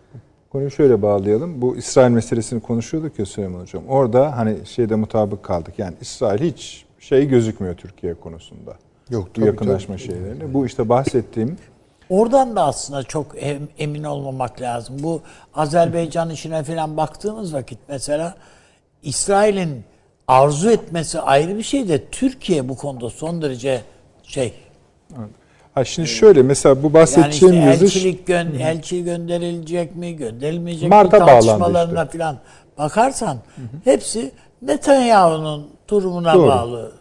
Konuyu 0.54 0.72
şöyle 0.72 1.02
bağlayalım. 1.02 1.62
Bu 1.62 1.76
İsrail 1.78 2.12
meselesini 2.12 2.62
konuşuyorduk 2.62 3.20
ya 3.20 3.26
Süleyman 3.26 3.60
Hocam. 3.60 3.84
Orada 3.88 4.38
hani 4.38 4.66
şeyde 4.66 4.96
mutabık 4.96 5.44
kaldık. 5.44 5.80
Yani 5.80 5.96
İsrail 6.02 6.42
hiç 6.42 6.86
şey 7.00 7.28
gözükmüyor 7.28 7.76
Türkiye 7.76 8.14
konusunda. 8.14 8.74
Yok, 9.10 9.28
Bu 9.30 9.34
tabii, 9.34 9.46
yakınlaşma 9.46 9.98
şeylerini. 9.98 10.54
Bu 10.54 10.66
işte 10.66 10.90
bahsettiğim 10.90 11.58
Oradan 12.10 12.56
da 12.56 12.64
aslında 12.64 13.04
çok 13.04 13.44
em- 13.44 13.68
emin 13.78 14.04
olmamak 14.04 14.62
lazım. 14.62 14.96
Bu 15.00 15.22
Azerbaycan 15.54 16.30
işine 16.30 16.64
falan 16.64 16.98
baktığımız 16.98 17.54
vakit 17.54 17.80
mesela 17.88 18.36
İsrail'in 19.04 19.84
arzu 20.28 20.70
etmesi 20.70 21.20
ayrı 21.20 21.58
bir 21.58 21.64
şey 21.64 21.90
de 21.90 22.06
Türkiye 22.06 22.70
bu 22.70 22.76
konuda 22.76 23.10
son 23.10 23.42
derece 23.42 23.82
şey 24.24 24.54
Ha 25.76 25.86
şimdi 25.86 26.08
şöyle 26.08 26.42
mesela 26.44 26.76
bu 26.84 26.86
Yani 26.86 26.94
bahsedeceğim 26.94 27.56
işte 27.56 27.66
yazı 27.70 27.86
elçilik 27.86 28.28
gön, 28.28 28.48
elçi 28.60 29.04
gönderilecek 29.04 29.96
mi, 29.96 30.16
gönderilmeyecek 30.16 30.90
Mart'a 30.90 31.20
mi 31.20 31.26
tartışmalarına 31.26 32.06
falan 32.06 32.38
bakarsan 32.78 33.38
hepsi 33.84 34.32
Netanyahu'nun 34.62 35.68
durumuna 35.90 36.34
Doğru. 36.34 36.48
bağlı. 36.48 36.92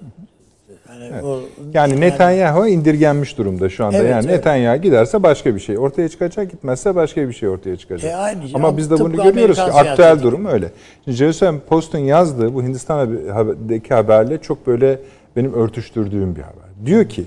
Yani, 1.00 1.22
o- 1.22 1.40
yani 1.74 2.00
Netanyahu 2.00 2.66
indirgenmiş 2.68 3.38
durumda 3.38 3.68
şu 3.68 3.84
anda. 3.84 3.96
Evet, 3.96 4.10
yani 4.10 4.24
evet. 4.26 4.36
Netanyahu 4.36 4.82
giderse 4.82 5.22
başka 5.22 5.54
bir 5.54 5.60
şey 5.60 5.78
ortaya 5.78 6.08
çıkacak, 6.08 6.50
gitmezse 6.50 6.94
başka 6.94 7.28
bir 7.28 7.32
şey 7.32 7.48
ortaya 7.48 7.76
çıkacak. 7.76 8.10
E, 8.12 8.16
aynı 8.16 8.42
şey. 8.42 8.50
Ama 8.54 8.76
biz 8.76 8.90
de 8.90 9.00
bunu 9.00 9.22
görüyoruz 9.22 9.56
ki 9.56 9.62
aktüel 9.62 10.22
durum 10.22 10.46
öyle. 10.46 10.70
Şimdi 11.04 11.16
Jerusalem 11.16 11.60
Post'un 11.60 11.98
yazdığı 11.98 12.54
bu 12.54 12.62
Hindistan'daki 12.62 13.94
haberle 13.94 14.38
çok 14.38 14.66
böyle 14.66 14.98
benim 15.36 15.52
örtüştürdüğüm 15.54 16.36
bir 16.36 16.42
haber. 16.42 16.86
Diyor 16.86 17.08
ki 17.08 17.24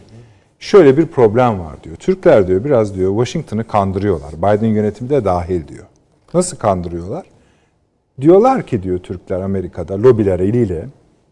şöyle 0.59 0.97
bir 0.97 1.05
problem 1.05 1.59
var 1.59 1.83
diyor. 1.83 1.95
Türkler 1.95 2.47
diyor 2.47 2.63
biraz 2.63 2.95
diyor 2.95 3.11
Washington'ı 3.11 3.67
kandırıyorlar. 3.67 4.33
Biden 4.37 4.67
yönetimi 4.67 5.09
de 5.09 5.25
dahil 5.25 5.67
diyor. 5.67 5.85
Nasıl 6.33 6.57
kandırıyorlar? 6.57 7.25
Diyorlar 8.21 8.63
ki 8.63 8.83
diyor 8.83 8.99
Türkler 8.99 9.41
Amerika'da 9.41 10.03
lobiler 10.03 10.39
eliyle 10.39 10.85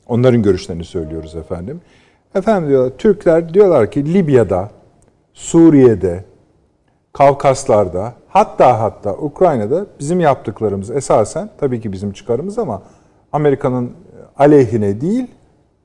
onların 0.08 0.42
görüşlerini 0.44 0.86
söylüyoruz 0.86 1.36
efendim. 1.36 1.82
Efendim 2.36 2.70
diyorlar 2.70 2.98
Türkler 2.98 3.54
diyorlar 3.54 3.92
ki 3.92 4.14
Libya'da, 4.14 4.70
Suriye'de, 5.34 6.24
Kavkaslar'da 7.14 8.14
hatta 8.28 8.80
hatta 8.82 9.14
Ukrayna'da 9.14 9.86
bizim 10.00 10.20
yaptıklarımız 10.20 10.92
esasen 10.92 11.50
tabii 11.58 11.82
ki 11.82 11.92
bizim 11.92 12.12
çıkarımız 12.12 12.60
ama 12.60 12.82
Amerika'nın 13.32 13.92
aleyhine 14.38 15.02
değil 15.02 15.28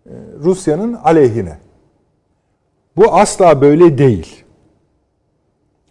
e, 0.06 0.12
Rusya'nın 0.44 0.94
aleyhine. 0.94 1.58
Bu 2.98 3.14
asla 3.14 3.60
böyle 3.60 3.98
değil. 3.98 4.44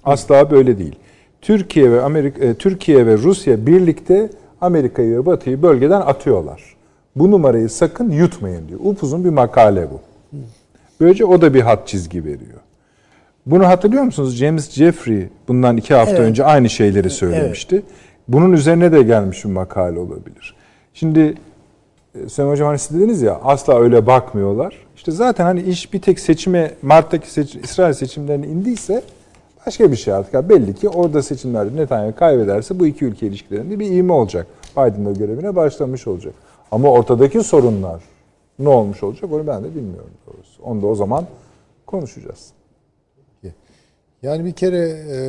Asla 0.03 0.51
böyle 0.51 0.77
değil. 0.77 0.95
Türkiye 1.41 1.91
ve 1.91 2.01
Amerika 2.01 2.45
e, 2.45 2.53
Türkiye 2.53 3.05
ve 3.05 3.17
Rusya 3.17 3.65
birlikte 3.65 4.29
Amerika'yı 4.61 5.17
ve 5.17 5.25
Batı'yı 5.25 5.61
bölgeden 5.61 6.01
atıyorlar. 6.01 6.75
Bu 7.15 7.31
numarayı 7.31 7.69
sakın 7.69 8.09
yutmayın 8.09 8.67
diyor. 8.67 8.79
Upuzun 8.83 9.25
bir 9.25 9.29
makale 9.29 9.87
bu. 9.91 9.99
Böylece 10.99 11.25
o 11.25 11.41
da 11.41 11.53
bir 11.53 11.61
hat 11.61 11.87
çizgi 11.87 12.25
veriyor. 12.25 12.59
Bunu 13.45 13.67
hatırlıyor 13.67 14.03
musunuz? 14.03 14.35
James 14.35 14.71
Jeffrey 14.71 15.29
bundan 15.47 15.77
iki 15.77 15.93
hafta 15.93 16.15
Evet. 16.15 16.29
önce 16.29 16.43
aynı 16.43 16.69
şeyleri 16.69 17.09
söylemişti. 17.09 17.83
Bunun 18.27 18.53
üzerine 18.53 18.91
de 18.91 19.03
gelmiş 19.03 19.45
bir 19.45 19.49
makale 19.49 19.99
olabilir. 19.99 20.55
Şimdi 20.93 21.35
Sayın 22.29 22.49
Hocam 22.49 22.67
hani 22.67 22.79
siz 22.79 22.97
dediniz 22.97 23.21
ya 23.21 23.39
asla 23.43 23.79
öyle 23.79 24.07
bakmıyorlar. 24.07 24.85
İşte 24.95 25.11
zaten 25.11 25.45
hani 25.45 25.61
iş 25.61 25.93
bir 25.93 26.01
tek 26.01 26.19
seçime 26.19 26.73
Mart'taki 26.81 27.31
seç, 27.31 27.55
İsrail 27.55 27.93
seçimlerine 27.93 28.47
indiyse 28.47 29.01
başka 29.67 29.91
bir 29.91 29.95
şey 29.95 30.13
artık. 30.13 30.33
Yani 30.33 30.49
belli 30.49 30.75
ki 30.75 30.89
orada 30.89 31.23
seçimlerde 31.23 31.75
Netanyahu 31.75 32.15
kaybederse 32.15 32.79
bu 32.79 32.87
iki 32.87 33.05
ülke 33.05 33.27
ilişkilerinde 33.27 33.79
bir 33.79 33.91
ivme 33.91 34.13
olacak. 34.13 34.47
Biden 34.71 35.05
da 35.05 35.11
görevine 35.11 35.55
başlamış 35.55 36.07
olacak. 36.07 36.33
Ama 36.71 36.91
ortadaki 36.91 37.43
sorunlar 37.43 38.01
ne 38.59 38.69
olmuş 38.69 39.03
olacak 39.03 39.31
onu 39.33 39.47
ben 39.47 39.63
de 39.63 39.75
bilmiyorum 39.75 40.11
doğrusu. 40.27 40.63
Onu 40.63 40.81
da 40.81 40.87
o 40.87 40.95
zaman 40.95 41.25
konuşacağız. 41.85 42.51
Yani 44.23 44.45
bir 44.45 44.51
kere 44.51 44.89
e, 45.09 45.19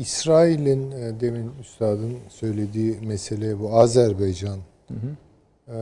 İsrail'in 0.00 0.90
e, 0.90 1.20
demin 1.20 1.50
üstadın 1.60 2.16
söylediği 2.28 2.96
mesele 3.06 3.60
bu 3.60 3.74
Azerbaycan 3.74 4.58
e, 5.68 5.78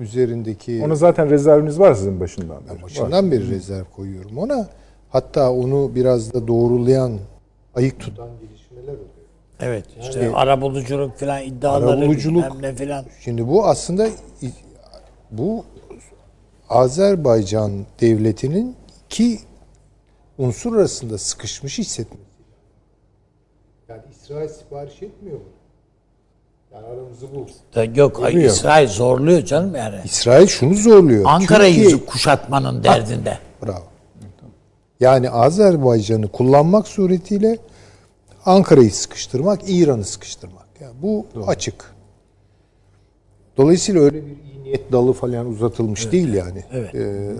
üzerindeki 0.00 0.82
Onu 0.84 0.96
zaten 0.96 1.30
rezerviniz 1.30 1.78
var 1.78 1.94
sizin 1.94 2.20
başından 2.20 2.60
beri. 2.68 2.74
Var. 2.76 2.82
başından 2.82 3.30
beri 3.30 3.50
rezerv 3.50 3.84
koyuyorum 3.84 4.38
ona. 4.38 4.68
Hatta 5.10 5.52
onu 5.52 5.94
biraz 5.94 6.34
da 6.34 6.48
doğrulayan, 6.48 7.18
ayık 7.74 8.00
tutan 8.00 8.28
gelişmeler 8.40 8.82
oluyor. 8.92 9.08
evet 9.60 9.84
işte 10.00 10.20
Yani- 10.22 10.36
arabuluculuk 10.36 11.16
falan 11.16 11.42
iddiaları 11.42 11.90
Arabuluculuk- 11.90 12.24
bilmem 12.52 12.62
ne 12.62 12.74
falan. 12.74 13.04
Şimdi 13.20 13.48
bu 13.48 13.66
aslında 13.66 14.08
bu 15.30 15.64
Azerbaycan 16.68 17.72
devletinin 18.00 18.76
iki 19.06 19.38
unsur 20.38 20.76
arasında 20.76 21.18
sıkışmış 21.18 21.78
hissetmesi. 21.78 22.24
Yani 23.88 24.02
İsrail 24.10 24.48
sipariş 24.48 25.02
etmiyor 25.02 25.36
mu? 25.38 25.44
Yani 26.74 26.86
aramızı 26.86 27.34
bul. 27.34 27.46
Da 27.74 27.84
Yok 27.84 28.20
ay, 28.24 28.32
Bilmiyorum. 28.32 28.56
İsrail 28.56 28.88
zorluyor 28.88 29.44
canım 29.44 29.74
yani. 29.74 29.96
İsrail 30.04 30.46
şunu 30.46 30.74
zorluyor. 30.74 31.24
Ankara'yı 31.26 31.74
Türkiye- 31.74 32.04
kuşatmanın 32.06 32.84
derdinde. 32.84 33.38
Bravo. 33.62 33.82
Yani 35.00 35.30
Azerbaycan'ı 35.30 36.28
kullanmak 36.28 36.88
suretiyle 36.88 37.58
Ankara'yı 38.44 38.90
sıkıştırmak, 38.92 39.60
İran'ı 39.66 40.04
sıkıştırmak. 40.04 40.66
Yani 40.80 40.94
bu 41.02 41.26
açık. 41.46 41.94
Dolayısıyla 43.56 44.00
öyle 44.02 44.26
bir 44.26 44.30
iyi 44.30 44.62
niyet 44.62 44.92
dalı 44.92 45.12
falan 45.12 45.46
uzatılmış 45.46 46.12
değil 46.12 46.34
yani. 46.34 46.64
evet. 46.72 46.94
Ee, 46.94 47.30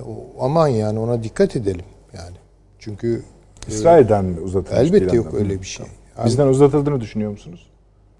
aman 0.40 0.68
yani 0.68 0.98
ona 0.98 1.22
dikkat 1.22 1.56
edelim 1.56 1.84
yani. 2.14 2.36
Çünkü 2.78 3.24
İsrail'den 3.68 4.24
mi 4.24 4.40
uzatılmış? 4.40 4.80
elbette 4.80 5.00
değil 5.00 5.12
yok 5.12 5.26
anlamında? 5.26 5.50
öyle 5.50 5.60
bir 5.60 5.66
şey. 5.66 5.86
Yani, 6.18 6.26
Bizden 6.26 6.46
uzatıldığını 6.46 7.00
düşünüyor 7.00 7.30
musunuz? 7.30 7.69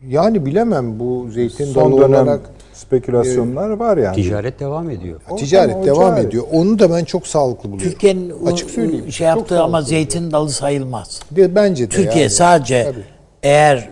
Yani 0.09 0.47
bilemem 0.47 0.99
bu 1.01 1.27
zeytin 1.31 1.65
Son 1.65 1.93
dalı 1.93 2.01
dönem 2.01 2.23
olarak 2.23 2.41
spekülasyonlar 2.75 3.71
var 3.71 3.97
yani. 3.97 4.15
Ticaret 4.17 4.61
devam 4.61 4.91
ediyor. 4.91 5.21
O- 5.31 5.37
ticaret 5.37 5.77
o 5.77 5.85
devam 5.87 6.17
cari. 6.17 6.27
ediyor. 6.27 6.45
Onu 6.53 6.79
da 6.79 6.91
ben 6.91 7.05
çok 7.05 7.27
sağlıklı 7.27 7.73
buluyorum. 7.73 7.93
Türkiye'nin 7.93 8.47
Açık 8.47 8.71
söyleyeyim. 8.71 9.13
şey 9.13 9.27
yaptığı 9.27 9.63
ama 9.63 9.83
zeytin 9.83 10.31
dalı 10.31 10.51
sayılmaz. 10.51 11.21
De- 11.31 11.55
Bence 11.55 11.85
de 11.85 11.89
Türkiye 11.89 12.23
yani. 12.23 12.31
sadece 12.31 12.85
Tabii. 12.85 13.05
eğer 13.43 13.89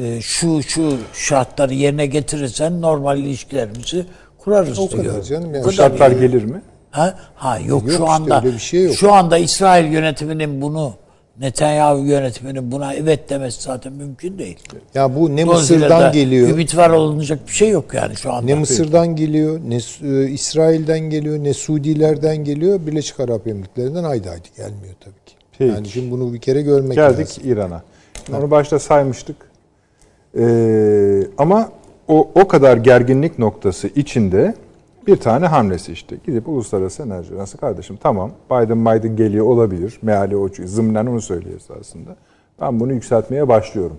e, 0.00 0.20
şu 0.20 0.62
şu 0.62 0.92
şartları 1.12 1.74
yerine 1.74 2.06
getirirsen 2.06 2.80
normal 2.80 3.18
ilişkilerimizi 3.18 4.06
kurarız 4.38 4.78
O 4.78 4.90
diyor. 4.90 5.04
kadar 5.04 5.22
canım 5.22 5.54
yani. 5.54 5.64
Bu 5.64 5.72
şartlar 5.72 6.10
gelir 6.10 6.44
mi? 6.44 6.62
Ha, 6.90 7.14
ha 7.34 7.58
yok, 7.58 7.68
Yok 7.68 7.82
şu 7.86 7.90
işte, 7.90 8.04
anda 8.04 8.40
öyle 8.42 8.54
bir 8.54 8.58
şey 8.58 8.84
yok. 8.84 8.94
şu 8.94 9.12
anda 9.12 9.38
İsrail 9.38 9.92
yönetiminin 9.92 10.62
bunu 10.62 10.92
Netanyahu 11.40 12.04
yönetiminin 12.04 12.72
buna 12.72 12.94
evet 12.94 13.30
demesi 13.30 13.62
zaten 13.62 13.92
mümkün 13.92 14.38
değil. 14.38 14.58
Ya 14.94 15.14
bu 15.14 15.36
ne 15.36 15.46
Dolayısıyla 15.46 15.86
Mısır'dan 15.86 16.02
da 16.02 16.08
geliyor. 16.08 16.48
Ümit 16.48 16.76
var 16.76 16.90
olunacak 16.90 17.40
bir 17.46 17.52
şey 17.52 17.70
yok 17.70 17.94
yani 17.94 18.16
şu 18.16 18.32
anda. 18.32 18.46
Ne 18.46 18.54
Mısır'dan 18.54 19.16
geliyor, 19.16 19.60
ne 19.68 19.78
e, 20.08 20.28
İsrail'den 20.28 21.00
geliyor, 21.00 21.44
ne 21.44 21.54
Suudilerden 21.54 22.36
geliyor, 22.36 22.86
Birleşik 22.86 23.20
Arap 23.20 23.46
Emirlikleri'nden 23.46 24.04
haydi 24.04 24.28
haydi 24.28 24.48
gelmiyor 24.56 24.94
tabii 25.00 25.24
ki. 25.26 25.34
Peki. 25.58 25.72
Yani 25.72 25.88
şimdi 25.88 26.10
bunu 26.10 26.32
bir 26.32 26.38
kere 26.38 26.62
görmek 26.62 26.96
Geldik 26.96 27.18
lazım. 27.18 27.42
İran'a. 27.44 27.82
Şimdi 28.26 28.38
Onu 28.38 28.50
başta 28.50 28.78
saymıştık. 28.78 29.36
Ee, 30.38 31.22
ama 31.38 31.72
o, 32.08 32.30
o 32.34 32.48
kadar 32.48 32.76
gerginlik 32.76 33.38
noktası 33.38 33.88
içinde 33.94 34.54
bir 35.10 35.16
tane 35.16 35.46
hamlesi 35.46 35.92
işte. 35.92 36.16
Gidip 36.24 36.48
uluslararası 36.48 37.02
enerji 37.02 37.36
nasıl 37.36 37.58
kardeşim 37.58 37.96
tamam 37.96 38.30
Biden 38.50 38.86
Biden 38.86 39.16
geliyor 39.16 39.46
olabilir. 39.46 39.98
Meali 40.02 40.36
o 40.36 40.48
zımnen 40.48 41.06
onu 41.06 41.20
söylüyor 41.20 41.56
esasında. 41.56 42.16
Ben 42.60 42.80
bunu 42.80 42.92
yükseltmeye 42.92 43.48
başlıyorum. 43.48 43.96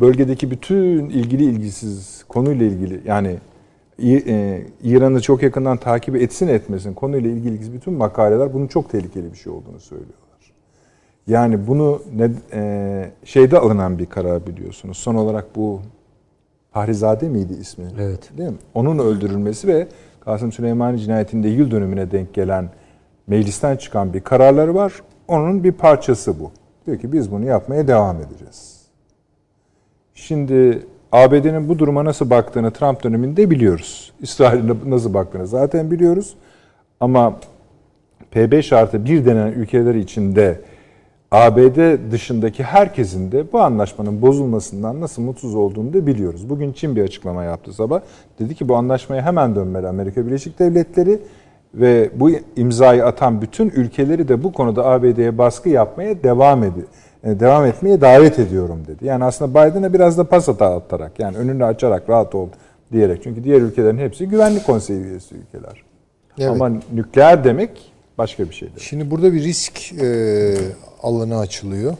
Bölgedeki 0.00 0.50
bütün 0.50 1.10
ilgili 1.10 1.44
ilgisiz 1.44 2.24
konuyla 2.28 2.66
ilgili 2.66 3.00
yani 3.04 3.38
e, 4.02 4.62
İran'ı 4.82 5.20
çok 5.20 5.42
yakından 5.42 5.76
takip 5.76 6.16
etsin 6.16 6.48
etmesin 6.48 6.94
konuyla 6.94 7.30
ilgili 7.30 7.72
bütün 7.72 7.94
makaleler 7.94 8.54
bunun 8.54 8.66
çok 8.66 8.90
tehlikeli 8.90 9.32
bir 9.32 9.38
şey 9.38 9.52
olduğunu 9.52 9.80
söylüyorlar. 9.80 10.16
Yani 11.26 11.66
bunu 11.66 12.02
ne, 12.14 12.30
e, 12.52 13.10
şeyde 13.24 13.58
alınan 13.58 13.98
bir 13.98 14.06
karar 14.06 14.46
biliyorsunuz. 14.46 14.96
Son 14.96 15.14
olarak 15.14 15.56
bu 15.56 15.80
Fahrizade 16.72 17.28
miydi 17.28 17.52
ismi? 17.60 17.84
Evet. 18.00 18.30
Değil 18.38 18.48
mi? 18.48 18.56
Onun 18.74 18.98
öldürülmesi 18.98 19.68
ve 19.68 19.88
Kasım 20.20 20.52
Süleymani 20.52 21.00
cinayetinde 21.00 21.48
yıl 21.48 21.70
dönümüne 21.70 22.10
denk 22.10 22.34
gelen 22.34 22.70
meclisten 23.26 23.76
çıkan 23.76 24.14
bir 24.14 24.20
kararları 24.20 24.74
var. 24.74 24.92
Onun 25.28 25.64
bir 25.64 25.72
parçası 25.72 26.40
bu. 26.40 26.50
Diyor 26.86 26.98
ki 26.98 27.12
biz 27.12 27.32
bunu 27.32 27.44
yapmaya 27.44 27.88
devam 27.88 28.16
edeceğiz. 28.16 28.82
Şimdi 30.14 30.86
ABD'nin 31.12 31.68
bu 31.68 31.78
duruma 31.78 32.04
nasıl 32.04 32.30
baktığını 32.30 32.70
Trump 32.70 33.04
döneminde 33.04 33.50
biliyoruz. 33.50 34.12
İsrail'in 34.20 34.80
nasıl 34.86 35.14
baktığını 35.14 35.46
zaten 35.46 35.90
biliyoruz. 35.90 36.36
Ama 37.00 37.36
P5 38.34 38.74
artı 38.76 39.04
1 39.04 39.24
denen 39.24 39.52
ülkeler 39.52 39.94
içinde 39.94 40.60
ABD 41.32 42.10
dışındaki 42.10 42.62
herkesin 42.62 43.32
de 43.32 43.52
bu 43.52 43.60
anlaşmanın 43.60 44.22
bozulmasından 44.22 45.00
nasıl 45.00 45.22
mutsuz 45.22 45.54
olduğunu 45.54 45.92
da 45.92 46.06
biliyoruz. 46.06 46.50
Bugün 46.50 46.72
Çin 46.72 46.96
bir 46.96 47.02
açıklama 47.02 47.44
yaptı 47.44 47.72
sabah. 47.72 48.00
Dedi 48.38 48.54
ki 48.54 48.68
bu 48.68 48.76
anlaşmaya 48.76 49.22
hemen 49.22 49.54
dönmeli 49.54 49.88
Amerika 49.88 50.26
Birleşik 50.26 50.58
Devletleri 50.58 51.18
ve 51.74 52.10
bu 52.14 52.30
imzayı 52.56 53.06
atan 53.06 53.42
bütün 53.42 53.70
ülkeleri 53.70 54.28
de 54.28 54.44
bu 54.44 54.52
konuda 54.52 54.86
ABD'ye 54.86 55.38
baskı 55.38 55.68
yapmaya 55.68 56.22
devam 56.22 56.64
ediyor. 56.64 56.86
Devam 57.24 57.66
etmeye 57.66 58.00
davet 58.00 58.38
ediyorum 58.38 58.82
dedi. 58.86 59.06
Yani 59.06 59.24
aslında 59.24 59.50
Biden'a 59.50 59.92
biraz 59.92 60.18
da 60.18 60.24
pas 60.24 60.48
hata 60.48 60.76
atarak 60.76 61.18
yani 61.18 61.36
önünü 61.36 61.64
açarak 61.64 62.10
rahat 62.10 62.34
ol 62.34 62.48
diyerek. 62.92 63.22
Çünkü 63.22 63.44
diğer 63.44 63.60
ülkelerin 63.60 63.98
hepsi 63.98 64.28
güvenlik 64.28 64.66
konseyi 64.66 65.00
üyesi 65.00 65.34
ülkeler. 65.34 65.82
Evet. 66.38 66.50
Ama 66.50 66.70
nükleer 66.94 67.44
demek 67.44 67.91
başka 68.18 68.50
bir 68.50 68.54
şeydir. 68.54 68.80
Şimdi 68.80 69.10
burada 69.10 69.32
bir 69.32 69.42
risk 69.42 69.92
e, 69.92 70.54
alanı 71.02 71.38
açılıyor. 71.38 71.96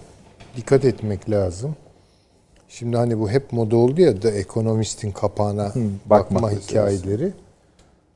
Dikkat 0.57 0.85
etmek 0.85 1.31
lazım. 1.31 1.77
Şimdi 2.69 2.97
hani 2.97 3.19
bu 3.19 3.31
hep 3.31 3.53
moda 3.53 3.77
oldu 3.77 4.01
ya 4.01 4.21
The 4.21 4.29
Economist'in 4.29 5.11
kapağına 5.11 5.73
bakma, 6.07 6.43
bakma 6.43 6.51
hikayeleri. 6.51 7.33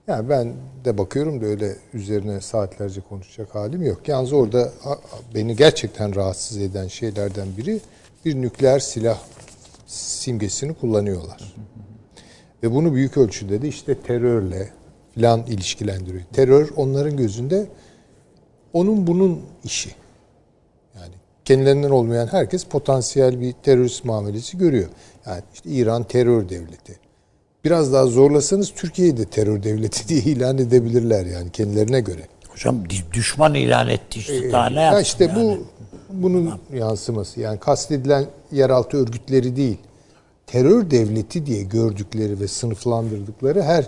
Yani 0.06 0.28
ben 0.28 0.52
de 0.84 0.98
bakıyorum 0.98 1.40
da 1.40 1.46
öyle 1.46 1.76
üzerine 1.94 2.40
saatlerce 2.40 3.00
konuşacak 3.00 3.54
halim 3.54 3.82
yok. 3.82 4.08
Yalnız 4.08 4.32
orada 4.32 4.72
beni 5.34 5.56
gerçekten 5.56 6.14
rahatsız 6.14 6.58
eden 6.58 6.88
şeylerden 6.88 7.48
biri 7.56 7.80
bir 8.24 8.34
nükleer 8.42 8.78
silah 8.78 9.18
simgesini 9.86 10.74
kullanıyorlar. 10.74 11.54
Ve 12.62 12.74
bunu 12.74 12.94
büyük 12.94 13.16
ölçüde 13.16 13.62
de 13.62 13.68
işte 13.68 14.00
terörle 14.00 14.70
filan 15.14 15.46
ilişkilendiriyor. 15.46 16.22
Terör 16.32 16.68
onların 16.76 17.16
gözünde 17.16 17.66
onun 18.72 19.06
bunun 19.06 19.40
işi. 19.64 19.90
Yani 20.96 21.14
kendilerinden 21.44 21.90
olmayan 21.90 22.26
herkes 22.26 22.64
potansiyel 22.64 23.40
bir 23.40 23.52
terörist 23.52 24.04
muamelesi 24.04 24.58
görüyor. 24.58 24.88
Yani 25.26 25.42
işte 25.54 25.70
İran 25.70 26.04
terör 26.04 26.48
devleti. 26.48 26.98
Biraz 27.64 27.92
daha 27.92 28.06
zorlasanız 28.06 28.72
Türkiye'yi 28.74 29.16
de 29.16 29.24
terör 29.24 29.62
devleti 29.62 30.08
diye 30.08 30.20
ilan 30.20 30.58
edebilirler 30.58 31.26
yani 31.26 31.50
kendilerine 31.50 32.00
göre. 32.00 32.22
Hocam 32.48 32.84
düşman 33.12 33.54
ilan 33.54 33.88
etti 33.88 34.18
işte 34.18 34.52
daha 34.52 34.70
ne 34.70 34.80
Ya 34.80 35.00
işte 35.00 35.24
yani? 35.24 35.36
bu 35.36 35.66
bunun 36.10 36.54
yansıması. 36.74 37.40
Yani 37.40 37.58
kastedilen 37.58 38.26
yeraltı 38.52 38.96
örgütleri 38.96 39.56
değil. 39.56 39.78
Terör 40.46 40.90
devleti 40.90 41.46
diye 41.46 41.62
gördükleri 41.62 42.40
ve 42.40 42.48
sınıflandırdıkları 42.48 43.62
her 43.62 43.84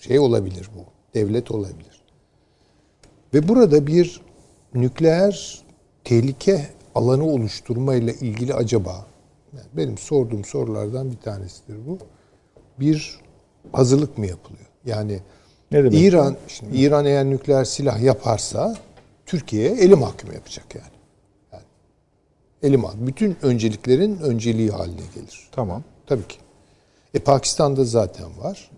şey 0.00 0.18
olabilir 0.18 0.68
bu. 0.76 0.84
Devlet 1.14 1.50
olabilir. 1.50 1.91
Ve 3.34 3.48
burada 3.48 3.86
bir 3.86 4.20
nükleer 4.74 5.64
tehlike 6.04 6.68
alanı 6.94 7.26
oluşturma 7.26 7.94
ile 7.94 8.14
ilgili 8.14 8.54
acaba 8.54 9.06
yani 9.56 9.66
benim 9.72 9.98
sorduğum 9.98 10.44
sorulardan 10.44 11.10
bir 11.10 11.16
tanesidir 11.16 11.86
bu. 11.86 11.98
Bir 12.80 13.20
hazırlık 13.72 14.18
mı 14.18 14.26
yapılıyor? 14.26 14.66
Yani 14.84 15.20
Ne 15.72 15.78
demek? 15.78 16.00
İran 16.00 16.36
şimdi 16.48 16.76
İran 16.76 17.04
eğer 17.04 17.24
nükleer 17.24 17.64
silah 17.64 18.00
yaparsa 18.02 18.76
Türkiye'ye 19.26 19.70
eli 19.70 19.94
mahkum 19.94 20.32
yapacak 20.32 20.74
yani. 20.74 20.86
yani 21.52 21.64
eli 22.62 22.76
mahkum. 22.76 23.06
Bütün 23.06 23.36
önceliklerin 23.42 24.18
önceliği 24.18 24.70
haline 24.70 25.02
gelir. 25.14 25.48
Tamam. 25.52 25.82
Tabii 26.06 26.28
ki. 26.28 26.36
E 27.14 27.18
Pakistan'da 27.18 27.84
zaten 27.84 28.38
var. 28.38 28.70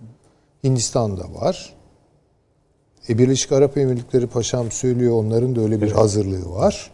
Hindistan'da 0.64 1.34
var. 1.34 1.74
E 3.08 3.18
Birleşik 3.18 3.52
Arap 3.52 3.76
Emirlikleri 3.78 4.26
paşam 4.26 4.70
söylüyor 4.70 5.12
onların 5.14 5.56
da 5.56 5.60
öyle 5.60 5.80
bir 5.82 5.92
hazırlığı 5.92 6.50
var. 6.50 6.92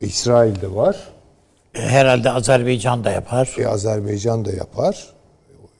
E, 0.00 0.06
İsrail'de 0.06 0.74
var. 0.74 0.96
E, 1.74 1.80
Herhalde 1.80 2.30
Azerbaycan 2.30 3.04
da 3.04 3.10
yapar. 3.10 3.56
E 3.58 3.66
Azerbaycan 3.66 4.44
da 4.44 4.52
yapar. 4.52 5.12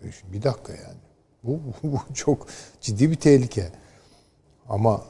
E, 0.04 0.06
Bir 0.32 0.42
dakika 0.42 0.72
yani. 0.72 0.98
Bu, 1.44 1.60
bu, 1.82 1.92
bu 1.92 2.14
çok 2.14 2.46
ciddi 2.80 3.10
bir 3.10 3.16
tehlike. 3.16 3.68
Ama 4.68 5.02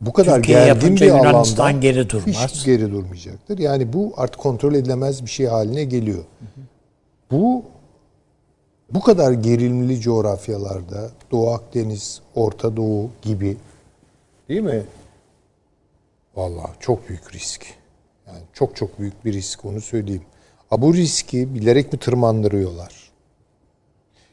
bu 0.00 0.12
kadar 0.12 0.34
Türkiye 0.36 0.64
gergin 0.64 0.96
bir 0.96 1.00
Yunanistan 1.06 1.64
alanda 1.64 1.78
geri 1.80 2.10
durmaz. 2.10 2.34
hiç 2.54 2.64
geri 2.64 2.92
durmayacaktır. 2.92 3.58
Yani 3.58 3.92
bu 3.92 4.12
artık 4.16 4.40
kontrol 4.40 4.74
edilemez 4.74 5.22
bir 5.24 5.30
şey 5.30 5.46
haline 5.46 5.84
geliyor. 5.84 6.24
Bu 7.30 7.64
bu 8.94 9.00
kadar 9.00 9.32
gerilimli 9.32 10.00
coğrafyalarda 10.00 11.10
Doğu 11.30 11.50
Akdeniz, 11.50 12.20
Orta 12.34 12.76
Doğu 12.76 13.10
gibi 13.22 13.56
değil 14.48 14.60
mi? 14.60 14.82
Vallahi 16.36 16.70
çok 16.80 17.08
büyük 17.08 17.34
risk. 17.34 17.66
Yani 18.26 18.38
çok 18.52 18.76
çok 18.76 18.98
büyük 18.98 19.24
bir 19.24 19.32
risk 19.32 19.64
onu 19.64 19.80
söyleyeyim. 19.80 20.22
Ha 20.70 20.82
bu 20.82 20.94
riski 20.94 21.54
bilerek 21.54 21.92
mi 21.92 21.98
tırmandırıyorlar? 21.98 23.10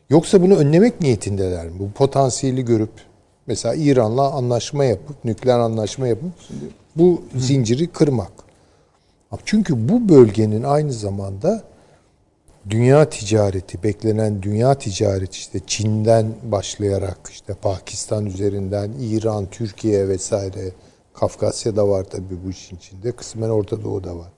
Yoksa 0.09 0.41
bunu 0.41 0.55
önlemek 0.55 1.01
niyetindeler 1.01 1.65
mi? 1.65 1.79
Bu 1.79 1.91
potansiyeli 1.91 2.65
görüp 2.65 2.91
mesela 3.47 3.75
İran'la 3.75 4.31
anlaşma 4.31 4.85
yapıp, 4.85 5.25
nükleer 5.25 5.59
anlaşma 5.59 6.07
yapıp 6.07 6.31
bu 6.95 7.21
zinciri 7.35 7.88
kırmak. 7.88 8.31
Çünkü 9.45 9.89
bu 9.89 10.09
bölgenin 10.09 10.63
aynı 10.63 10.93
zamanda 10.93 11.63
dünya 12.69 13.09
ticareti, 13.09 13.83
beklenen 13.83 14.41
dünya 14.41 14.73
ticareti 14.73 15.38
işte 15.38 15.59
Çin'den 15.67 16.33
başlayarak 16.43 17.19
işte 17.29 17.53
Pakistan 17.53 18.25
üzerinden 18.25 18.91
İran, 18.99 19.45
Türkiye 19.51 20.07
vesaire 20.07 20.71
Kafkasya'da 21.13 21.88
var 21.88 22.03
tabii 22.03 22.45
bu 22.45 22.49
işin 22.49 22.75
içinde. 22.77 23.11
Kısmen 23.11 23.49
Orta 23.49 23.83
Doğu'da 23.83 24.17
var. 24.17 24.31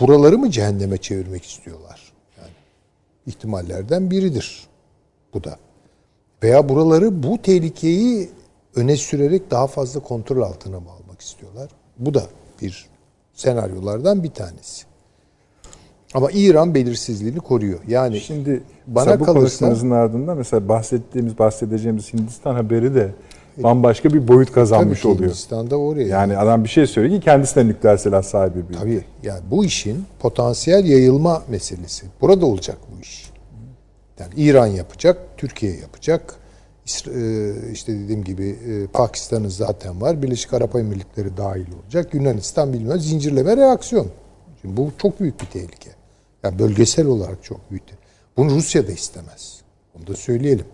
Buraları 0.00 0.38
mı 0.38 0.50
cehenneme 0.50 0.98
çevirmek 0.98 1.44
istiyorlar? 1.44 2.12
Yani 2.38 2.50
ihtimallerden 3.26 4.10
biridir 4.10 4.66
bu 5.34 5.44
da. 5.44 5.58
Veya 6.42 6.68
buraları 6.68 7.22
bu 7.22 7.42
tehlikeyi 7.42 8.30
öne 8.74 8.96
sürerek 8.96 9.50
daha 9.50 9.66
fazla 9.66 10.00
kontrol 10.00 10.42
altına 10.42 10.80
mı 10.80 10.90
almak 10.90 11.20
istiyorlar? 11.20 11.70
Bu 11.98 12.14
da 12.14 12.22
bir 12.62 12.88
senaryolardan 13.34 14.24
bir 14.24 14.30
tanesi. 14.30 14.89
Ama 16.14 16.30
İran 16.30 16.74
belirsizliğini 16.74 17.38
koruyor. 17.38 17.78
Yani 17.88 18.20
Şimdi 18.20 18.62
bana 18.86 19.20
bu 19.20 19.24
kalırsa 19.24 19.40
konuşmanızın 19.40 19.90
ardından 19.90 20.36
mesela 20.36 20.68
bahsettiğimiz, 20.68 21.38
bahsedeceğimiz 21.38 22.12
Hindistan 22.12 22.54
haberi 22.54 22.94
de 22.94 23.10
bambaşka 23.56 24.10
bir 24.10 24.28
boyut 24.28 24.52
kazanmış 24.52 25.00
tabii 25.00 25.12
oluyor. 25.12 25.30
Hindistan'da 25.30 25.76
oraya. 25.76 26.08
Yani 26.08 26.38
adam 26.38 26.64
bir 26.64 26.68
şey 26.68 26.86
söylüyor 26.86 27.20
ki 27.20 27.24
kendisi 27.24 27.56
de 27.56 27.66
nükleer 27.66 27.96
silah 27.96 28.22
sahibi 28.22 28.68
bir. 28.68 28.74
Tabii. 28.74 29.04
Yani 29.22 29.40
bu 29.50 29.64
işin 29.64 30.04
potansiyel 30.20 30.84
yayılma 30.84 31.42
meselesi. 31.48 32.06
Burada 32.20 32.46
olacak 32.46 32.76
bu 32.96 33.00
iş. 33.00 33.30
Yani 34.18 34.32
İran 34.36 34.66
yapacak, 34.66 35.18
Türkiye 35.36 35.76
yapacak. 35.76 36.34
E, 37.16 37.52
işte 37.72 37.98
dediğim 37.98 38.24
gibi 38.24 38.48
e, 38.48 38.86
Pakistan'ın 38.86 39.48
zaten 39.48 40.00
var. 40.00 40.22
Birleşik 40.22 40.54
Arap 40.54 40.76
Emirlikleri 40.76 41.36
dahil 41.36 41.66
olacak. 41.82 42.14
Yunanistan 42.14 42.72
bilmem 42.72 43.00
zincirleme 43.00 43.56
reaksiyon. 43.56 44.06
Şimdi 44.62 44.76
bu 44.76 44.90
çok 44.98 45.20
büyük 45.20 45.40
bir 45.40 45.46
tehlike. 45.46 45.99
Yani 46.44 46.58
bölgesel 46.58 47.06
olarak 47.06 47.44
çok 47.44 47.70
büyük. 47.70 47.82
Bunu 48.36 48.50
Rusya 48.50 48.88
da 48.88 48.92
istemez. 48.92 49.60
Onu 49.98 50.06
da 50.06 50.14
söyleyelim. 50.14 50.66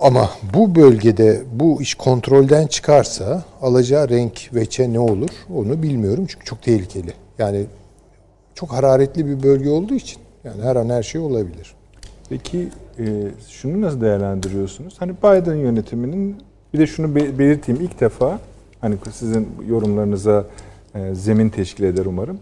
Ama 0.00 0.30
bu 0.54 0.74
bölgede 0.74 1.42
bu 1.52 1.82
iş 1.82 1.94
kontrolden 1.94 2.66
çıkarsa 2.66 3.44
alacağı 3.62 4.08
renk 4.08 4.54
veçe 4.54 4.92
ne 4.92 5.00
olur 5.00 5.30
onu 5.54 5.82
bilmiyorum. 5.82 6.26
Çünkü 6.28 6.44
çok 6.44 6.62
tehlikeli. 6.62 7.12
Yani 7.38 7.66
çok 8.54 8.72
hararetli 8.72 9.26
bir 9.26 9.42
bölge 9.42 9.70
olduğu 9.70 9.94
için 9.94 10.18
yani 10.44 10.62
her 10.62 10.76
an 10.76 10.88
her 10.88 11.02
şey 11.02 11.20
olabilir. 11.20 11.74
Peki 12.28 12.68
e, 12.98 13.04
şunu 13.48 13.80
nasıl 13.80 14.00
değerlendiriyorsunuz? 14.00 14.94
Hani 14.98 15.12
Biden 15.16 15.54
yönetiminin 15.56 16.36
bir 16.74 16.78
de 16.78 16.86
şunu 16.86 17.14
be- 17.14 17.38
belirteyim 17.38 17.80
ilk 17.80 18.00
defa 18.00 18.40
hani 18.80 18.96
sizin 19.12 19.48
yorumlarınıza 19.68 20.46
e, 20.94 21.14
zemin 21.14 21.48
teşkil 21.48 21.84
eder 21.84 22.06
umarım. 22.06 22.38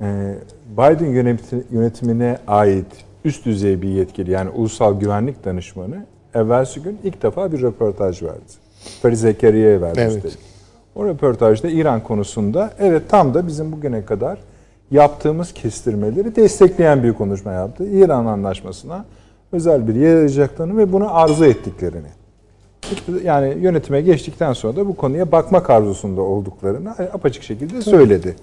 E, 0.00 0.34
Biden 0.72 1.06
yöneti- 1.14 1.62
yönetimine 1.70 2.38
ait 2.46 2.86
üst 3.24 3.46
düzey 3.46 3.82
bir 3.82 3.88
yetkili 3.88 4.30
yani 4.30 4.50
ulusal 4.50 5.00
güvenlik 5.00 5.44
danışmanı 5.44 6.06
evvelsi 6.34 6.82
gün 6.82 6.98
ilk 7.04 7.22
defa 7.22 7.52
bir 7.52 7.62
röportaj 7.62 8.22
verdi. 8.22 8.40
Feri 9.02 9.16
Zekeriya'ya 9.16 9.80
verdi 9.80 10.00
Evet. 10.00 10.16
üstelik. 10.16 10.38
O 10.94 11.04
röportajda 11.04 11.68
İran 11.68 12.02
konusunda 12.02 12.70
evet 12.78 13.02
tam 13.08 13.34
da 13.34 13.46
bizim 13.46 13.72
bugüne 13.72 14.04
kadar 14.04 14.38
yaptığımız 14.90 15.52
kestirmeleri 15.54 16.36
destekleyen 16.36 17.02
bir 17.02 17.12
konuşma 17.12 17.52
yaptı. 17.52 17.84
İran 17.84 18.26
anlaşmasına 18.26 19.04
özel 19.52 19.88
bir 19.88 19.94
yer 19.94 20.14
arayacaklarını 20.16 20.76
ve 20.78 20.92
bunu 20.92 21.16
arzu 21.16 21.44
ettiklerini. 21.44 22.08
Yani 23.24 23.54
yönetime 23.60 24.00
geçtikten 24.00 24.52
sonra 24.52 24.76
da 24.76 24.86
bu 24.88 24.96
konuya 24.96 25.32
bakmak 25.32 25.70
arzusunda 25.70 26.20
olduklarını 26.22 26.90
apaçık 26.90 27.42
şekilde 27.42 27.82
söyledi. 27.82 28.36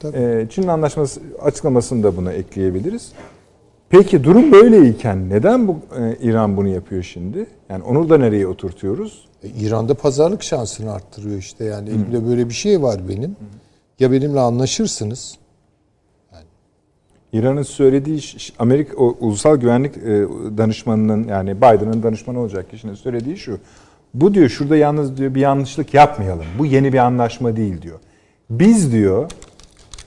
Tabii. 0.00 0.18
Ee, 0.18 0.46
Çin 0.50 0.68
anlaşması 0.68 1.20
açıklamasını 1.42 2.02
da 2.02 2.16
buna 2.16 2.32
ekleyebiliriz. 2.32 3.12
Peki 3.88 4.24
durum 4.24 4.52
böyleyken 4.52 5.30
neden 5.30 5.68
bu 5.68 5.78
e, 6.00 6.16
İran 6.22 6.56
bunu 6.56 6.68
yapıyor 6.68 7.02
şimdi? 7.02 7.46
Yani 7.68 7.84
onu 7.84 8.10
da 8.10 8.18
nereye 8.18 8.46
oturtuyoruz? 8.46 9.28
E, 9.42 9.48
İran'da 9.48 9.94
pazarlık 9.94 10.42
şansını 10.42 10.92
arttırıyor 10.92 11.38
işte 11.38 11.64
yani 11.64 11.88
elimde 11.88 12.26
böyle 12.26 12.48
bir 12.48 12.54
şey 12.54 12.82
var 12.82 13.00
benim. 13.08 13.36
Ya 14.00 14.12
benimle 14.12 14.40
anlaşırsınız 14.40 15.38
İran'ın 17.34 17.62
söylediği 17.62 18.20
Amerika 18.58 18.96
o, 18.96 19.16
ulusal 19.20 19.56
güvenlik 19.56 19.96
e, 19.96 20.26
danışmanının 20.58 21.28
yani 21.28 21.56
Biden'ın 21.56 22.02
danışmanı 22.02 22.40
olacak 22.40 22.70
kişinin 22.70 22.94
söylediği 22.94 23.36
şu. 23.36 23.58
Bu 24.14 24.34
diyor 24.34 24.48
şurada 24.48 24.76
yalnız 24.76 25.16
diyor 25.16 25.34
bir 25.34 25.40
yanlışlık 25.40 25.94
yapmayalım. 25.94 26.44
Bu 26.58 26.66
yeni 26.66 26.92
bir 26.92 26.98
anlaşma 26.98 27.56
değil 27.56 27.82
diyor. 27.82 27.98
Biz 28.50 28.92
diyor 28.92 29.30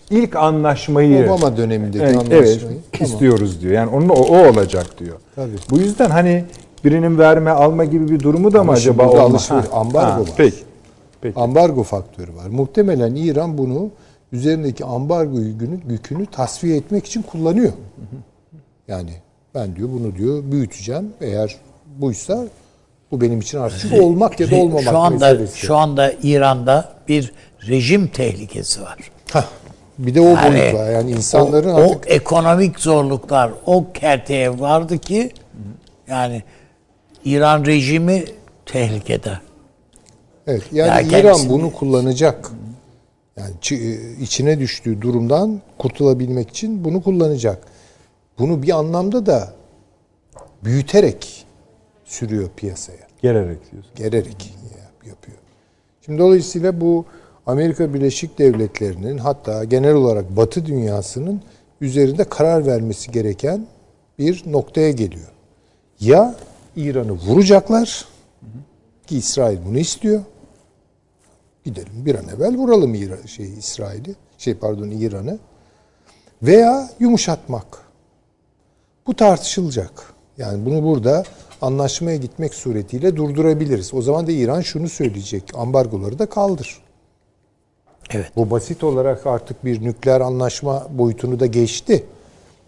ilk 0.09 0.35
anlaşmayı 0.35 1.25
Obama 1.25 1.57
dönemindeki 1.57 2.03
Evet, 2.03 2.15
anlaşmayı. 2.17 2.41
evet, 2.43 2.61
Tamam. 2.91 3.13
istiyoruz 3.13 3.61
diyor. 3.61 3.73
Yani 3.73 3.89
onun 3.95 4.09
o, 4.09 4.13
o 4.13 4.47
olacak 4.49 4.99
diyor. 4.99 5.17
Tabii. 5.35 5.55
Bu 5.69 5.77
yüzden 5.77 6.09
hani 6.09 6.45
birinin 6.85 7.17
verme 7.17 7.51
alma 7.51 7.85
gibi 7.85 8.09
bir 8.09 8.19
durumu 8.19 8.53
da 8.53 8.57
mı 8.57 8.61
Ama 8.61 8.75
şimdi 8.75 9.03
acaba 9.03 9.25
olmaz? 9.25 9.51
ambargo 9.73 10.21
var. 10.21 10.29
Peki. 10.37 10.57
Peki. 11.21 11.39
Ambargo 11.39 11.83
faktörü 11.83 12.35
var. 12.35 12.47
Muhtemelen 12.47 13.15
İran 13.15 13.57
bunu 13.57 13.89
üzerindeki 14.31 14.85
ambargo 14.85 15.39
yükünü, 15.39 15.79
yükünü 15.89 16.25
tasfiye 16.25 16.77
etmek 16.77 17.05
için 17.05 17.21
kullanıyor. 17.21 17.71
Yani 18.87 19.11
ben 19.55 19.75
diyor 19.75 19.89
bunu 19.91 20.15
diyor 20.15 20.43
büyüteceğim. 20.51 21.09
Eğer 21.21 21.55
buysa 21.97 22.45
bu 23.11 23.21
benim 23.21 23.39
için 23.39 23.57
artık 23.57 24.01
olmak 24.03 24.39
ya 24.39 24.51
da 24.51 24.55
olmamak 24.55 24.83
şu 24.83 24.97
anda 24.97 25.29
meselesi. 25.31 25.57
şu 25.59 25.75
anda 25.75 26.13
İran'da 26.23 26.89
bir 27.07 27.31
rejim 27.67 28.07
tehlikesi 28.07 28.81
var. 28.81 28.97
Hah, 29.31 29.45
bir 29.99 30.15
de 30.15 30.21
o 30.21 30.23
boyut 30.25 30.73
var. 30.73 30.91
Yani 30.91 31.11
insanların 31.11 31.69
o, 31.69 31.75
artık 31.77 32.07
o 32.07 32.09
ekonomik 32.09 32.79
zorluklar 32.79 33.51
o 33.65 33.85
kerteye 33.93 34.59
vardı 34.59 34.97
ki 34.97 35.31
yani 36.07 36.43
İran 37.25 37.65
rejimi 37.65 38.23
tehlikede. 38.65 39.39
Evet 40.47 40.63
yani 40.71 40.87
Ya 40.87 41.01
İran 41.19 41.33
kendisini- 41.33 41.49
bunu 41.49 41.73
kullanacak. 41.73 42.51
Yani 43.37 43.53
çi- 43.61 44.19
içine 44.21 44.59
düştüğü 44.59 45.01
durumdan 45.01 45.61
kurtulabilmek 45.77 46.49
için 46.49 46.83
bunu 46.85 47.03
kullanacak. 47.03 47.63
Bunu 48.39 48.63
bir 48.63 48.77
anlamda 48.77 49.25
da 49.25 49.53
büyüterek 50.63 51.45
sürüyor 52.05 52.49
piyasaya. 52.55 53.07
Gelerek 53.21 53.71
diyorsun. 53.71 53.91
Gererek 53.95 54.51
yap- 54.77 55.07
yapıyor. 55.07 55.37
Şimdi 56.05 56.19
dolayısıyla 56.19 56.81
bu 56.81 57.05
Amerika 57.47 57.93
Birleşik 57.93 58.39
Devletleri'nin 58.39 59.17
hatta 59.17 59.63
genel 59.63 59.93
olarak 59.93 60.37
Batı 60.37 60.65
dünyasının 60.65 61.41
üzerinde 61.81 62.23
karar 62.23 62.65
vermesi 62.65 63.11
gereken 63.11 63.67
bir 64.19 64.43
noktaya 64.45 64.91
geliyor. 64.91 65.31
Ya 65.99 66.35
İran'ı 66.75 67.11
vuracaklar 67.11 68.05
ki 69.07 69.17
İsrail 69.17 69.57
bunu 69.65 69.77
istiyor. 69.77 70.21
Gidelim 71.63 72.05
bir 72.05 72.15
an 72.15 72.27
evvel 72.27 72.55
vuralım 72.55 72.95
İran, 72.95 73.25
şey 73.25 73.53
İsrail'i, 73.53 74.15
şey 74.37 74.53
pardon 74.53 74.89
İran'ı 74.89 75.39
veya 76.43 76.89
yumuşatmak. 76.99 77.65
Bu 79.07 79.15
tartışılacak. 79.15 80.13
Yani 80.37 80.65
bunu 80.65 80.83
burada 80.83 81.23
anlaşmaya 81.61 82.17
gitmek 82.17 82.53
suretiyle 82.53 83.15
durdurabiliriz. 83.15 83.93
O 83.93 84.01
zaman 84.01 84.27
da 84.27 84.31
İran 84.31 84.61
şunu 84.61 84.89
söyleyecek. 84.89 85.43
Ambargoları 85.53 86.19
da 86.19 86.25
kaldır. 86.25 86.86
Evet. 88.11 88.31
Bu 88.35 88.49
basit 88.49 88.83
olarak 88.83 89.27
artık 89.27 89.65
bir 89.65 89.83
nükleer 89.83 90.21
anlaşma 90.21 90.87
boyutunu 90.89 91.39
da 91.39 91.45
geçti. 91.45 92.03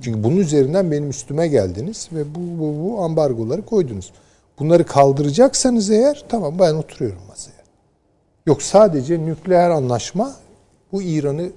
Çünkü 0.01 0.23
bunun 0.23 0.37
üzerinden 0.37 0.91
benim 0.91 1.09
üstüme 1.09 1.47
geldiniz 1.47 2.09
ve 2.13 2.35
bu, 2.35 2.39
bu, 2.59 2.83
bu 2.83 3.01
ambargoları 3.03 3.61
koydunuz. 3.65 4.11
Bunları 4.59 4.83
kaldıracaksanız 4.85 5.89
eğer 5.91 6.23
tamam 6.29 6.59
ben 6.59 6.73
oturuyorum 6.73 7.21
masaya. 7.29 7.59
Yok 8.47 8.61
sadece 8.61 9.25
nükleer 9.25 9.69
anlaşma 9.69 10.35
bu 10.91 11.01
İran'ı 11.01 11.49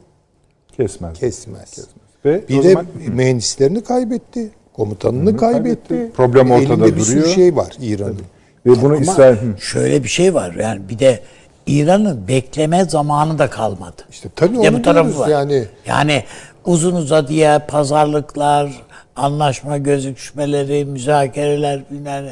Kesmez. 0.76 1.18
kesmez. 1.18 1.78
Ve 2.24 2.48
Bir 2.48 2.62
de 2.62 2.72
zaman 2.72 2.86
mühendislerini 3.14 3.84
kaybetti. 3.84 4.50
Komutanını 4.72 5.36
kaybetti. 5.36 5.88
kaybetti. 5.88 6.16
Problem 6.16 6.50
ortada 6.50 6.84
Elinde 6.84 6.96
bir 6.96 7.00
sürü 7.00 7.16
duruyor. 7.20 7.34
şey 7.34 7.56
var 7.56 7.76
İran'ın. 7.80 8.20
ve 8.66 8.70
bunu 8.82 8.84
Ama 8.92 8.96
İsrail 8.96 9.56
şöyle 9.58 10.04
bir 10.04 10.08
şey 10.08 10.34
var 10.34 10.54
yani 10.54 10.88
bir 10.88 10.98
de 10.98 11.20
İran'ın 11.66 12.28
bekleme 12.28 12.84
zamanı 12.84 13.38
da 13.38 13.50
kalmadı. 13.50 14.02
İşte 14.10 14.28
tabii 14.36 14.54
de 14.54 14.58
onu 14.70 14.78
bu 14.78 14.82
tarafı 14.82 15.18
var. 15.18 15.28
yani. 15.28 15.64
Yani 15.86 16.24
uzun 16.64 16.96
uzadıya 16.96 17.66
pazarlıklar, 17.66 18.82
anlaşma 19.16 19.78
gözüküşmeleri, 19.78 20.84
müzakereler 20.84 21.82
bilmem 21.90 22.24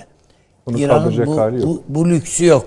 İran'ın 0.77 1.27
bu, 1.27 1.39
hali 1.39 1.57
yok. 1.57 1.67
bu, 1.67 1.83
bu 1.89 2.11
lüksü 2.11 2.45
yok. 2.45 2.67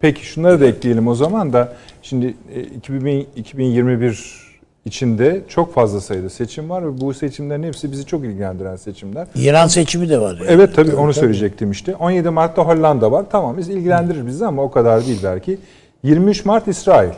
Peki 0.00 0.26
şunları 0.26 0.60
da 0.60 0.66
ekleyelim 0.66 1.08
o 1.08 1.14
zaman 1.14 1.52
da 1.52 1.72
şimdi 2.02 2.34
e, 2.54 2.60
2000 2.60 3.26
2021 3.36 4.50
içinde 4.84 5.42
çok 5.48 5.74
fazla 5.74 6.00
sayıda 6.00 6.30
seçim 6.30 6.70
var 6.70 6.82
ve 6.82 7.00
bu 7.00 7.14
seçimlerin 7.14 7.62
hepsi 7.62 7.92
bizi 7.92 8.06
çok 8.06 8.24
ilgilendiren 8.24 8.76
seçimler. 8.76 9.26
İran 9.34 9.66
seçimi 9.66 10.08
de 10.08 10.20
var. 10.20 10.36
Yani. 10.38 10.46
Evet 10.48 10.74
tabii 10.74 10.94
onu 10.94 11.12
söyleyecektim 11.12 11.70
işte. 11.70 11.96
17 11.96 12.30
Mart'ta 12.30 12.62
Hollanda 12.62 13.12
var. 13.12 13.24
Tamam 13.30 13.58
biz 13.58 13.68
ilgilendirir 13.68 14.26
bizi 14.26 14.46
ama 14.46 14.62
o 14.62 14.70
kadar 14.70 15.06
değil 15.06 15.20
belki. 15.24 15.58
23 16.02 16.44
Mart 16.44 16.68
İsrail. 16.68 17.10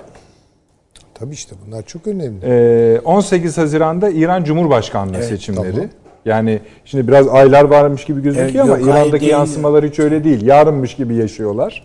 Tabii 1.15 1.35
işte 1.35 1.57
bunlar 1.67 1.83
çok 1.83 2.07
önemli. 2.07 2.39
Ee, 2.45 3.01
18 3.05 3.59
Haziran'da 3.59 4.11
İran 4.11 4.45
Cumhurbaşkanlığı 4.45 5.17
Evet, 5.17 5.27
seçimleri. 5.29 5.73
tamam. 5.73 5.89
Yani 6.25 6.61
şimdi 6.85 7.09
biraz 7.09 7.29
aylar 7.29 7.65
varmış 7.65 8.05
gibi 8.05 8.23
gözüküyor 8.23 8.65
Evet, 8.65 8.75
ama 8.75 8.79
yok, 8.79 8.87
İran'daki 8.89 9.21
değil. 9.21 9.33
yansımaları 9.33 9.87
hiç 9.89 9.99
öyle 9.99 10.25
değil. 10.25 10.47
Yarınmış 10.47 10.95
gibi 10.97 11.15
yaşıyorlar. 11.15 11.85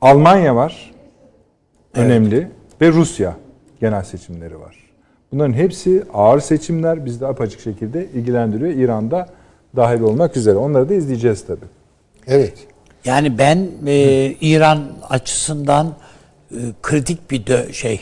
Almanya 0.00 0.56
var. 0.56 0.90
Önemli. 1.94 2.48
Ve 2.80 2.88
Rusya 2.88 3.36
genel 3.80 4.02
seçimleri 4.02 4.60
var. 4.60 4.76
Bunların 5.32 5.52
hepsi 5.52 6.02
ağır 6.14 6.40
seçimler. 6.40 7.04
Bizi 7.04 7.20
de 7.20 7.26
apaçık 7.26 7.60
şekilde 7.60 8.06
ilgilendiriyor. 8.14 8.70
İran'da 8.70 9.28
dahil 9.76 10.00
olmak 10.00 10.36
üzere. 10.36 10.56
Onları 10.56 10.88
da 10.88 10.94
izleyeceğiz 10.94 11.46
tabii. 11.46 11.66
Evet. 12.26 12.54
Yani 13.04 13.38
ben 13.38 13.68
e, 13.86 13.94
İran 14.40 14.78
açısından 15.08 15.94
e, 16.52 16.58
kritik 16.82 17.30
bir 17.30 17.44
dö- 17.44 17.72
şey. 17.72 18.00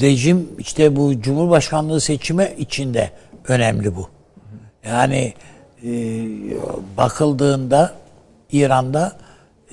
Rejim 0.00 0.48
işte 0.58 0.96
bu 0.96 1.20
Cumhurbaşkanlığı 1.22 2.00
seçimi 2.00 2.54
içinde 2.58 3.10
önemli 3.48 3.96
bu. 3.96 4.08
Yani 4.84 5.34
e, 5.84 5.90
bakıldığında 6.96 7.94
İran'da 8.52 9.12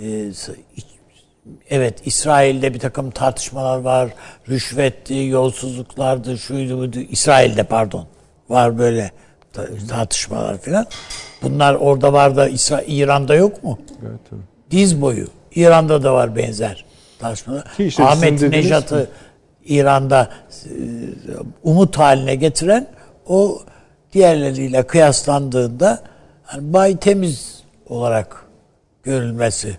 e, 0.02 0.32
evet 1.70 2.02
İsrail'de 2.08 2.74
bir 2.74 2.80
takım 2.80 3.12
tartışmalar 3.12 3.78
var. 3.78 4.10
Rüşvetti, 4.50 5.14
yolsuzluklardı, 5.14 6.38
şuydu 6.38 6.78
buydu. 6.80 7.00
İsrail'de 7.00 7.64
pardon 7.64 8.06
var 8.50 8.78
böyle 8.78 9.12
ta- 9.54 9.68
tartışmalar 9.90 10.58
filan. 10.62 10.86
Bunlar 11.42 11.74
orada 11.74 12.14
var 12.14 12.36
da 12.36 12.50
İsra- 12.50 12.84
İran'da 12.88 13.36
yok 13.36 13.64
mu? 13.64 13.80
Evet, 14.02 14.20
tabii. 14.30 14.42
diz 14.72 15.02
boyu. 15.02 15.28
İran'da 15.56 16.04
da 16.04 16.14
var 16.14 16.36
benzer 16.36 16.86
tartışmalar. 17.20 17.64
İşte 17.80 18.04
Ahmet 18.04 18.42
Nejat'ı 18.42 19.10
İran'da 19.66 20.30
e, 20.66 20.70
umut 21.64 21.98
haline 21.98 22.36
getiren 22.36 22.88
o 23.28 23.60
diğerleriyle 24.14 24.84
kıyaslandığında 24.84 26.04
hani 26.44 26.74
bay 26.74 26.98
temiz 26.98 27.64
olarak 27.90 28.46
görülmesi 29.04 29.78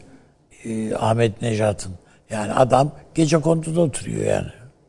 e, 0.64 0.94
Ahmet 0.94 1.42
Nejat'ın. 1.42 1.92
Yani 2.30 2.52
adam 2.52 2.90
gece 3.14 3.40
konduda 3.40 3.80
oturuyor 3.80 4.26
yani. 4.26 4.48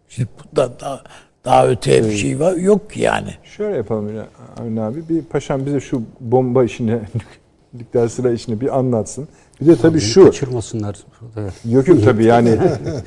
Şimdi 0.09 0.29
bundan 0.39 0.71
daha, 0.79 1.03
daha 1.45 1.67
öte 1.67 2.05
bir 2.05 2.11
şey 2.11 2.39
var 2.39 2.53
yok 2.53 2.91
ki 2.91 3.01
yani. 3.01 3.33
Şöyle 3.43 3.77
yapalım 3.77 4.15
ya, 4.15 4.27
Avni 4.59 4.81
abi. 4.81 5.09
Bir 5.09 5.21
paşam 5.21 5.65
bize 5.65 5.79
şu 5.79 6.03
bomba 6.19 6.63
işini, 6.63 6.99
nükleer 7.73 8.07
silah 8.07 8.31
işini 8.31 8.61
bir 8.61 8.77
anlatsın. 8.77 9.27
Bir 9.61 9.67
de 9.67 9.75
tabii 9.75 9.99
şu. 9.99 10.25
Kaçırmasınlar. 10.25 10.95
Evet. 11.37 11.53
Yok 11.69 11.87
yok 11.87 12.03
tabii 12.03 12.25
yani 12.25 12.57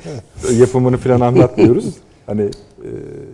yapımını 0.59 0.97
falan 0.97 1.19
anlatmıyoruz. 1.21 1.85
Hani 2.25 2.41
e, 2.41 2.89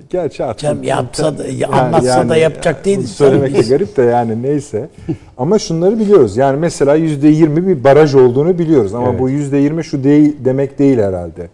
gerçi 0.09 0.43
artık 0.43 0.59
Canım 0.59 0.83
yapsa 0.83 1.37
da- 1.37 1.47
Yani- 1.47 1.65
anlatsa 1.65 2.29
da 2.29 2.37
yapacak 2.37 2.85
değil 2.85 3.07
Söylemek 3.07 3.55
de 3.55 3.61
garip 3.61 3.97
de 3.97 4.01
yani 4.01 4.43
neyse. 4.43 4.89
Ama 5.37 5.59
şunları 5.59 5.99
biliyoruz. 5.99 6.37
Yani 6.37 6.59
mesela 6.59 6.95
yüzde 6.95 7.27
yirmi 7.27 7.67
bir 7.67 7.83
baraj 7.83 8.15
olduğunu 8.15 8.59
biliyoruz. 8.59 8.93
Ama 8.95 9.09
Evet. 9.09 9.19
bu 9.19 9.29
yüzde 9.29 9.57
yirmi 9.57 9.83
şu 9.83 10.03
değil 10.03 10.35
demek 10.45 10.79
değil 10.79 10.97
herhalde. 10.97 11.49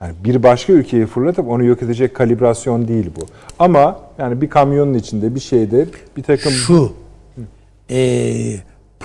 Yani 0.00 0.14
bir 0.24 0.42
başka 0.42 0.72
ülkeyi 0.72 1.06
fırlatıp 1.06 1.48
onu 1.48 1.64
yok 1.64 1.82
edecek 1.82 2.14
kalibrasyon 2.14 2.88
değil 2.88 3.10
bu. 3.20 3.26
Ama 3.58 3.98
yani 4.18 4.40
bir 4.40 4.50
kamyonun 4.50 4.94
içinde 4.94 5.34
bir 5.34 5.40
şeyde 5.40 5.86
bir 6.16 6.22
takım 6.22 6.52
Şu 6.52 6.92
e, 7.90 7.96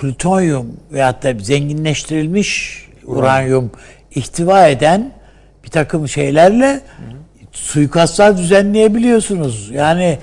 plütonyum 0.00 0.66
veyahut 0.92 1.22
da 1.22 1.34
zenginleştirilmiş 1.40 2.80
uranyum 3.06 3.70
ihtiva 4.14 4.66
eden 4.68 5.12
bir 5.64 5.68
takım 5.68 6.08
şeylerle 6.08 6.80
suikastlar 7.52 8.38
düzenleyebiliyorsunuz. 8.38 9.70
Yani 9.74 10.18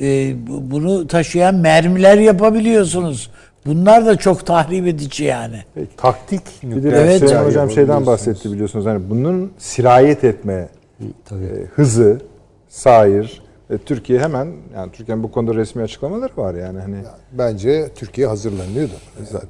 e, 0.00 0.34
bu- 0.46 0.70
bunu 0.70 1.06
taşıyan 1.06 1.54
mermiler 1.54 2.18
yapabiliyorsunuz. 2.18 3.30
Bunlar 3.66 4.06
da 4.06 4.16
çok 4.16 4.46
tahrip 4.46 4.86
edici 4.86 5.24
yani. 5.24 5.56
Taktik 5.96 6.42
bir 6.62 6.70
de 6.70 6.76
nükleer 6.76 7.04
Evet. 7.04 7.20
Süleyman 7.20 7.44
hocam 7.44 7.70
şeyden 7.70 8.06
bahsetti 8.06 8.52
biliyorsunuz. 8.52 8.86
Hani 8.86 9.10
bunun 9.10 9.52
sirayet 9.58 10.24
etme 10.24 10.68
Tabii. 11.24 11.44
e, 11.44 11.66
hızı, 11.74 12.20
sair 12.68 13.42
ve 13.72 13.78
Türkiye 13.78 14.20
hemen 14.20 14.52
yani 14.74 14.92
Türkiye'nin 14.92 15.24
bu 15.24 15.30
konuda 15.30 15.54
resmi 15.54 15.82
açıklamaları 15.82 16.32
var 16.36 16.54
yani 16.54 16.80
hani 16.80 16.96
Bence 17.32 17.88
Türkiye 17.94 18.26
hazırlanıyordu. 18.26 18.92
zaten. 19.30 19.48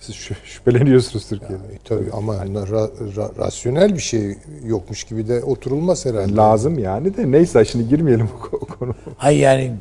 Siz 0.00 0.14
şü- 0.14 0.44
şüpheleniyorsunuz 0.44 1.28
Türkiye'den. 1.28 1.64
E, 1.64 1.78
tabii 1.84 2.10
ama 2.12 2.34
ra- 2.36 2.90
ra- 3.16 3.38
rasyonel 3.38 3.94
bir 3.94 4.00
şey 4.00 4.36
yokmuş 4.64 5.04
gibi 5.04 5.28
de 5.28 5.42
oturulmaz 5.44 6.06
herhalde. 6.06 6.34
Lazım 6.36 6.78
yani 6.78 7.16
de 7.16 7.32
neyse 7.32 7.64
şimdi 7.64 7.88
girmeyelim 7.88 8.28
o, 8.52 8.58
konu. 8.58 8.94
Hayır 9.16 9.40
yani 9.40 9.76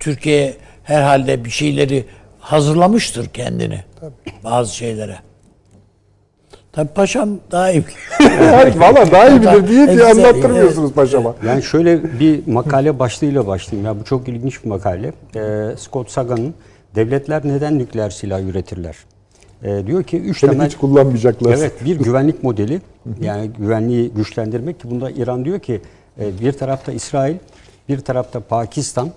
Türkiye 0.00 0.56
herhalde 0.82 1.44
bir 1.44 1.50
şeyleri 1.50 2.04
hazırlamıştır 2.38 3.26
kendini. 3.28 3.84
Bazı 4.44 4.76
şeylere. 4.76 5.18
Tabii 6.74 6.88
paşam 6.88 7.28
daha 7.50 7.70
iyi. 7.70 7.84
Valla 8.76 9.10
daha 9.10 9.28
iyi 9.28 9.40
bilir 9.42 9.68
diye 9.68 9.86
diye 9.86 9.86
Evet, 9.86 10.04
anlattırmıyorsunuz 10.04 10.92
paşama. 10.92 11.34
Yani 11.46 11.62
şöyle 11.62 12.20
bir 12.20 12.46
makale 12.46 12.98
başlığıyla 12.98 13.46
başlayayım. 13.46 13.86
Ya 13.86 14.00
bu 14.00 14.04
çok 14.04 14.28
ilginç 14.28 14.64
bir 14.64 14.68
makale. 14.68 15.12
Ee, 15.36 15.76
Scott 15.76 16.10
Sagan'ın 16.10 16.54
Devletler 16.94 17.42
Neden 17.44 17.78
Nükleer 17.78 18.10
Silah 18.10 18.40
Üretirler? 18.40 18.96
Ee, 19.62 19.86
diyor 19.86 20.02
ki 20.02 20.20
üç 20.20 20.40
Seni 20.40 20.50
temel 20.50 20.66
hiç 20.66 20.76
kullanmayacaklar. 20.76 21.54
Evet 21.58 21.84
bir 21.84 21.96
güvenlik 21.98 22.42
modeli 22.42 22.80
yani 23.20 23.50
güvenliği 23.58 24.10
güçlendirmek 24.10 24.80
ki 24.80 24.90
bunda 24.90 25.10
İran 25.10 25.44
diyor 25.44 25.60
ki 25.60 25.80
e, 26.20 26.38
bir 26.40 26.52
tarafta 26.52 26.92
İsrail, 26.92 27.36
bir 27.88 27.98
tarafta 27.98 28.40
Pakistan, 28.40 29.10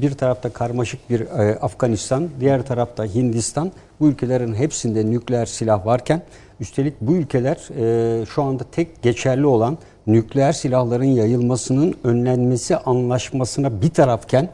bir 0.00 0.14
tarafta 0.14 0.48
karmaşık 0.50 1.10
bir 1.10 1.20
e, 1.20 1.58
Afganistan, 1.58 2.28
diğer 2.40 2.66
tarafta 2.66 3.04
Hindistan. 3.04 3.72
Bu 4.00 4.08
ülkelerin 4.08 4.54
hepsinde 4.54 5.10
nükleer 5.10 5.46
silah 5.46 5.86
varken 5.86 6.22
üstelik 6.60 6.94
bu 7.00 7.12
ülkeler 7.12 7.68
e, 7.80 8.26
şu 8.26 8.42
anda 8.42 8.64
tek 8.72 9.02
geçerli 9.02 9.46
olan 9.46 9.78
nükleer 10.06 10.52
silahların 10.52 11.04
yayılmasının 11.04 11.94
önlenmesi 12.04 12.76
anlaşmasına 12.76 13.82
bir 13.82 13.90
tarafken 13.90 14.48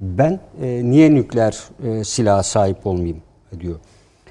ben 0.00 0.40
e, 0.62 0.80
niye 0.84 1.14
nükleer 1.14 1.58
e, 1.84 2.04
silaha 2.04 2.42
sahip 2.42 2.86
olmayayım 2.86 3.22
diyor. 3.60 3.76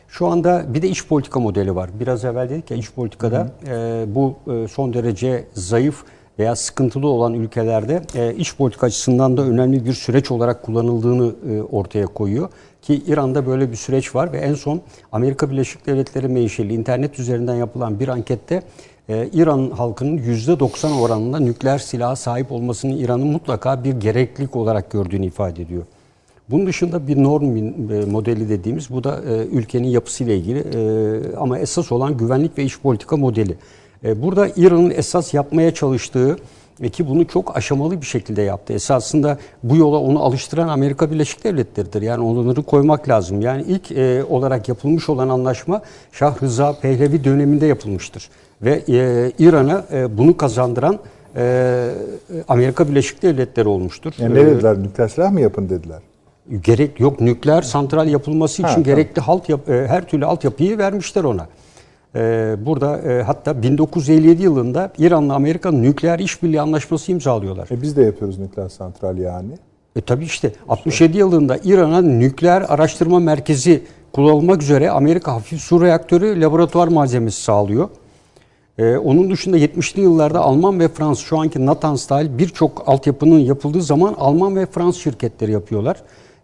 Şu 0.07 0.27
anda 0.27 0.73
bir 0.73 0.81
de 0.81 0.89
iç 0.89 1.07
politika 1.07 1.39
modeli 1.39 1.75
var. 1.75 1.89
Biraz 1.99 2.25
evvel 2.25 2.49
dedik 2.49 2.71
ya 2.71 2.77
iç 2.77 2.91
politikada 2.91 3.51
e, 3.67 4.05
bu 4.15 4.35
e, 4.53 4.67
son 4.67 4.93
derece 4.93 5.43
zayıf 5.53 6.03
veya 6.39 6.55
sıkıntılı 6.55 7.07
olan 7.07 7.33
ülkelerde 7.33 8.01
e, 8.15 8.35
iç 8.35 8.55
politika 8.55 8.87
açısından 8.87 9.37
da 9.37 9.41
önemli 9.41 9.85
bir 9.85 9.93
süreç 9.93 10.31
olarak 10.31 10.63
kullanıldığını 10.63 11.35
e, 11.51 11.61
ortaya 11.61 12.05
koyuyor. 12.05 12.49
Ki 12.87 13.01
İran'da 13.07 13.47
böyle 13.47 13.71
bir 13.71 13.75
süreç 13.75 14.15
var 14.15 14.33
ve 14.33 14.37
en 14.37 14.53
son 14.53 14.81
Amerika 15.11 15.51
Birleşik 15.51 15.85
Devletleri 15.85 16.27
menşeli 16.27 16.73
internet 16.73 17.19
üzerinden 17.19 17.55
yapılan 17.55 17.99
bir 17.99 18.07
ankette 18.07 18.63
e, 19.09 19.29
İran 19.33 19.69
halkının 19.69 20.17
%90 20.17 20.99
oranında 20.99 21.39
nükleer 21.39 21.77
silaha 21.77 22.15
sahip 22.15 22.51
olmasını 22.51 22.93
İran'ın 22.93 23.27
mutlaka 23.27 23.83
bir 23.83 23.93
gereklilik 23.93 24.55
olarak 24.55 24.91
gördüğünü 24.91 25.25
ifade 25.25 25.61
ediyor. 25.61 25.83
Bunun 26.49 26.67
dışında 26.67 27.07
bir 27.07 27.23
norm 27.23 27.57
e, 27.57 28.05
modeli 28.05 28.49
dediğimiz 28.49 28.89
bu 28.89 29.03
da 29.03 29.21
e, 29.29 29.45
ülkenin 29.45 29.87
yapısıyla 29.87 30.33
ilgili 30.33 30.59
e, 30.59 31.35
ama 31.35 31.59
esas 31.59 31.91
olan 31.91 32.17
güvenlik 32.17 32.57
ve 32.57 32.63
iç 32.63 32.79
politika 32.79 33.17
modeli. 33.17 33.55
Burada 34.03 34.47
İran'ın 34.55 34.89
esas 34.89 35.33
yapmaya 35.33 35.73
çalıştığı 35.73 36.37
ve 36.81 36.89
ki 36.89 37.07
bunu 37.09 37.27
çok 37.27 37.57
aşamalı 37.57 38.01
bir 38.01 38.05
şekilde 38.05 38.41
yaptı. 38.41 38.73
Esasında 38.73 39.37
bu 39.63 39.75
yola 39.75 39.97
onu 39.97 40.23
alıştıran 40.23 40.67
Amerika 40.67 41.11
Birleşik 41.11 41.43
Devletleri'dir. 41.43 42.01
Yani 42.01 42.23
onları 42.23 42.63
koymak 42.63 43.09
lazım. 43.09 43.41
Yani 43.41 43.63
ilk 43.67 43.91
e, 43.91 44.23
olarak 44.29 44.69
yapılmış 44.69 45.09
olan 45.09 45.29
anlaşma 45.29 45.81
Şah 46.11 46.43
Rıza 46.43 46.79
Pehlevi 46.81 47.23
döneminde 47.23 47.65
yapılmıştır. 47.65 48.29
Ve 48.61 48.71
e, 48.89 49.31
İran'a 49.39 49.85
e, 49.93 50.17
bunu 50.17 50.37
kazandıran 50.37 50.99
e, 51.35 51.87
Amerika 52.47 52.89
Birleşik 52.89 53.21
Devletleri 53.23 53.67
olmuştur. 53.67 54.13
Yani 54.19 54.33
ne 54.35 54.39
E, 54.39 54.45
dediler? 54.45 54.83
Nükleer 54.83 55.07
silah 55.07 55.31
mı 55.31 55.41
yapın 55.41 55.69
dediler? 55.69 55.99
Gerek 56.63 56.99
yok 56.99 57.21
nükleer 57.21 57.61
santral 57.61 58.07
yapılması 58.07 58.53
için 58.53 58.63
Ha, 58.63 58.69
tamam. 58.69 58.83
gerekli 58.83 59.21
halt 59.21 59.49
yap- 59.49 59.69
e, 59.69 59.87
her 59.87 60.07
türlü 60.07 60.25
altyapıyı 60.25 60.77
vermişler 60.77 61.23
ona. 61.23 61.47
E, 62.15 62.55
burada 62.65 62.97
e, 62.97 63.23
hatta 63.23 63.63
1957 63.63 64.43
yılında 64.43 64.91
İran'la 64.97 65.33
Amerika'nın 65.33 65.83
nükleer 65.83 66.19
işbirliği 66.19 66.61
anlaşması 66.61 67.11
imzalıyorlar. 67.11 67.67
E 67.71 67.81
biz 67.81 67.97
de 67.97 68.03
yapıyoruz 68.03 68.39
nükleer 68.39 68.69
santral 68.69 69.17
yani. 69.17 69.51
E 69.95 70.01
tabii 70.01 70.25
işte 70.25 70.51
67 70.69 71.17
yılında 71.17 71.57
İran'a 71.63 72.01
nükleer 72.01 72.65
araştırma 72.67 73.19
merkezi 73.19 73.83
kullanılmak 74.13 74.61
üzere 74.61 74.89
Amerika 74.89 75.33
hafif 75.33 75.61
su 75.61 75.81
reaktörü 75.81 76.41
laboratuvar 76.41 76.87
malzemesi 76.87 77.41
sağlıyor. 77.41 77.89
Ee, 78.77 78.97
onun 78.97 79.31
dışında 79.31 79.57
70'li 79.57 80.01
yıllarda 80.01 80.39
Alman 80.39 80.79
ve 80.79 80.87
Fransız 80.87 81.25
şu 81.25 81.39
anki 81.39 81.65
Natanz 81.65 82.09
dahil 82.09 82.37
birçok 82.37 82.83
altyapının 82.85 83.39
yapıldığı 83.39 83.81
zaman 83.81 84.15
Alman 84.17 84.55
ve 84.55 84.65
Fransız 84.65 85.01
şirketleri 85.01 85.51
yapıyorlar. 85.51 85.97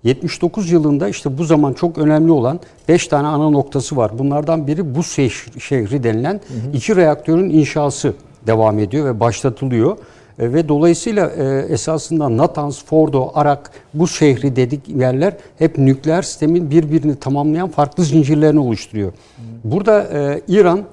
79 0.03 0.71
yılında 0.71 1.09
işte 1.09 1.37
bu 1.37 1.43
zaman 1.43 1.73
çok 1.73 1.97
önemli 1.97 2.31
olan 2.31 2.59
5 2.87 3.07
tane 3.07 3.27
ana 3.27 3.49
noktası 3.49 3.97
var. 3.97 4.11
Bunlardan 4.19 4.67
biri 4.67 4.95
bu 4.95 4.99
şeh- 4.99 5.59
şehri 5.59 6.03
denilen 6.03 6.41
iki 6.73 6.95
reaktörün 6.95 7.49
inşası 7.49 8.13
devam 8.47 8.79
ediyor 8.79 9.05
ve 9.05 9.19
başlatılıyor. 9.19 9.97
E, 10.39 10.53
Ve 10.53 10.69
dolayısıyla 10.69 11.29
e, 11.29 11.65
esasında 11.69 12.37
Natanz, 12.37 12.85
Fordo, 12.85 13.31
Arak 13.33 13.71
bu 13.93 14.07
şehri 14.07 14.55
dedik 14.55 14.89
yerler 14.89 15.33
hep 15.59 15.77
nükleer 15.77 16.21
sistemin 16.21 16.71
birbirini 16.71 17.15
tamamlayan 17.15 17.69
farklı 17.69 18.03
zincirlerini 18.03 18.59
oluşturuyor. 18.59 19.11
Burada 19.63 20.03
e, 20.03 20.41
İran 20.47 20.83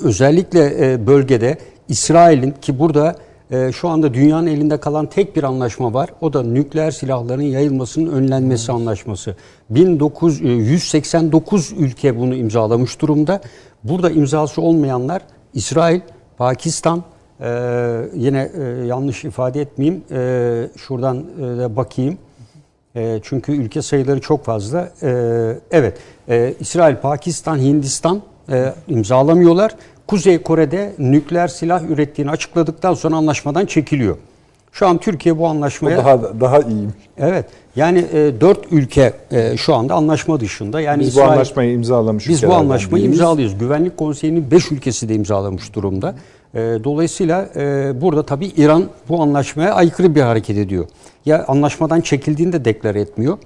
özellikle 0.00 0.92
e, 0.92 1.06
bölgede 1.06 1.58
İsrail'in 1.88 2.50
ki 2.62 2.78
burada 2.78 3.16
e, 3.52 3.72
şu 3.72 3.88
anda 3.88 4.14
dünyanın 4.14 4.46
elinde 4.46 4.80
kalan 4.80 5.06
tek 5.06 5.36
bir 5.36 5.42
anlaşma 5.42 5.94
var. 5.94 6.10
O 6.20 6.32
da 6.32 6.42
nükleer 6.42 6.90
silahların 6.90 7.42
yayılmasının 7.42 8.12
önlenmesi 8.12 8.72
anlaşması. 8.72 9.36
1989 9.70 11.72
ülke 11.78 12.18
bunu 12.18 12.34
imzalamış 12.34 13.00
durumda. 13.00 13.40
Burada 13.84 14.10
imzası 14.10 14.62
olmayanlar 14.62 15.22
İsrail, 15.54 16.00
Pakistan, 16.38 17.02
e, 17.40 17.48
yine 18.14 18.50
e, 18.58 18.62
yanlış 18.86 19.24
ifade 19.24 19.60
etmeyeyim, 19.60 20.04
e, 20.10 20.68
şuradan 20.76 21.18
e, 21.18 21.42
de 21.42 21.76
bakayım. 21.76 22.18
E, 22.96 23.20
çünkü 23.22 23.52
ülke 23.52 23.82
sayıları 23.82 24.20
çok 24.20 24.44
fazla. 24.44 24.88
E, 25.02 25.10
evet, 25.70 25.98
e, 26.28 26.54
İsrail, 26.60 26.96
Pakistan, 26.96 27.58
Hindistan 27.58 28.22
e, 28.50 28.74
imzalamıyorlar. 28.88 29.74
Kuzey 30.06 30.38
Kore'de 30.42 30.92
nükleer 30.98 31.48
silah 31.48 31.82
ürettiğini 31.90 32.30
açıkladıktan 32.30 32.94
sonra 32.94 33.16
anlaşmadan 33.16 33.66
çekiliyor. 33.66 34.16
Şu 34.72 34.86
an 34.86 34.98
Türkiye 34.98 35.38
bu 35.38 35.42
O 35.44 35.46
anlaşmaya... 35.46 35.96
daha 35.98 36.40
daha 36.40 36.58
iyiymiş. 36.60 36.94
Evet, 37.18 37.44
yani 37.76 37.98
e, 38.12 38.40
dört 38.40 38.58
ülke 38.72 39.12
e, 39.30 39.56
şu 39.56 39.74
anda 39.74 39.94
anlaşma 39.94 40.40
dışında. 40.40 40.80
Yani 40.80 41.00
Biz 41.00 41.16
bu 41.16 41.20
İsrail- 41.20 41.30
anlaşmayı 41.32 41.72
imzalamış 41.72 42.28
biz 42.28 42.42
bu 42.42 42.54
anlaşmayı 42.54 43.04
biriyiz. 43.04 43.18
imzalıyoruz. 43.20 43.58
Güvenlik 43.58 43.96
Konseyi'nin 43.96 44.50
5 44.50 44.72
ülkesi 44.72 45.08
de 45.08 45.14
imzalamış 45.14 45.74
durumda. 45.74 46.14
E, 46.54 46.58
dolayısıyla 46.84 47.48
e, 47.56 47.92
burada 48.00 48.22
tabii 48.26 48.46
İran 48.46 48.84
bu 49.08 49.22
anlaşmaya 49.22 49.74
aykırı 49.74 50.14
bir 50.14 50.20
hareket 50.20 50.56
ediyor. 50.58 50.84
Ya 51.26 51.44
anlaşmadan 51.48 52.00
çekildiğini 52.00 52.52
de 52.52 52.64
deklar 52.64 52.94
etmiyor. 52.94 53.38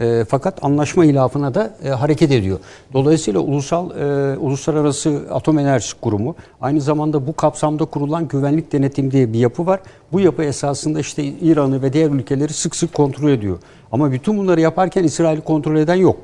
E, 0.00 0.24
fakat 0.28 0.64
anlaşma 0.64 1.04
ilafına 1.04 1.54
da 1.54 1.70
e, 1.84 1.88
hareket 1.88 2.32
ediyor. 2.32 2.58
Dolayısıyla 2.92 3.40
ulusal 3.40 3.90
e, 3.90 4.38
uluslararası 4.38 5.22
atom 5.30 5.58
enerjisi 5.58 6.00
kurumu 6.00 6.36
aynı 6.60 6.80
zamanda 6.80 7.26
bu 7.26 7.32
kapsamda 7.36 7.84
kurulan 7.84 8.28
güvenlik 8.28 8.72
denetim 8.72 9.10
diye 9.10 9.32
bir 9.32 9.38
yapı 9.38 9.66
var. 9.66 9.80
Bu 10.12 10.20
yapı 10.20 10.44
esasında 10.44 11.00
işte 11.00 11.24
İran'ı 11.24 11.82
ve 11.82 11.92
diğer 11.92 12.10
ülkeleri 12.10 12.52
sık 12.52 12.76
sık 12.76 12.94
kontrol 12.94 13.30
ediyor. 13.30 13.58
Ama 13.92 14.12
bütün 14.12 14.38
bunları 14.38 14.60
yaparken 14.60 15.04
İsrail'i 15.04 15.40
kontrol 15.40 15.76
eden 15.76 15.94
yok. 15.94 16.16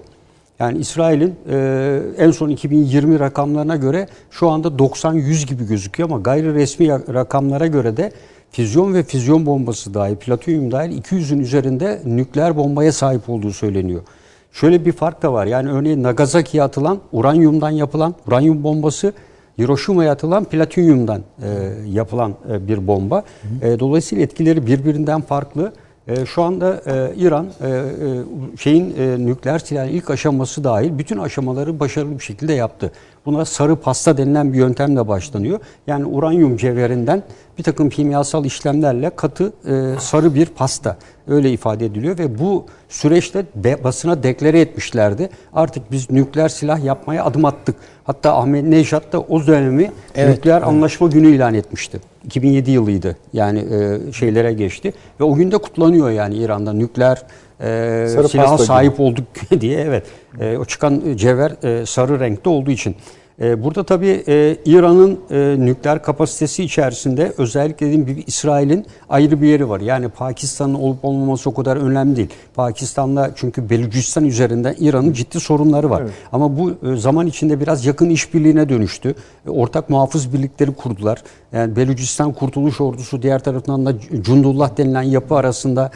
Yani 0.59 0.79
İsrail'in 0.79 1.35
e, 1.51 2.01
en 2.19 2.31
son 2.31 2.49
2020 2.49 3.21
rakamlarına 3.21 3.77
göre 3.77 4.09
şu 4.31 4.51
anda 4.51 4.69
90-100 4.69 5.47
gibi 5.47 5.67
gözüküyor 5.67 6.09
ama 6.11 6.19
gayri 6.19 6.55
resmi 6.55 6.89
rakamlara 6.89 7.67
göre 7.67 7.97
de 7.97 8.13
füzyon 8.55 8.95
ve 8.95 9.03
füzyon 9.03 9.47
bombası 9.47 9.95
dahil, 9.95 10.17
platonyum 10.17 10.73
dahil 10.73 11.03
200'ün 11.03 11.39
üzerinde 11.39 12.03
nükleer 12.05 12.57
bombaya 12.57 12.93
sahip 12.93 13.29
olduğu 13.29 13.53
söyleniyor. 13.53 14.03
Şöyle 14.53 14.85
bir 14.85 14.93
fark 14.93 15.23
da 15.23 15.33
var. 15.33 15.47
Yani 15.47 15.71
örneğin 15.71 16.03
Nagasaki'ye 16.03 16.63
atılan 16.63 16.99
uranyumdan 17.13 17.71
yapılan 17.71 18.15
uranyum 18.27 18.63
bombası 18.63 19.13
Hiroşima'ya 19.59 20.13
atılan 20.13 20.45
platinyumdan 20.45 21.23
e, 21.43 21.49
yapılan 21.87 22.35
e, 22.51 22.69
bir 22.69 22.87
bomba. 22.87 23.23
E, 23.63 23.81
dolayısıyla 23.81 24.25
etkileri 24.25 24.67
birbirinden 24.67 25.21
farklı. 25.21 25.73
E, 26.09 26.27
şu 26.27 26.43
anda 26.43 26.83
e, 26.87 27.15
İran 27.17 27.47
e, 27.61 27.69
e, 27.69 27.83
şeyin 28.57 28.95
e, 28.99 29.27
nükleer 29.27 29.59
silahın 29.59 29.89
ilk 29.89 30.11
aşaması 30.11 30.65
dahil 30.65 30.99
bütün 30.99 31.19
aşamaları 31.19 31.81
başarılı 31.81 32.19
bir 32.19 32.25
şekilde 32.25 32.53
yaptı. 32.53 32.93
Buna 33.27 33.45
sarı 33.45 33.77
pasta 33.77 34.17
denilen 34.17 34.53
bir 34.53 34.59
yöntemle 34.59 35.09
başlanıyor. 35.09 35.59
Yani 35.87 36.05
uranyum 36.07 36.57
cevherinden 36.57 37.23
bir 37.59 37.63
takım 37.63 37.91
kimyasal 37.91 38.45
işlemlerle 38.45 39.11
katı 39.17 39.53
e, 39.69 40.01
sarı 40.01 40.35
bir 40.35 40.47
pasta 40.47 40.97
öyle 41.29 41.51
ifade 41.53 41.87
ediliyor 41.87 42.19
ve 42.19 42.39
bu 42.39 42.67
süreçte 42.89 43.45
be- 43.55 43.85
basına 43.85 44.23
deklare 44.23 44.61
etmişlerdi. 44.61 45.29
Artık 45.53 45.93
biz 45.93 46.11
nükleer 46.11 46.49
silah 46.49 46.85
yapmaya 46.85 47.25
adım 47.25 47.45
attık. 47.45 47.77
Hatta 48.05 48.37
Ahmet 48.37 48.65
Nejat 48.65 49.13
da 49.13 49.21
o 49.21 49.47
dönemi 49.47 49.93
Evet, 50.15 50.37
nükleer 50.37 50.63
anlaşma 50.63 51.09
günü 51.09 51.29
ilan 51.29 51.55
etmişti. 51.55 52.01
2007 52.25 52.71
yılıydı. 52.71 53.17
Yani 53.33 53.59
e, 53.59 54.13
şeylere 54.13 54.53
geçti 54.53 54.93
ve 55.21 55.25
o 55.25 55.35
günde 55.35 55.59
kutlanıyor 55.59 56.11
yani 56.11 56.35
İran'da 56.37 56.73
nükleer 56.73 57.23
e, 57.61 57.65
Sarı 58.09 58.29
silaha 58.29 58.59
sahip 58.59 59.01
olduk 59.01 59.25
diye 59.61 59.81
evet. 59.81 60.07
E, 60.41 60.57
o 60.57 60.65
çıkan 60.65 61.03
cevher 61.17 61.53
e, 61.63 61.87
sarı 61.87 62.21
renkte 62.21 62.49
olduğu 62.51 62.71
için. 62.71 62.97
E, 63.41 63.65
burada 63.65 63.85
tabii 63.85 64.25
e, 64.29 64.57
İran'ın 64.65 65.21
e, 65.31 65.57
nükleer 65.59 66.03
kapasitesi 66.03 66.65
içerisinde 66.65 67.33
özellikle 67.39 67.87
dediğim 67.87 68.07
gibi 68.07 68.25
İsrail'in 68.27 68.87
ayrı 69.09 69.43
bir 69.43 69.49
yeri 69.49 69.69
var. 69.69 69.81
Yani 69.81 70.09
Pakistan'ın 70.09 70.75
olup 70.75 71.05
olmaması 71.05 71.51
o 71.51 71.55
kadar 71.55 71.77
önemli 71.77 72.17
değil. 72.17 72.29
Pakistan'la 72.55 73.31
çünkü 73.35 73.71
Belucistan 73.71 74.25
üzerinden 74.25 74.75
İran'ın 74.79 75.13
ciddi 75.13 75.41
sorunları 75.41 75.91
var. 75.91 76.03
Ama 76.33 76.59
bu 76.59 76.71
e, 76.71 76.97
zaman 76.97 77.27
içinde 77.27 77.61
biraz 77.61 77.87
yakın 77.87 78.11
işbirliğine 78.11 78.69
dönüştü. 78.69 79.15
Ortak 79.49 79.91
muhafız 79.91 80.33
birlikleri 80.33 80.75
kurdular. 80.75 81.23
Yani 81.53 81.77
Belucistan 81.77 82.33
Kurtuluş 82.33 82.81
Ordusu 82.81 83.23
diğer 83.23 83.39
tarafından 83.39 83.87
da 83.87 83.93
Cundullah 84.21 84.77
denilen 84.77 85.03
yapı 85.03 85.35
arasında 85.35 85.91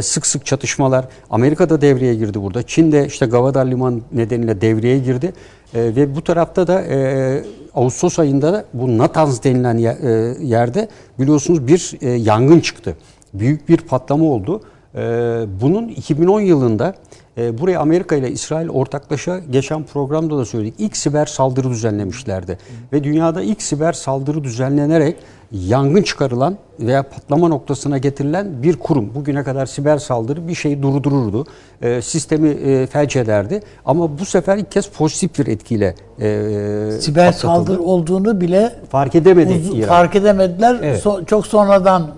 sık 0.00 0.26
sık 0.26 0.46
çatışmalar. 0.46 1.08
Amerika 1.30 1.70
da 1.70 1.80
devreye 1.80 2.14
girdi 2.14 2.42
burada. 2.42 2.62
Çin 2.62 2.92
de 2.92 3.06
işte 3.06 3.26
Gavadar 3.26 3.66
Limanı 3.66 4.00
nedeniyle 4.12 4.60
devreye 4.60 4.98
girdi. 4.98 5.32
E, 5.74 5.96
ve 5.96 6.14
bu 6.14 6.24
tarafta 6.24 6.66
da 6.66 6.82
e, 6.82 7.44
Ağustos 7.74 8.18
ayında 8.18 8.52
da 8.52 8.64
bu 8.72 8.98
Natanz 8.98 9.44
denilen 9.44 9.76
e, 9.76 10.36
yerde 10.46 10.88
biliyorsunuz 11.18 11.66
bir 11.66 11.98
e, 12.00 12.10
yangın 12.10 12.60
çıktı. 12.60 12.96
Büyük 13.34 13.68
bir 13.68 13.76
patlama 13.76 14.24
oldu. 14.24 14.62
Bunun 15.60 15.88
2010 15.88 16.40
yılında 16.40 16.94
e, 17.38 17.58
buraya 17.58 17.80
Amerika 17.80 18.16
ile 18.16 18.30
İsrail 18.30 18.68
ortaklaşa 18.68 19.38
geçen 19.38 19.82
programda 19.84 20.38
da 20.38 20.44
söyledik. 20.44 20.74
İlk 20.78 20.96
siber 20.96 21.26
saldırı 21.26 21.70
düzenlemişlerdi. 21.70 22.58
Ve 22.92 23.04
dünyada 23.04 23.42
ilk 23.42 23.62
siber 23.62 23.92
saldırı 23.92 24.44
düzenlenerek 24.44 25.16
yangın 25.52 26.02
çıkarılan 26.02 26.56
veya 26.80 27.02
patlama 27.02 27.48
noktasına 27.48 27.98
getirilen 27.98 28.62
bir 28.62 28.76
kurum. 28.76 29.14
Bugüne 29.14 29.44
kadar 29.44 29.66
siber 29.66 29.98
saldırı 29.98 30.48
bir 30.48 30.54
şeyi 30.54 30.82
durdururdu. 30.82 31.46
E, 31.82 32.02
sistemi 32.02 32.48
e, 32.48 32.86
felç 32.86 33.16
ederdi. 33.16 33.62
Ama 33.84 34.18
bu 34.18 34.24
sefer 34.24 34.56
ilk 34.56 34.70
kez 34.72 34.88
pozitif 34.88 35.38
bir 35.38 35.46
etkiyle 35.52 35.94
e, 36.20 36.90
Siber 37.00 37.26
patlatıldı. 37.32 37.40
saldırı 37.40 37.82
olduğunu 37.82 38.40
bile 38.40 38.72
fark 38.90 39.14
edemedi 39.14 39.52
İran. 39.74 39.88
fark 39.88 40.16
edemediler. 40.16 40.76
Evet. 40.82 41.04
So- 41.04 41.26
çok 41.26 41.46
sonradan 41.46 42.10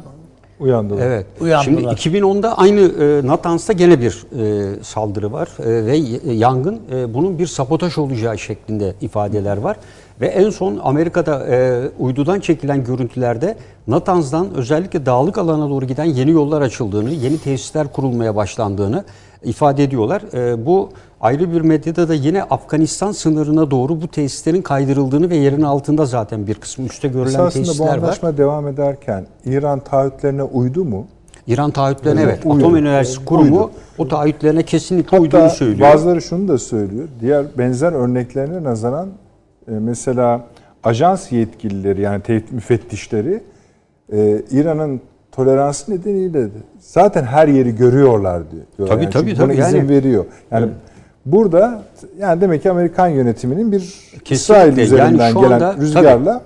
Uyandılar. 0.60 1.02
Evet. 1.06 1.26
Uyandılar. 1.40 1.96
Şimdi 1.96 2.16
2010'da 2.18 2.58
aynı 2.58 2.80
e, 2.80 3.26
Natans'ta 3.26 3.72
gene 3.72 4.00
bir 4.00 4.24
e, 4.38 4.82
saldırı 4.82 5.32
var 5.32 5.48
e, 5.60 5.86
ve 5.86 5.96
y- 5.96 6.20
yangın 6.34 6.80
e, 6.94 7.14
bunun 7.14 7.38
bir 7.38 7.46
sabotaj 7.46 7.98
olacağı 7.98 8.38
şeklinde 8.38 8.94
ifadeler 9.00 9.56
var. 9.56 9.76
Ve 10.20 10.26
en 10.26 10.50
son 10.50 10.80
Amerika'da 10.82 11.46
e, 11.46 11.82
uydudan 11.98 12.40
çekilen 12.40 12.84
görüntülerde 12.84 13.56
Natanz'dan 13.86 14.54
özellikle 14.54 15.06
dağlık 15.06 15.38
alana 15.38 15.70
doğru 15.70 15.84
giden 15.86 16.04
yeni 16.04 16.30
yollar 16.30 16.62
açıldığını, 16.62 17.10
yeni 17.10 17.38
tesisler 17.38 17.92
kurulmaya 17.92 18.36
başlandığını 18.36 19.04
ifade 19.46 19.84
ediyorlar. 19.84 20.22
E, 20.34 20.66
bu 20.66 20.88
ayrı 21.20 21.52
bir 21.52 21.60
medyada 21.60 22.08
da 22.08 22.14
yine 22.14 22.42
Afganistan 22.42 23.12
sınırına 23.12 23.70
doğru 23.70 24.02
bu 24.02 24.08
tesislerin 24.08 24.62
kaydırıldığını 24.62 25.30
ve 25.30 25.36
yerin 25.36 25.62
altında 25.62 26.06
zaten 26.06 26.46
bir 26.46 26.54
kısmı 26.54 26.86
üstte 26.86 27.08
görülen 27.08 27.28
Esasında 27.28 27.62
bu 27.62 27.66
tesisler 27.66 27.86
var. 27.88 27.98
anlaşma 27.98 28.36
devam 28.36 28.68
ederken 28.68 29.26
İran 29.44 29.80
taahhütlerine 29.80 30.42
uydu 30.42 30.84
mu? 30.84 31.06
İran 31.46 31.70
taahhütlerine 31.70 32.20
Evet, 32.22 32.40
evet. 32.46 32.56
Atom 32.56 32.76
Enerjisi 32.76 33.24
Kurumu 33.24 33.56
Uydu. 33.56 33.70
o 33.98 34.08
taahhütlerine 34.08 34.62
kesinlikle 34.62 35.18
uyduğunu 35.18 35.40
Hatta 35.40 35.50
söylüyor. 35.54 35.92
bazıları 35.94 36.22
şunu 36.22 36.48
da 36.48 36.58
söylüyor. 36.58 37.08
Diğer 37.20 37.44
benzer 37.58 37.92
örneklerine 37.92 38.64
nazaran 38.64 39.08
e, 39.68 39.70
mesela 39.70 40.44
ajans 40.84 41.32
yetkilileri 41.32 42.00
yani 42.00 42.22
müfettişleri 42.50 43.42
e, 44.12 44.42
İran'ın 44.50 45.00
toleransı 45.36 45.92
nedeniyle 45.92 46.34
de 46.44 46.48
zaten 46.80 47.24
her 47.24 47.48
yeri 47.48 47.76
görüyorlar 47.76 48.42
diyor. 48.50 48.88
Tabii, 48.88 49.02
yani 49.02 49.12
tabii, 49.12 49.26
çünkü 49.28 49.42
buna 49.42 49.52
tabii. 49.52 49.60
izin 49.68 49.76
Yani- 49.78 49.88
veriyor. 49.88 50.24
Yani 50.50 50.68
burada 51.26 51.82
yani 52.18 52.40
demek 52.40 52.62
ki 52.62 52.70
Amerikan 52.70 53.08
yönetiminin 53.08 53.72
bir 53.72 53.78
Kesinlikle. 53.80 54.34
İsrail 54.34 54.76
üzerinden 54.78 55.18
Yani 55.24 55.32
şu 55.32 55.40
gelen 55.40 55.50
anda- 55.52 55.76
rüzgarla 55.76 56.40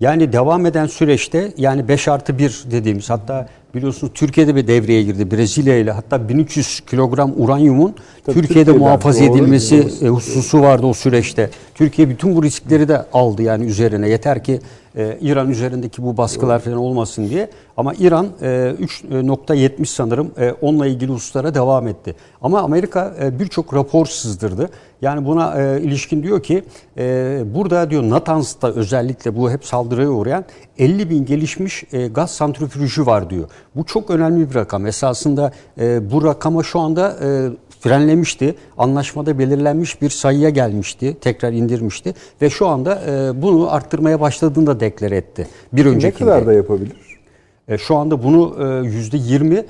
Yani 0.00 0.32
devam 0.32 0.66
eden 0.66 0.86
süreçte 0.86 1.52
yani 1.56 1.88
5 1.88 2.08
artı 2.08 2.38
1 2.38 2.64
dediğimiz 2.70 3.10
hatta 3.10 3.48
biliyorsunuz 3.74 4.12
Türkiye'de 4.14 4.56
bir 4.56 4.66
devreye 4.66 5.02
girdi 5.02 5.30
Brezilya 5.30 5.76
ile 5.76 5.90
hatta 5.90 6.28
1300 6.28 6.80
kilogram 6.80 7.32
uranyumun 7.36 7.94
Tabii 8.24 8.34
Türkiye'de 8.34 8.46
Türkiye'den, 8.48 8.76
muhafaza 8.78 9.24
doğru, 9.26 9.32
edilmesi 9.38 9.82
doğru. 10.00 10.06
e, 10.06 10.08
hususu 10.08 10.60
vardı 10.60 10.86
o 10.86 10.92
süreçte. 10.94 11.50
Türkiye 11.74 12.08
bütün 12.08 12.36
bu 12.36 12.42
riskleri 12.42 12.88
de 12.88 13.06
aldı 13.12 13.42
yani 13.42 13.64
üzerine 13.64 14.08
yeter 14.08 14.44
ki 14.44 14.60
e, 14.96 15.18
İran 15.20 15.50
üzerindeki 15.50 16.02
bu 16.02 16.16
baskılar 16.16 16.58
falan 16.58 16.76
olmasın 16.76 17.28
diye. 17.28 17.50
Ama 17.76 17.94
İran 17.94 18.28
e, 18.42 18.46
3.70 18.46 19.86
sanırım 19.86 20.30
e, 20.38 20.52
onunla 20.52 20.86
ilgili 20.86 21.12
hususlara 21.12 21.54
devam 21.54 21.88
etti. 21.88 22.14
Ama 22.42 22.60
Amerika 22.60 23.14
e, 23.22 23.38
birçok 23.38 23.74
rapor 23.74 24.06
sızdırdı. 24.06 24.70
Yani 25.02 25.26
buna 25.26 25.62
e, 25.62 25.80
ilişkin 25.80 26.22
diyor 26.22 26.42
ki 26.42 26.64
e, 26.98 27.42
burada 27.54 27.90
diyor 27.90 28.02
Natans'ta 28.02 28.72
özellikle 28.72 29.36
bu 29.36 29.50
hep 29.50 29.64
saldırıya 29.64 30.10
uğrayan 30.10 30.44
50 30.78 31.10
bin 31.10 31.24
gelişmiş 31.26 31.84
e, 31.92 32.06
gaz 32.06 32.30
santrifüjü 32.30 33.06
var 33.06 33.30
diyor. 33.30 33.48
Bu 33.76 33.84
çok 33.84 34.10
önemli 34.10 34.50
bir 34.50 34.54
rakam. 34.54 34.86
Esasında 34.86 35.52
e, 35.80 36.10
bu 36.10 36.24
rakama 36.24 36.62
şu 36.62 36.80
anda 36.80 37.16
e, 37.22 37.48
frenlemişti. 37.82 38.54
Anlaşmada 38.78 39.38
belirlenmiş 39.38 40.02
bir 40.02 40.10
sayıya 40.10 40.50
gelmişti. 40.50 41.16
Tekrar 41.20 41.52
indirmişti. 41.52 42.14
Ve 42.42 42.50
şu 42.50 42.66
anda 42.66 43.02
e, 43.08 43.42
bunu 43.42 43.72
arttırmaya 43.72 44.20
başladığını 44.20 44.66
da 44.66 44.80
deklare 44.80 45.16
etti. 45.16 45.46
Bir 45.72 45.84
ne 45.84 45.88
öncekinde. 45.88 46.30
kadar 46.30 46.46
da 46.46 46.52
yapabilir? 46.52 46.96
E, 47.68 47.78
Şu 47.78 47.96
anda 47.96 48.22
bunu 48.24 48.56
e, 48.60 48.86
yüzde 48.86 49.16
20 49.16 49.54
e, 49.54 49.64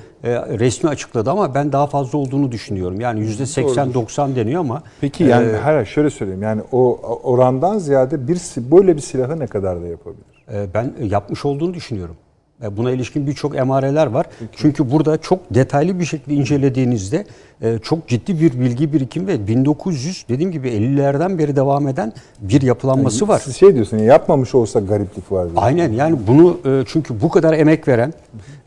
resmi 0.59 0.89
açıkladı 0.89 1.31
ama 1.31 1.55
ben 1.55 1.71
daha 1.71 1.87
fazla 1.87 2.17
olduğunu 2.17 2.51
düşünüyorum. 2.51 3.01
Yani 3.01 3.19
yüzde 3.19 3.43
80-90 3.43 4.35
deniyor 4.35 4.59
ama 4.59 4.83
Peki 5.01 5.23
yani 5.23 5.49
e, 5.51 5.55
hayır 5.55 5.85
şöyle 5.85 6.09
söyleyeyim 6.09 6.43
yani 6.43 6.61
o 6.71 6.99
orandan 7.23 7.77
ziyade 7.77 8.27
bir 8.27 8.39
böyle 8.71 8.95
bir 8.95 9.01
silahı 9.01 9.39
ne 9.39 9.47
kadar 9.47 9.81
da 9.81 9.87
yapabilir? 9.87 10.25
e, 10.53 10.67
ben 10.73 10.93
yapmış 11.03 11.45
olduğunu 11.45 11.73
düşünüyorum. 11.73 12.15
E, 12.63 12.77
Buna 12.77 12.91
ilişkin 12.91 13.27
birçok 13.27 13.55
emareler 13.55 14.07
var. 14.07 14.25
Çünkü 14.55 14.91
burada 14.91 15.17
çok 15.17 15.39
detaylı 15.51 15.99
bir 15.99 16.05
şekilde 16.05 16.33
incelediğinizde 16.33 17.25
e, 17.61 17.79
çok 17.79 18.07
ciddi 18.07 18.39
bir 18.41 18.59
bilgi 18.59 18.93
birikim 18.93 19.27
ve 19.27 19.47
1900 19.47 20.25
dediğim 20.29 20.51
gibi 20.51 20.69
50'lerden 20.69 21.37
beri 21.37 21.55
devam 21.55 21.87
eden 21.87 22.13
bir 22.41 22.61
yapılanması 22.61 23.27
var. 23.27 23.41
Siz 23.45 23.55
şey 23.55 23.75
diyorsun 23.75 23.97
ya, 23.97 24.03
yapmamış 24.03 24.55
olsa 24.55 24.79
gariplik 24.79 25.31
var. 25.31 25.47
Aynen 25.55 25.91
yani 25.91 26.17
bunu 26.27 26.57
e, 26.65 26.83
çünkü 26.87 27.21
bu 27.21 27.29
kadar 27.29 27.53
emek 27.53 27.87
veren 27.87 28.13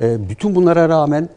bütün 0.01 0.55
bunlara 0.55 0.89
rağmen 0.89 1.29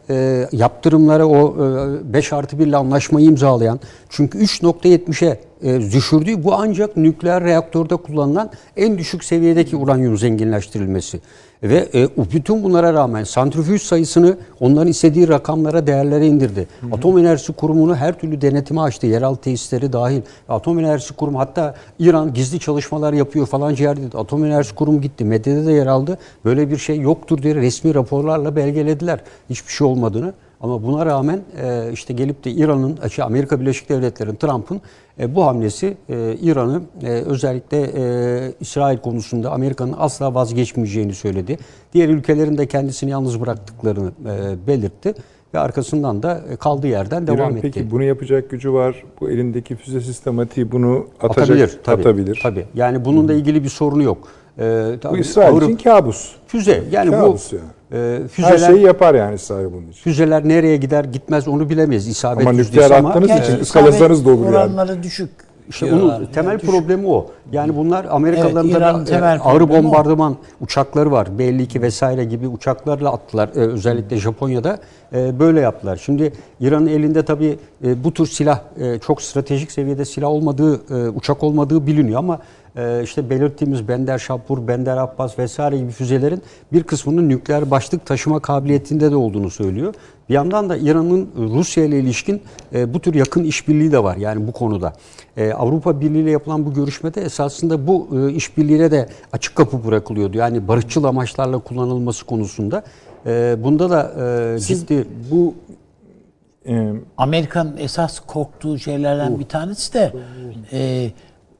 yaptırımlara 0.52 1.26
o 1.26 1.56
5 2.04 2.32
artı 2.32 2.58
1 2.58 2.66
ile 2.66 2.76
anlaşmayı 2.76 3.26
imzalayan 3.26 3.80
çünkü 4.08 4.38
3.70'e 4.38 5.40
e, 5.62 5.80
düşürdüğü 5.80 6.44
bu 6.44 6.54
ancak 6.54 6.96
nükleer 6.96 7.44
reaktörde 7.44 7.96
kullanılan 7.96 8.50
en 8.76 8.98
düşük 8.98 9.24
seviyedeki 9.24 9.76
uranyum 9.76 10.18
zenginleştirilmesi. 10.18 11.20
Ve 11.62 11.88
e, 11.94 12.08
bütün 12.32 12.62
bunlara 12.62 12.94
rağmen 12.94 13.24
santrifüj 13.24 13.82
sayısını 13.82 14.36
onların 14.60 14.88
istediği 14.88 15.28
rakamlara, 15.28 15.86
değerlere 15.86 16.26
indirdi. 16.26 16.68
Atom 16.92 17.18
Enerjisi 17.18 17.52
Kurumu'nu 17.52 17.96
her 17.96 18.18
türlü 18.18 18.40
denetime 18.40 18.80
açtı. 18.80 19.06
Yeraltı 19.06 19.40
tesisleri 19.40 19.92
dahil. 19.92 20.20
Atom 20.48 20.78
Enerjisi 20.78 21.14
Kurumu 21.14 21.38
hatta 21.38 21.74
İran 21.98 22.34
gizli 22.34 22.60
çalışmalar 22.60 23.12
yapıyor 23.12 23.46
falan 23.46 23.70
yerde. 23.70 24.18
Atom 24.18 24.44
Enerjisi 24.44 24.74
Kurumu 24.74 25.00
gitti. 25.00 25.24
Medyada 25.24 25.66
da 25.66 25.70
yer 25.70 25.86
aldı. 25.86 26.18
Böyle 26.44 26.70
bir 26.70 26.76
şey 26.76 27.00
yoktur 27.00 27.42
diye 27.42 27.54
resmi 27.54 27.94
raporlarla 27.94 28.56
belgelediler. 28.56 29.20
Hiçbir 29.50 29.72
şey 29.72 29.86
olmadığını. 29.86 30.34
Ama 30.60 30.82
buna 30.82 31.06
rağmen 31.06 31.40
e, 31.62 31.90
işte 31.92 32.14
gelip 32.14 32.44
de 32.44 32.50
İran'ın, 32.50 33.08
şey, 33.08 33.24
Amerika 33.24 33.60
Birleşik 33.60 33.88
Devletleri'nin, 33.88 34.36
Trump'ın 34.36 34.80
e, 35.20 35.34
bu 35.34 35.44
hamlesi 35.46 35.96
e, 36.08 36.36
İran'ı 36.42 36.80
e, 37.02 37.08
özellikle 37.08 37.90
e, 37.96 38.52
İsrail 38.60 38.98
konusunda 38.98 39.50
Amerika'nın 39.50 39.94
asla 39.98 40.34
vazgeçmeyeceğini 40.34 41.14
söyledi. 41.14 41.58
Diğer 41.92 42.08
ülkelerin 42.08 42.58
de 42.58 42.66
kendisini 42.66 43.10
yalnız 43.10 43.40
bıraktıklarını 43.40 44.10
e, 44.26 44.66
belirtti 44.66 45.14
ve 45.54 45.58
arkasından 45.58 46.22
da 46.22 46.40
e, 46.52 46.56
kaldığı 46.56 46.86
yerden 46.86 47.26
devam 47.26 47.38
İran 47.38 47.52
etti. 47.56 47.60
peki 47.62 47.90
bunu 47.90 48.04
yapacak 48.04 48.50
gücü 48.50 48.72
var. 48.72 49.04
Bu 49.20 49.30
elindeki 49.30 49.76
füze 49.76 50.00
sistematiği 50.00 50.72
bunu 50.72 51.06
atacak, 51.20 51.38
atabilir, 51.48 51.78
tabii, 51.84 52.00
atabilir. 52.00 52.40
Tabii. 52.42 52.66
Yani 52.74 53.04
bununla 53.04 53.32
ilgili 53.32 53.64
bir 53.64 53.68
sorunu 53.68 54.02
yok. 54.02 54.28
E, 54.58 54.90
Bu 54.96 55.00
tabii 55.00 55.20
İsrail 55.20 55.52
Avrupa- 55.52 55.64
için 55.64 55.76
kabus. 55.76 56.32
füze 56.46 56.82
yani 56.92 57.10
Kabus 57.10 57.52
bu 57.52 57.56
yani. 57.56 57.64
E, 57.92 57.96
Her 58.22 58.28
füzeler 58.28 58.58
şeyi 58.72 58.82
yapar 58.82 59.14
yani 59.14 59.34
İsrail 59.34 59.66
bunun 59.72 59.88
için. 59.88 60.02
füzeler 60.02 60.48
nereye 60.48 60.76
gider 60.76 61.04
gitmez 61.04 61.48
onu 61.48 61.70
bilemeyiz. 61.70 62.08
İsabet 62.08 62.46
Ama 62.46 62.52
nükleer 62.56 62.90
ama- 62.90 63.08
attığınız 63.10 63.30
için 63.30 63.40
isabet 63.42 63.62
ıskalasanız 63.62 64.26
da 64.26 64.30
olur 64.30 64.44
yani. 64.44 64.56
Oranları 64.56 65.02
düşük. 65.02 65.30
İşte 65.68 65.86
onun 65.94 66.26
temel 66.26 66.50
Yani 66.50 66.60
düşük. 66.60 66.70
problemi 66.74 67.06
o. 67.06 67.26
Yani 67.52 67.76
bunlar 67.76 68.06
Amerikalıların 68.10 68.68
Evet, 68.70 68.82
tabii, 68.82 69.04
temel 69.04 69.36
e, 69.36 69.40
ağır 69.40 69.58
problemi 69.58 69.80
o. 69.80 69.84
bombardıman 69.84 70.36
uçakları 70.60 71.10
var. 71.12 71.38
B-52 71.38 71.82
vesaire 71.82 72.24
gibi 72.24 72.48
uçaklarla 72.48 73.12
attılar. 73.12 73.48
E, 73.48 73.52
özellikle 73.52 74.16
Japonya'da 74.16 74.78
böyle 75.12 75.60
yaptılar. 75.60 75.96
Şimdi 75.96 76.32
İran'ın 76.60 76.86
elinde 76.86 77.24
tabii 77.24 77.58
e, 77.84 78.04
bu 78.04 78.14
tür 78.14 78.26
silah 78.26 78.60
e, 78.80 78.98
çok 78.98 79.22
stratejik 79.22 79.72
seviyede 79.72 80.04
silah 80.04 80.28
olmadığı, 80.28 80.74
e, 80.74 81.08
uçak 81.08 81.42
olmadığı 81.42 81.86
biliniyor 81.86 82.18
ama 82.18 82.38
e, 82.76 83.02
işte 83.04 83.30
belirttiğimiz 83.30 83.88
Bender 83.88 84.18
Şapur, 84.18 84.68
Bender 84.68 84.96
Abbas 84.96 85.38
vesaire 85.38 85.78
gibi 85.78 85.90
füzelerin 85.90 86.42
bir 86.72 86.82
kısmının 86.82 87.28
nükleer 87.28 87.70
başlık 87.70 88.06
taşıma 88.06 88.40
kabiliyetinde 88.40 89.10
de 89.10 89.16
olduğunu 89.16 89.50
söylüyor. 89.50 89.94
Bir 90.28 90.34
yandan 90.34 90.68
da 90.68 90.76
İran'ın 90.76 91.28
Rusya 91.36 91.84
ile 91.84 91.98
ilişkin 92.00 92.42
e, 92.74 92.94
bu 92.94 93.00
tür 93.00 93.14
yakın 93.14 93.44
işbirliği 93.44 93.92
de 93.92 94.02
var 94.02 94.16
yani 94.16 94.46
bu 94.46 94.52
konuda. 94.52 94.92
E, 95.36 95.52
Avrupa 95.52 96.00
Birliği 96.00 96.22
ile 96.22 96.30
yapılan 96.30 96.66
bu 96.66 96.74
görüşmede 96.74 97.20
esas 97.20 97.50
esasında 97.50 97.86
bu 97.86 98.08
e, 98.12 98.32
işbirliğine 98.32 98.90
de 98.90 99.08
açık 99.32 99.56
kapı 99.56 99.84
bırakılıyordu. 99.86 100.38
Yani 100.38 100.68
barışçıl 100.68 101.04
amaçlarla 101.04 101.58
kullanılması 101.58 102.26
konusunda. 102.26 102.82
E, 103.26 103.56
bunda 103.58 103.90
da 103.90 104.12
e, 104.54 104.58
ciddi 104.58 105.06
Bu 105.30 105.54
e, 106.66 106.92
Amerika'nın 107.16 107.76
esas 107.76 108.20
korktuğu 108.20 108.78
şeylerden 108.78 109.38
bir 109.38 109.48
tanesi 109.48 109.94
de 109.94 110.12
e, 110.72 111.10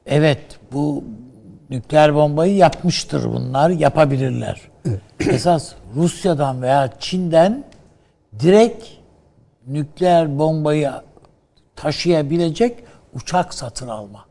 evet 0.06 0.40
bu 0.72 1.04
nükleer 1.70 2.14
bombayı 2.14 2.56
yapmıştır 2.56 3.24
bunlar 3.24 3.70
yapabilirler. 3.70 4.60
esas 5.20 5.72
Rusya'dan 5.96 6.62
veya 6.62 6.90
Çin'den 6.98 7.64
direkt 8.40 8.84
nükleer 9.66 10.38
bombayı 10.38 10.90
taşıyabilecek 11.76 12.84
uçak 13.14 13.54
satın 13.54 13.88
alma. 13.88 14.24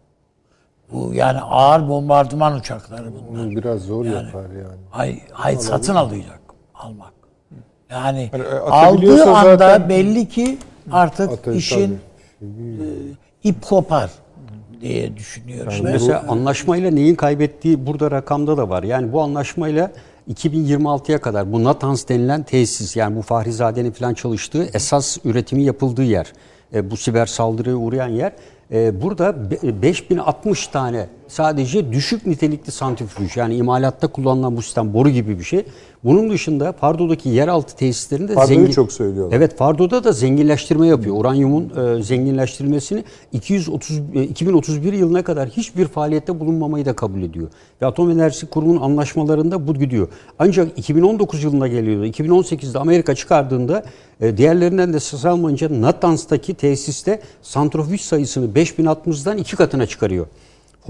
Bu 0.92 1.14
yani 1.14 1.40
ağır 1.40 1.90
bombardıman 1.90 2.56
uçakları 2.56 3.06
bunlar. 3.06 3.46
Bunu 3.46 3.56
biraz 3.56 3.82
zor 3.82 4.06
yapar 4.06 4.50
yani. 4.50 4.82
Hay, 4.90 5.20
hay 5.32 5.56
satın 5.56 5.96
alacak 5.96 6.40
almak. 6.74 7.19
Yani 7.92 8.30
Hani, 8.32 8.44
e, 8.44 8.48
aldığı 8.60 9.24
anda 9.24 9.58
zaten- 9.58 9.90
belli 9.90 10.30
ki 10.30 10.58
artık 10.92 11.32
Atar- 11.32 11.56
işin 11.56 12.00
tabii. 12.40 12.50
e, 13.44 13.50
ip 13.50 13.62
kopar 13.62 14.10
diye 14.82 15.18
düşünüyorum. 15.18 15.74
Ve 15.86 15.92
Mesela 15.92 16.26
anlaşmayla 16.28 16.92
neyin 16.92 17.16
kaybettiği 17.16 17.86
burada 17.88 18.12
rakamda 18.12 18.58
da 18.58 18.70
var. 18.70 18.84
Yani 18.84 19.14
bu 19.14 19.22
anlaşmayla 19.22 19.92
2026'ya 20.30 21.22
kadar 21.22 21.52
bu 21.54 21.64
Natanz 21.64 22.10
denilen 22.10 22.44
tesis 22.44 22.96
yani 22.96 23.16
bu 23.16 23.22
Fahrizade'nin 23.22 23.92
falan 23.92 24.14
çalıştığı 24.14 24.70
esas 24.74 25.18
üretimi 25.26 25.64
yapıldığı 25.64 26.04
yer. 26.04 26.34
E, 26.74 26.92
bu 26.92 26.98
siber 26.98 27.26
saldırıya 27.26 27.76
uğrayan 27.76 28.08
yer. 28.08 28.32
E, 28.72 29.02
burada 29.02 29.52
be- 29.52 29.82
5060 29.82 30.68
tane 30.68 31.08
sadece 31.30 31.92
düşük 31.94 32.28
nitelikli 32.28 32.72
santrifüj 32.72 33.38
yani 33.38 33.56
imalatta 33.56 34.08
kullanılan 34.08 34.58
bu 34.58 34.62
sistem 34.62 34.94
boru 34.94 35.10
gibi 35.10 35.40
bir 35.40 35.44
şey. 35.44 35.66
Bunun 36.04 36.30
dışında 36.30 36.72
Pardo'daki 36.72 37.30
yeraltı 37.30 37.76
tesislerinde 37.76 38.34
Pardo'yu 38.34 38.74
çok 38.74 38.92
söylüyorlar. 38.92 39.38
Evet 39.38 39.58
Fardo'da 39.58 40.04
da 40.04 40.12
zenginleştirme 40.12 40.88
yapıyor. 40.88 41.16
Uranyumun 41.20 41.98
e, 41.98 42.04
zenginleştirilmesini 42.04 43.04
230 43.34 44.00
e, 44.14 44.24
2031 44.24 44.94
yılına 44.94 45.24
kadar 45.24 45.50
hiçbir 45.50 45.86
faaliyette 45.86 46.40
bulunmamayı 46.40 46.86
da 46.86 46.96
kabul 46.96 47.22
ediyor. 47.22 47.48
Ve 47.82 47.86
Atom 47.86 48.12
Enerjisi 48.12 48.46
Kurumu'nun 48.46 48.82
anlaşmalarında 48.82 49.68
bu 49.68 49.74
gidiyor. 49.74 50.08
Ancak 50.40 50.80
2019 50.80 51.44
yılına 51.44 51.68
geliyordu. 51.68 52.06
2018'de 52.06 52.80
Amerika 52.80 53.16
çıkardığında 53.16 53.84
e, 54.22 54.38
diğerlerinden 54.38 54.94
de 54.94 55.00
ses 55.00 55.26
almayınca 55.26 55.82
Natanz'taki 55.82 56.54
tesiste 56.54 57.22
santrifüj 57.42 58.02
sayısını 58.02 58.46
5060'dan 58.54 59.38
iki 59.38 59.56
katına 59.56 59.86
çıkarıyor. 59.86 60.26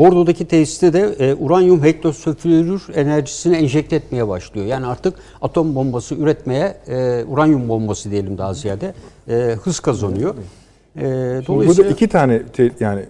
Fordo'daki 0.03 0.45
tesiste 0.47 0.93
de 0.93 0.99
e, 1.19 1.33
uranyum 1.33 1.83
hektosülfür 1.83 2.81
enerjisini 2.95 3.55
enjekte 3.55 3.95
etmeye 3.95 4.27
başlıyor. 4.27 4.65
Yani 4.67 4.85
artık 4.85 5.13
atom 5.41 5.75
bombası 5.75 6.15
üretmeye, 6.15 6.77
e, 6.87 7.23
uranyum 7.27 7.69
bombası 7.69 8.11
diyelim 8.11 8.37
daha 8.37 8.53
ziyade, 8.53 8.93
e, 9.29 9.33
hız 9.63 9.79
kazanıyor. 9.79 10.35
E, 10.97 11.01
Burada 11.01 11.47
dolayısıyla 11.47 11.91
iki 11.91 12.07
tane 12.07 12.43
te- 12.43 12.71
yani 12.79 13.01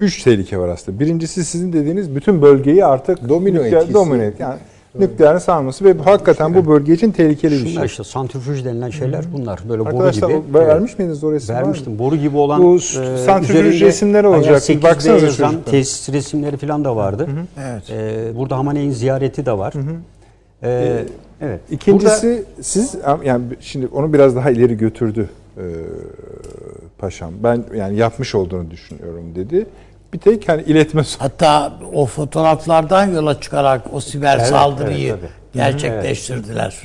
üç 0.00 0.22
tehlike 0.22 0.58
var 0.58 0.68
aslında. 0.68 1.00
Birincisi 1.00 1.44
sizin 1.44 1.72
dediğiniz 1.72 2.14
bütün 2.16 2.42
bölgeyi 2.42 2.84
artık 2.84 3.28
Domino 3.28 3.60
etkisi. 3.64 3.94
domino. 3.94 4.22
Yani 4.38 4.58
nükleerin 4.98 5.38
sarması 5.38 5.84
ve 5.84 5.94
hakikaten 6.04 6.54
bu 6.54 6.66
bölge 6.66 6.92
için 6.92 7.10
tehlikeli 7.12 7.52
bir 7.52 7.58
şunlar 7.58 7.72
şey. 7.80 7.84
işte 7.86 8.04
santrifüj 8.04 8.64
denilen 8.64 8.90
şeyler 8.90 9.24
bunlar. 9.32 9.60
Böyle 9.68 9.80
boru 9.80 9.88
Arkadaşlar 9.88 10.28
gibi. 10.28 10.42
o- 10.54 10.54
vermiş 10.54 10.98
miydiniz 10.98 11.24
o 11.24 11.30
mı? 11.30 11.38
Vermiştim. 11.48 11.98
Boru 11.98 12.16
gibi 12.16 12.36
olan 12.36 12.62
Bu 12.62 12.76
e, 12.76 12.78
santrifüj 13.16 13.82
resimleri 13.82 14.26
olacak. 14.26 14.54
Bir 14.68 14.74
8B 14.74 14.82
baksanıza 14.82 15.26
yazan 15.26 15.50
çocuklar. 15.50 15.72
tesis 15.72 16.08
resimleri 16.12 16.56
falan 16.56 16.84
da 16.84 16.96
vardı. 16.96 17.28
Evet. 17.64 17.90
E, 17.90 18.36
burada 18.36 18.56
Hamaney'in 18.58 18.90
ziyareti 18.90 19.46
de 19.46 19.58
var. 19.58 19.74
E, 20.62 21.04
evet. 21.40 21.60
İkincisi 21.70 22.44
siz 22.60 22.94
yani 23.24 23.44
şimdi 23.60 23.86
onu 23.86 24.12
biraz 24.12 24.36
daha 24.36 24.50
ileri 24.50 24.76
götürdü 24.76 25.28
e, 25.56 25.62
paşam. 26.98 27.30
Ben 27.42 27.64
yani 27.76 27.96
yapmış 27.96 28.34
olduğunu 28.34 28.70
düşünüyorum 28.70 29.24
dedi. 29.34 29.66
Bir 30.14 30.18
tek 30.18 30.48
hani 30.48 30.62
iletme 30.62 31.02
hatta 31.18 31.72
o 31.94 32.06
fotoğraflardan 32.06 33.06
yola 33.06 33.40
çıkarak 33.40 33.82
o 33.92 34.00
siber 34.00 34.36
Evet, 34.36 34.46
saldırıyı 34.46 35.08
evet, 35.08 35.20
tabii. 35.20 35.62
gerçekleştirdiler. 35.62 36.82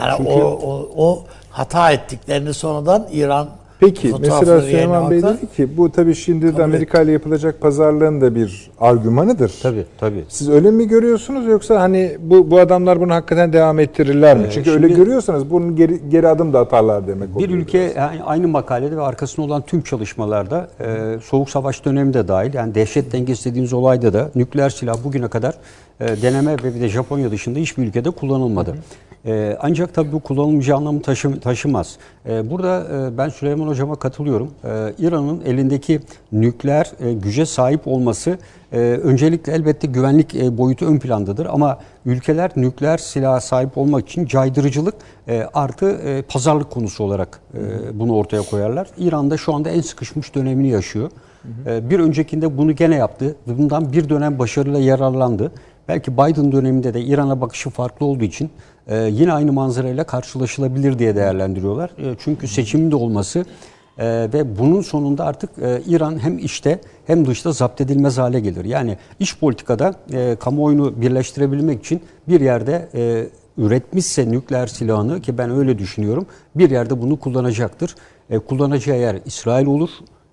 Yani 0.00 0.28
o, 0.28 0.40
o, 0.40 0.90
o 0.96 1.24
hata 1.50 1.92
ettiklerini 1.92 2.54
sonradan 2.54 3.08
İran 3.12 3.48
Peki 3.80 4.12
mesela 4.20 4.60
Süleyman 4.60 5.10
Bey 5.10 5.22
dedi 5.22 5.52
ki 5.56 5.76
bu 5.76 5.92
tabii 5.92 6.14
şimdi 6.14 6.56
de 6.56 6.64
Amerika 6.64 7.02
ile 7.02 7.12
yapılacak 7.12 7.60
pazarlığın 7.60 8.20
da 8.20 8.34
bir 8.34 8.70
argümanıdır. 8.80 9.52
Tabii 9.62 9.84
tabii. 9.98 10.24
Siz 10.28 10.48
öyle 10.50 10.70
mi 10.70 10.88
görüyorsunuz 10.88 11.46
yoksa 11.46 11.80
hani 11.80 12.16
bu 12.20 12.50
bu 12.50 12.58
adamlar 12.58 13.00
bunu 13.00 13.14
hakikaten 13.14 13.52
devam 13.52 13.78
ettirirler 13.78 14.36
mi? 14.36 14.44
Ee, 14.46 14.50
Çünkü 14.50 14.70
öyle 14.70 14.88
görüyorsanız 14.88 15.50
bunun 15.50 15.76
geri, 15.76 16.00
geri 16.10 16.28
adım 16.28 16.52
da 16.52 16.60
atarlar 16.60 17.06
demek 17.08 17.28
Bir 17.28 17.34
oluyor. 17.34 17.50
ülke 17.50 17.78
yani 17.96 18.22
aynı 18.22 18.48
makalede 18.48 18.96
ve 18.96 19.02
arkasında 19.02 19.46
olan 19.46 19.62
tüm 19.62 19.82
çalışmalarda 19.82 20.68
e, 20.80 21.18
Soğuk 21.24 21.50
Savaş 21.50 21.84
dönemi 21.84 22.14
de 22.14 22.28
dahil 22.28 22.54
yani 22.54 22.74
dehşet 22.74 23.12
dengesi 23.12 23.50
dediğimiz 23.50 23.72
olayda 23.72 24.12
da 24.12 24.30
nükleer 24.34 24.70
silah 24.70 25.04
bugüne 25.04 25.28
kadar 25.28 25.54
e, 26.00 26.22
deneme 26.22 26.52
ve 26.52 26.74
bir 26.74 26.80
de 26.80 26.88
Japonya 26.88 27.30
dışında 27.30 27.58
hiçbir 27.58 27.82
ülkede 27.82 28.10
kullanılmadı. 28.10 28.74
E, 29.26 29.56
ancak 29.60 29.94
tabii 29.94 30.12
bu 30.12 30.20
kullanılmayacağı 30.20 30.76
anlamı 30.76 31.02
taşı- 31.02 31.40
taşımaz. 31.40 31.96
E, 32.28 32.50
burada 32.50 32.86
e, 32.92 33.18
ben 33.18 33.28
Süleyman 33.28 33.68
Hocam'a 33.68 33.94
katılıyorum. 33.96 34.50
E, 34.64 34.68
İran'ın 34.98 35.40
elindeki 35.46 36.00
nükleer 36.32 36.92
e, 37.00 37.12
güce 37.12 37.46
sahip 37.46 37.88
olması 37.88 38.38
e, 38.72 38.78
öncelikle 38.78 39.52
elbette 39.52 39.86
güvenlik 39.86 40.34
boyutu 40.58 40.86
ön 40.86 40.98
plandadır 40.98 41.46
ama 41.46 41.78
ülkeler 42.06 42.50
nükleer 42.56 42.98
silaha 42.98 43.40
sahip 43.40 43.78
olmak 43.78 44.08
için 44.08 44.26
caydırıcılık 44.26 44.94
artı 45.54 45.98
pazarlık 46.28 46.70
konusu 46.70 47.04
olarak 47.04 47.40
bunu 47.94 48.14
ortaya 48.14 48.42
koyarlar. 48.42 48.88
İran'da 48.98 49.36
şu 49.36 49.54
anda 49.54 49.70
en 49.70 49.80
sıkışmış 49.80 50.34
dönemini 50.34 50.68
yaşıyor. 50.68 51.10
Bir 51.66 52.00
öncekinde 52.00 52.58
bunu 52.58 52.72
gene 52.72 52.94
yaptı. 52.96 53.36
Bundan 53.46 53.92
bir 53.92 54.08
dönem 54.08 54.38
başarıyla 54.38 54.78
yararlandı. 54.80 55.52
Belki 55.88 56.12
Biden 56.12 56.52
döneminde 56.52 56.94
de 56.94 57.00
İran'a 57.00 57.40
bakışı 57.40 57.70
farklı 57.70 58.06
olduğu 58.06 58.24
için 58.24 58.50
e, 58.86 58.96
yine 59.12 59.32
aynı 59.32 59.52
manzarayla 59.52 60.04
karşılaşılabilir 60.04 60.98
diye 60.98 61.16
değerlendiriyorlar. 61.16 61.90
E, 61.90 62.16
çünkü 62.18 62.48
seçimin 62.48 62.90
de 62.90 62.96
olması 62.96 63.44
e, 63.98 64.04
ve 64.32 64.58
bunun 64.58 64.80
sonunda 64.80 65.24
artık 65.24 65.50
e, 65.58 65.82
İran 65.86 66.22
hem 66.22 66.38
içte 66.38 66.80
hem 67.06 67.26
dışta 67.26 67.52
zapt 67.52 67.80
edilmez 67.80 68.18
hale 68.18 68.40
gelir. 68.40 68.64
Yani 68.64 68.96
iç 69.20 69.38
politikada 69.38 69.94
e, 70.12 70.36
kamuoyunu 70.40 71.00
birleştirebilmek 71.00 71.80
için 71.80 72.00
bir 72.28 72.40
yerde 72.40 72.88
e, 72.94 73.28
üretmişse 73.58 74.30
nükleer 74.30 74.66
silahını 74.66 75.20
ki 75.20 75.38
ben 75.38 75.50
öyle 75.50 75.78
düşünüyorum 75.78 76.26
bir 76.54 76.70
yerde 76.70 77.02
bunu 77.02 77.20
kullanacaktır. 77.20 77.94
E, 78.30 78.38
kullanacağı 78.38 78.98
yer 78.98 79.18
İsrail 79.26 79.66
olur. 79.66 79.90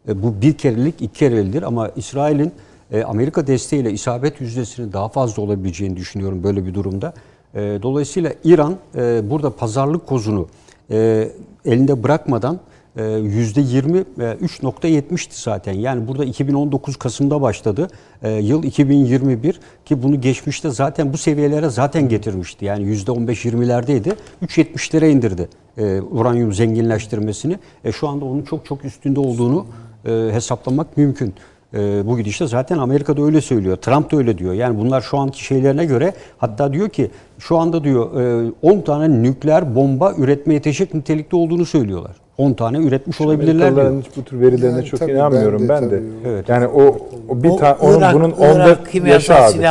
E, 0.08 0.24
bu 0.24 0.42
bir 0.42 0.54
kerelik 0.54 1.02
iki 1.02 1.20
kerelidir 1.20 1.64
ama 1.64 1.90
İsrail'in 1.96 2.52
e, 2.92 3.04
Amerika 3.04 3.48
desteğiyle 3.48 3.92
isabet 3.92 4.42
yüzdesinin 4.42 4.94
daha 4.94 5.10
fazla 5.10 5.42
olabileceğini 5.44 5.98
düşünüyorum 5.98 6.44
böyle 6.44 6.66
bir 6.66 6.74
durumda. 6.74 7.14
E, 7.56 7.80
dolayısıyla 7.82 8.34
İran 8.44 8.78
e, 8.96 9.30
burada 9.30 9.50
pazarlık 9.50 10.08
kozunu 10.08 10.48
e, 10.92 11.30
elinde 11.66 12.04
bırakmadan 12.04 12.60
e, 12.98 13.02
%20 13.02 14.06
ve 14.18 14.38
3.70'ti 14.42 15.42
zaten. 15.42 15.74
Yani 15.74 16.08
burada 16.08 16.26
2019 16.26 16.98
Kasım'da 16.98 17.42
başladı. 17.42 17.88
E, 18.24 18.32
yıl 18.32 18.64
2021 18.64 19.60
ki 19.86 20.04
bunu 20.04 20.22
geçmişte 20.22 20.70
zaten 20.70 21.14
bu 21.14 21.18
seviyelere 21.18 21.70
zaten 21.70 22.10
getirmişti. 22.10 22.66
Yani 22.66 22.84
%15-20'lerdeydi. 22.84 24.16
3.70'lere 24.46 25.10
indirdi 25.10 25.50
e, 25.78 26.02
uranyum 26.02 26.54
zenginleştirmesini. 26.54 27.60
E, 27.84 27.92
şu 27.92 28.08
anda 28.08 28.26
onun 28.26 28.42
çok 28.42 28.66
çok 28.66 28.86
üstünde 28.86 29.20
olduğunu 29.20 29.66
e, 30.06 30.12
hesaplamak 30.32 30.98
mümkün. 30.98 31.34
E, 31.74 32.08
bu 32.08 32.18
gidişte 32.18 32.48
zaten 32.48 32.78
Amerika'da 32.78 33.22
öyle 33.22 33.42
söylüyor. 33.42 33.76
Trump 33.78 34.12
da 34.12 34.18
öyle 34.18 34.38
diyor. 34.38 34.54
Yani 34.54 34.78
bunlar 34.80 35.02
şu 35.02 35.18
anki 35.18 35.44
şeylerine 35.46 35.86
göre 35.86 36.14
hatta 36.38 36.74
diyor 36.74 36.90
ki 36.90 37.12
şu 37.40 37.58
anda 37.58 37.84
diyor 37.84 38.22
e, 38.48 38.52
10 38.62 38.82
tane 38.82 39.24
nükleer 39.24 39.76
bomba 39.76 40.14
üretmeye 40.18 40.54
yetecek 40.54 40.94
nitelikte 40.94 41.36
olduğunu 41.36 41.66
söylüyorlar. 41.66 42.12
10 42.38 42.54
tane 42.54 42.78
üretmiş 42.78 43.22
olabilirler 43.22 43.76
diyor. 43.76 44.02
Hiç 44.02 44.18
bu 44.18 44.24
tür 44.24 44.40
verilerine 44.40 44.76
Yani 44.76 44.86
çok 44.86 45.00
tabii 45.00 45.12
inanmıyorum 45.12 45.62
ben 45.62 45.70
ben 45.70 45.84
de 45.84 45.92
de. 45.92 45.98
tabii. 46.00 46.30
Evet. 46.34 46.50
Yani 46.50 46.68
o, 46.68 46.98
o 47.30 47.44
bir 47.44 47.50
O 47.50 47.56
tane 47.58 47.74
onun 47.82 48.00
Irak- 48.00 48.14
bunun 48.16 48.30
Irak 48.30 48.40
onda 48.56 48.70
yaşı 48.70 48.84
kimyasal 48.92 49.54
abi. 49.54 49.64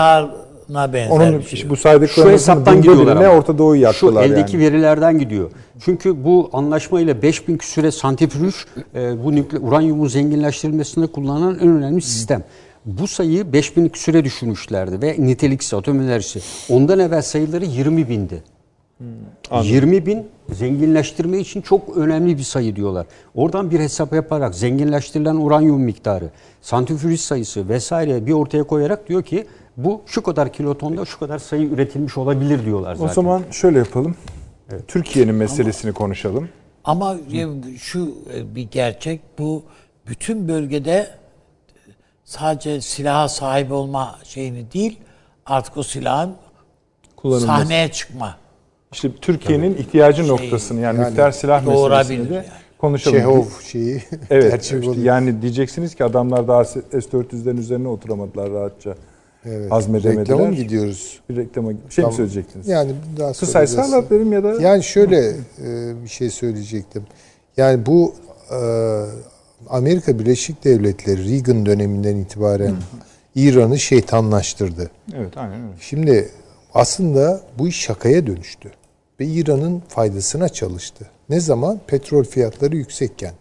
Silahına 0.73 0.93
benzer 0.93 1.11
Onun 1.11 1.39
bir 1.39 1.45
şey. 1.45 1.71
bu 1.71 1.77
saydıklarımızın 1.77 2.23
Şu 2.25 2.33
hesaptan 2.33 2.77
gidiyorlar 2.77 3.17
ama. 3.17 3.29
Orta 3.29 3.59
Doğu'yu 3.59 3.93
Şu 3.93 4.21
eldeki 4.21 4.57
yani. 4.57 4.67
verilerden 4.67 5.19
gidiyor. 5.19 5.51
Çünkü 5.85 6.25
bu 6.25 6.51
anlaşmayla 6.53 7.23
5000 7.23 7.57
küsüre 7.57 7.91
santrifüj 7.91 8.55
e, 8.95 9.25
bu 9.25 9.33
nükle, 9.33 9.59
uranyumun 9.59 10.09
zenginleştirilmesinde 10.09 11.07
kullanılan 11.07 11.55
en 11.55 11.69
önemli 11.69 12.03
sistem. 12.03 12.43
Bu 12.85 13.09
sayıyı 13.09 13.53
5000 13.53 13.89
küsüre 13.89 14.25
düşürmüşlerdi 14.25 15.03
ve 15.03 15.17
niteliksiz 15.19 15.75
atom 15.75 16.01
enerjisi. 16.01 16.41
Ondan 16.69 16.99
evvel 16.99 17.23
sayıları 17.23 17.65
20 17.65 18.09
bindi. 18.09 18.43
20 19.63 20.07
bin 20.07 20.27
zenginleştirme 20.53 21.39
için 21.39 21.61
çok 21.61 21.97
önemli 21.97 22.39
bir 22.39 22.43
sayı 22.43 22.77
diyorlar. 22.77 23.07
Oradan 23.35 23.71
bir 23.71 23.81
hesap 23.81 24.13
yaparak 24.13 24.55
zenginleştirilen 24.55 25.37
uranyum 25.37 25.81
miktarı, 25.81 26.31
santrifüj 26.61 27.21
sayısı 27.21 27.69
vesaire 27.69 28.27
bir 28.27 28.33
ortaya 28.33 28.65
koyarak 28.65 29.09
diyor 29.09 29.23
ki 29.23 29.47
bu 29.77 30.03
şu 30.07 30.23
kadar 30.23 30.53
kilotonda 30.53 31.05
şu 31.05 31.19
kadar 31.19 31.39
sayı 31.39 31.69
üretilmiş 31.69 32.19
olabilir 32.19 32.65
diyorlar 32.65 32.95
zaten. 32.95 33.11
O 33.11 33.15
zaman 33.15 33.43
şöyle 33.51 33.79
yapalım. 33.79 34.17
Türkiye'nin 34.89 35.35
meselesini 35.35 35.93
konuşalım. 35.93 36.49
Ama 36.85 37.17
şu 37.81 38.15
e, 38.35 38.55
bir 38.55 38.71
gerçek 38.71 39.21
bu 39.39 39.63
bütün 40.07 40.49
bölgede 40.49 41.11
sadece 42.25 42.81
silaha 42.81 43.29
sahip 43.29 43.73
olma 43.73 44.19
şeyini 44.25 44.73
değil 44.73 44.99
artık 45.47 45.77
o 45.77 45.83
silahın 45.83 46.35
sahneye 47.23 47.93
çıkma. 47.93 48.37
İşte 48.93 49.13
Türkiye'nin 49.21 49.77
ihtiyacı 49.77 50.29
noktasını 50.29 50.81
yani, 50.81 51.01
yani 51.01 51.11
nükleer 51.11 51.31
silah 51.31 51.67
meselesini 51.67 52.31
de 52.31 52.35
yani. 52.35 52.47
konuşalım. 52.79 53.19
Çehov 53.19 53.45
şeyi 53.71 54.03
Evet. 54.31 54.63
işte 54.73 54.81
yani 55.01 55.43
diyeceksiniz 55.43 55.95
ki 55.95 56.05
adamlar 56.05 56.49
daha 56.49 56.65
S-400'lerin 56.65 57.59
üzerine 57.59 57.89
oturamadılar 57.89 58.51
rahatça. 58.51 58.95
Evet. 59.47 59.71
hazmedemediler. 59.71 60.25
Reklama 60.25 60.45
mı 60.45 60.55
gidiyoruz? 60.55 61.21
Bir 61.29 61.37
reklama 61.37 61.71
bir 61.71 61.75
şey 61.77 61.85
mi 61.85 61.89
Tamam. 61.95 62.13
söyleyecektiniz? 62.13 62.69
Yani 62.69 62.93
daha 63.19 63.33
Kısaysa 63.33 63.77
biraz- 63.79 63.93
anlatayım 63.93 64.33
ya 64.33 64.45
da 64.45 64.63
Yani 64.63 64.83
şöyle 64.85 65.29
e, 65.29 65.35
bir 66.05 66.09
şey 66.09 66.31
söyleyecektim. 66.31 67.03
Yani 67.57 67.87
bu 67.87 68.15
e, 68.51 68.59
Amerika 69.69 70.19
Birleşik 70.19 70.65
Devletleri 70.65 71.33
Reagan 71.33 71.67
döneminden 71.67 72.17
itibaren 72.17 72.75
İran'ı 73.35 73.79
şeytanlaştırdı. 73.79 74.91
evet 75.17 75.37
aynen 75.37 75.61
öyle. 75.63 75.73
Şimdi 75.81 76.29
aslında 76.75 77.41
bu 77.59 77.69
iş 77.69 77.81
şakaya 77.81 78.27
dönüştü. 78.27 78.71
Ve 79.21 79.27
İran'ın 79.27 79.83
faydasına 79.89 80.49
çalıştı. 80.49 81.07
Ne 81.29 81.41
zaman? 81.41 81.81
Petrol 81.87 82.25
fiyatları 82.25 82.77
yüksekken. 82.77 83.33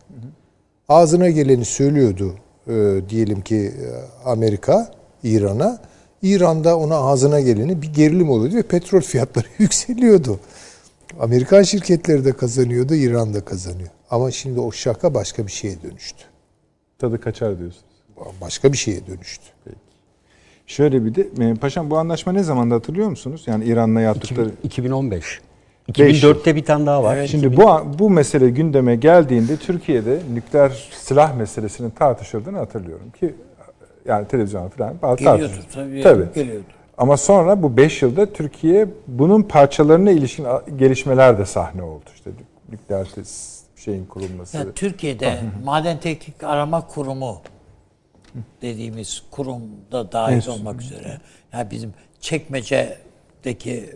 Ağzına 0.90 1.30
geleni 1.30 1.66
söylüyordu 1.66 2.36
e, 2.68 3.02
diyelim 3.10 3.42
ki 3.42 3.56
e, 3.58 3.86
Amerika 4.30 4.92
İran'a. 5.24 5.80
İran'da 6.22 6.78
ona 6.78 6.96
ağzına 6.96 7.40
geleni 7.40 7.82
bir 7.82 7.94
gerilim 7.94 8.30
oluyordu 8.30 8.56
ve 8.56 8.64
petrol 8.64 9.02
fiyatları 9.02 9.48
yükseliyordu. 9.60 10.40
Amerikan 11.20 11.64
şirketleri 11.64 12.26
de 12.26 12.34
kazanıyordu, 12.34 12.96
İran 12.96 13.34
da 13.34 13.46
kazanıyor. 13.46 13.90
Ama 14.10 14.32
şimdi 14.32 14.60
o 14.60 14.72
şaka 14.72 15.14
başka 15.14 15.48
bir 15.48 15.52
şeye 15.52 15.82
dönüştü. 15.84 16.24
Tadı 17.00 17.22
kaçar 17.22 17.60
diyorsunuz. 17.60 17.86
Başka 18.42 18.74
bir 18.74 18.78
şeye 18.78 19.08
dönüştü. 19.08 19.46
Şöyle 20.68 21.06
bir 21.06 21.16
de 21.16 21.50
e, 21.50 21.56
paşam 21.56 21.90
bu 21.90 21.98
anlaşma 21.98 22.32
ne 22.32 22.44
zamanda 22.44 22.76
hatırlıyor 22.76 23.10
musunuz? 23.10 23.44
Yani 23.48 23.66
İran'la 23.66 24.02
yaptıkları 24.02 24.52
2015. 24.64 25.42
Beş 26.00 26.24
yıl. 26.24 26.34
2004'te 26.34 26.56
bir 26.56 26.66
tane 26.66 26.86
daha 26.86 27.04
var. 27.04 27.28
Şimdi 27.28 27.58
bu 27.58 27.70
bu 28.00 28.10
mesele 28.10 28.50
gündeme 28.50 28.96
geldiğinde 28.96 29.58
Türkiye'de 29.58 30.20
nükleer 30.34 30.90
silah 30.92 31.36
meselesinin 31.36 31.90
tartışıldığını 31.90 32.58
hatırlıyorum 32.58 33.12
ki 33.20 33.34
yani 34.06 34.28
televizyon 34.28 34.70
falan 34.70 35.16
Geliyordu 35.18 35.54
tabii. 35.74 36.02
Tabii. 36.02 36.34
Geliyordu. 36.36 36.66
Ama 36.98 37.18
sonra 37.18 37.64
bu 37.64 37.78
5 37.78 38.02
yılda 38.02 38.34
Türkiye 38.34 38.88
bunun 39.08 39.44
parçalarına 39.44 40.12
ilişkin 40.12 40.46
gelişmeler 40.76 41.38
de 41.38 41.46
sahne 41.46 41.82
oldu. 41.84 42.04
İşte 42.16 42.30
nük- 42.30 42.72
nükleer 42.74 43.06
tes- 43.06 43.62
şeyin 43.76 44.06
kurulması. 44.06 44.58
Ya 44.58 44.72
Türkiye'de 44.76 45.40
Maden 45.64 46.00
Teknik 46.00 46.44
Arama 46.44 46.88
Kurumu 46.88 47.42
dediğimiz 48.62 49.24
kurumda 49.32 50.12
dahil 50.12 50.36
Enstitü. 50.36 50.52
olmak 50.60 50.82
üzere. 50.82 51.18
Yani 51.54 51.72
bizim 51.72 51.94
çekmecedeki 52.20 53.90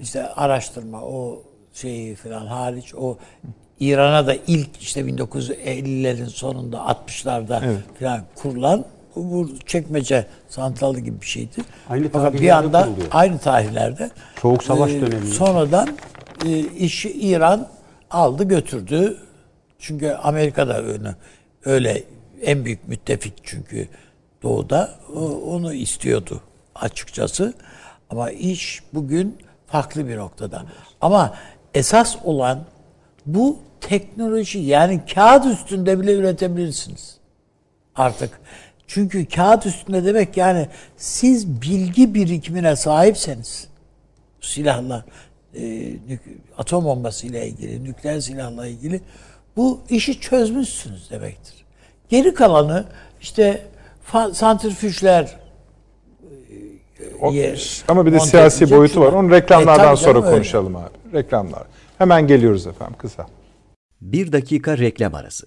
işte 0.00 0.26
araştırma 0.28 1.02
o 1.02 1.42
şeyi 1.72 2.14
falan 2.14 2.46
hariç 2.46 2.94
o 2.94 3.16
İran'a 3.80 4.26
da 4.26 4.34
ilk 4.46 4.76
işte 4.82 5.00
1950'lerin 5.00 6.26
sonunda 6.26 6.76
60'larda 6.78 7.60
Evet. 7.64 7.78
falan 8.00 8.20
kurulan 8.42 8.84
bu, 9.16 9.30
bu 9.32 9.58
çekmece 9.66 10.26
santralı 10.48 11.00
gibi 11.00 11.20
bir 11.20 11.26
şeydi. 11.26 11.60
Aynı 11.88 12.08
Fakat 12.12 12.32
bir 12.32 12.38
tarihlerde 12.38 12.66
anda 12.66 12.84
kuruluyor. 12.84 13.08
aynı 13.10 13.38
tarihlerde 13.38 14.10
Soğuk 14.42 14.62
Savaş 14.64 14.90
e, 14.90 15.00
dönemi. 15.00 15.26
Sonradan 15.26 15.88
e, 16.46 16.58
işi 16.58 17.10
İran 17.12 17.68
aldı 18.10 18.44
götürdü. 18.44 19.16
Çünkü 19.78 20.10
Amerika 20.10 20.68
da 20.68 20.82
öyle, 20.82 21.14
öyle 21.64 22.02
en 22.42 22.64
büyük 22.64 22.88
müttefik 22.88 23.34
çünkü 23.42 23.88
doğuda 24.42 24.94
o- 25.16 25.54
onu 25.54 25.74
istiyordu 25.74 26.40
açıkçası. 26.74 27.54
Ama 28.10 28.30
iş 28.30 28.82
bugün 28.94 29.36
farklı 29.66 30.08
bir 30.08 30.16
noktada. 30.16 30.64
Ama 31.00 31.34
esas 31.74 32.16
olan 32.24 32.58
bu 33.26 33.58
teknoloji 33.80 34.58
yani 34.58 35.00
kağıt 35.14 35.46
üstünde 35.46 36.00
bile 36.00 36.12
üretebilirsiniz 36.14 37.16
artık. 37.94 38.40
Çünkü 38.92 39.26
kağıt 39.26 39.66
üstünde 39.66 40.04
demek 40.04 40.36
yani 40.36 40.68
siz 40.96 41.62
bilgi 41.62 42.14
birikimine 42.14 42.76
sahipseniz 42.76 43.68
silahla 44.40 45.04
e, 45.56 45.92
atom 46.58 46.84
bombası 46.84 47.26
ile 47.26 47.48
ilgili, 47.48 47.84
nükleer 47.84 48.20
silahla 48.20 48.66
ilgili 48.66 49.00
bu 49.56 49.80
işi 49.90 50.20
çözmüşsünüz 50.20 51.10
demektir. 51.10 51.54
Geri 52.08 52.34
kalanı 52.34 52.84
işte 53.20 53.66
santrifüjler 54.32 55.36
O- 57.20 57.32
ye- 57.32 57.56
ama 57.88 58.06
bir 58.06 58.12
de 58.12 58.20
siyasi 58.20 58.70
boyutu 58.70 59.00
var. 59.00 59.06
şunlar. 59.10 59.22
Onu 59.22 59.30
reklamlardan 59.30 59.94
E, 59.94 59.96
sonra 59.96 60.18
öyle. 60.22 60.30
konuşalım 60.36 60.76
abi. 60.76 60.90
Reklamlar. 61.12 61.62
Hemen 61.98 62.26
geliyoruz 62.26 62.66
efendim 62.66 62.94
kısa. 62.98 63.26
Bir 64.00 64.32
dakika 64.32 64.78
reklam 64.78 65.14
arası. 65.14 65.46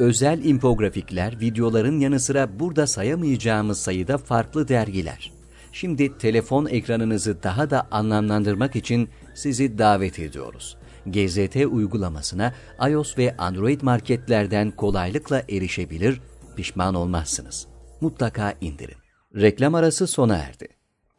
Özel 0.00 0.44
infografikler, 0.44 1.40
videoların 1.40 2.00
yanı 2.00 2.20
sıra 2.20 2.60
burada 2.60 2.86
sayamayacağımız 2.86 3.78
sayıda 3.78 4.18
farklı 4.18 4.68
dergiler. 4.68 5.32
Şimdi 5.72 6.18
telefon 6.18 6.66
ekranınızı 6.66 7.42
daha 7.42 7.70
da 7.70 7.86
anlamlandırmak 7.90 8.76
için 8.76 9.08
sizi 9.34 9.78
davet 9.78 10.18
ediyoruz. 10.18 10.76
GZT 11.06 11.56
uygulamasına 11.56 12.54
iOS 12.88 13.18
ve 13.18 13.36
Android 13.36 13.80
marketlerden 13.82 14.70
kolaylıkla 14.70 15.42
erişebilir, 15.48 16.20
pişman 16.56 16.94
olmazsınız. 16.94 17.66
Mutlaka 18.00 18.54
indirin. 18.60 18.98
Reklam 19.34 19.74
arası 19.74 20.06
sona 20.06 20.36
erdi. 20.36 20.68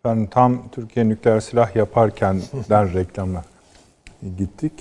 Ben 0.05 0.25
tam 0.25 0.69
Türkiye 0.71 1.09
nükleer 1.09 1.39
silah 1.39 1.75
yaparken 1.75 2.41
der 2.69 2.93
reklamla 2.93 3.43
gittik. 4.37 4.73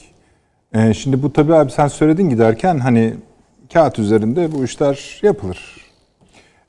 Ee, 0.74 0.94
şimdi 0.94 1.22
bu 1.22 1.32
tabii 1.32 1.55
abi 1.55 1.70
sen 1.70 1.89
söyledin 1.89 2.31
giderken 2.31 2.78
hani 2.78 3.16
kağıt 3.72 3.98
üzerinde 3.98 4.52
bu 4.52 4.64
işler 4.64 5.20
yapılır. 5.22 5.76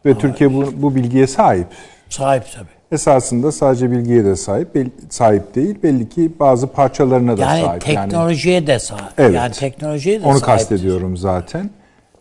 Ve 0.06 0.18
Türkiye 0.18 0.54
bu, 0.54 0.66
bu 0.82 0.96
bilgiye 0.96 1.28
sahip. 1.28 1.68
Sahip 2.10 2.44
tabii. 2.56 2.68
Esasında 2.92 3.52
sadece 3.52 3.92
bilgiye 3.92 4.26
de 4.26 4.36
sahip, 4.36 4.76
bel- 4.76 4.90
sahip 5.10 5.56
değil. 5.56 5.76
Belli 5.84 6.10
ki 6.10 6.32
bazı 6.40 6.68
parçalarına 6.68 7.38
da 7.38 7.42
Yani 7.42 7.62
sahip. 7.62 7.82
teknolojiye 7.82 8.68
de 8.68 8.80
sahip. 8.80 9.06
Evet. 9.18 9.36
Yani 9.36 9.52
teknolojiye 9.54 10.22
de 10.22 10.26
Onu 10.26 10.32
sahiptir. 10.40 10.46
kastediyorum 10.46 11.18
zaten. 11.18 11.70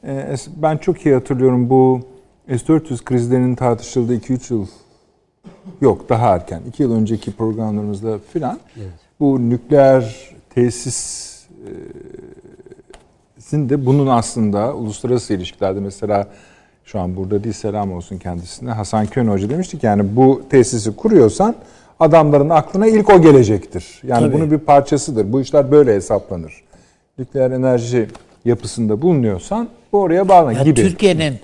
Ee, 0.07 0.35
ben 0.57 0.77
çok 0.77 1.07
iyi 1.07 1.15
hatırlıyorum 1.15 1.71
bu 1.71 2.01
S-400 2.49 3.05
krizlerinin 3.05 3.55
tartışıldığı 3.55 4.17
2-3 4.17 4.55
yıl 4.55 4.67
yok 5.81 6.09
daha 6.09 6.35
erken. 6.35 6.63
2 6.69 6.83
yıl 6.83 6.95
önceki 6.95 7.33
programlarımızda 7.33 8.19
filan 8.33 8.59
bu 9.21 9.51
nükleer 9.51 10.31
tesis 10.55 11.31
e, 11.51 11.71
sin 13.51 13.69
de 13.69 13.87
bunun 13.87 14.07
aslında 14.07 14.75
uluslararası 14.75 15.35
ilişkilerde 15.35 15.81
mesela 15.81 16.27
şu 16.85 17.01
an 17.01 17.17
burada 17.17 17.45
değil 17.45 17.55
selam 17.55 17.93
olsun 17.93 18.19
kendisine 18.19 18.71
Hasan 18.71 19.07
Kön 19.07 19.29
Hoca 19.29 19.51
demişti 19.51 19.79
ki 19.79 19.87
yani 19.87 20.17
bu 20.17 20.43
tesisi 20.51 20.97
kuruyorsan 20.97 21.55
adamların 22.01 22.49
aklına 22.49 22.87
ilk 22.87 23.11
o 23.11 23.23
gelecektir. 23.23 24.01
Yani 24.07 24.21
Tabii. 24.21 24.33
bunun 24.33 24.51
bir 24.51 24.59
parçasıdır. 24.59 25.33
Bu 25.33 25.41
işler 25.41 25.71
böyle 25.71 25.95
hesaplanır. 25.95 26.53
Nükleer 27.19 27.51
enerji 27.51 28.09
yapısında 28.45 29.03
bulunuyorsan 29.03 29.69
bu 29.93 30.01
oraya 30.01 30.29
bağlı 30.29 30.53
Ya 30.53 30.63
gibi. 30.63 30.83
Türkiye'nin 30.83 31.41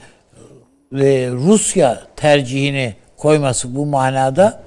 e, 0.93 1.31
Rusya 1.31 2.03
tercihini 2.17 2.95
koyması 3.17 3.77
bu 3.77 3.87
manada 3.87 4.63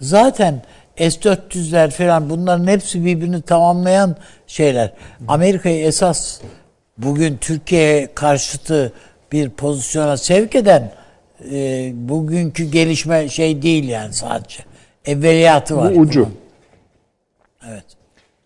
zaten 0.00 0.62
S-400'ler 0.96 1.90
falan 1.90 2.30
bunların 2.30 2.66
hepsi 2.66 3.04
birbirini 3.04 3.42
tamamlayan 3.42 4.16
şeyler. 4.46 4.92
Amerika'yı 5.28 5.84
esas 5.84 6.40
bugün 6.98 7.36
Türkiye 7.36 8.14
karşıtı 8.14 8.92
bir 9.32 9.50
pozisyona 9.50 10.16
sevk 10.16 10.54
eden 10.54 10.92
e, 11.52 11.90
bugünkü 11.94 12.64
gelişme 12.70 13.28
şey 13.28 13.62
değil 13.62 13.88
yani 13.88 14.12
sadece. 14.14 14.64
Evveliyatı 15.04 15.76
Bu 15.76 15.80
var. 15.80 15.92
ucu. 15.96 16.20
bunun. 16.20 16.34
Evet. 17.70 17.84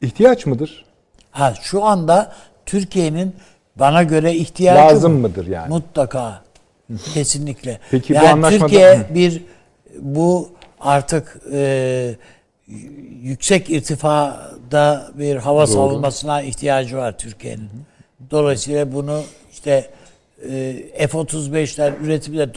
İhtiyaç 0.03 0.47
mıdır? 0.47 0.85
Ha 1.31 1.55
şu 1.63 1.85
anda 1.85 2.33
Türkiye'nin 2.67 3.35
bana 3.77 4.03
göre 4.03 4.35
ihtiyacı 4.35 4.95
Lazım 4.95 5.15
bu. 5.17 5.19
mıdır 5.29 5.47
yani? 5.47 5.69
Mutlaka. 5.69 6.43
Kesinlikle. 7.15 7.81
Peki 7.91 8.13
bu 8.15 8.17
yani 8.17 8.29
anlaşmada- 8.29 8.59
Türkiye 8.61 9.07
bir 9.15 9.43
bu 10.01 10.51
artık 10.81 11.41
e, 11.53 12.15
yüksek 13.23 13.71
irtifada 13.71 15.11
bir 15.15 15.37
hava 15.37 15.67
savunmasına 15.67 16.43
ihtiyacı 16.43 16.97
var 16.97 17.19
Türkiye'nin. 17.19 17.69
Dolayısıyla 18.31 18.93
bunu 18.93 19.23
işte 19.53 19.91
e, 20.51 21.09
F-35'ler 21.09 21.93
üretimi 22.03 22.39
de 22.39 22.55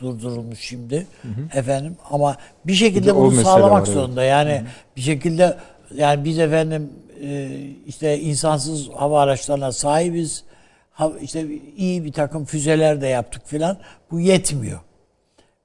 durdurulmuş 0.00 0.60
şimdi 0.60 1.06
efendim 1.54 1.96
ama 2.10 2.36
bir 2.66 2.74
şekilde 2.74 3.16
bunu 3.16 3.32
sağlamak 3.32 3.88
var, 3.88 3.92
zorunda. 3.92 4.24
Yani 4.24 4.62
bir 4.96 5.00
şekilde 5.00 5.56
yani 5.94 6.24
biz 6.24 6.38
efendim 6.38 6.90
e, 7.22 7.50
işte 7.86 8.20
insansız 8.20 8.88
hava 8.88 9.20
araçlarına 9.20 9.72
sahibiz. 9.72 10.44
Ha, 10.90 11.12
işte 11.22 11.46
iyi 11.76 12.04
bir 12.04 12.12
takım 12.12 12.44
füzeler 12.44 13.00
de 13.00 13.06
yaptık 13.06 13.46
filan. 13.46 13.78
Bu 14.10 14.20
yetmiyor. 14.20 14.80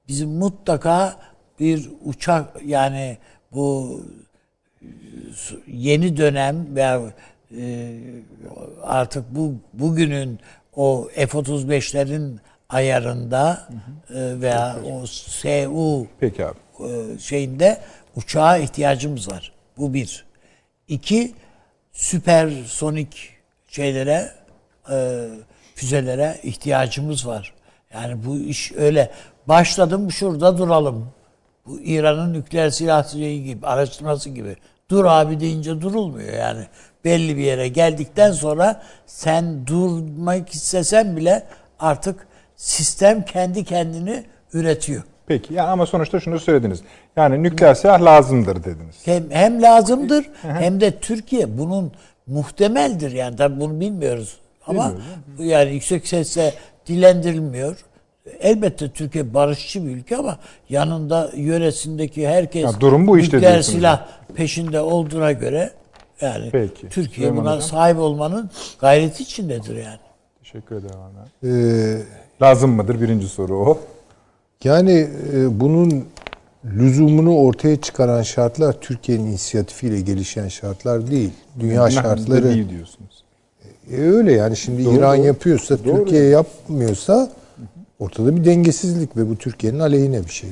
Bizim 0.08 0.30
mutlaka 0.30 1.16
bir 1.60 1.90
uçak 2.04 2.62
yani 2.66 3.18
bu 3.52 4.00
yeni 5.66 6.16
dönem 6.16 6.76
veya 6.76 7.00
e, 7.56 7.94
artık 8.82 9.24
bu 9.30 9.54
bugünün 9.72 10.40
o 10.76 11.08
F-35'lerin 11.14 12.38
ayarında 12.68 13.68
e, 14.10 14.40
veya 14.40 14.76
o 14.92 15.06
SU 15.06 16.06
Peki 16.20 16.46
abi. 16.46 16.56
e, 16.80 17.18
şeyinde 17.18 17.80
uçağa 18.16 18.56
ihtiyacımız 18.58 19.30
var. 19.30 19.52
Bu 19.78 19.94
bir. 19.94 20.24
İki, 20.88 21.34
süpersonik 21.92 23.30
şeylere, 23.68 24.30
e, 24.90 25.28
füzelere 25.74 26.40
ihtiyacımız 26.42 27.26
var. 27.26 27.54
Yani 27.94 28.24
bu 28.24 28.38
iş 28.38 28.72
öyle. 28.72 29.10
Başladım 29.46 30.12
şurada 30.12 30.58
duralım. 30.58 31.10
Bu 31.66 31.80
İran'ın 31.80 32.32
nükleer 32.34 32.70
silah 32.70 33.12
şeyi 33.12 33.44
gibi, 33.44 33.66
araştırması 33.66 34.30
gibi. 34.30 34.56
Dur 34.90 35.04
abi 35.04 35.40
deyince 35.40 35.80
durulmuyor 35.80 36.32
yani. 36.32 36.66
Belli 37.04 37.36
bir 37.36 37.42
yere 37.42 37.68
geldikten 37.68 38.32
sonra 38.32 38.82
sen 39.06 39.66
durmak 39.66 40.48
istesen 40.48 41.16
bile 41.16 41.42
artık 41.80 42.26
sistem 42.56 43.24
kendi 43.24 43.64
kendini 43.64 44.24
üretiyor. 44.52 45.02
Peki 45.26 45.54
yani 45.54 45.68
ama 45.68 45.86
sonuçta 45.86 46.20
şunu 46.20 46.40
söylediniz. 46.40 46.80
Yani 47.16 47.42
nükleer 47.42 47.74
silah 47.74 48.02
lazımdır 48.02 48.64
dediniz. 48.64 48.96
Hem, 49.04 49.30
hem 49.30 49.62
lazımdır 49.62 50.24
hem 50.42 50.80
de 50.80 50.98
Türkiye 50.98 51.58
bunun 51.58 51.92
muhtemeldir 52.26 53.12
yani 53.12 53.36
tabii 53.36 53.60
bunu 53.60 53.80
bilmiyoruz 53.80 54.38
ama 54.66 54.92
bu 55.38 55.44
yani 55.44 55.74
yüksek 55.74 56.08
sesle 56.08 56.54
dilendirilmiyor. 56.86 57.84
Elbette 58.40 58.90
Türkiye 58.90 59.34
barışçı 59.34 59.86
bir 59.86 59.90
ülke 59.90 60.16
ama 60.16 60.38
yanında 60.68 61.30
yöresindeki 61.36 62.28
herkes 62.28 62.62
Ya 62.62 62.80
durum 62.80 63.06
bu 63.06 63.18
işte 63.18 63.36
nükleer 63.36 63.62
silah 63.62 64.06
peşinde 64.34 64.80
olduğuna 64.80 65.32
göre 65.32 65.70
yani 66.20 66.48
Peki. 66.52 66.88
Türkiye 66.88 67.14
Süleyman 67.14 67.44
buna 67.44 67.54
Hocam. 67.56 67.68
sahip 67.68 67.98
olmanın 67.98 68.50
gayreti 68.80 69.22
içindedir 69.22 69.76
yani. 69.76 69.98
Teşekkür 70.42 70.76
ederim 70.76 70.96
abi. 71.00 71.48
Ee, 71.48 71.98
Lazım 72.42 72.70
mıdır? 72.70 73.00
Birinci 73.00 73.28
soru 73.28 73.56
o. 73.58 73.78
Yani 74.64 75.08
e, 75.34 75.60
bunun 75.60 76.04
lüzumunu 76.64 77.36
ortaya 77.36 77.80
çıkaran 77.80 78.22
şartlar 78.22 78.80
Türkiye'nin 78.80 79.26
inisiyatifiyle 79.26 80.00
gelişen 80.00 80.48
şartlar 80.48 81.10
değil. 81.10 81.30
Dünya 81.60 81.82
Nahmede 81.82 81.94
şartları 81.94 82.44
değil 82.44 82.68
diyorsunuz. 82.70 83.24
E, 83.90 83.96
öyle 84.00 84.32
yani 84.32 84.56
şimdi 84.56 84.84
Doğru, 84.84 84.94
İran 84.94 85.18
doğru. 85.18 85.26
yapıyorsa 85.26 85.84
Doğru. 85.84 85.96
Türkiye 85.96 86.22
yapmıyorsa 86.24 87.30
ortada 87.98 88.36
bir 88.36 88.44
dengesizlik 88.44 89.16
ve 89.16 89.30
bu 89.30 89.36
Türkiye'nin 89.36 89.78
aleyhine 89.78 90.24
bir 90.24 90.30
şey. 90.30 90.50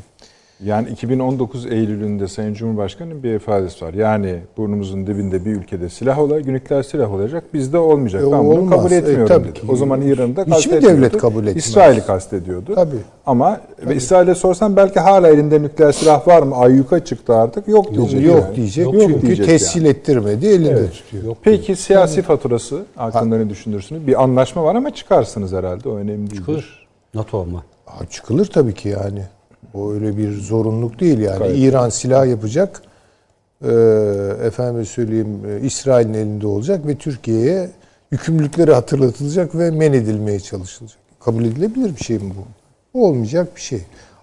Yani 0.64 0.88
2019 0.88 1.66
Eylül'ünde 1.66 2.28
Sayın 2.28 2.54
Cumhurbaşkanı'nın 2.54 3.22
bir 3.22 3.34
ifadesi 3.34 3.84
var. 3.84 3.94
Yani 3.94 4.36
burnumuzun 4.56 5.06
dibinde 5.06 5.44
bir 5.44 5.50
ülkede 5.50 5.88
silah 5.88 6.18
olacak, 6.18 6.46
nükleer 6.46 6.82
silah 6.82 7.14
olacak. 7.14 7.44
Bizde 7.54 7.78
olmayacak. 7.78 8.22
E, 8.22 8.24
ben 8.32 8.38
bunu 8.38 8.48
olmaz. 8.60 8.78
kabul 8.78 8.92
E, 8.92 8.96
etmiyorum 8.96 9.26
tabii 9.26 9.44
dedi. 9.48 9.54
ki. 9.60 9.66
O 9.68 9.76
zaman 9.76 10.00
İran'ı 10.02 10.36
da 10.36 10.40
Hiçbir 10.40 10.52
kastetmiyordu. 10.52 10.96
devlet 10.96 11.16
kabul 11.18 11.46
etmez. 11.46 11.66
İsrail'i 11.66 12.06
kastediyordu. 12.06 12.74
Tabii. 12.74 12.96
Ama 13.26 13.60
ve 13.86 13.96
İsrail'e 13.96 14.34
sorsam 14.34 14.76
belki 14.76 15.00
hala 15.00 15.28
elinde 15.28 15.62
nükleer 15.62 15.92
silah 15.92 16.28
var 16.28 16.42
mı? 16.42 16.56
Ayyuka 16.56 17.04
çıktı 17.04 17.34
artık. 17.34 17.68
Yok 17.68 17.86
Yok, 17.86 17.94
diyecek. 18.10 18.22
yok 18.26 18.40
yani. 18.46 18.56
diyecek 18.56 18.84
Yok 18.84 18.94
çünkü 19.06 19.22
diyecek 19.26 19.46
tescil 19.46 19.80
yani. 19.82 19.90
ettirmedi 19.90 20.46
elinde 20.46 20.90
tutuyor. 20.90 21.36
Peki 21.42 21.76
siyasi 21.76 22.22
faturası 22.22 22.82
hakkında 22.96 23.36
ne 23.38 23.50
düşünürsünüz? 23.50 24.06
Bir 24.06 24.22
anlaşma 24.22 24.64
var 24.64 24.74
ama 24.74 24.90
çıkarsınız 24.90 25.52
herhalde. 25.52 25.88
O 25.88 25.96
önemli 25.96 26.18
değildir. 26.30 26.36
Çıkılır. 26.36 26.86
NATO 27.14 27.38
olma. 27.38 27.62
Ha, 27.86 28.06
çıkılır 28.10 28.46
tabii 28.46 28.74
ki 28.74 28.88
yani. 28.88 29.22
O 29.76 29.92
öyle 29.92 30.16
bir 30.16 30.32
zorunluluk 30.40 31.00
değil 31.00 31.18
yani. 31.18 31.38
Gayet. 31.38 31.58
İran 31.58 31.88
silah 31.88 32.26
yapacak. 32.26 32.82
Ee, 33.64 33.68
efendim 34.44 34.86
söyleyeyim 34.86 35.40
e, 35.48 35.66
İsrail'in 35.66 36.14
elinde 36.14 36.46
olacak 36.46 36.86
ve 36.86 36.94
Türkiye'ye 36.94 37.70
yükümlülükleri 38.10 38.72
hatırlatılacak 38.72 39.54
ve 39.54 39.70
men 39.70 39.92
edilmeye 39.92 40.40
çalışılacak. 40.40 40.98
Kabul 41.20 41.44
edilebilir 41.44 41.96
bir 41.96 42.04
şey 42.04 42.18
mi 42.18 42.32
bu? 42.38 42.44
Bu 42.94 43.06
olmayacak 43.06 43.56
bir 43.56 43.60
şey. 43.60 43.80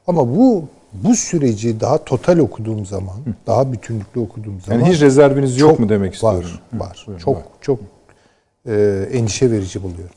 Ama 0.07 0.29
bu 0.29 0.65
bu 0.93 1.15
süreci 1.15 1.79
daha 1.79 2.03
total 2.03 2.37
okuduğum 2.37 2.85
zaman, 2.85 3.15
daha 3.47 3.73
bütünlüklü 3.73 4.21
okuduğum 4.21 4.61
zaman 4.61 4.79
Yani 4.79 4.93
hiç 4.93 5.01
rezerviniz 5.01 5.59
yok 5.59 5.79
mu 5.79 5.89
demek 5.89 6.13
istiyorum. 6.13 6.49
Var, 6.73 6.79
var. 6.79 7.03
buyurun, 7.07 7.23
çok 7.23 7.35
var. 7.37 7.43
çok 7.61 7.79
e, 8.67 9.07
endişe 9.13 9.51
verici 9.51 9.83
buluyorum. 9.83 10.15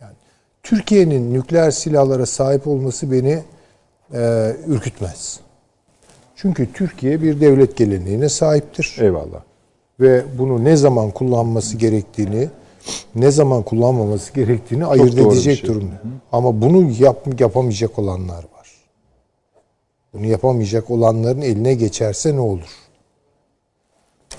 Yani 0.00 0.14
Türkiye'nin 0.62 1.34
nükleer 1.34 1.70
silahlara 1.70 2.26
sahip 2.26 2.66
olması 2.66 3.12
beni 3.12 3.42
e, 4.14 4.52
ürkütmez. 4.66 5.40
Çünkü 6.36 6.72
Türkiye 6.72 7.22
bir 7.22 7.40
devlet 7.40 7.76
geleneğine 7.76 8.28
sahiptir 8.28 8.96
Eyvallah. 9.00 9.42
ve 10.00 10.24
bunu 10.38 10.64
ne 10.64 10.76
zaman 10.76 11.10
kullanması 11.10 11.76
gerektiğini, 11.76 12.48
ne 13.14 13.30
zaman 13.30 13.62
kullanmaması 13.62 14.34
gerektiğini 14.34 14.86
ayırt 14.86 15.16
doğru 15.16 15.30
bir 15.30 15.34
edecek 15.34 15.58
şey. 15.58 15.68
durumda. 15.68 15.94
Ama 16.32 16.60
bunu 16.60 16.90
yap, 16.98 17.40
yapamayacak 17.40 17.98
olanlar 17.98 18.44
var. 18.44 18.68
Bunu 20.12 20.26
yapamayacak 20.26 20.90
olanların 20.90 21.40
eline 21.40 21.74
geçerse 21.74 22.34
ne 22.36 22.40
olur? 22.40 22.68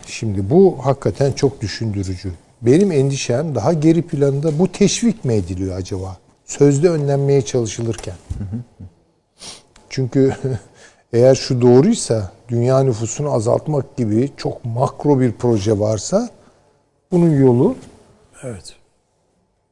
Şimdi 0.05 0.49
bu 0.49 0.77
hakikaten 0.81 1.31
çok 1.31 1.61
düşündürücü. 1.61 2.31
Benim 2.61 2.91
endişem 2.91 3.55
daha 3.55 3.73
geri 3.73 4.01
planda 4.01 4.59
bu 4.59 4.71
teşvik 4.71 5.25
mi 5.25 5.33
ediliyor 5.33 5.77
acaba? 5.77 6.17
Sözde 6.45 6.89
önlenmeye 6.89 7.41
çalışılırken. 7.41 8.15
Çünkü 9.89 10.35
eğer 11.13 11.35
şu 11.35 11.61
doğruysa 11.61 12.31
dünya 12.49 12.79
nüfusunu 12.79 13.31
azaltmak 13.31 13.97
gibi 13.97 14.29
çok 14.37 14.65
makro 14.65 15.19
bir 15.19 15.31
proje 15.31 15.79
varsa 15.79 16.29
bunun 17.11 17.39
yolu 17.39 17.75
Evet. 18.43 18.75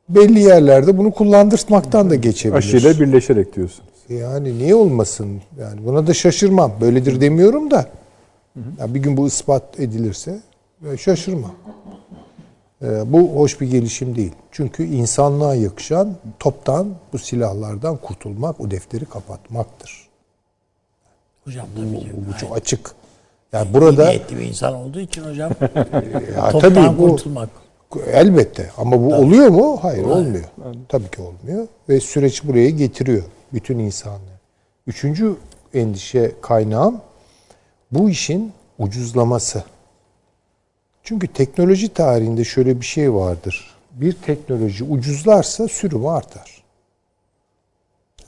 belli 0.10 0.40
yerlerde 0.40 0.98
bunu 0.98 1.12
kullandırtmaktan 1.12 2.10
da 2.10 2.16
geçebilir. 2.16 2.58
Aşıyla 2.58 3.00
birleşerek 3.00 3.56
diyorsunuz. 3.56 3.90
Yani 4.10 4.58
niye 4.58 4.76
olmasın? 4.76 5.42
Yani 5.60 5.86
buna 5.86 6.08
da 6.08 6.14
şaşırmam. 6.14 6.72
Böyledir 6.82 7.22
demiyorum 7.22 7.72
da. 7.72 7.86
Ya 8.80 8.94
bir 8.94 9.00
gün 9.00 9.18
bu 9.18 9.28
ispat 9.28 9.80
edilirse 9.80 10.40
şaşırmam. 10.98 11.52
Ee, 12.82 13.14
bu 13.14 13.36
hoş 13.36 13.62
bir 13.62 13.72
gelişim 13.72 14.16
değil. 14.16 14.32
Çünkü 14.52 14.84
insanlığa 14.84 15.56
yakışan 15.56 16.16
toptan 16.40 16.88
bu 17.14 17.18
silahlardan 17.18 17.98
kurtulmak, 17.98 18.62
o 18.62 18.72
defteri 18.72 19.06
kapatmaktır. 19.06 20.07
Hocam 21.48 21.68
tabii 21.76 22.00
ki. 22.00 22.12
Bu 22.16 22.38
çok 22.38 22.58
açık. 22.58 22.92
Yani 23.54 23.74
burada 23.74 24.08
Niyetli 24.08 24.38
bir 24.38 24.42
insan 24.42 24.74
olduğu 24.74 25.00
için 25.00 25.24
hocam 25.24 25.52
ya 26.36 26.50
toptan 26.50 26.74
tabii 26.74 26.98
bu 26.98 27.10
kurtulmak. 27.10 27.50
elbette 28.12 28.72
ama 28.78 29.04
bu 29.06 29.16
oluyor 29.16 29.48
mu? 29.48 29.80
Hayır 29.82 30.04
olmuyor. 30.04 30.44
Tabii 30.90 31.10
ki 31.10 31.22
olmuyor 31.22 31.68
ve 31.90 32.00
süreç 32.00 32.44
buraya 32.44 32.70
getiriyor 32.70 33.24
bütün 33.54 33.80
insanlığı. 33.80 34.38
Üçüncü 34.88 35.36
endişe 35.74 36.32
kaynağım 36.42 37.02
bu 37.92 38.10
işin 38.10 38.52
ucuzlaması. 38.80 39.64
Çünkü 41.04 41.28
teknoloji 41.28 41.94
tarihinde 41.94 42.44
şöyle 42.44 42.82
bir 42.82 42.86
şey 42.86 43.14
vardır. 43.14 43.76
Bir 43.92 44.14
teknoloji 44.14 44.84
ucuzlarsa 44.84 45.68
sürümü 45.68 46.08
artar. 46.08 46.57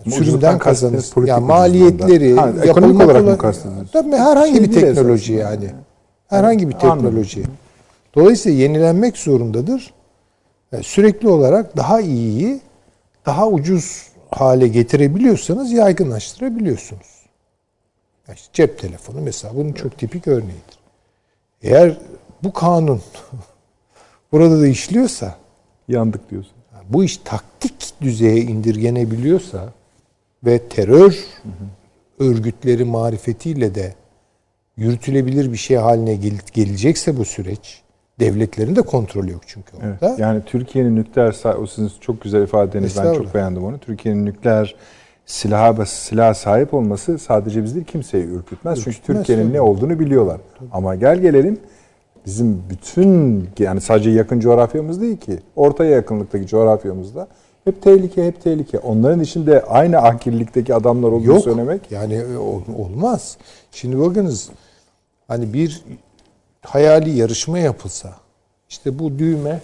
Sürümden 0.07 0.59
politik 0.59 1.27
Yani 1.27 1.45
maliyetleri, 1.45 2.35
Ha, 2.35 2.53
ekonomik 2.63 3.01
olarak 3.01 3.23
mı 3.25 3.37
kastediyorsunuz? 3.37 3.91
Tabii 3.91 4.11
herhangi 4.15 4.53
Şey 4.55 4.63
bir 4.63 4.71
teknoloji 4.71 5.35
esasında. 5.35 5.65
yani. 5.65 5.73
Herhangi 6.27 6.69
bir 6.69 6.73
Anladım. 6.73 7.01
teknoloji. 7.03 7.43
Dolayısıyla 8.15 8.59
yenilenmek 8.61 9.17
zorundadır. 9.17 9.93
Yani 10.71 10.83
sürekli 10.83 11.27
olarak 11.27 11.77
daha 11.77 12.01
iyiyi 12.01 12.59
daha 13.25 13.47
ucuz 13.47 14.07
hale 14.31 14.67
getirebiliyorsanız 14.67 15.71
yaygınlaştırabiliyorsunuz. 15.71 17.07
Yani 18.27 18.35
işte 18.35 18.49
cep 18.53 18.79
telefonu 18.79 19.21
mesela 19.21 19.55
bunun 19.55 19.73
çok 19.73 19.97
tipik 19.97 20.27
örneğidir. 20.27 20.79
Eğer 21.61 21.97
bu 22.43 22.53
kanun 22.53 23.01
burada 24.31 24.61
da 24.61 24.67
işliyorsa 24.67 25.35
Yandık 25.87 26.29
diyorsun. 26.31 26.53
bu 26.89 27.03
iş 27.03 27.17
taktik 27.17 27.93
düzeye 28.01 28.37
indirgenebiliyorsa 28.41 29.69
ve 30.45 30.59
terör 30.59 31.19
örgütleri 32.19 32.83
marifetiyle 32.85 33.75
de 33.75 33.93
yürütülebilir 34.77 35.51
bir 35.51 35.57
şey 35.57 35.77
haline 35.77 36.15
gel- 36.15 36.39
gelecekse 36.53 37.17
bu 37.17 37.25
süreç 37.25 37.81
devletlerin 38.19 38.75
de 38.75 38.81
kontrolü 38.81 39.31
yok 39.31 39.41
çünkü 39.47 39.71
Evet. 39.83 40.03
orada. 40.03 40.15
Yani 40.21 40.41
Türkiye'nin 40.45 40.95
nükleer 40.95 41.55
o 41.61 41.67
sizin 41.67 41.91
çok 42.01 42.21
güzel 42.21 42.41
ifadeniz 42.43 42.97
ben 42.97 43.13
çok 43.13 43.33
beğendim 43.33 43.63
onu. 43.63 43.77
Türkiye'nin 43.77 44.25
nükleer 44.25 44.75
silaha 45.25 45.85
silah 45.85 46.33
sahip 46.33 46.73
olması 46.73 47.19
sadece 47.19 47.63
bizi 47.63 47.75
değil 47.75 47.85
kimseyi 47.85 48.23
ürkütmez. 48.25 48.77
Çünkü 48.77 48.89
Ürkütmez, 48.89 49.17
Türkiye'nin 49.17 49.43
tabii. 49.43 49.53
ne 49.53 49.61
olduğunu 49.61 49.99
biliyorlar. 49.99 50.37
Ama 50.71 50.95
gel 50.95 51.19
gelelim 51.19 51.59
bizim 52.25 52.63
bütün 52.69 53.47
yani 53.59 53.81
sadece 53.81 54.09
yakın 54.09 54.39
coğrafyamız 54.39 55.01
değil 55.01 55.17
ki 55.17 55.39
ortaya 55.55 55.91
yakınlıktaki 55.91 56.47
coğrafyamızda 56.47 57.27
hep 57.63 57.81
tehlike 57.81 58.27
hep 58.27 58.41
tehlike. 58.41 58.79
Onların 58.79 59.19
içinde 59.19 59.61
aynı 59.63 59.97
akillikteki 59.97 60.75
adamlar 60.75 61.07
olduğunu 61.07 61.27
Yok. 61.27 61.43
söylemek 61.43 61.91
Yani 61.91 62.13
e, 62.15 62.37
ol- 62.37 62.75
olmaz. 62.77 63.37
Şimdi 63.71 63.99
bakınız 63.99 64.49
hani 65.27 65.53
bir 65.53 65.83
hayali 66.61 67.09
yarışma 67.09 67.59
yapılsa 67.59 68.13
işte 68.69 68.99
bu 68.99 69.19
düğme 69.19 69.61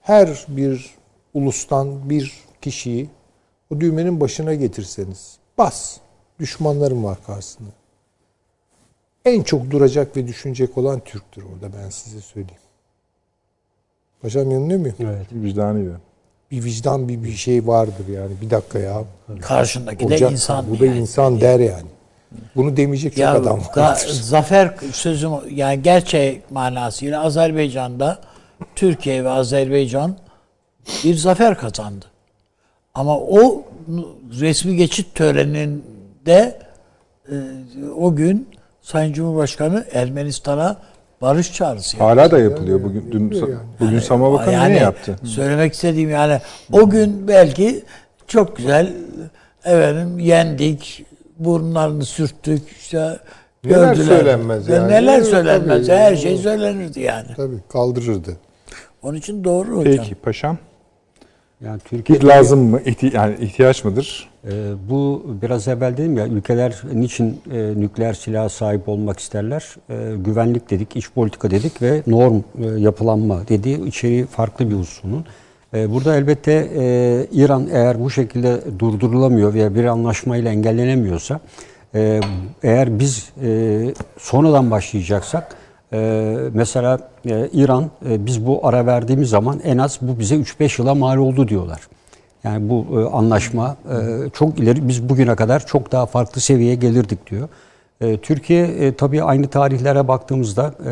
her 0.00 0.46
bir 0.48 0.94
ulustan 1.34 2.10
bir 2.10 2.44
kişiyi 2.62 3.08
o 3.74 3.80
düğmenin 3.80 4.20
başına 4.20 4.54
getirseniz 4.54 5.36
bas 5.58 5.96
düşmanlarım 6.40 7.04
var 7.04 7.18
karşısında. 7.26 7.68
En 9.24 9.42
çok 9.42 9.70
duracak 9.70 10.16
ve 10.16 10.26
düşünecek 10.26 10.78
olan 10.78 11.00
Türk'tür 11.00 11.42
orada 11.42 11.76
ben 11.76 11.90
size 11.90 12.20
söyleyeyim. 12.20 12.60
Paşam 14.22 14.50
yanılıyor 14.50 14.80
muyum? 14.80 14.96
Evet. 15.00 15.26
vicdanıyla. 15.32 16.00
Bir 16.50 16.64
vicdan 16.64 17.08
bir 17.08 17.24
bir 17.24 17.32
şey 17.32 17.66
vardır 17.66 18.08
yani. 18.12 18.30
Bir 18.42 18.50
dakika 18.50 18.78
ya. 18.78 19.04
Karşındaki 19.40 20.00
de 20.00 20.04
Olacak. 20.04 20.32
insan. 20.32 20.70
Bu 20.70 20.80
da 20.80 20.86
yani. 20.86 20.98
insan 20.98 21.40
der 21.40 21.60
yani. 21.60 21.86
Bunu 22.56 22.76
demeyecek 22.76 23.12
çok 23.12 23.18
Ya 23.18 23.32
adam 23.34 23.60
vardır. 23.76 24.08
zafer 24.08 24.74
sözüm 24.92 25.30
yani 25.54 25.82
gerçek 25.82 26.50
manasıyla 26.50 27.24
Azerbaycan'da 27.24 28.18
Türkiye 28.76 29.24
ve 29.24 29.28
Azerbaycan 29.30 30.16
bir 31.04 31.14
zafer 31.14 31.58
kazandı. 31.58 32.04
Ama 32.94 33.18
o 33.18 33.62
resmi 34.40 34.76
geçit 34.76 35.14
töreninde 35.14 36.58
e, 37.30 37.34
o 37.96 38.16
gün 38.16 38.48
Sayın 38.82 39.12
Cumhurbaşkanı 39.12 39.86
Ermenistan'a 39.92 40.76
barış 41.20 41.52
çağrısı. 41.52 41.96
Hala 41.98 42.30
da 42.30 42.38
yapılıyor 42.38 42.82
bugün. 42.82 43.12
Dün, 43.12 43.30
yani. 43.32 43.54
bugün 43.80 43.98
Sama 43.98 44.32
Bakanı 44.32 44.52
Yani 44.54 44.74
ne 44.74 44.78
yaptı? 44.78 45.16
Söylemek 45.24 45.74
istediğim 45.74 46.10
yani 46.10 46.40
o 46.72 46.90
gün 46.90 47.28
belki 47.28 47.84
çok 48.26 48.56
güzel 48.56 48.92
efendim 49.64 50.18
yendik, 50.18 51.06
burunlarını 51.38 52.04
sürttük 52.04 52.62
işte 52.80 53.18
Neler 53.64 53.94
gördüler. 53.94 54.04
söylenmez 54.04 54.68
yani. 54.68 54.92
Neler 54.92 55.22
söylenmez. 55.22 55.86
tabii. 55.86 55.98
Her 55.98 56.16
şey 56.16 56.36
söylenirdi 56.36 57.00
yani. 57.00 57.28
Tabii 57.36 57.56
kaldırırdı. 57.72 58.36
Onun 59.02 59.16
için 59.16 59.44
doğru 59.44 59.76
hocam. 59.76 59.96
Peki 59.96 60.14
paşam. 60.14 60.58
Yani 61.64 61.80
Türkiye 61.84 62.22
Lazım 62.22 62.60
mı? 62.70 62.80
İhti- 62.80 63.16
yani 63.16 63.34
ihtiyaç 63.40 63.84
mıdır? 63.84 64.28
Ee, 64.44 64.50
bu 64.90 65.26
biraz 65.42 65.68
evvel 65.68 65.96
dedim 65.96 66.16
ya 66.16 66.26
ülkeler 66.26 66.82
niçin 66.94 67.40
e, 67.52 67.80
nükleer 67.80 68.14
silaha 68.14 68.48
sahip 68.48 68.88
olmak 68.88 69.18
isterler? 69.20 69.76
E, 69.90 70.16
güvenlik 70.16 70.70
dedik, 70.70 70.96
iç 70.96 71.10
politika 71.14 71.50
dedik 71.50 71.82
ve 71.82 72.02
norm 72.06 72.36
e, 72.62 72.66
yapılanma 72.80 73.48
dediği 73.48 73.86
içeriği 73.86 74.26
farklı 74.26 74.70
bir 74.70 74.74
hususunun. 74.74 75.24
E, 75.74 75.90
burada 75.92 76.16
elbette 76.16 76.68
e, 76.76 77.26
İran 77.32 77.68
eğer 77.72 78.00
bu 78.00 78.10
şekilde 78.10 78.60
durdurulamıyor 78.78 79.54
veya 79.54 79.74
bir 79.74 79.84
anlaşmayla 79.84 80.50
engellenemiyorsa 80.50 81.40
e, 81.94 82.20
eğer 82.62 82.98
biz 82.98 83.30
e, 83.44 83.80
sonradan 84.18 84.70
başlayacaksak 84.70 85.56
ee, 85.92 86.36
mesela 86.54 86.98
e, 87.26 87.48
İran 87.52 87.90
e, 88.08 88.26
biz 88.26 88.46
bu 88.46 88.66
ara 88.66 88.86
verdiğimiz 88.86 89.30
zaman 89.30 89.60
en 89.64 89.78
az 89.78 89.98
bu 90.02 90.18
bize 90.18 90.34
3-5 90.34 90.82
yıla 90.82 90.94
mal 90.94 91.16
oldu 91.16 91.48
diyorlar. 91.48 91.80
Yani 92.44 92.68
bu 92.68 93.00
e, 93.00 93.16
anlaşma 93.16 93.76
e, 93.90 94.30
çok 94.30 94.58
ileri 94.58 94.88
biz 94.88 95.08
bugüne 95.08 95.36
kadar 95.36 95.66
çok 95.66 95.92
daha 95.92 96.06
farklı 96.06 96.40
seviyeye 96.40 96.74
gelirdik 96.74 97.30
diyor. 97.30 97.48
E, 98.00 98.16
Türkiye 98.16 98.66
e, 98.66 98.94
tabii 98.94 99.22
aynı 99.22 99.48
tarihlere 99.48 100.08
baktığımızda 100.08 100.74
e, 100.84 100.90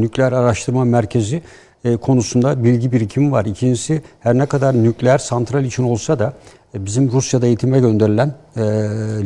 nükleer 0.00 0.32
araştırma 0.32 0.84
merkezi 0.84 1.42
e, 1.84 1.96
konusunda 1.96 2.64
bilgi 2.64 2.92
birikimi 2.92 3.32
var. 3.32 3.44
İkincisi 3.44 4.02
her 4.20 4.38
ne 4.38 4.46
kadar 4.46 4.82
nükleer 4.82 5.18
santral 5.18 5.64
için 5.64 5.82
olsa 5.82 6.18
da 6.18 6.32
bizim 6.74 7.12
Rusya'da 7.12 7.46
eğitime 7.46 7.80
gönderilen 7.80 8.34
e, 8.56 8.60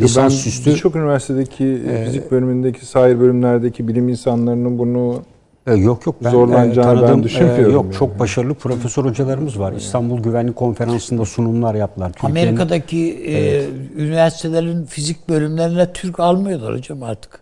lisans 0.01 0.44
ben 0.44 0.51
üstü 0.51 0.70
birçok 0.70 0.97
üniversitedeki 0.97 1.82
fizik 2.05 2.31
bölümündeki, 2.31 2.86
sahil 2.86 3.20
bölümlerdeki 3.20 3.89
bilim 3.89 4.09
insanlarının 4.09 4.78
bunu 4.78 5.23
E, 5.66 5.74
Yok 5.74 6.06
yok 6.06 6.16
ben 6.24 6.31
Zorlanacağını 6.31 7.01
e, 7.05 7.09
ben 7.09 7.23
düşünmüyorum 7.23 7.73
yok 7.73 7.85
yani. 7.85 7.94
çok 7.94 8.19
başarılı 8.19 8.55
profesör 8.55 9.05
hocalarımız 9.05 9.59
var. 9.59 9.73
İstanbul 9.73 10.23
Güvenlik 10.23 10.56
Konferansı'nda 10.56 11.24
sunumlar 11.24 11.74
yaptılar. 11.74 12.12
Türkiye'nin- 12.12 12.36
Amerika'daki 12.40 13.24
e, 13.27 13.64
üniversitelerin 14.02 14.85
fizik 14.85 15.28
bölümlerine 15.28 15.93
Türk 15.93 16.20
almıyorlar 16.20 16.74
hocam 16.74 17.02
artık. 17.02 17.40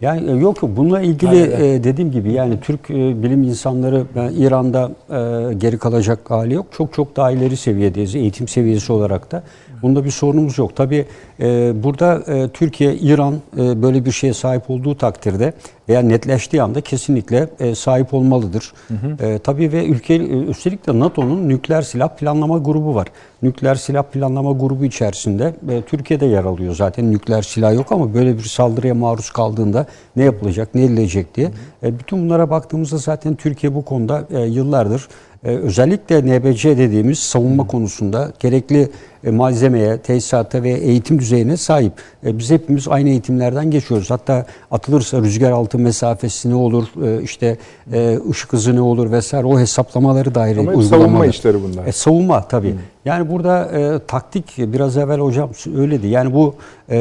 Yani 0.00 0.30
e, 0.30 0.34
yok 0.34 0.62
yok 0.62 0.76
bununla 0.76 1.00
ilgili 1.00 1.40
e, 1.42 1.84
dediğim 1.84 2.10
gibi 2.10 2.32
yani 2.32 2.60
Türk 2.60 2.90
e, 2.90 3.22
bilim 3.22 3.42
insanları 3.42 4.04
ben 4.16 4.32
İran'da 4.32 4.90
e, 5.10 5.54
geri 5.54 5.78
kalacak 5.78 6.30
hali 6.30 6.54
yok. 6.54 6.66
Çok 6.72 6.94
çok 6.94 7.16
daha 7.16 7.30
ileri 7.30 7.56
seviyedeyiz 7.56 8.14
eğitim 8.14 8.48
seviyesi 8.48 8.92
olarak 8.92 9.32
da. 9.32 9.42
Bunda 9.82 10.04
bir 10.04 10.10
sorunumuz 10.10 10.58
yok. 10.58 10.76
Tabii 10.76 11.06
e, 11.40 11.72
burada 11.82 12.22
e, 12.26 12.48
Türkiye, 12.48 12.94
İran 12.94 13.34
e, 13.58 13.82
böyle 13.82 14.04
bir 14.04 14.12
şeye 14.12 14.34
sahip 14.34 14.70
olduğu 14.70 14.96
takdirde 14.96 15.52
veya 15.88 16.02
netleştiği 16.02 16.62
anda 16.62 16.80
kesinlikle 16.80 17.48
e, 17.60 17.74
sahip 17.74 18.14
olmalıdır. 18.14 18.72
E, 19.20 19.38
tabii 19.38 19.72
ve 19.72 19.86
ülke 19.86 20.14
e, 20.14 20.18
üstelik 20.26 20.86
de 20.86 20.98
NATO'nun 20.98 21.48
nükleer 21.48 21.82
silah 21.82 22.08
planlama 22.08 22.58
grubu 22.58 22.94
var. 22.94 23.08
Nükleer 23.42 23.74
silah 23.74 24.02
planlama 24.02 24.52
grubu 24.52 24.84
içerisinde 24.84 25.54
e, 25.70 25.82
Türkiye'de 25.82 26.26
yer 26.26 26.44
alıyor. 26.44 26.74
Zaten 26.74 27.12
nükleer 27.12 27.42
silah 27.42 27.74
yok 27.74 27.92
ama 27.92 28.14
böyle 28.14 28.38
bir 28.38 28.42
saldırıya 28.42 28.94
maruz 28.94 29.30
kaldığında 29.30 29.86
ne 30.16 30.24
yapılacak, 30.24 30.74
ne 30.74 30.84
edilecek 30.84 31.34
diye. 31.36 31.50
E, 31.82 31.98
bütün 31.98 32.24
bunlara 32.24 32.50
baktığımızda 32.50 32.96
zaten 32.96 33.34
Türkiye 33.34 33.74
bu 33.74 33.84
konuda 33.84 34.24
e, 34.30 34.40
yıllardır 34.40 35.08
özellikle 35.48 36.22
NBC 36.22 36.78
dediğimiz 36.78 37.18
savunma 37.18 37.66
konusunda 37.66 38.32
gerekli 38.40 38.88
e, 39.24 39.30
malzemeye, 39.30 39.98
tesisata 39.98 40.62
ve 40.62 40.70
eğitim 40.70 41.18
düzeyine 41.18 41.56
sahip. 41.56 41.92
E, 42.26 42.38
biz 42.38 42.50
hepimiz 42.50 42.88
aynı 42.88 43.08
eğitimlerden 43.08 43.70
geçiyoruz. 43.70 44.10
Hatta 44.10 44.46
atılırsa 44.70 45.18
rüzgar 45.20 45.50
altı 45.50 45.78
mesafesi 45.78 46.50
ne 46.50 46.54
olur, 46.54 46.86
e, 47.06 47.22
işte 47.22 47.56
e, 47.92 48.18
ışık 48.30 48.52
hızı 48.52 48.76
ne 48.76 48.80
olur 48.80 49.12
vesaire 49.12 49.46
o 49.46 49.58
hesaplamaları 49.58 50.34
dair 50.34 50.56
Ama 50.56 50.70
hep 50.70 50.78
uygulamalı. 50.78 51.02
savunma 51.02 51.26
işleri 51.26 51.62
bunlar. 51.62 51.86
E, 51.86 51.92
savunma 51.92 52.48
tabii. 52.48 52.74
Yani 53.04 53.30
burada 53.30 53.64
e, 53.64 53.98
taktik 54.06 54.54
biraz 54.58 54.96
evvel 54.96 55.20
hocam 55.20 55.50
öyledi. 55.76 56.06
Yani 56.06 56.34
bu 56.34 56.54
e, 56.88 56.98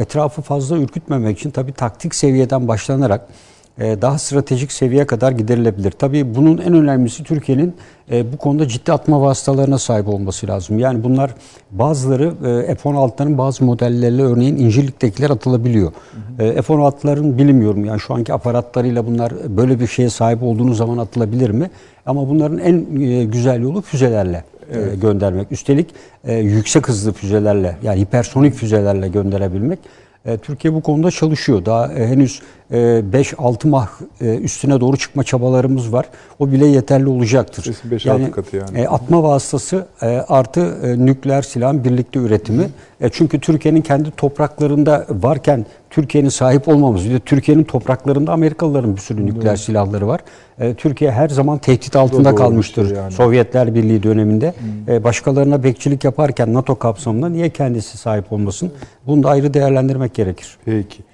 etrafı 0.00 0.42
fazla 0.42 0.76
ürkütmemek 0.76 1.38
için 1.38 1.50
tabii 1.50 1.72
taktik 1.72 2.14
seviyeden 2.14 2.68
başlanarak 2.68 3.20
e, 3.20 3.51
daha 3.78 4.18
stratejik 4.18 4.72
seviyeye 4.72 5.06
kadar 5.06 5.32
giderilebilir. 5.32 5.90
Tabii 5.90 6.34
bunun 6.34 6.58
en 6.58 6.74
önemlisi 6.74 7.24
Türkiye'nin 7.24 7.74
e, 8.10 8.32
bu 8.32 8.36
konuda 8.36 8.68
ciddi 8.68 8.92
atma 8.92 9.20
vasıtalarına 9.20 9.78
sahip 9.78 10.08
olması 10.08 10.46
lazım. 10.46 10.78
Yani 10.78 11.04
bunlar 11.04 11.34
bazıları 11.70 12.24
e, 12.68 12.74
F-16'ların 12.74 13.38
bazı 13.38 13.64
modelleriyle 13.64 14.22
örneğin 14.22 14.56
İncirlik'tekiler 14.56 15.30
atılabiliyor. 15.30 15.92
E, 16.38 16.62
F-16'ların 16.62 17.38
bilmiyorum 17.38 17.84
yani 17.84 18.00
şu 18.00 18.14
anki 18.14 18.32
aparatlarıyla 18.32 19.06
bunlar 19.06 19.32
böyle 19.48 19.80
bir 19.80 19.86
şeye 19.86 20.10
sahip 20.10 20.42
olduğunuz 20.42 20.76
zaman 20.76 20.98
atılabilir 20.98 21.50
mi? 21.50 21.70
Ama 22.06 22.28
bunların 22.28 22.58
en 22.58 23.00
e, 23.00 23.24
güzel 23.24 23.62
yolu 23.62 23.82
füzelerle 23.82 24.44
e, 24.70 24.96
göndermek. 24.96 25.52
Üstelik 25.52 25.90
e, 26.24 26.34
yüksek 26.34 26.88
hızlı 26.88 27.12
füzelerle 27.12 27.76
yani 27.82 28.00
hipersonik 28.00 28.54
füzelerle 28.54 29.08
gönderebilmek. 29.08 29.78
E, 30.26 30.38
Türkiye 30.38 30.74
bu 30.74 30.80
konuda 30.80 31.10
çalışıyor. 31.10 31.64
Daha 31.64 31.92
e, 31.92 32.06
henüz 32.06 32.42
5-6 32.72 33.68
mah 33.68 33.88
e, 34.20 34.36
üstüne 34.36 34.80
doğru 34.80 34.96
çıkma 34.96 35.24
çabalarımız 35.24 35.92
var. 35.92 36.06
O 36.38 36.52
bile 36.52 36.66
yeterli 36.66 37.08
olacaktır. 37.08 37.62
Kesin 37.62 37.90
beş, 37.90 38.06
altı 38.06 38.30
katı 38.30 38.56
yani. 38.56 38.80
e, 38.80 38.86
atma 38.86 39.22
vasıtası 39.22 39.86
e, 40.02 40.06
artı 40.06 40.60
e, 40.60 41.06
nükleer 41.06 41.42
silahın 41.42 41.84
birlikte 41.84 42.18
üretimi. 42.20 42.64
E, 43.00 43.08
çünkü 43.08 43.40
Türkiye'nin 43.40 43.80
kendi 43.80 44.10
topraklarında 44.10 45.06
varken 45.10 45.66
Türkiye'nin 45.90 46.28
sahip 46.28 46.68
olmamız, 46.68 47.04
bir 47.04 47.14
de 47.14 47.20
Türkiye'nin 47.20 47.64
topraklarında 47.64 48.32
Amerikalıların 48.32 48.96
bir 48.96 49.00
sürü 49.00 49.26
nükleer 49.26 49.56
silahları 49.56 50.06
var. 50.06 50.20
E, 50.58 50.74
Türkiye 50.74 51.10
her 51.10 51.28
zaman 51.28 51.58
tehdit 51.58 51.96
altında 51.96 52.24
doğru 52.24 52.32
bir 52.32 52.38
kalmıştır. 52.38 52.88
şey 52.88 52.96
yani. 52.96 53.12
Sovyetler 53.12 53.74
Birliği 53.74 54.02
döneminde 54.02 54.54
e, 54.88 55.04
başkalarına 55.04 55.62
bekçilik 55.62 56.04
yaparken 56.04 56.54
NATO 56.54 56.74
kapsamında 56.78 57.28
niye 57.28 57.50
kendisi 57.50 57.98
sahip 57.98 58.32
olmasın? 58.32 58.72
Bunu 59.06 59.22
da 59.22 59.28
ayrı 59.28 59.54
değerlendirmek 59.54 60.14
gerekir. 60.14 60.58
Peki. 60.64 61.11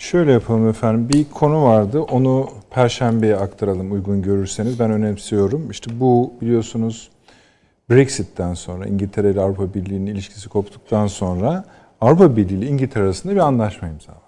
Şöyle 0.00 0.32
yapalım 0.32 0.68
efendim. 0.68 1.08
Bir 1.08 1.24
konu 1.24 1.64
vardı. 1.64 2.00
Onu 2.00 2.48
Perşembe'ye 2.70 3.36
aktaralım 3.36 3.92
uygun 3.92 4.22
görürseniz. 4.22 4.80
Ben 4.80 4.90
önemsiyorum. 4.90 5.70
İşte 5.70 5.90
bu 6.00 6.32
biliyorsunuz 6.40 7.10
Brexit'ten 7.90 8.54
sonra 8.54 8.86
İngiltere 8.86 9.30
ile 9.30 9.40
Avrupa 9.40 9.74
Birliği'nin 9.74 10.06
ilişkisi 10.06 10.48
koptuktan 10.48 11.06
sonra 11.06 11.64
Avrupa 12.00 12.36
Birliği 12.36 12.58
ile 12.58 12.66
İngiltere 12.66 13.04
arasında 13.04 13.32
bir 13.32 13.38
anlaşma 13.38 13.88
imzalandı. 13.88 14.20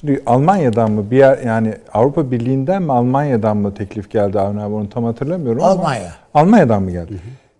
Şimdi 0.00 0.22
Almanya'dan 0.26 0.90
mı 0.90 1.10
bir 1.10 1.16
yer 1.16 1.38
yani 1.38 1.74
Avrupa 1.94 2.30
Birliği'nden 2.30 2.82
mi 2.82 2.92
Almanya'dan 2.92 3.56
mı 3.56 3.74
teklif 3.74 4.10
geldi 4.10 4.40
Avni 4.40 4.62
abi 4.62 4.74
onu 4.74 4.90
tam 4.90 5.04
hatırlamıyorum 5.04 5.62
ama 5.62 5.72
Almanya. 5.72 6.12
Almanya'dan 6.34 6.82
mı 6.82 6.90
geldi? 6.90 7.12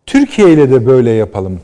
Türkiye 0.07 0.53
ile 0.53 0.71
de 0.71 0.87
böyle 0.87 1.11
yapalım. 1.11 1.61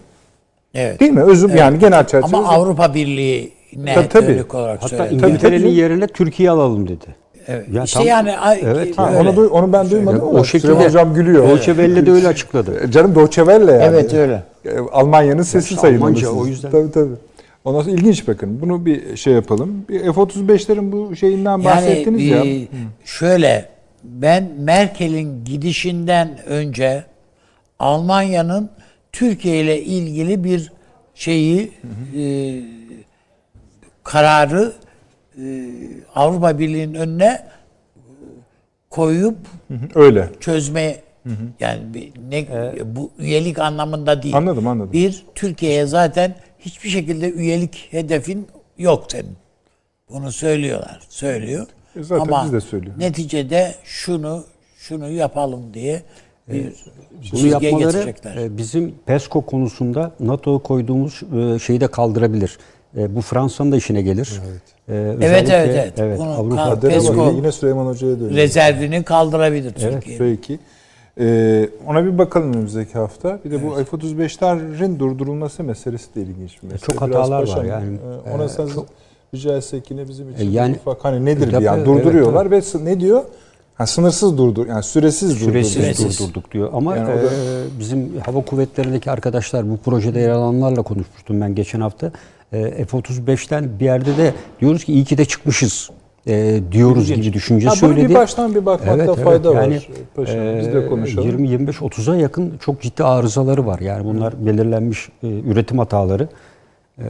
Evet. 0.74 1.00
Değil 1.00 1.12
mi? 1.12 1.22
Özüm 1.22 1.56
yani 1.56 1.78
genel 1.78 2.06
çerçeve. 2.06 2.36
Ama 2.36 2.48
Avrupa 2.48 2.94
Birliği'ne 2.94 3.63
Tabii, 3.94 4.08
tabii. 4.08 4.44
olarak 4.54 4.82
Hatta 4.82 4.96
söyledi. 4.96 5.14
İngiltere'nin 5.14 5.62
tabii. 5.62 5.74
yerine 5.74 6.06
Türkiye 6.06 6.50
alalım 6.50 6.88
dedi. 6.88 7.04
Evet. 7.46 7.68
Ya 7.72 7.84
işte 7.84 7.98
tam- 7.98 8.06
yani 8.06 8.34
Evet. 8.62 8.98
Ha, 8.98 9.10
öyle. 9.10 9.18
onu, 9.28 9.36
duy- 9.36 9.48
onu 9.48 9.72
ben 9.72 9.90
duymadım 9.90 10.20
ama 10.20 10.30
o 10.40 10.44
şekilde 10.44 10.60
Süleyman 10.72 10.84
Hocam 10.88 11.14
gülüyor. 11.14 11.44
Welle 11.64 12.06
de 12.06 12.10
öyle 12.10 12.28
açıkladı. 12.28 12.72
Canım 12.90 13.14
Welle 13.44 13.72
yani. 13.72 13.84
Evet 13.84 14.14
öyle. 14.14 14.42
E, 14.64 14.78
Almanya'nın 14.92 15.42
sesi 15.42 15.64
işte 15.68 15.80
sayın. 15.80 15.96
Almanca, 15.96 16.28
o 16.28 16.46
yüzden. 16.46 16.70
Tabii 16.70 16.92
tabii. 16.92 17.14
Ondan 17.64 17.80
sonra 17.82 17.94
ilginç 17.94 18.28
bakın. 18.28 18.60
Bunu 18.62 18.86
bir 18.86 19.16
şey 19.16 19.32
yapalım. 19.32 19.84
Bir 19.88 20.00
F-35'lerin 20.00 20.92
bu 20.92 21.16
şeyinden 21.16 21.64
bahsettiniz 21.64 22.22
yani 22.24 22.48
ya. 22.48 22.62
e, 22.62 22.66
şöyle 23.04 23.68
ben 24.04 24.48
Merkel'in 24.58 25.44
gidişinden 25.44 26.28
önce 26.46 27.04
Almanya'nın 27.78 28.70
Türkiye 29.12 29.60
ile 29.60 29.82
ilgili 29.82 30.44
bir 30.44 30.72
şeyi 31.14 31.70
e, 32.16 32.22
kararı 34.04 34.72
e, 35.38 35.42
Avrupa 36.14 36.58
Birliği'nin 36.58 36.94
önüne 36.94 37.24
e, 37.26 38.00
koyup 38.90 39.36
Öyle. 39.94 40.28
çözme 40.40 40.96
yani 41.60 41.94
bir 41.94 42.12
ne 42.30 42.46
bu 42.84 43.10
üyelik 43.18 43.58
anlamında 43.58 44.22
değil. 44.22 44.36
Anladım, 44.36 44.66
anladım. 44.66 44.92
Bir 44.92 45.24
Türkiye'ye 45.34 45.86
zaten 45.86 46.34
hiçbir 46.58 46.88
şekilde 46.88 47.30
üyelik 47.30 47.88
hedefin 47.90 48.46
yok 48.78 49.04
senin. 49.08 49.36
Bunu 50.10 50.32
söylüyorlar. 50.32 51.00
Söylüyor. 51.08 51.66
E 51.96 52.02
zaten 52.02 52.22
Ama 52.22 52.44
biz 52.44 52.52
de 52.52 52.60
söylüyoruz. 52.60 53.00
neticede 53.00 53.74
şunu 53.84 54.44
şunu 54.78 55.10
yapalım 55.10 55.74
diye 55.74 56.02
bir 56.48 56.72
Bunu 57.32 57.46
yapmaları 57.46 57.78
getirecekler. 57.84 58.36
e, 58.36 58.56
bizim 58.56 58.94
PESCO 59.06 59.40
konusunda 59.46 60.12
NATO'ya 60.20 60.58
koyduğumuz 60.58 61.22
e, 61.54 61.58
şeyi 61.58 61.80
de 61.80 61.86
kaldırabilir. 61.86 62.58
E, 62.98 63.14
Bu 63.16 63.20
Fransa'nın 63.20 63.72
da 63.72 63.76
işine 63.76 64.02
gelir. 64.02 64.40
Evet. 64.48 64.62
Evet, 65.22 65.48
evet, 65.50 65.94
evet. 65.98 66.18
Bunu 66.18 66.30
Avrupa 66.30 66.56
kal- 66.56 66.70
Adere 66.72 66.92
PESCO 66.94 67.16
bak, 67.16 67.32
yine 67.36 67.52
Süleyman 67.52 67.86
Hoca'ya 67.86 68.16
dönüyor. 68.20 68.30
rezervini 68.36 69.02
kaldırabilir 69.02 69.72
Türkiye. 69.74 70.18
Peki. 70.18 70.58
Ee, 71.20 71.68
ona 71.86 72.04
bir 72.04 72.18
bakalım 72.18 72.52
önümüzdeki 72.52 72.92
hafta. 72.98 73.38
Bir 73.44 73.50
de 73.50 73.62
bu 73.64 73.74
F-35'lerin 73.74 74.98
durdurulması 74.98 75.64
meselesi 75.64 76.14
de 76.14 76.20
ilginç 76.22 76.62
bir 76.62 76.66
mesele. 76.68 76.78
Çok 76.92 77.02
hatalar 77.02 77.38
var 77.40 77.46
paşam, 77.46 77.66
yani. 77.66 77.96
e, 78.26 78.34
Ona 78.34 78.48
sen 78.48 78.68
rica 79.34 79.56
etsek 79.56 79.90
yine 79.90 80.08
bizim 80.08 80.30
için 80.30 80.46
E, 80.48 80.50
yani- 80.50 80.76
ufak 80.76 81.04
hani 81.04 81.24
nedir 81.24 81.46
bir 81.46 81.52
Tabii, 81.52 81.64
yani 81.64 81.76
evet, 81.76 81.86
durduruyorlar 81.86 82.50
ve 82.50 82.62
sı- 82.62 82.84
ne 82.84 83.00
diyor? 83.00 83.22
Ha, 83.74 83.86
sınırsız 83.86 84.38
durdur 84.38 84.66
yani 84.66 84.82
süresiz, 84.82 85.32
Süresiz 85.38 85.98
durdur. 85.98 86.18
durdurduk 86.18 86.52
diyor. 86.52 86.70
Ama 86.72 86.96
Yani 86.96 87.08
da- 87.08 87.12
e, 87.12 87.28
bizim 87.78 88.12
hava 88.26 88.40
kuvvetlerindeki 88.44 89.10
arkadaşlar 89.10 89.70
bu 89.70 89.76
projede 89.76 90.20
yer 90.20 90.30
alanlarla 90.30 90.82
konuşmuştum 90.82 91.40
ben 91.40 91.54
geçen 91.54 91.80
hafta. 91.80 92.12
E, 92.54 92.84
F-35'ten 92.84 93.80
bir 93.80 93.84
yerde 93.84 94.16
de 94.16 94.32
diyoruz 94.60 94.84
ki 94.84 94.92
iyi 94.92 95.04
ki 95.04 95.18
de 95.18 95.24
çıkmışız 95.24 95.90
e, 96.26 96.60
diyoruz 96.72 97.12
gibi 97.12 97.32
düşünce 97.32 97.68
Ha, 97.68 97.76
söyledi. 97.76 98.08
bir 98.08 98.14
baştan 98.14 98.54
bir 98.54 98.66
bakmakta 98.66 99.14
fayda 99.14 99.54
var. 99.54 99.88
Paşam, 100.14 100.58
biz 100.58 100.72
de 100.74 100.78
e, 100.78 100.86
konuşalım. 100.86 101.44
20-25-30'a 101.44 102.16
yakın 102.16 102.58
çok 102.60 102.80
ciddi 102.82 103.04
arızaları 103.04 103.66
var. 103.66 103.78
Yani 103.80 104.04
bunlar 104.04 104.46
belirlenmiş 104.46 105.08
e, 105.22 105.28
üretim 105.28 105.78
hataları. 105.78 106.28
E, 106.98 107.04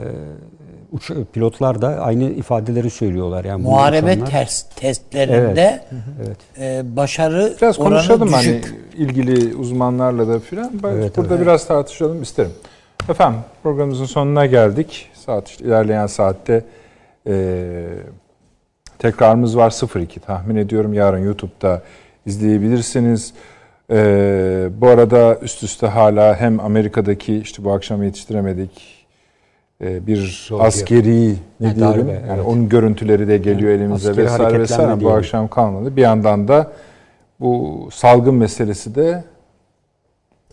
uç, 0.92 1.10
pilotlar 1.32 1.82
da 1.82 1.88
aynı 1.88 2.24
ifadeleri 2.24 2.90
söylüyorlar. 2.90 3.44
Yani 3.44 3.64
bu 3.64 3.68
Muharebe 3.70 4.24
test 4.24 4.76
testlerinde 4.76 5.84
Evet. 6.26 6.36
e, 6.58 6.96
başarı 6.96 7.54
Biraz 7.62 7.78
oranı 7.78 7.88
konuşalım 7.90 8.32
hani 8.32 8.42
düşük. 8.42 8.74
ilgili 8.96 9.56
uzmanlarla 9.56 10.28
da 10.28 10.38
filan. 10.38 10.72
Evet, 10.84 11.16
burada 11.16 11.40
biraz 11.40 11.66
tartışalım 11.66 12.22
isterim. 12.22 12.52
Efendim 13.08 13.40
programımızın 13.62 14.04
sonuna 14.04 14.46
geldik. 14.46 15.10
Saat 15.14 15.48
işte 15.48 15.64
ilerleyen 15.64 16.06
saatte 16.06 16.64
eee 17.26 17.84
tekrarımız 18.98 19.56
var 19.56 19.74
02 20.06 20.20
tahmin 20.20 20.56
ediyorum. 20.56 20.94
Yarın 20.94 21.18
YouTube'da 21.24 21.82
izleyebilirsiniz. 22.26 23.34
Eee, 23.90 23.96
bu 24.80 24.88
arada 24.88 25.38
üst 25.42 25.62
üste 25.62 25.86
hala 25.86 26.36
hem 26.40 26.60
Amerika'daki 26.60 27.36
işte 27.38 27.64
bu 27.64 27.72
akşam 27.72 28.02
yetiştiremedik 28.02 29.06
eee, 29.80 30.06
bir 30.06 30.50
askeri 30.60 31.34
ne 31.60 31.68
Ha, 31.68 31.74
diyelim 31.76 31.80
darbe, 32.00 32.12
yani 32.12 32.22
evet. 32.34 32.44
onun 32.46 32.68
görüntüleri 32.68 33.28
de 33.28 33.38
geliyor 33.38 33.72
elimize 33.72 34.10
askeri 34.10 34.24
vesaire 34.26 34.60
vesaire 34.60 34.96
bu 34.96 35.00
diyelim. 35.00 35.16
akşam 35.18 35.48
kalmadı. 35.48 35.96
Bir 35.96 36.02
yandan 36.02 36.48
da 36.48 36.70
bu 37.40 37.88
salgın 37.92 38.34
meselesi 38.34 38.94
de 38.94 39.24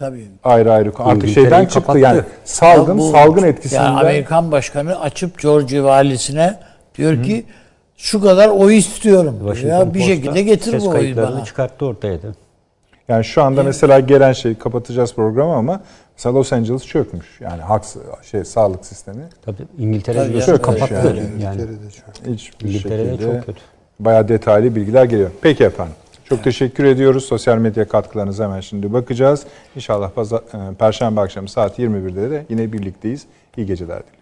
Tabii. 0.02 0.28
ayrı 0.44 0.72
ayrı 0.74 0.90
artık 0.98 1.24
İngiltere'yi 1.24 1.34
şeyden 1.34 1.64
çıktı 1.66 1.80
kapattı. 1.80 2.00
yani 2.00 2.22
salgın 2.46 2.92
Ya 2.94 2.98
bu- 2.98 3.12
salgın 3.12 3.44
etkisinden 3.44 3.84
Yani 3.84 4.00
Amerikan 4.00 4.52
başkanı 4.52 5.00
açıp 5.00 5.42
Georgia 5.42 5.84
valisine 5.84 6.60
diyor 6.96 7.24
ki 7.24 7.46
şu 7.98 8.22
kadar 8.22 8.50
oy 8.50 8.78
istiyorum. 8.78 9.36
Washington 9.44 9.78
Ya 9.80 9.94
bir 9.94 10.00
Post'ta 10.00 10.16
şekilde 10.16 10.42
getir 10.42 10.72
ses 10.72 10.86
bu 10.86 10.90
oyu 10.90 11.18
bana. 11.18 11.46
çıkarttı 11.46 11.86
ortaya 11.86 12.22
da. 12.22 12.28
yani 13.08 13.24
şu 13.24 13.44
anda 13.44 13.64
mesela 13.64 14.00
gelen 14.00 14.34
şey 14.34 14.56
kapatacağız 14.58 15.14
programı 15.16 15.54
ama 15.54 15.82
mesela 16.18 16.36
Los 16.36 16.54
Angeles 16.54 16.86
çökmüş. 16.86 17.42
Yani 17.42 17.62
hak 17.62 17.84
şey 18.32 18.46
sağlık 18.46 18.86
sistemi 18.86 19.24
Tabii 19.46 19.58
İngiltere 19.78 20.18
Tabii 20.18 20.30
biliyorsun 20.30 20.52
ya, 20.52 20.62
kapattı. 20.62 20.94
yani. 20.94 21.08
Yani, 21.18 21.20
İngiltere'de 21.62 21.90
çok. 22.26 22.34
hiçbir 22.34 22.66
İngiltere'de 22.70 23.12
şekilde 23.12 23.26
çok 23.34 23.46
kötü. 23.46 23.60
bayağı 24.00 24.28
detaylı 24.28 24.76
bilgiler 24.76 25.04
geliyor. 25.06 25.32
Peki 25.42 25.64
efendim. 25.64 25.94
Çok 26.32 26.44
teşekkür 26.44 26.84
ediyoruz. 26.84 27.26
Sosyal 27.26 27.58
medya 27.58 27.88
katkılarınıza 27.88 28.44
hemen 28.44 28.60
şimdi 28.60 28.94
bakacağız. 28.94 29.46
İnşallah 29.76 30.12
e, 30.12 30.76
Perşembe 30.76 31.22
akşamı 31.22 31.50
saat 31.50 31.80
21'de 31.80 32.32
de 32.32 32.46
yine 32.50 32.74
birlikteyiz. 32.74 33.26
İyi 33.58 33.66
geceler 33.66 34.00
diliyorum. 34.00 34.21